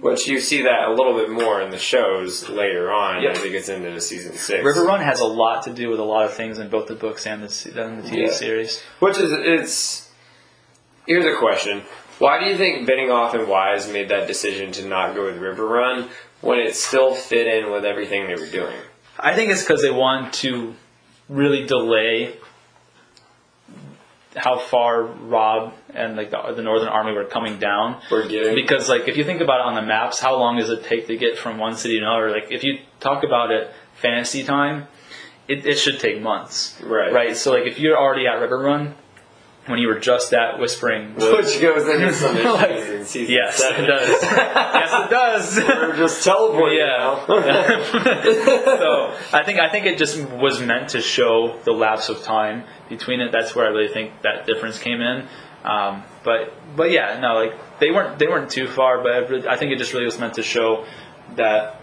[0.00, 3.32] Which you see that a little bit more in the shows later on Yep.
[3.36, 4.62] as it gets into the season six.
[4.62, 7.26] Riverrun has a lot to do with a lot of things in both the books
[7.26, 8.30] and the, and the TV Yeah.
[8.30, 8.82] series.
[9.00, 10.10] Which is it's.
[11.06, 11.82] Here's a question:
[12.18, 16.08] Why do you think Benioff and Weiss made that decision to not go with Riverrun
[16.40, 18.76] when it still fit in with everything they were doing?
[19.18, 20.74] I think it's because they want to
[21.28, 22.34] really delay
[24.36, 28.00] how far Robb and like the, the Northern Army were coming down.
[28.10, 30.70] We're getting Because like if you think about it on the maps, how long does
[30.70, 32.30] it take to get from one city to another?
[32.30, 34.88] Like if you talk about it fantasy time,
[35.48, 36.80] it, it should take months.
[36.82, 37.12] Right.
[37.12, 37.36] Right.
[37.36, 38.94] So like if you're already at Riverrun,
[39.66, 43.56] when you were just at Whispering which goes into some Like- issues in season yes,
[43.56, 43.84] seven.
[43.84, 44.08] it does.
[44.22, 45.56] yes, it does.
[45.56, 47.24] We're just teleporting Yeah.
[47.28, 48.64] now.
[48.64, 52.64] so I think I think it just was meant to show the lapse of time
[52.88, 53.32] between it.
[53.32, 55.26] That's where I really think that difference came in.
[55.64, 59.02] Um, but but yeah, no, like they weren't they weren't too far.
[59.02, 60.84] But I think it just really was meant to show
[61.36, 61.80] that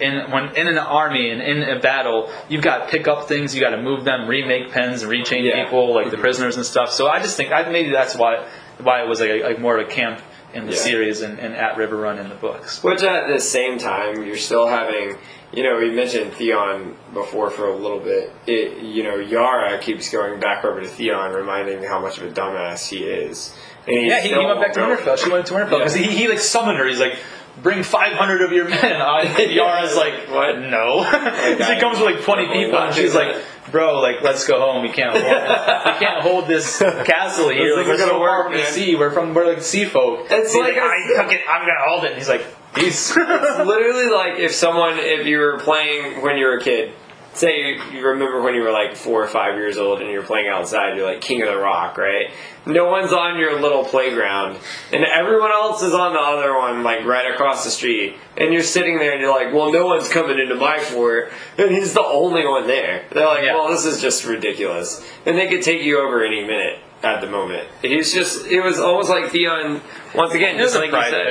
[0.00, 3.54] in when in an army and in a battle, you've got to pick up things,
[3.54, 5.64] you got to move them, remake pens, and rechain Yeah.
[5.64, 6.22] people like the mm-hmm.
[6.22, 6.92] prisoners and stuff.
[6.92, 8.46] So I just think I, maybe that's why
[8.78, 10.20] why it was like, like more of a camp
[10.54, 10.78] in the Yeah.
[10.78, 12.82] series and, and at Riverrun in the books.
[12.82, 15.16] Which at the same time, you're still having,
[15.52, 18.32] you know, we mentioned Theon before for a little bit.
[18.46, 22.30] It, you know, Yara keeps going back over to Theon, reminding how much of a
[22.30, 23.54] dumbass he is.
[23.86, 25.18] And Yeah, he, he went back to Winterfell.
[25.18, 26.06] She went to Winterfell because Yeah.
[26.06, 26.86] he, he like summoned her.
[26.86, 27.18] He's like,
[27.62, 28.78] bring 500 of your men.
[29.38, 30.58] And Yara's like, What?
[30.58, 31.04] No.
[31.04, 33.36] she comes with like 20 people and she's like,
[33.70, 34.82] bro, like let's go home.
[34.82, 37.76] We can't hold, we can't hold this castle here.
[37.76, 38.94] Like, we're so far from the sea.
[38.96, 40.26] We're from we're like sea folk.
[40.30, 41.40] It's like I took it.
[41.48, 42.12] I'm gonna hold it.
[42.12, 43.14] And he's like, peace.
[43.16, 46.92] It's literally like if someone, if you were playing when you were a kid,
[47.38, 50.22] say you, you remember when you were like four or five years old and you're
[50.22, 52.30] playing outside, you're like King of the Rock, right?
[52.66, 54.58] No one's on your little playground,
[54.92, 58.16] and everyone else is on the other one, like right across the street.
[58.36, 61.70] And you're sitting there and you're like, well, no one's coming into my fort, and
[61.70, 63.04] he's the only one there.
[63.10, 63.54] They're like, Yeah.
[63.54, 65.02] well, this is just ridiculous.
[65.24, 67.66] And they could take you over any minute at the moment.
[67.80, 69.80] He's just, it was almost like Theon,
[70.14, 71.24] once again, just like pride you said,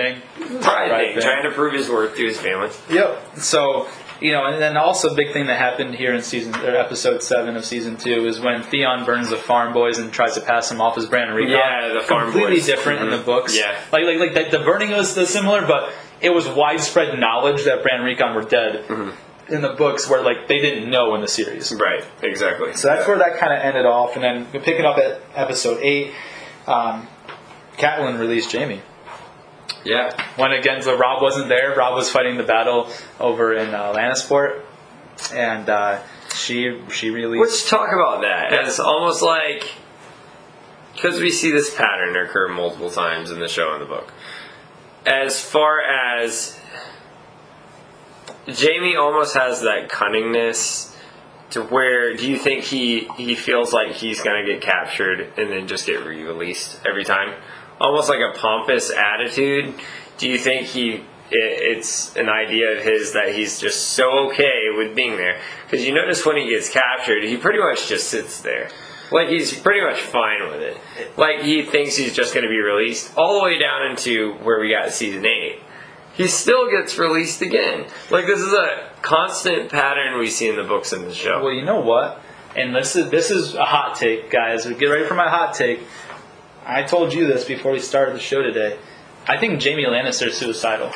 [0.48, 0.61] thing.
[0.61, 1.22] pride Pride thing, thing.
[1.24, 2.69] trying to prove his worth to his family.
[2.90, 3.38] Yep.
[3.38, 3.88] So
[4.22, 7.22] you know, and then also a big thing that happened here in season or episode
[7.24, 10.70] seven of season two is when Theon burns the farm boys and tries to pass
[10.70, 11.52] them off as Bran and Rickon.
[11.54, 12.32] Yeah, the farm boys.
[12.34, 12.66] completely boys.
[12.66, 13.26] different in the Mhm.
[13.26, 13.58] books.
[13.58, 13.76] Yeah.
[13.92, 17.84] like like like the, the burning was the similar, but it was widespread knowledge that
[17.84, 19.54] Bran and Rickon were dead Mm-hmm.
[19.54, 21.72] in the books, where like they didn't know in the series.
[21.74, 22.74] Right, exactly.
[22.74, 26.12] So that's where that kind of ended off, and then picking up at episode eight,
[26.66, 27.08] um,
[27.78, 28.82] Catelyn released Jaime.
[29.88, 31.74] Yeah, When again, so Robb wasn't there.
[31.74, 32.91] Robb was fighting the battle
[33.22, 34.61] over in uh, Lannisport,
[35.33, 36.01] and uh,
[36.35, 37.40] she she released.
[37.41, 38.51] let's talk about that.
[38.51, 39.72] It's almost like
[40.93, 44.11] because we see this pattern occur multiple times in the show and the book.
[45.06, 46.59] As far as
[48.45, 50.93] Jaime almost has that cunningness
[51.51, 55.66] to where do you think he he feels like he's gonna get captured and then
[55.66, 57.33] just get re-released every time?
[57.80, 59.75] Almost like a pompous attitude.
[60.17, 64.69] Do you think he it, it's an idea of his that he's just so okay
[64.75, 65.39] with being there?
[65.65, 68.69] Because you notice when he gets captured, he pretty much just sits there.
[69.11, 70.77] Like he's pretty much fine with it.
[71.17, 74.59] Like he thinks he's just going to be released all the way down into where
[74.59, 75.61] we got season eight
[76.17, 77.85] he still gets released again.
[78.09, 81.43] Like this is a constant pattern we see in the books and the show.
[81.43, 82.22] well, you know what?
[82.56, 84.65] And this is this is a hot take, guys.
[84.65, 85.81] Get ready for my hot take.
[86.70, 88.78] I told you this before we started the show today.
[89.26, 90.92] I think Jaime Lannister is suicidal.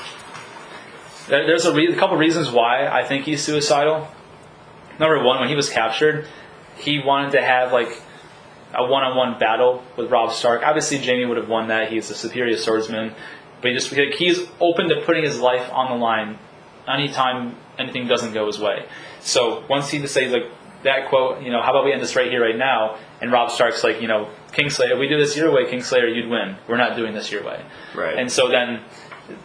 [1.27, 4.07] There- There's a, re- a couple reasons why I think he's suicidal.
[4.99, 6.27] Number one, when he was captured,
[6.77, 8.01] he wanted to have like
[8.73, 10.61] a one-on-one battle with Robb Stark.
[10.63, 11.89] Obviously, Jaime would have won that.
[11.91, 13.13] He's a superior swordsman,
[13.61, 16.37] but he just like, he's open to putting his life on the line
[16.87, 18.85] anytime anything doesn't go his way.
[19.21, 20.49] So once he decides like
[20.83, 22.97] that quote, you know, how about we end this right here, right now?
[23.21, 26.29] And Robb Stark's like, you know, Kingslayer, if we do this your way, Kingslayer, you'd
[26.29, 26.57] win.
[26.67, 27.63] We're not doing this your way.
[27.95, 28.17] Right.
[28.17, 28.81] And so then,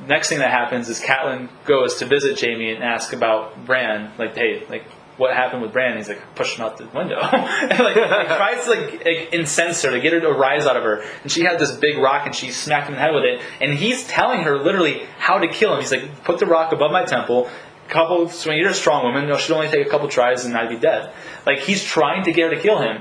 [0.07, 4.35] next thing that happens is Catelyn goes to visit Jaime and ask about Bran, like,
[4.35, 4.85] hey, like,
[5.17, 5.97] what happened with Bran?
[5.97, 7.19] He's like, push him out the window.
[7.21, 10.77] and like, like tries to like, like incense her to get her to rise out
[10.77, 11.05] of her.
[11.23, 13.41] And she had this big rock and she smacked him in the head with it.
[13.61, 15.81] And he's telling her literally how to kill him.
[15.81, 17.49] He's like, put the rock above my temple.
[17.89, 20.69] Couple, so you're a strong woman, you should only take a couple tries and I'd
[20.69, 21.13] be dead.
[21.47, 23.01] Like he's trying to get her to kill him.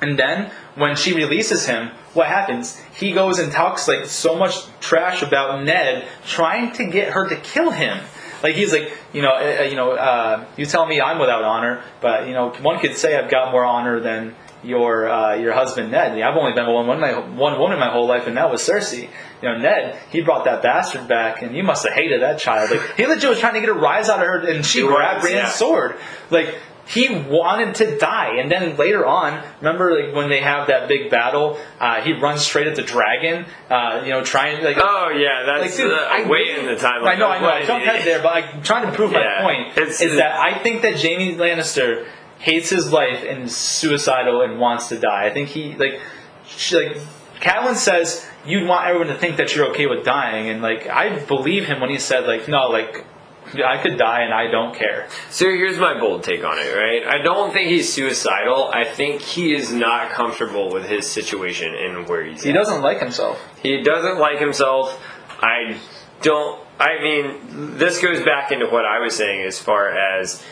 [0.00, 2.80] And then when she releases him, what happens?
[2.94, 7.36] He goes and talks like so much trash about Ned, trying to get her to
[7.36, 7.98] kill him.
[8.42, 11.82] Like he's like, you know, uh, you know, uh, you tell me I'm without honor,
[12.00, 15.90] but you know, one could say I've got more honor than your uh, your husband
[15.90, 16.20] Ned.
[16.20, 19.08] I've only been one one, my, one woman my whole life, and that was Cersei.
[19.42, 22.70] You know, Ned, he brought that bastard back, and you must have hated that child.
[22.70, 24.86] Like he legit was trying to get a rise out of her, and she He
[24.86, 25.50] grabbed Rand's yeah.
[25.50, 25.96] sword.
[26.30, 26.58] Like
[26.90, 31.08] he wanted to die, and then later on, remember like when they have that big
[31.08, 33.46] battle, uh, he runs straight at the dragon.
[33.70, 34.76] Uh, you know, trying like.
[34.80, 37.04] Oh yeah, that's Like, dude, uh, I way in the time.
[37.04, 37.48] I know, I know.
[37.48, 39.78] I jumped ahead there, but I'm trying to prove Yeah, my point.
[39.78, 42.08] is that I think that Jaime Lannister
[42.40, 45.26] hates his life and is suicidal and wants to die.
[45.26, 46.00] I think he like,
[46.44, 46.96] she, like,
[47.40, 51.20] Catelyn says you'd want everyone to think that you're okay with dying, and like I
[51.20, 53.06] believe him when he said like, no, like.
[53.54, 55.08] I could die and I don't care.
[55.30, 57.06] So here's my bold take on it, right?
[57.06, 58.70] I don't think he's suicidal.
[58.72, 62.54] I think he is not comfortable with his situation and where he's He at.
[62.54, 63.40] doesn't like himself.
[63.62, 65.00] He doesn't like himself.
[65.40, 65.76] I
[66.22, 66.60] don't.
[66.78, 70.42] I mean, this goes back into what I was saying as far as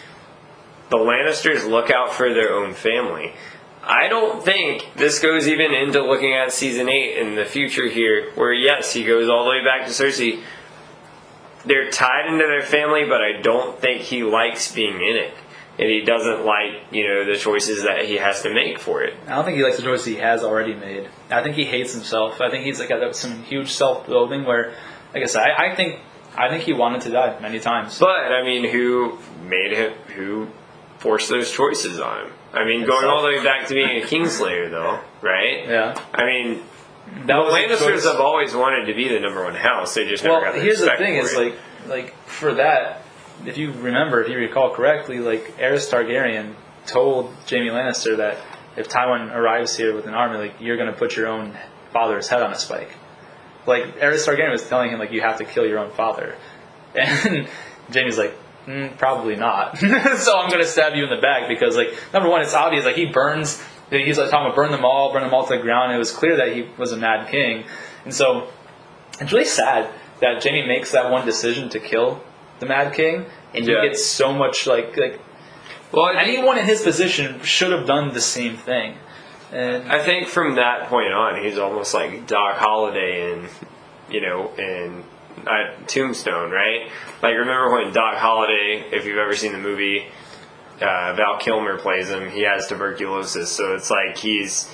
[0.90, 3.32] the Lannisters look out for their own family.
[3.82, 8.32] I don't think this goes even into looking at season 8 in the future here,
[8.34, 10.42] where yes, he goes all the way back to Cersei.
[11.64, 15.34] They're tied into their family, but I don't think he likes being in it.
[15.78, 19.14] And he doesn't like, you know, the choices that he has to make for it.
[19.26, 21.08] I don't think he likes the choices he has already made.
[21.30, 22.40] I think he hates himself.
[22.40, 24.74] I think he's like got some huge self-loathing where,
[25.14, 26.00] like I said, I, I think
[26.36, 27.98] I think he wanted to die many times.
[27.98, 29.92] But I mean, who made him?
[30.16, 30.48] Who
[30.98, 32.32] forced those choices on him?
[32.52, 35.68] I mean, going all the way back to being a Kingslayer, though, right?
[35.68, 36.62] yeah, I mean,
[37.26, 39.94] the Lannisters have always wanted to be the number one house.
[39.94, 41.54] They just never got Well, the here's the thing: is like
[41.86, 43.02] like for that,
[43.44, 46.54] if you remember, if you recall correctly, like Aerys Targaryen
[46.86, 48.38] told Jaime Lannister that
[48.76, 51.56] if Tywin arrives here with an army, like you're going to put your own
[51.92, 52.90] father's head on a spike.
[53.66, 56.34] Like Aerys Targaryen was telling him, like you have to kill your own father,
[56.94, 57.48] and
[57.92, 58.34] Jaime's like.
[58.66, 59.78] Mm, probably not.
[59.78, 62.84] so I'm gonna stab you in the back because, like, number one, it's obvious.
[62.84, 63.64] Like he burns.
[63.90, 65.92] He's like talking about burn them all, burn them all to the ground.
[65.92, 67.64] It was clear that he was a mad king,
[68.04, 68.48] and so
[69.20, 69.88] it's really sad
[70.20, 72.22] that Jaime makes that one decision to kill
[72.60, 73.82] the Mad King, and Yeah.
[73.82, 75.20] he gets so much like like
[75.92, 78.96] well, I think, anyone in his position should have done the same thing.
[79.52, 83.48] And I think from that point on, he's almost like Doc Holliday in,
[84.10, 85.02] you know, in
[85.46, 86.90] uh, Tombstone, right?
[87.22, 90.08] Like, remember when Doc Holliday, if you've ever seen the movie,
[90.80, 92.30] uh, Val Kilmer plays him.
[92.30, 94.72] He has tuberculosis, so it's like he's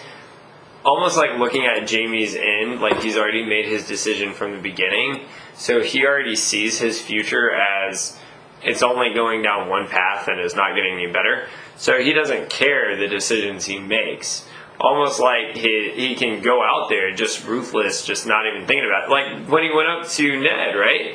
[0.84, 5.26] almost like looking at Jaime's end, like he's already made his decision from the beginning.
[5.54, 8.18] So he already sees his future as
[8.62, 11.48] it's only going down one path and it's not getting any better.
[11.76, 14.48] So he doesn't care the decisions he makes.
[14.80, 19.04] Almost like he, he can go out there just ruthless, just not even thinking about
[19.04, 19.10] it.
[19.10, 21.14] Like when he went up to Ned, right?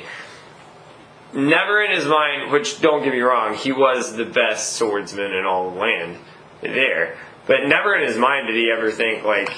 [1.33, 5.45] Never in his mind, which don't get me wrong, he was the best swordsman in
[5.45, 6.17] all the land
[6.61, 7.17] there.
[7.45, 9.51] But never in his mind did he ever think, like,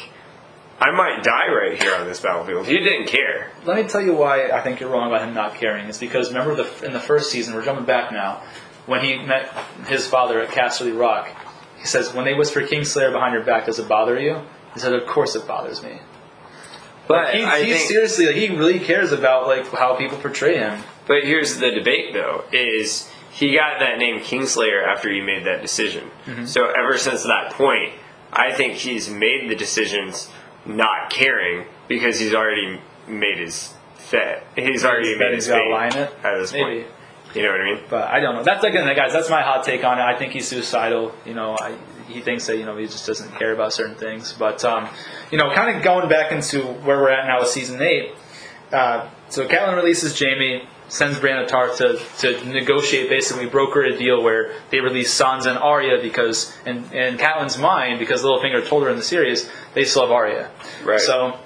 [0.82, 2.66] I might die right here on this battlefield.
[2.66, 3.52] He didn't care.
[3.66, 5.88] let me tell you why I think you're wrong about him not caring.
[5.88, 8.42] Is because remember the in the first season, we're jumping back now,
[8.88, 9.48] when he met
[9.88, 11.30] his father at Casterly Rock,
[11.78, 14.42] he says, "When they whisper Kingslayer behind your back, does it bother you?"
[14.74, 16.00] He said, "Of course it bothers me."
[17.08, 20.58] But He, I he think, seriously, like, he really cares about like how people portray
[20.58, 20.82] him.
[21.08, 25.62] But here's the debate though: is he got that name Kingslayer after he made that
[25.62, 26.12] decision.
[26.26, 26.46] Mm-hmm.
[26.46, 27.94] So ever since that point,
[28.32, 30.30] I think he's made the decisions
[30.66, 33.74] not caring because he's already made his
[34.12, 34.46] bet.
[34.56, 36.14] He's already bet made his fate in it?
[36.24, 36.84] at this Maybe.
[36.84, 36.88] point.
[37.34, 37.84] You know what I mean?
[37.90, 38.44] But I don't know.
[38.44, 39.14] That's again, guys.
[39.14, 40.02] That's my hot take on it.
[40.02, 41.16] I think he's suicidal.
[41.26, 41.78] You know, I,
[42.10, 44.34] he thinks that you know he just doesn't care about certain things.
[44.34, 44.90] But um,
[45.32, 48.12] you know, kind of going back into where we're at now with season eight.
[48.72, 51.48] Uh, so Catelyn releases Jaime, sends Brienne of
[51.78, 56.78] to, to negotiate, basically broker a deal where they release Sansa and Arya because, in,
[56.92, 60.52] in Catelyn's mind, because Littlefinger told her in the series, they still have Arya.
[60.84, 61.00] Right.
[61.00, 61.40] So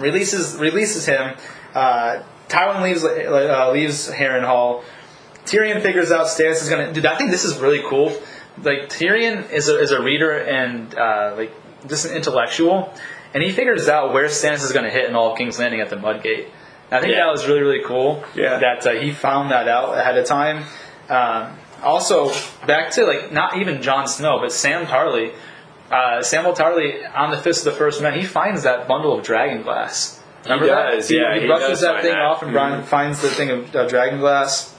[0.00, 1.36] releases releases him.
[1.74, 4.82] Uh, Tywin leaves uh, leaves Harrenhal.
[5.44, 6.94] Tyrion figures out Stannis is gonna.
[6.94, 8.08] Dude, I think this is really cool.
[8.62, 11.52] Like Tyrion is a, is a reader and uh, like
[11.88, 12.92] just an intellectual,
[13.34, 15.90] and he figures out where Stannis is gonna hit in all of King's Landing at
[15.90, 16.48] the Mudgate.
[16.92, 17.24] And I think Yeah.
[17.24, 18.22] that was really really cool.
[18.34, 18.58] Yeah.
[18.58, 20.64] That uh, he found that out ahead of time.
[21.08, 22.30] Um, also
[22.66, 25.32] back to like not even Jon Snow, but Sam Tarly.
[25.90, 29.24] Uh, Samuel Tarly on the Fist of the First Men, he finds that bundle of
[29.24, 30.20] dragon glass.
[30.44, 31.14] Remember does, that?
[31.14, 32.20] yeah, he, he brushes that thing that.
[32.20, 34.74] off and Brian finds the thing of uh, dragon glass.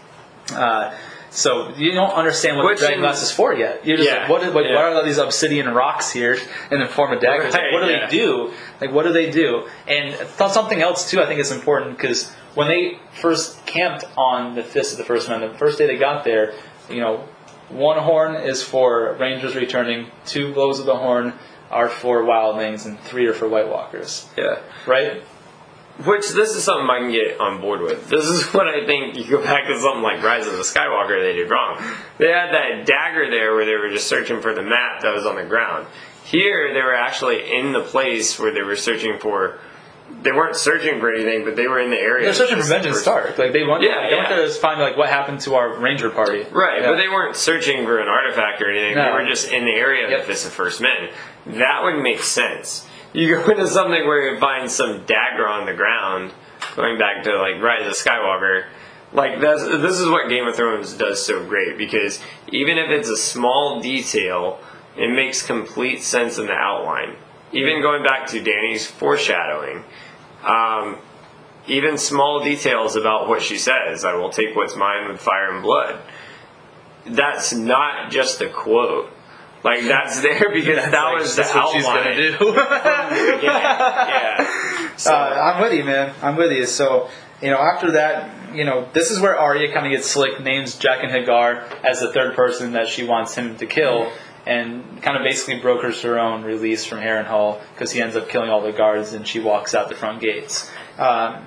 [0.53, 0.93] Uh,
[1.33, 3.85] so you don't understand what Which the dragon glass is for yet.
[3.85, 4.75] You're just Yeah, like, what, is- like, yeah.
[4.75, 6.37] what are all these obsidian rocks here
[6.71, 7.53] in the form of daggers?
[7.53, 8.05] Like, what do yeah.
[8.07, 8.53] they do?
[8.79, 9.67] Like, what do they do?
[9.87, 14.53] And th- something else too, I think is important because when they first camped on
[14.55, 16.53] the Fist of the First Men, the first day they got there,
[16.89, 17.27] you know,
[17.69, 21.33] one horn is for rangers returning, two blows of the horn
[21.71, 24.29] are for wildlings, and three are for White Walkers.
[24.37, 24.59] Yeah.
[24.85, 25.23] Right?
[26.05, 28.09] Which this is something I can get on board with.
[28.09, 31.21] This is what I think you go back to something like Rise of the Skywalker
[31.21, 31.77] they did wrong.
[32.17, 35.25] They had that dagger there where they were just searching for the map that was
[35.25, 35.87] on the ground.
[36.25, 39.59] Here they were actually in the place where they were searching for
[40.21, 42.25] they weren't searching for anything, but they were in the area.
[42.25, 43.37] They're searching for Benjen Stark.
[43.37, 44.29] Like they went, Yeah, they yeah.
[44.29, 46.43] there to find like what happened to our ranger party.
[46.51, 46.89] Right, Yeah.
[46.91, 48.95] but they weren't searching for an artifact or anything.
[48.95, 49.05] No.
[49.05, 50.21] They were just in the area Yep.
[50.21, 51.09] of the Fist of First Men.
[51.47, 52.87] That would make sense.
[53.13, 56.33] You go into something where you find some dagger on the ground,
[56.75, 58.65] going back to like Rise of Skywalker.
[59.13, 62.19] Like that's this is what Game of Thrones does so great because
[62.51, 64.59] even if it's a small detail,
[64.97, 67.15] it makes complete sense in the outline.
[67.51, 69.83] Even going back to Dany's foreshadowing,
[70.43, 70.97] um,
[71.67, 75.61] even small details about what she says, I will take what's mine with fire and
[75.61, 75.99] blood.
[77.05, 79.11] That's not just a quote.
[79.63, 82.53] Like that's there because that Like, was the that's what she's gonna do.
[83.43, 84.95] yeah, yeah.
[84.97, 86.13] So, Uh, I'm with you, man.
[86.21, 86.65] I'm with you.
[86.65, 87.09] So,
[87.41, 90.77] you know, after that, you know, this is where Arya kind of gets slick, names
[90.77, 94.11] Jaqen H'ghar as the third person that she wants him to kill,
[94.45, 98.49] and kind of basically brokers her own release from Harrenhal because he ends up killing
[98.49, 100.69] all the guards and she walks out the front gates.
[100.99, 101.45] Um,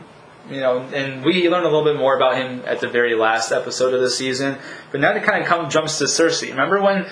[0.50, 3.50] you know, and we learned a little bit more about him at the very last
[3.52, 4.56] episode of the season.
[4.92, 6.50] But now it kind of come, jumps to Cersei.
[6.50, 7.06] Remember when,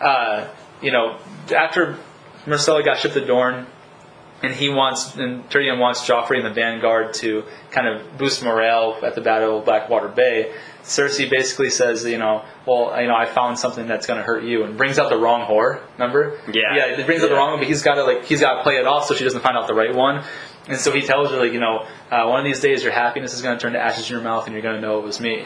[0.00, 0.48] uh,
[0.82, 1.18] you know,
[1.54, 1.98] after
[2.46, 3.66] Myrcella got shipped to Dorne,
[4.42, 8.98] and he wants and Tyrion wants Joffrey and the Vanguard to kind of boost morale
[9.02, 10.54] at the Battle of Blackwater Bay.
[10.82, 14.44] Cersei basically says, you know, well, you know, I found something that's going to hurt
[14.44, 15.82] you, and brings out the wrong whore.
[15.98, 16.40] Remember?
[16.50, 16.74] Yeah.
[16.74, 16.84] yeah.
[16.86, 18.76] It brings out the wrong one, but he's got to like he's got to play
[18.76, 20.24] it off so she doesn't find out the right one.
[20.68, 23.34] And so he tells her like, you know, uh, one of these days your happiness
[23.34, 25.04] is going to turn to ashes in your mouth, and you're going to know it
[25.04, 25.44] was me.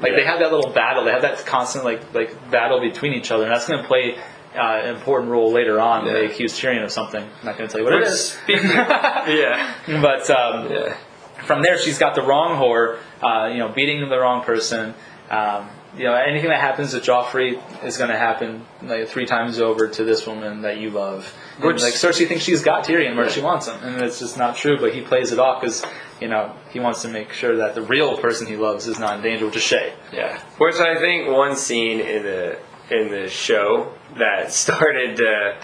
[0.00, 0.16] Like Yeah.
[0.18, 3.44] they have that little battle, they have that constant like like battle between each other,
[3.44, 4.16] and that's going to play.
[4.56, 7.20] Uh, an important role later on when they accuse Tyrion of something.
[7.24, 8.38] I'm not going to tell you what it is.
[8.48, 10.96] yeah, But um, yeah.
[11.44, 14.94] from there, she's got the wrong whore, uh, you know, beating the wrong person.
[15.28, 19.58] Um, you know, anything that happens to Joffrey is going to happen like three times
[19.58, 21.34] over to this woman that you love.
[21.56, 24.36] And, Which- like Cersei thinks she's got Tyrion where she wants him, and it's just
[24.36, 24.78] not true.
[24.78, 25.84] But he plays it off because
[26.20, 29.16] you know he wants to make sure that the real person he loves is not
[29.18, 29.92] in danger, which is Shae.
[30.12, 32.58] Yeah, which I think one scene in the
[32.90, 35.56] in the show that started to,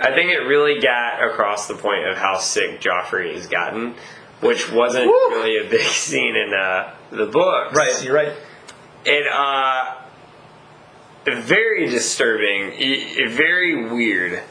[0.00, 3.94] I think it really got across the point of how sick Joffrey has gotten,
[4.40, 5.12] which wasn't Woo!
[5.30, 7.72] really a big scene in uh, the book.
[7.72, 8.32] Right, you're right.
[9.04, 9.94] It uh,
[11.24, 12.72] very disturbing,
[13.30, 14.42] very weird.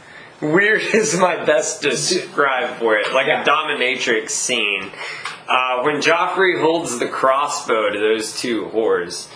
[0.42, 3.43] Weird is my best to describe for it, like Yeah.
[3.43, 4.92] a dominatrix scene.
[5.48, 9.27] Uh, when Joffrey holds the crossbow to those two whores,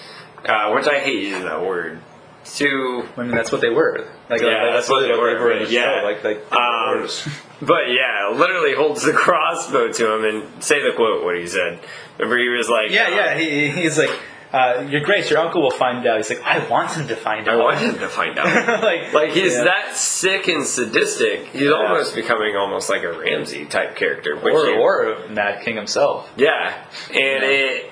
[0.46, 2.00] uh, which I hate using that word.
[2.46, 4.06] Two, I mean, that's what they were.
[4.30, 6.02] Like, Yeah, like, that's what they were, in the yeah.
[6.02, 6.06] show.
[6.06, 6.60] Like, like Um,
[7.00, 7.28] whores.
[7.62, 11.80] but yeah, literally holds the crossbow to him and say the quote what he said.
[12.18, 13.38] Remember he was like, yeah, yeah.
[13.38, 14.12] He, he's like,
[14.54, 17.48] uh, "Your Grace, your uncle will find out." He's like, "I want him to find
[17.48, 17.60] out.
[17.60, 18.82] I want him to find out.
[18.84, 19.64] like, Like he's yeah.
[19.66, 21.48] that sick and sadistic.
[21.48, 24.36] He's almost becoming almost like a Ramsay type character.
[24.38, 26.30] Which or, you- or Mad King himself.
[26.38, 26.74] yeah,
[27.10, 27.90] and it,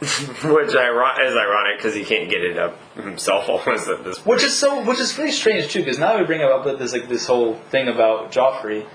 [0.00, 4.26] which iron- is ironic because he can't get it up himself almost at this point.
[4.28, 7.08] Which is so, which is very strange too, because now we bring up this like
[7.08, 8.86] this whole thing about Joffrey.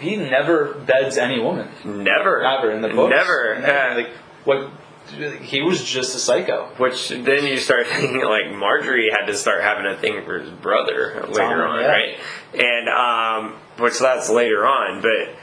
[0.00, 3.10] He never beds any woman, never, ever in the books.
[3.10, 3.56] never.
[3.60, 3.94] Yeah.
[3.94, 4.08] like
[4.44, 4.70] what?
[5.40, 6.66] He was just a psycho.
[6.78, 10.50] Which then you start thinking like Margaery had to start having a thing for his
[10.50, 11.86] brother later Tom, on, yeah.
[11.86, 12.18] right?
[12.54, 15.36] And um, which that's later on, but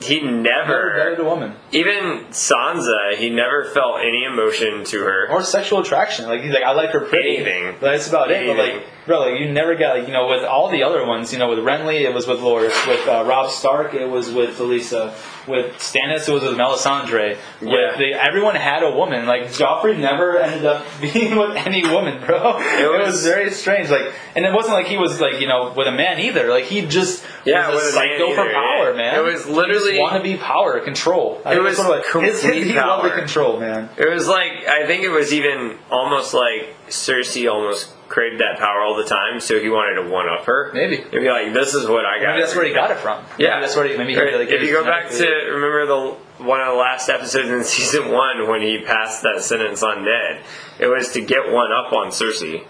[0.00, 5.30] he Never bedded a woman even Sansa, he never felt any emotion to her.
[5.30, 6.26] or sexual attraction.
[6.26, 7.36] Like he's like, I like her pretty.
[7.36, 7.76] Anything.
[7.80, 8.46] But that's about it.
[8.46, 11.32] But like bro, like you never got like you know with all the other ones,
[11.32, 14.56] you know, with Renly it was with Loras, with uh, Robb Stark it was with
[14.58, 15.12] Talisa,
[15.48, 17.36] with Stannis it was with Melisandre.
[17.60, 17.68] Yeah.
[17.70, 19.26] With the, everyone had a woman.
[19.26, 22.58] Like Joffrey never ended up being with any woman, bro.
[22.84, 23.90] It was, was- very strange.
[23.90, 26.48] Like, and it wasn't like he was like you know with a man either.
[26.50, 28.96] Like he just Yeah, was a with a man psycho for power, yeah.
[28.96, 29.14] man.
[29.16, 31.40] It was literally- want to be power, control.
[31.44, 33.18] I It was that's what his, his, complete he loved the power.
[33.18, 33.88] control, man.
[33.96, 38.82] It was like I think it was even almost like Cersei almost craved that power
[38.82, 40.70] all the time, so he wanted to one up her.
[40.72, 40.96] Maybe.
[40.96, 43.24] He'd be like, "This is what I got." Maybe that's where he got it from.
[43.38, 46.44] Yeah, maybe that's where he, maybe he really if you go back to remember the
[46.44, 50.42] one of the last episodes in season one when he passed that sentence on Ned,
[50.78, 52.64] it was to get one up on Cersei.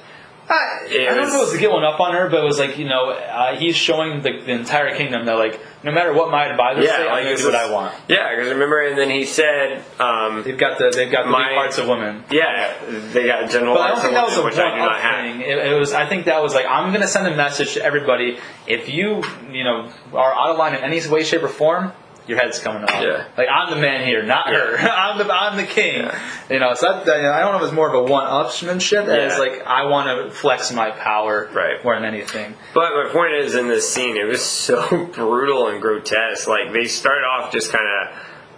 [0.49, 2.45] I, I don't know if it was to get one up on her, but it
[2.45, 6.13] was like you know uh, he's showing the, the entire kingdom that like no matter
[6.13, 7.95] what my advisors Yeah, say, I'm gonna do what I want.
[8.09, 11.55] Yeah, because remember, and then he said, um, They've got the they've got the My-
[11.55, 12.25] parts of women.
[12.31, 12.75] "Yeah,
[13.13, 14.97] they got general But I don't think that was a which I do one not
[14.97, 15.41] up have." thing.
[15.41, 15.93] It, it was.
[15.95, 18.39] I think that was like I'm going to send a message to everybody.
[18.67, 21.93] If you you know are out of line in any way, shape, or form,
[22.27, 23.03] your head's coming off.
[23.03, 23.27] Yeah.
[23.37, 24.77] Like I'm the man here, not her.
[24.79, 26.03] I'm the I'm the king.
[26.03, 26.19] Yeah.
[26.51, 26.75] You know.
[26.75, 29.39] So that, I don't know if it's more of a one-upsmanship as Yeah.
[29.39, 31.83] like I want to flex my power Right.
[31.85, 32.55] more than anything.
[32.73, 36.49] But my point is, in this scene, it was so brutal and grotesque.
[36.49, 38.17] Like they start off just kind of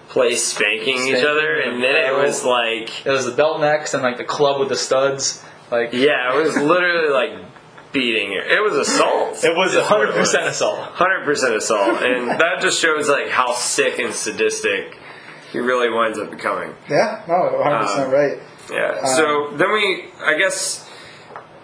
[0.08, 3.92] play spanking, each other, and and then it was like, It was the belt necks
[3.94, 5.42] and like the club with the studs.
[5.70, 7.44] Like yeah, it was literally like
[7.98, 8.32] beating.
[8.32, 9.42] It was assault.
[9.44, 10.54] it was is what it 100 percent was.
[10.56, 10.78] assault.
[10.92, 14.96] Hundred percent assault, and that just shows like how sick and sadistic
[15.52, 16.74] he really winds up becoming.
[16.90, 18.38] Yeah, no, 100 percent right.
[18.70, 19.04] Yeah.
[19.06, 20.88] so then we, I guess,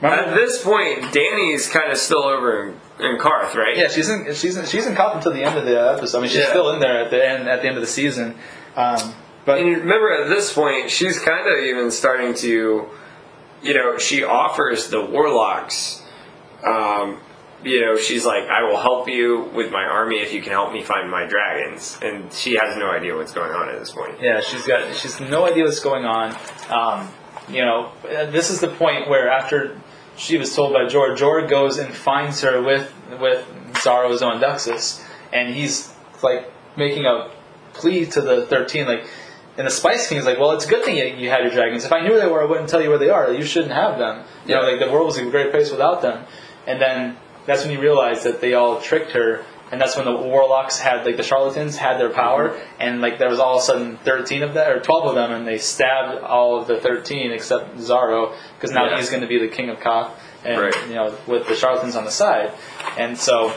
[0.02, 3.76] at this point, Dany's kind of still over in, in Qarth, right?
[3.76, 6.18] Yeah, she's in she's in, she's in Cop until the end of the episode.
[6.18, 6.50] I mean, she's Yeah.
[6.50, 8.36] still in there at the end at the end of the season.
[8.76, 12.86] Um, but And remember, at this point, she's kind of even starting to,
[13.62, 16.01] you know, she offers the warlocks,
[16.64, 17.20] um,
[17.64, 20.72] you know, she's like, I will help you with my army if you can help
[20.72, 21.98] me find my dragons.
[22.02, 24.20] And she has no idea what's going on at this point.
[24.20, 26.36] yeah, she's got she's no idea what's going on.
[26.70, 27.08] Um,
[27.48, 29.78] you know, this is the point where after
[30.16, 35.04] she was told by Jor, Jor goes and finds her with with Xaro Xhoan Daxos,
[35.32, 35.92] and he's
[36.22, 37.30] like making a
[37.74, 39.06] plea to the thirteen, like.
[39.58, 41.50] And the Spice King is like, well, it's a good thing you, you had your
[41.50, 41.84] dragons.
[41.84, 43.30] If I knew where they were, I wouldn't tell you where they are.
[43.30, 44.24] You shouldn't have them.
[44.46, 46.24] You know, like the world was a great place without them.
[46.66, 47.16] And then
[47.46, 49.44] that's when you realize that they all tricked her.
[49.70, 52.50] And that's when the warlocks had, like the charlatans had their power.
[52.50, 52.82] Mm-hmm.
[52.82, 55.32] And like there was all of a sudden 13 of them, or 12 of them,
[55.32, 58.98] and they stabbed all of the 13 except Xaro, because now Yeah.
[58.98, 60.10] he's going to be the king of Qarth.
[60.44, 60.76] And, Right.
[60.88, 62.52] you know, with the charlatans on the side.
[62.98, 63.52] And so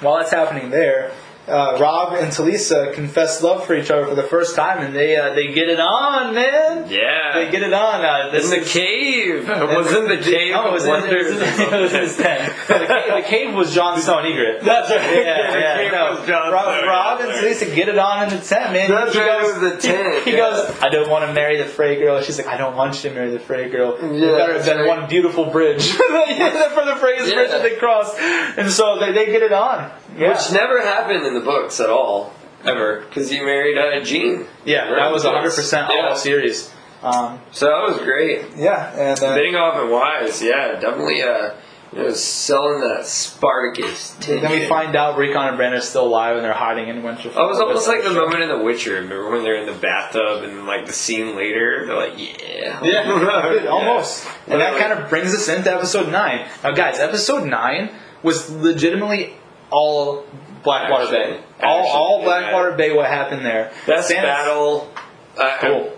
[0.00, 1.10] while that's happening there,
[1.46, 5.16] uh, Robb and Talisa confess love for each other for the first time, and they
[5.16, 6.90] uh, they get it on, man.
[6.90, 7.32] Yeah.
[7.34, 8.04] They get it on.
[8.04, 9.48] Uh, this in the is- cave.
[9.64, 10.52] It was in the cave.
[10.52, 12.52] No, it was, in, it was, in, it was in his tent.
[12.68, 14.60] The, cave, the cave was Jon Snow and Ygritte.
[14.64, 15.00] That's right.
[15.24, 16.10] Yeah, The yeah, cave no.
[16.18, 16.86] was Jon Robb, Snow.
[16.88, 18.90] Robb and Talisa get it on in the tent, man.
[18.90, 20.50] That's he right, goes, was the tent, He, he yeah.
[20.50, 22.20] goes, I don't want to marry the Frey girl.
[22.22, 23.98] She's like, I don't want you to marry the Frey girl.
[24.00, 24.88] Yeah, better than right.
[24.88, 27.34] one beautiful bridge for the Frey's Yeah.
[27.34, 28.14] bridge that they cross.
[28.18, 29.90] And so they, they get it on.
[30.16, 30.28] Yeah.
[30.30, 32.32] Which never happened in the books at all,
[32.64, 34.46] ever, because he married uh, Jean.
[34.64, 36.08] yeah, that was 100% Yeah.
[36.08, 36.70] all series.
[37.02, 38.46] Um, So that was great.
[38.56, 41.22] yeah, and uh, Bidding off and wise, yeah, definitely.
[41.22, 41.50] Uh,
[41.92, 44.12] you know, selling that Spartacus.
[44.26, 47.34] then we find out Rickon and Bran are still alive and they're hiding in Winterfell.
[47.36, 48.14] Oh, it was almost like the Show.
[48.14, 48.94] moment in The Witcher.
[48.94, 53.68] Remember when they're in the bathtub and like the scene later, they're like, "Yeah, Yeah,
[53.70, 54.26] almost.
[54.48, 56.46] And that kind of brings us into episode 9.
[56.64, 57.90] Now, guys, episode 9
[58.24, 59.34] was legitimately
[59.74, 60.24] all
[60.62, 61.42] Blackwater Actually, Bay.
[61.62, 63.72] All, all Blackwater Bay, what happened there.
[63.86, 64.90] Best Stannis- battle.
[65.36, 65.93] Uh, Cool.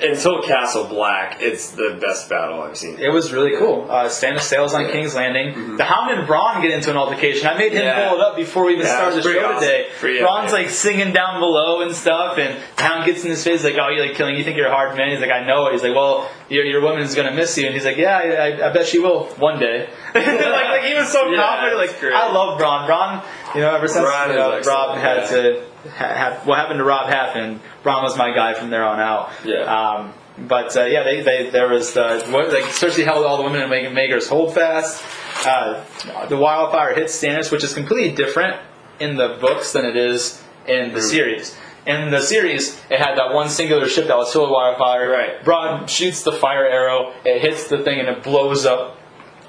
[0.00, 2.98] Until Castle Black, it's the best battle I've seen.
[3.00, 3.86] It was really cool.
[3.90, 4.92] Uh, Stannis sails on Yeah.
[4.92, 5.76] King's Landing.
[5.76, 7.48] The Hound and Bronn get into an altercation.
[7.48, 8.08] I made him Yeah.
[8.08, 9.60] pull it up before we even Yeah, started the show awesome.
[9.60, 9.86] today.
[9.98, 10.66] Pretty Bronn's epic.
[10.66, 14.06] like singing down below and stuff, and Hound gets in his face like, "Oh, you're
[14.06, 14.36] like killing?
[14.36, 16.64] You think you're a hard man?" He's like, "I know it." He's like, "Well, your,
[16.64, 18.22] your woman's gonna miss you," and he's like, "Yeah, I,
[18.62, 21.76] I, I bet she will one day." like, like he was so Yeah, confident.
[21.78, 22.14] Like great.
[22.14, 22.86] I love Bronn.
[22.86, 23.20] Braun,
[23.54, 25.26] you know, ever since you know, Robb had yeah.
[25.26, 27.60] to ha- have what happened to Robb happened.
[27.82, 29.30] Bronn was my guy from there on out.
[29.44, 29.62] Yeah.
[29.62, 30.12] Um,
[30.46, 33.60] but uh, yeah, they, they there was the what, like Cersei held all the women
[33.60, 35.02] and making Makers hold fast.
[35.44, 35.84] Uh,
[36.28, 38.56] the wildfire hits Stannis, which is completely different
[39.00, 41.56] in the books than it is in the series.
[41.86, 45.10] In the series, it had that one singular ship that was filled with wildfire.
[45.10, 45.42] Right.
[45.44, 48.98] Broad shoots the fire arrow, it hits the thing, and it blows up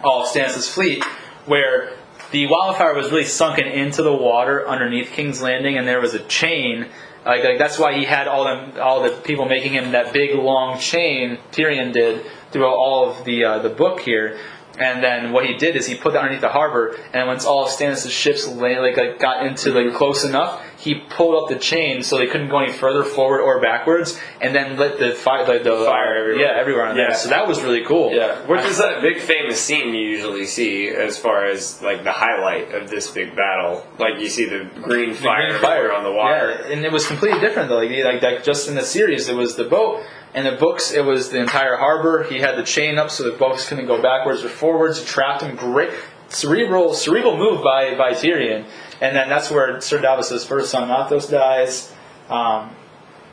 [0.04, 1.04] all of Stannis' fleet.
[1.46, 1.94] Where
[2.32, 6.20] the wildfire was really sunken into the water underneath King's Landing, and there was a
[6.20, 6.88] chain.
[7.26, 10.36] Like, like that's why he had all them, all the people making him that big
[10.36, 11.40] long chain.
[11.52, 14.38] Tyrion did throughout all of the uh, the book here,
[14.80, 17.66] And then what he did is he put that underneath the harbor, and once all
[17.66, 21.60] of Stannis' ships lay, like, like got into like close enough, he pulled up the
[21.60, 25.46] chain so they couldn't go any further forward or backwards, and then let the fire,
[25.46, 26.46] like the Fire everywhere.
[26.46, 27.08] yeah, everywhere on Yeah.
[27.08, 27.16] there.
[27.16, 28.14] So that was really cool.
[28.14, 32.14] Yeah, which is that big famous scene you usually see as far as like the
[32.14, 33.86] highlight of this big battle.
[33.98, 36.58] Like you see the green The fire, green fire on the water.
[36.66, 37.80] Yeah, and it was completely different though.
[37.80, 40.02] Like, like, like just in the series, it was the boat.
[40.34, 42.24] In the books, it was the entire harbor.
[42.30, 45.00] He had the chain up so the boats couldn't go backwards or forwards.
[45.02, 45.56] It trapped him.
[45.58, 45.90] Great
[46.30, 48.64] cerebral cerebral move by by Tyrion.
[49.02, 51.94] And then that's where Sir Davos' first son Athos dies.
[52.30, 52.76] Um,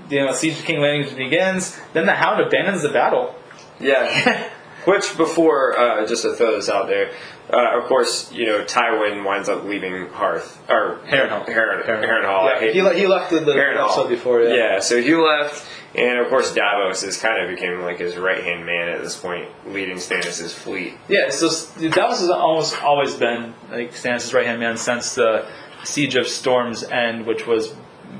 [0.08, 1.76] you know, Siege of King Landing begins.
[1.92, 3.34] Then the Hound abandons the battle.
[3.80, 4.48] Yeah.
[4.84, 7.10] Which before, uh, just to throw this out there,
[7.52, 11.44] uh, of course, you know, Tywin winds up leaving Hearth or Harrenhal.
[11.44, 12.62] Harren, Harrenhal.
[12.62, 14.42] Yeah, he, le- he left the, the episode before.
[14.42, 14.54] Yeah.
[14.54, 18.42] Yeah, so he left, and of course Davos is kind of became like his right
[18.44, 20.94] hand man at this point, leading Stannis' fleet.
[21.08, 21.48] Yeah, so
[21.90, 25.46] Davos has almost always been like Stannis' right hand man since the
[25.84, 27.74] Siege of Storm's End, which was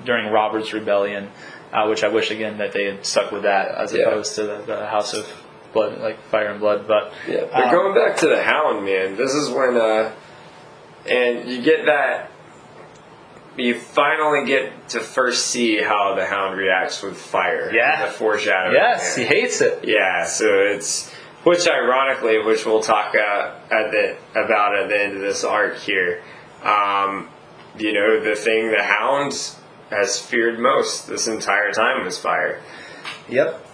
[0.05, 1.30] during Robert's Rebellion,
[1.72, 4.02] uh, which I wish again that they had stuck with that as Yeah.
[4.06, 5.26] opposed to the, the House of
[5.72, 6.86] Blood, like Fire and Blood.
[6.86, 10.12] But Yeah, but um, going back to the Hound, man, this is when, uh,
[11.10, 12.30] and you get that.
[13.57, 17.73] You finally get to first see how the Hound reacts with fire.
[17.73, 18.07] Yeah.
[18.07, 18.75] the foreshadowing.
[18.75, 19.26] yes, there.
[19.26, 19.85] he hates it.
[19.85, 21.10] Yeah, so it's
[21.44, 25.78] which ironically, which we'll talk uh, at the about at the end of this arc
[25.78, 26.23] here.
[26.62, 27.28] Um,
[27.78, 29.33] you know, the thing the Hound
[29.91, 32.60] has feared most this entire time was fire.
[33.28, 33.66] Yep.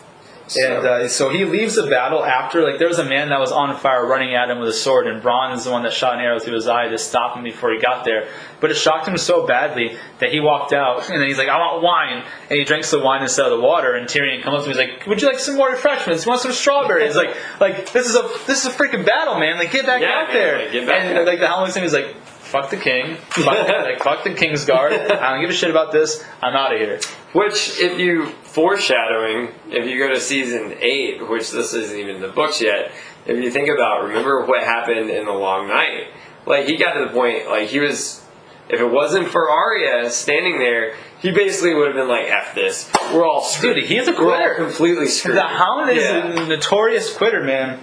[0.54, 3.40] So- And uh, so he leaves the battle after, like, there was a man that
[3.40, 5.92] was on fire running at him with a sword, and Bronn is the one that
[5.92, 8.28] shot an arrow through his eye to stop him before he got there.
[8.60, 11.56] But it shocked him so badly that he walked out, and then he's like, I
[11.58, 12.24] want wine.
[12.50, 14.76] And he drinks the wine instead of the water, and Tyrion comes up to him,
[14.76, 16.24] he's like, Would you like some more refreshments?
[16.24, 17.16] You want some strawberries?
[17.16, 19.56] like, like this is a this is a freaking battle, man.
[19.58, 20.58] Like, get back Yeah, out man, there.
[20.62, 21.26] like, get back and out.
[21.26, 22.14] like the at him, he's like,
[22.52, 23.16] Fuck the king.
[23.30, 24.92] Fuck, like, fuck the king's guard.
[24.92, 26.22] I don't give a shit about this.
[26.42, 27.00] I'm out of here.
[27.32, 32.20] Which, if you foreshadowing, if you go to season eight, which this isn't even in
[32.22, 32.92] the books yet,
[33.24, 36.08] if you think about, remember what happened in the Long Night?
[36.44, 38.22] Like he got to the point, like he was,
[38.68, 42.90] if it wasn't for Arya standing there, he basically would have been like, "F this,
[43.14, 44.56] we're all screwed." Dude, he's a quitter.
[44.56, 45.36] completely screwed.
[45.36, 46.42] The Hound is Yeah.
[46.42, 47.78] a notorious quitter, man.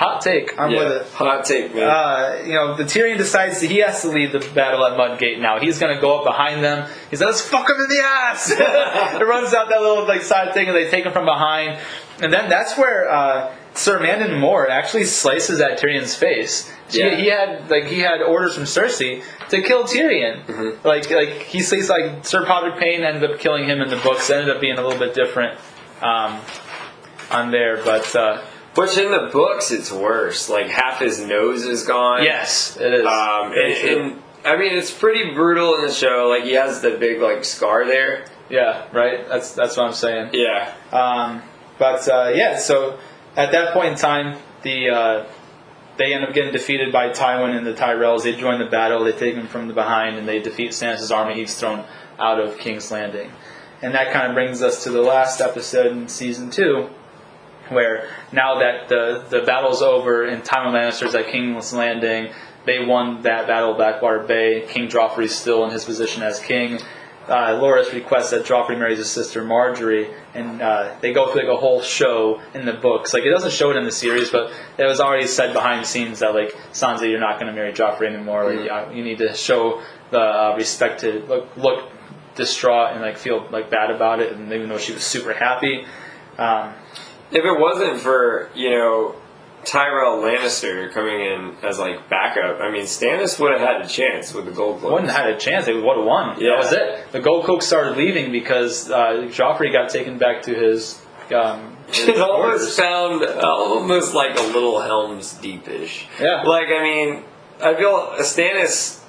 [0.00, 0.58] Hot take.
[0.58, 0.78] I'm yeah.
[0.78, 1.06] with it.
[1.12, 1.86] Hot take, man.
[1.86, 5.38] Uh, you know, the Tyrion decides that he has to lead the battle at Mudgate
[5.38, 5.60] now.
[5.60, 6.88] He's going to go up behind them.
[7.10, 8.50] He's like, let's fuck him in the ass.
[8.50, 11.78] it runs out that little like side thing, and they take him from behind.
[12.22, 16.72] And then that's where uh, Sir Mandon Moore actually slices at Tyrion's face.
[16.88, 17.16] He- Yeah.
[17.16, 20.46] He, had like he had orders from Cersei to kill Tyrion.
[20.46, 20.88] Mm-hmm.
[20.88, 24.30] Like like he says like Sir Podrick Payne ended up killing him in the books.
[24.30, 25.58] It ended up being a little bit different
[26.00, 26.40] um,
[27.30, 28.16] on there, but.
[28.16, 28.42] Uh,
[28.74, 30.48] Which in the books, it's worse.
[30.48, 32.22] Like half his nose is gone.
[32.22, 33.04] Yes, it is.
[33.04, 36.28] Um, and, and I mean, it's pretty brutal in the show.
[36.28, 38.26] Like he has the big like scar there.
[38.48, 39.28] yeah, right.
[39.28, 40.30] That's that's what I'm saying.
[40.34, 40.72] Yeah.
[40.92, 41.42] Um,
[41.78, 42.98] but uh, yeah, so
[43.36, 45.26] at that point in time, the uh,
[45.96, 48.22] they end up getting defeated by Tywin and the Tyrells.
[48.22, 49.02] They join the battle.
[49.04, 51.34] They take him from the behind and they defeat Stannis' army.
[51.34, 51.84] He's thrown
[52.18, 53.32] out of King's Landing,
[53.82, 56.88] and that kind of brings us to the last episode in season two,
[57.70, 62.32] where now that the the battle's over and Tywin Lannister's at King's Landing,
[62.66, 64.66] they won that battle of Blackwater Bay.
[64.68, 66.78] King Joffrey's still in his position as king.
[67.28, 71.50] Uh, Loras requests that Joffrey marries his sister Margaery, and uh, they go through like
[71.50, 73.14] a whole show in the books.
[73.14, 75.86] Like it doesn't show it in the series, but it was already said behind the
[75.86, 78.44] scenes that like Sansa, you're not going to marry Joffrey anymore.
[78.44, 81.88] Or, you, you need to show the uh, respect to look, look
[82.34, 85.84] distraught and like feel like bad about it, and even though she was super happy.
[86.36, 86.72] Um,
[87.30, 89.14] If it wasn't for you know
[89.64, 94.32] Tyrell Lannister coming in as like backup, I mean Stannis would have had a chance
[94.34, 94.92] with the gold cloak.
[94.92, 95.66] wouldn't have had a chance.
[95.66, 96.40] They would have won.
[96.40, 96.50] Yeah.
[96.50, 97.12] That was it.
[97.12, 101.00] The Gold Cloak started leaving because uh, Joffrey got taken back to his.
[101.34, 106.06] Um, his It almost sound almost like a little Helms Deepish.
[106.20, 106.42] Yeah.
[106.42, 107.24] Like I mean,
[107.62, 109.00] I feel Stannis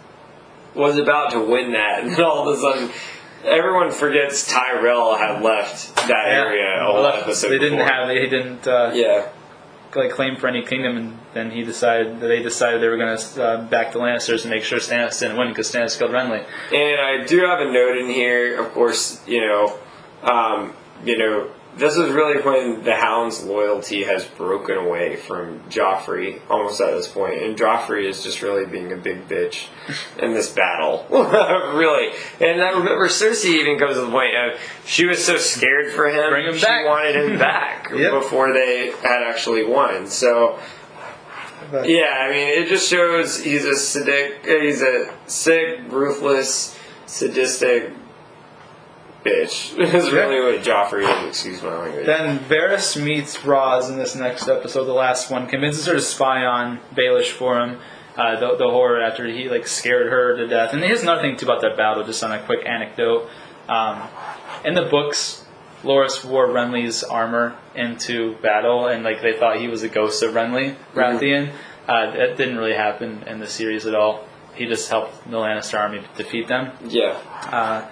[0.75, 2.91] was about to win that, and all of a sudden.
[3.43, 7.49] Everyone forgets Tyrell had left that area a whole Well, episode.
[7.49, 7.93] They didn't before.
[7.93, 8.07] have.
[8.07, 9.29] They didn't uh, Yeah,
[9.95, 12.19] like claim for any kingdom, and then he decided.
[12.19, 15.37] They decided they were going to uh, back the Lannisters and make sure Stannis didn't
[15.37, 16.45] win because Stannis killed Renly.
[16.73, 19.77] And I do have a note in here, of course, you know,
[20.23, 26.41] um, you know, this is really when the Hound's loyalty has broken away from Joffrey
[26.49, 29.67] almost at this point, and Joffrey is just really being a big bitch
[30.19, 32.13] in this battle, really.
[32.41, 36.07] And I remember Cersei even comes to the point of she was so scared for
[36.09, 36.85] him, him she back.
[36.85, 38.11] wanted him back Yep.
[38.11, 40.07] before they had actually won.
[40.07, 40.59] So
[41.71, 47.91] Yeah, I mean, it just shows he's a sadic, he's a sick, ruthless, sadistic
[49.23, 49.77] bitch.
[49.93, 51.29] is really what Joffrey is.
[51.29, 52.05] Excuse my language.
[52.05, 56.45] Then Varys meets Ros in this next episode, the last one, convinces her to spy
[56.45, 57.79] on Baelish for him.
[58.17, 60.73] Uh, the, the horror after he like scared her to death.
[60.73, 63.29] And here's another thing too about that battle, just on a quick anecdote.
[63.69, 64.03] Um,
[64.65, 65.45] in the books,
[65.83, 70.33] Loras wore Renly's armor into battle, and like they thought he was a ghost of
[70.33, 71.53] Renly Baratheon.
[71.87, 74.27] Uh, that didn't really happen in the series at all.
[74.55, 76.71] He just helped the Lannister army defeat them.
[76.85, 77.17] yeah.
[77.45, 77.89] Uh,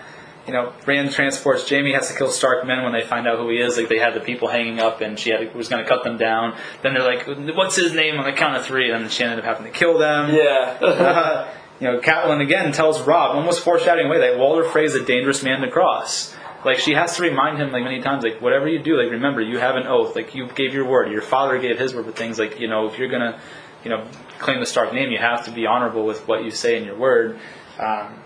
[0.48, 3.50] you know, Rand transports Jaime has to kill Stark men when they find out who
[3.50, 3.78] he is.
[3.78, 6.18] Like they had the people hanging up, and she had was going to cut them
[6.18, 6.58] down.
[6.82, 9.40] Then they're like, "What's his name?" On the count of three, and then she ended
[9.40, 10.34] up having to kill them.
[10.34, 10.78] Yeah.
[10.82, 15.44] Uh, you know, Catelyn again tells Robb, almost foreshadowing away, that Walder Frey's a dangerous
[15.44, 16.36] man to cross.
[16.66, 19.42] Like she has to remind him like many times, like whatever you do, like remember
[19.42, 20.16] you have an oath.
[20.16, 21.12] Like you gave your word.
[21.12, 22.38] Your father gave his word for things.
[22.38, 23.40] Like you know, if you're gonna,
[23.84, 24.06] you know,
[24.40, 26.98] claim the Stark name, you have to be honorable with what you say in your
[26.98, 27.40] word.
[27.80, 28.20] Um,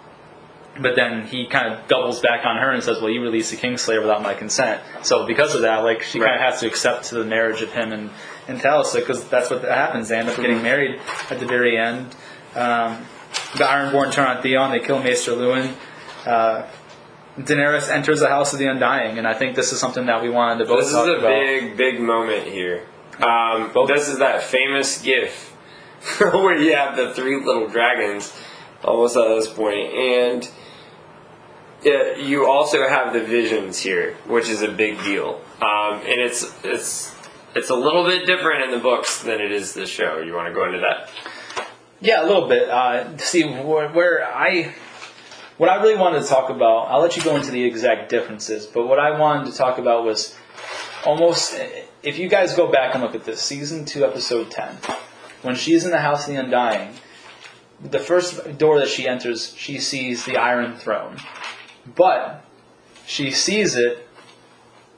[0.82, 3.58] but then he kind of doubles back on her and says, "Well, you released the
[3.58, 7.10] Kingslayer without my consent." So because of that, like she kind of has to accept
[7.12, 8.10] the marriage of him and
[8.48, 10.10] and Talisa because that's what happens.
[10.10, 12.16] They end up getting married at the very end.
[12.56, 13.06] Um,
[13.58, 14.72] the Ironborn turn on Theon.
[14.72, 15.74] They kill Maester Luwin.
[16.26, 16.64] Uh,
[17.38, 20.30] Daenerys enters the House of the Undying, and I think this is something that we
[20.30, 21.30] wanted to both This is a about.
[21.30, 22.86] big, big moment here.
[23.20, 25.50] Um, Both- this is that famous GIF
[26.20, 28.34] where you have the three little dragons
[28.84, 30.50] almost at this point, and
[31.86, 35.42] it, you also have the visions here, which is a big deal.
[35.62, 37.16] Um, and it's it's
[37.56, 40.20] it's a little bit different in the books than it is the show.
[40.20, 41.10] You want to go into that?
[42.02, 42.68] Yeah, a little bit.
[42.68, 44.74] Uh, see where, where I,
[45.58, 46.90] what I really wanted to talk about.
[46.90, 50.04] I'll let you go into the exact differences, but what I wanted to talk about
[50.04, 50.36] was
[51.06, 51.58] almost.
[52.02, 54.76] If you guys go back and look at this, season two, episode ten,
[55.42, 56.96] when she's in the House of the Undying,
[57.82, 61.18] the first door that she enters, she sees the Iron Throne,
[61.96, 62.44] but
[63.06, 64.08] she sees it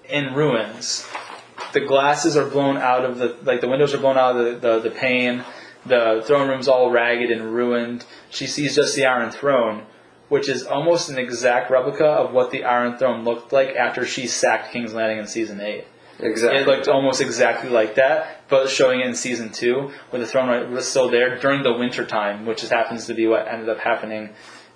[0.10, 1.08] in ruins.
[1.74, 4.68] The glasses are blown out of the like the windows are blown out of the,
[4.68, 5.44] the, the pane.
[5.86, 8.06] The throne room's all ragged and ruined.
[8.30, 9.86] She sees just the Iron Throne,
[10.30, 14.26] which is almost an exact replica of what the Iron Throne looked like after she
[14.26, 15.86] sacked King's Landing in season eight.
[16.20, 16.62] Exactly.
[16.62, 20.72] It looked almost exactly like that, but showing it in season two, where the throne
[20.72, 23.80] was still there during the winter time, which just happens to be what ended up
[23.80, 24.30] happening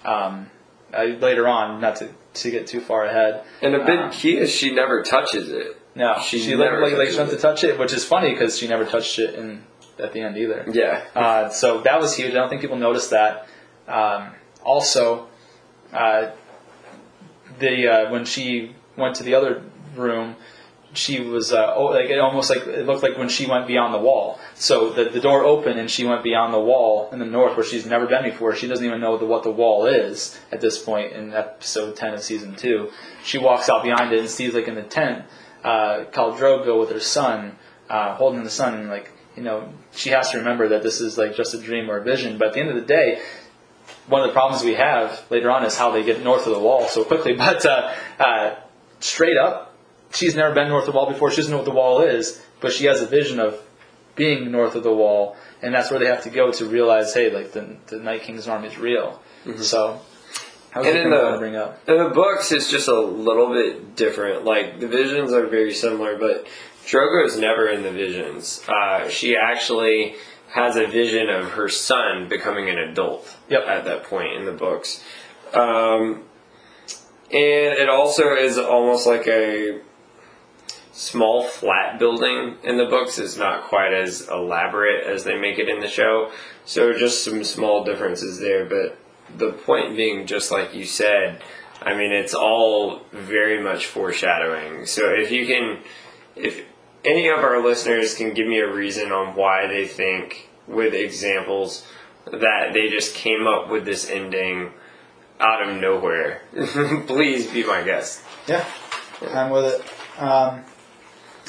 [0.03, 0.49] um,
[0.93, 1.81] uh, later on.
[1.81, 3.43] Not to, to get too far ahead.
[3.61, 5.75] and a big Uh, key is she never touches it.
[5.95, 8.57] No, She she, never like, like she went to touch it, which is funny because
[8.57, 9.63] she never touched it in
[9.97, 10.65] at the end either.
[10.71, 11.03] Yeah.
[11.15, 12.31] Uh, so that was huge.
[12.31, 13.47] I don't think people noticed that.
[13.87, 14.31] Um,
[14.63, 15.27] also,
[15.91, 16.29] uh,
[17.59, 19.63] the uh, when she went to the other
[19.95, 20.35] room,
[20.93, 23.93] she was uh, oh, like it almost like it looked like when she went beyond
[23.93, 24.39] the wall.
[24.55, 27.65] So the, the door opened and she went beyond the wall in the north where
[27.65, 28.55] she's never been before.
[28.55, 32.13] She doesn't even know the, what the wall is at this point in episode ten
[32.13, 32.91] of season two.
[33.23, 35.25] She walks out behind it and sees like in the tent,
[35.63, 37.57] uh, Khal Drogo with her son,
[37.89, 41.35] uh, holding the son, like you know she has to remember that this is like
[41.35, 42.37] just a dream or a vision.
[42.37, 43.21] But at the end of the day,
[44.07, 46.59] one of the problems we have later on is how they get north of the
[46.59, 47.33] wall so quickly.
[47.37, 48.55] But uh, uh,
[48.99, 49.68] straight up,
[50.13, 51.31] she's never been north of the wall before.
[51.31, 53.59] She doesn't know what the wall is, but she has a vision of
[54.15, 57.31] being north of the wall, and that's where they have to go to realize, hey,
[57.33, 59.21] like the, the Night King's army is real.
[59.57, 60.01] So,
[60.73, 61.87] that was And in the- to bring up.
[61.87, 64.43] In the books, it's just a little bit different.
[64.45, 66.45] Like the visions are very similar, but
[66.85, 68.61] Drogo's never in the visions.
[68.67, 70.15] Uh, she actually
[70.51, 73.65] has a vision of her son becoming an adult Yep.
[73.67, 75.03] at that point in the books.
[75.53, 76.23] Um,
[77.31, 79.79] and it also is almost like a
[80.99, 83.17] small flat building in the books.
[83.19, 86.29] is not quite as elaborate as they make it in the show.
[86.65, 88.97] So just some small differences there, but
[89.37, 91.41] the point being, just like you said,
[91.81, 94.85] I mean, it's all very much foreshadowing.
[94.87, 95.79] So if you can,
[96.35, 96.65] if
[97.05, 101.87] any of our listeners can give me a reason on why they think, with examples,
[102.25, 104.71] that they just came up with this ending
[105.39, 106.41] out of nowhere,
[107.07, 108.21] please be my guest.
[108.47, 108.65] Yeah,
[109.31, 110.21] I'm with it.
[110.21, 110.63] Um,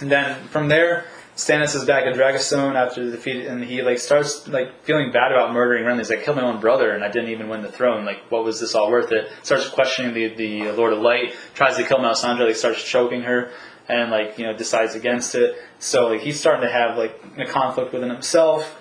[0.01, 1.05] and then from there,
[1.37, 5.33] Stannis is back at Dragonstone after the defeat, and he like starts like feeling bad
[5.33, 5.99] about murdering Renly.
[5.99, 8.05] He's like, "Killed my own brother, and I didn't even win the throne.
[8.05, 11.35] Like, what was this all worth it?" Starts questioning the the Lord of Light.
[11.55, 12.47] Tries to kill Melisandre.
[12.47, 13.51] Like, starts choking her,
[13.89, 15.57] and like you know decides against it.
[15.79, 18.79] So like he's starting to have like a conflict within himself.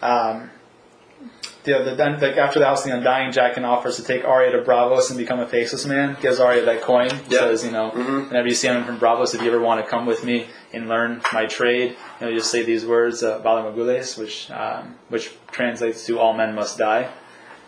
[0.00, 0.50] Um,
[1.64, 4.52] the, the, then, like after the House of the Undying, Jaqen offers to take Arya
[4.52, 6.16] to Braavos and become a faceless man.
[6.20, 7.08] Gives Arya that coin.
[7.28, 7.40] Yeah.
[7.40, 10.04] Says, you know, whenever you see him from Braavos, if you ever want to come
[10.04, 13.74] with me and learn my trade, you know, you just say these words, uh, Valar
[13.74, 17.10] Morghulis, which um, which translates to "All men must die."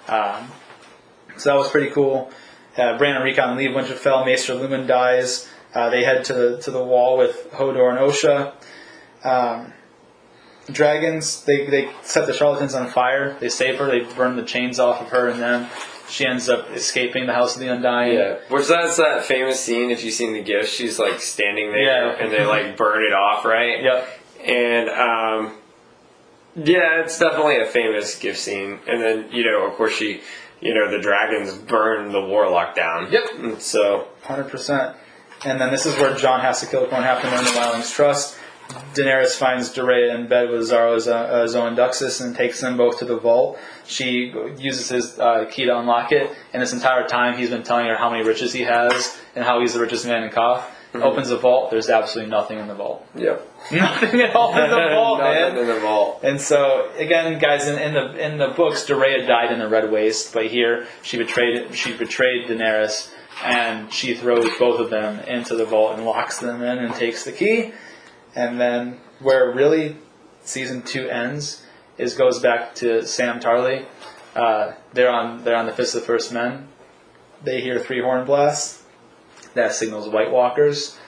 [0.09, 0.49] Um,
[1.39, 2.31] so that was pretty cool.
[2.77, 4.27] Uh, Bran and Rickon leave Winterfell.
[4.27, 5.49] Maester Luwin dies.
[5.75, 8.53] Uh, they head to the to the wall with Hodor and Osha.
[9.25, 9.73] Um,
[10.71, 11.43] dragons.
[11.45, 13.37] They they set the charlatans on fire.
[13.41, 13.87] They save her.
[13.87, 15.69] They burn the chains off of her and them.
[16.09, 18.15] She ends up escaping the House of the Undying.
[18.15, 19.91] Yeah, which that's that famous scene.
[19.91, 22.23] If you've seen the gift, she's like standing there, Yeah.
[22.23, 23.83] and they like burn it off, right?
[23.83, 24.09] Yep.
[24.47, 25.57] And um,
[26.55, 28.79] yeah, it's definitely a famous gift scene.
[28.87, 30.21] And then you know, of course, she,
[30.61, 33.11] you know, the dragons burn the warlock down.
[33.11, 33.25] Yep.
[33.39, 34.97] And so Hundred percent.
[35.45, 38.36] And then this is where Jon has to kill Qhorin to earn the Wildlings' trust.
[38.95, 41.47] Daenerys finds Doreah in bed with Xaro's uh,
[41.77, 43.59] Daxos and takes them both to the vault.
[43.87, 47.87] She uses his uh, key to unlock it, and this entire time he's been telling
[47.87, 50.65] her how many riches he has and how he's the richest man in Qarth.
[50.95, 51.71] Opens the vault.
[51.71, 53.07] There's absolutely nothing in the vault.
[53.15, 55.55] yep, Nothing at all in the vault, man.
[55.55, 56.21] Nothing in the vault.
[56.23, 59.91] And so again, guys, in, in the in the books, Doreah died in the Red
[59.91, 63.13] Waste, but here she betrayed she betrayed Daenerys,
[63.45, 67.25] and she throws both of them into the vault and locks them in and takes
[67.25, 67.73] the key.
[68.37, 69.97] And then where really
[70.43, 71.65] season two ends
[71.97, 73.87] is goes back to Sam Tarly.
[74.37, 76.69] Uh, they're on they're on the Fist of the First Men.
[77.43, 78.85] They hear three horn blasts.
[79.55, 80.99] That signals White Walkers.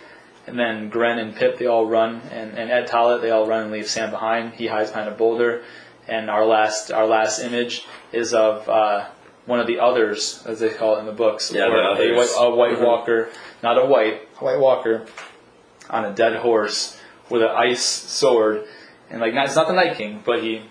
[0.46, 3.64] And then Gren and Pip, they all run, and, and Ed Tollett, they all run
[3.64, 4.54] and leave Sam behind.
[4.54, 5.62] He hides behind a boulder.
[6.06, 9.08] And our last our last image is of uh,
[9.44, 11.52] one of the others, as they call it in the books.
[11.52, 12.86] Yeah, the a white, a white Mhm.
[12.86, 13.28] walker,
[13.62, 15.04] not a white, a white walker,
[15.90, 16.97] on a dead horse
[17.30, 18.64] with an ice sword.
[19.10, 20.62] And like, not, it's not the Night King, but he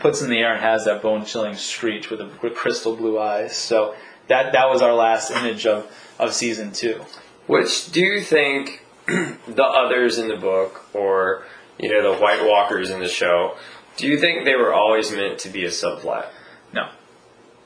[0.00, 3.18] puts in the air and has that bone chilling screech with, a, with crystal blue
[3.18, 3.56] eyes.
[3.56, 3.94] So
[4.28, 7.04] that that was our last image of, of season two.
[7.46, 11.44] Which do you think the others in the book, or
[11.78, 13.56] you know, the White Walkers in the show,
[13.96, 16.26] do you think they were always meant to be a subplot?
[16.72, 16.88] No.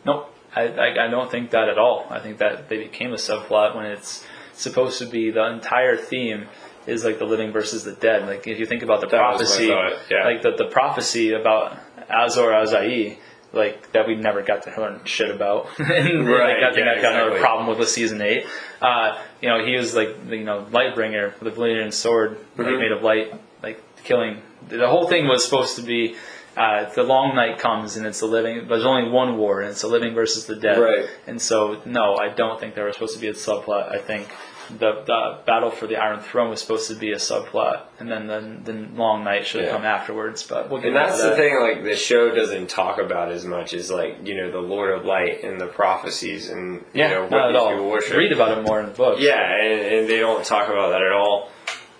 [0.05, 0.35] Nope.
[0.55, 2.07] I, I, I don't think that at all.
[2.11, 6.49] I think that they became a subplot when it's supposed to be the entire theme
[6.87, 8.27] is like the living versus the dead.
[8.27, 10.25] Like if you think about the That prophecy, yeah.
[10.25, 11.77] like the, the prophecy about
[12.09, 13.19] Azor Ahai,
[13.53, 15.69] like that we never got to learn shit about.
[15.79, 18.45] and Right, like, I think yeah, that got another problem with the season eight.
[18.81, 22.79] Uh, you know, he was like you know Lightbringer with a Valyrian sword like, Mhm.
[22.81, 24.43] made of light, like killing.
[24.69, 26.17] The whole thing was supposed to be.
[26.57, 28.61] Uh, the long night comes and it's the living.
[28.61, 30.79] But there's only one war, and it's the living versus the dead.
[30.79, 31.07] Right.
[31.27, 33.93] And so, no, I don't think there was supposed to be a subplot.
[33.95, 34.27] I think
[34.69, 38.27] the, the battle for the Iron Throne was supposed to be a subplot, and then
[38.27, 39.77] the, the long night should have Yeah.
[39.77, 40.43] come afterwards.
[40.43, 41.37] But we'll get And that's into the that.
[41.37, 44.99] thing, like the show doesn't talk about as much as like you know the Lord
[44.99, 47.91] of Light and the prophecies and you Yeah, know what not at these people all.
[47.91, 48.17] worship.
[48.17, 49.19] Read about it more in the book.
[49.21, 51.51] Yeah, and, and they don't talk about that at all.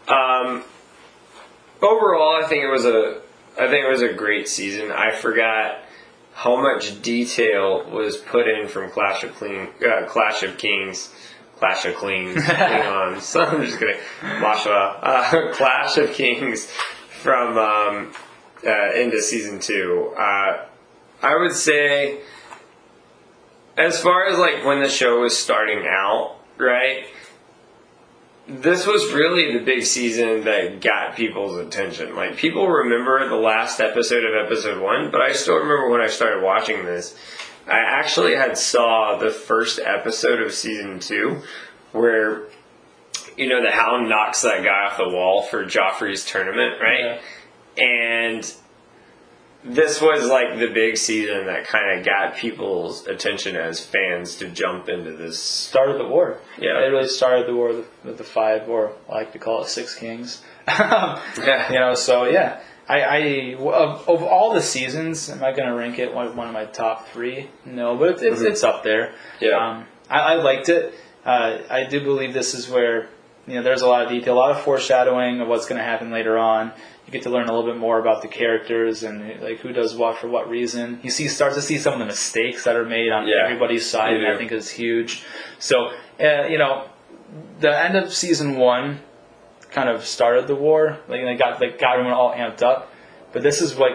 [0.09, 0.63] Um,
[1.83, 3.21] overall, I think it was a,
[3.61, 4.91] I think it was a great season.
[4.93, 5.79] I forgot
[6.35, 11.13] how much detail was put in from Clash of Clean, uh, Clash of Kings,
[11.59, 13.23] Clash of Queens, Klingons.
[13.23, 16.67] So I'm just kidding, Masha, uh, Clash of Kings
[17.23, 18.13] from um,
[18.67, 20.15] uh, into season two.
[20.19, 20.67] Uh,
[21.23, 22.21] I would say,
[23.77, 27.07] as far as like when the show was starting out, right?
[28.49, 32.15] This was really the big season that got people's attention.
[32.15, 36.07] Like people remember the last episode of episode one, but I still remember when I
[36.07, 37.17] started watching this.
[37.67, 41.43] I actually had saw the first episode of season two,
[41.93, 42.45] where
[43.37, 47.21] you know the Hound knocks that guy off the wall for Joffrey's tournament, right?
[47.77, 48.53] And
[49.65, 54.49] this was like the big season that kind of got people's attention as fans to
[54.49, 55.39] jump into this.
[55.43, 56.39] started the war.
[56.59, 56.79] Yeah.
[56.79, 59.95] it really started the war with the five, or I like to call it six
[59.95, 60.43] kings.
[60.69, 61.73] Yeah.
[61.73, 63.19] You know, so yeah, I, I
[63.59, 66.67] of, of all the seasons, am I going to rank it one, one of my
[66.67, 67.51] top three?
[67.65, 69.13] No, but it's it's, it's up there.
[69.41, 69.57] Yeah.
[69.57, 70.95] um, I, I liked it.
[71.25, 73.09] Uh, I do believe this is where
[73.49, 75.85] you know there's a lot of detail, a lot of foreshadowing of what's going to
[75.85, 76.73] happen later on.
[77.07, 79.95] You get to learn a little bit more about the characters and like who does
[79.95, 81.01] what for what reason.
[81.03, 83.89] You see, start to see some of the mistakes that are made on Yeah, everybody's
[83.89, 85.25] side, and I think is huge.
[85.59, 86.89] So, uh, you know,
[87.61, 89.01] the end of season one
[89.77, 90.99] kind of started the war.
[91.07, 92.91] Like they got like got everyone all amped up.
[93.33, 93.93] But this is like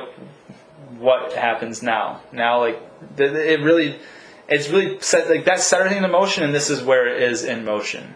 [0.99, 2.21] what happens now.
[2.31, 2.79] Now, like
[3.17, 3.99] th- it really,
[4.47, 7.43] it's really set like that set everything in motion, and this is where it is
[7.43, 8.13] in motion.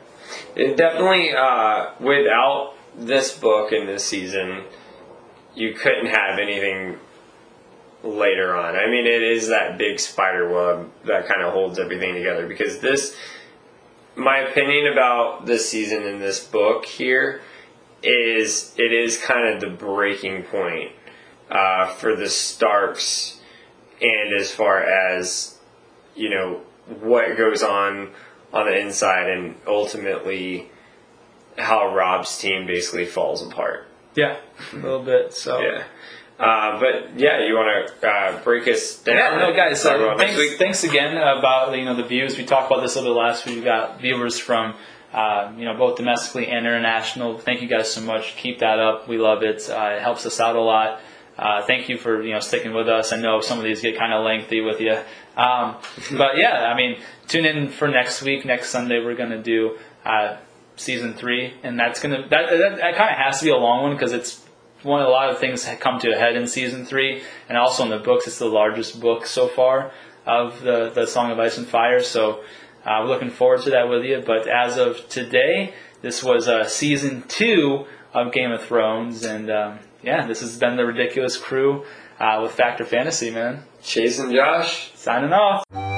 [0.56, 4.64] It definitely, uh, without this book and this season,
[5.56, 7.00] you couldn't have anything
[8.04, 8.76] later on.
[8.76, 12.80] I mean, it is that big spider web that kind of holds everything together because
[12.80, 13.16] this,
[14.16, 17.42] my opinion about this season in this book here
[18.06, 20.92] is it is kind of the breaking point
[21.50, 23.40] uh, for the Starks,
[24.02, 25.58] and as far as
[26.16, 26.62] you know
[27.02, 28.12] what goes on
[28.54, 30.70] on the inside, and ultimately
[31.58, 33.88] how Robb's team basically falls apart.
[34.16, 34.38] Yeah,
[34.74, 35.34] a little bit.
[35.34, 35.84] So Yeah.
[36.38, 39.16] Uh, but yeah, you want to uh, break us down?
[39.16, 39.86] Yeah, no, guys.
[39.86, 42.38] Uh, thanks, thanks again about you know the views.
[42.38, 43.56] We talked about this a little bit last week.
[43.56, 44.76] We got viewers from
[45.16, 47.38] uh, you know both domestically and international.
[47.38, 48.36] Thank you guys so much.
[48.36, 49.08] Keep that up.
[49.08, 49.70] We love it.
[49.70, 51.00] Uh, it helps us out a lot.
[51.40, 53.14] Uh, thank you for you know sticking with us.
[53.14, 54.98] I know some of these get kind of lengthy with you,
[55.38, 55.78] um,
[56.12, 58.44] but yeah, I mean, tune in for next week.
[58.44, 60.36] Next Sunday, we're gonna do uh,
[60.76, 63.84] season three, and that's gonna that that, that kind of has to be a long
[63.84, 64.46] one because it's
[64.84, 67.90] one a lot of things come to a head in season three, and also in
[67.90, 69.92] the books, it's the largest book so far
[70.26, 72.04] of the the Song of Ice and Fire.
[72.04, 72.44] So
[72.86, 74.22] uh, we're looking forward to that with you.
[74.26, 79.80] But as of today, this was uh, season two of Game of Thrones, and um,
[80.04, 81.86] yeah, this has been the ridiculous crew
[82.20, 83.64] uh, with Factor Fantasy, man.
[83.82, 84.92] Chase and Josh.
[84.96, 85.95] Signing off.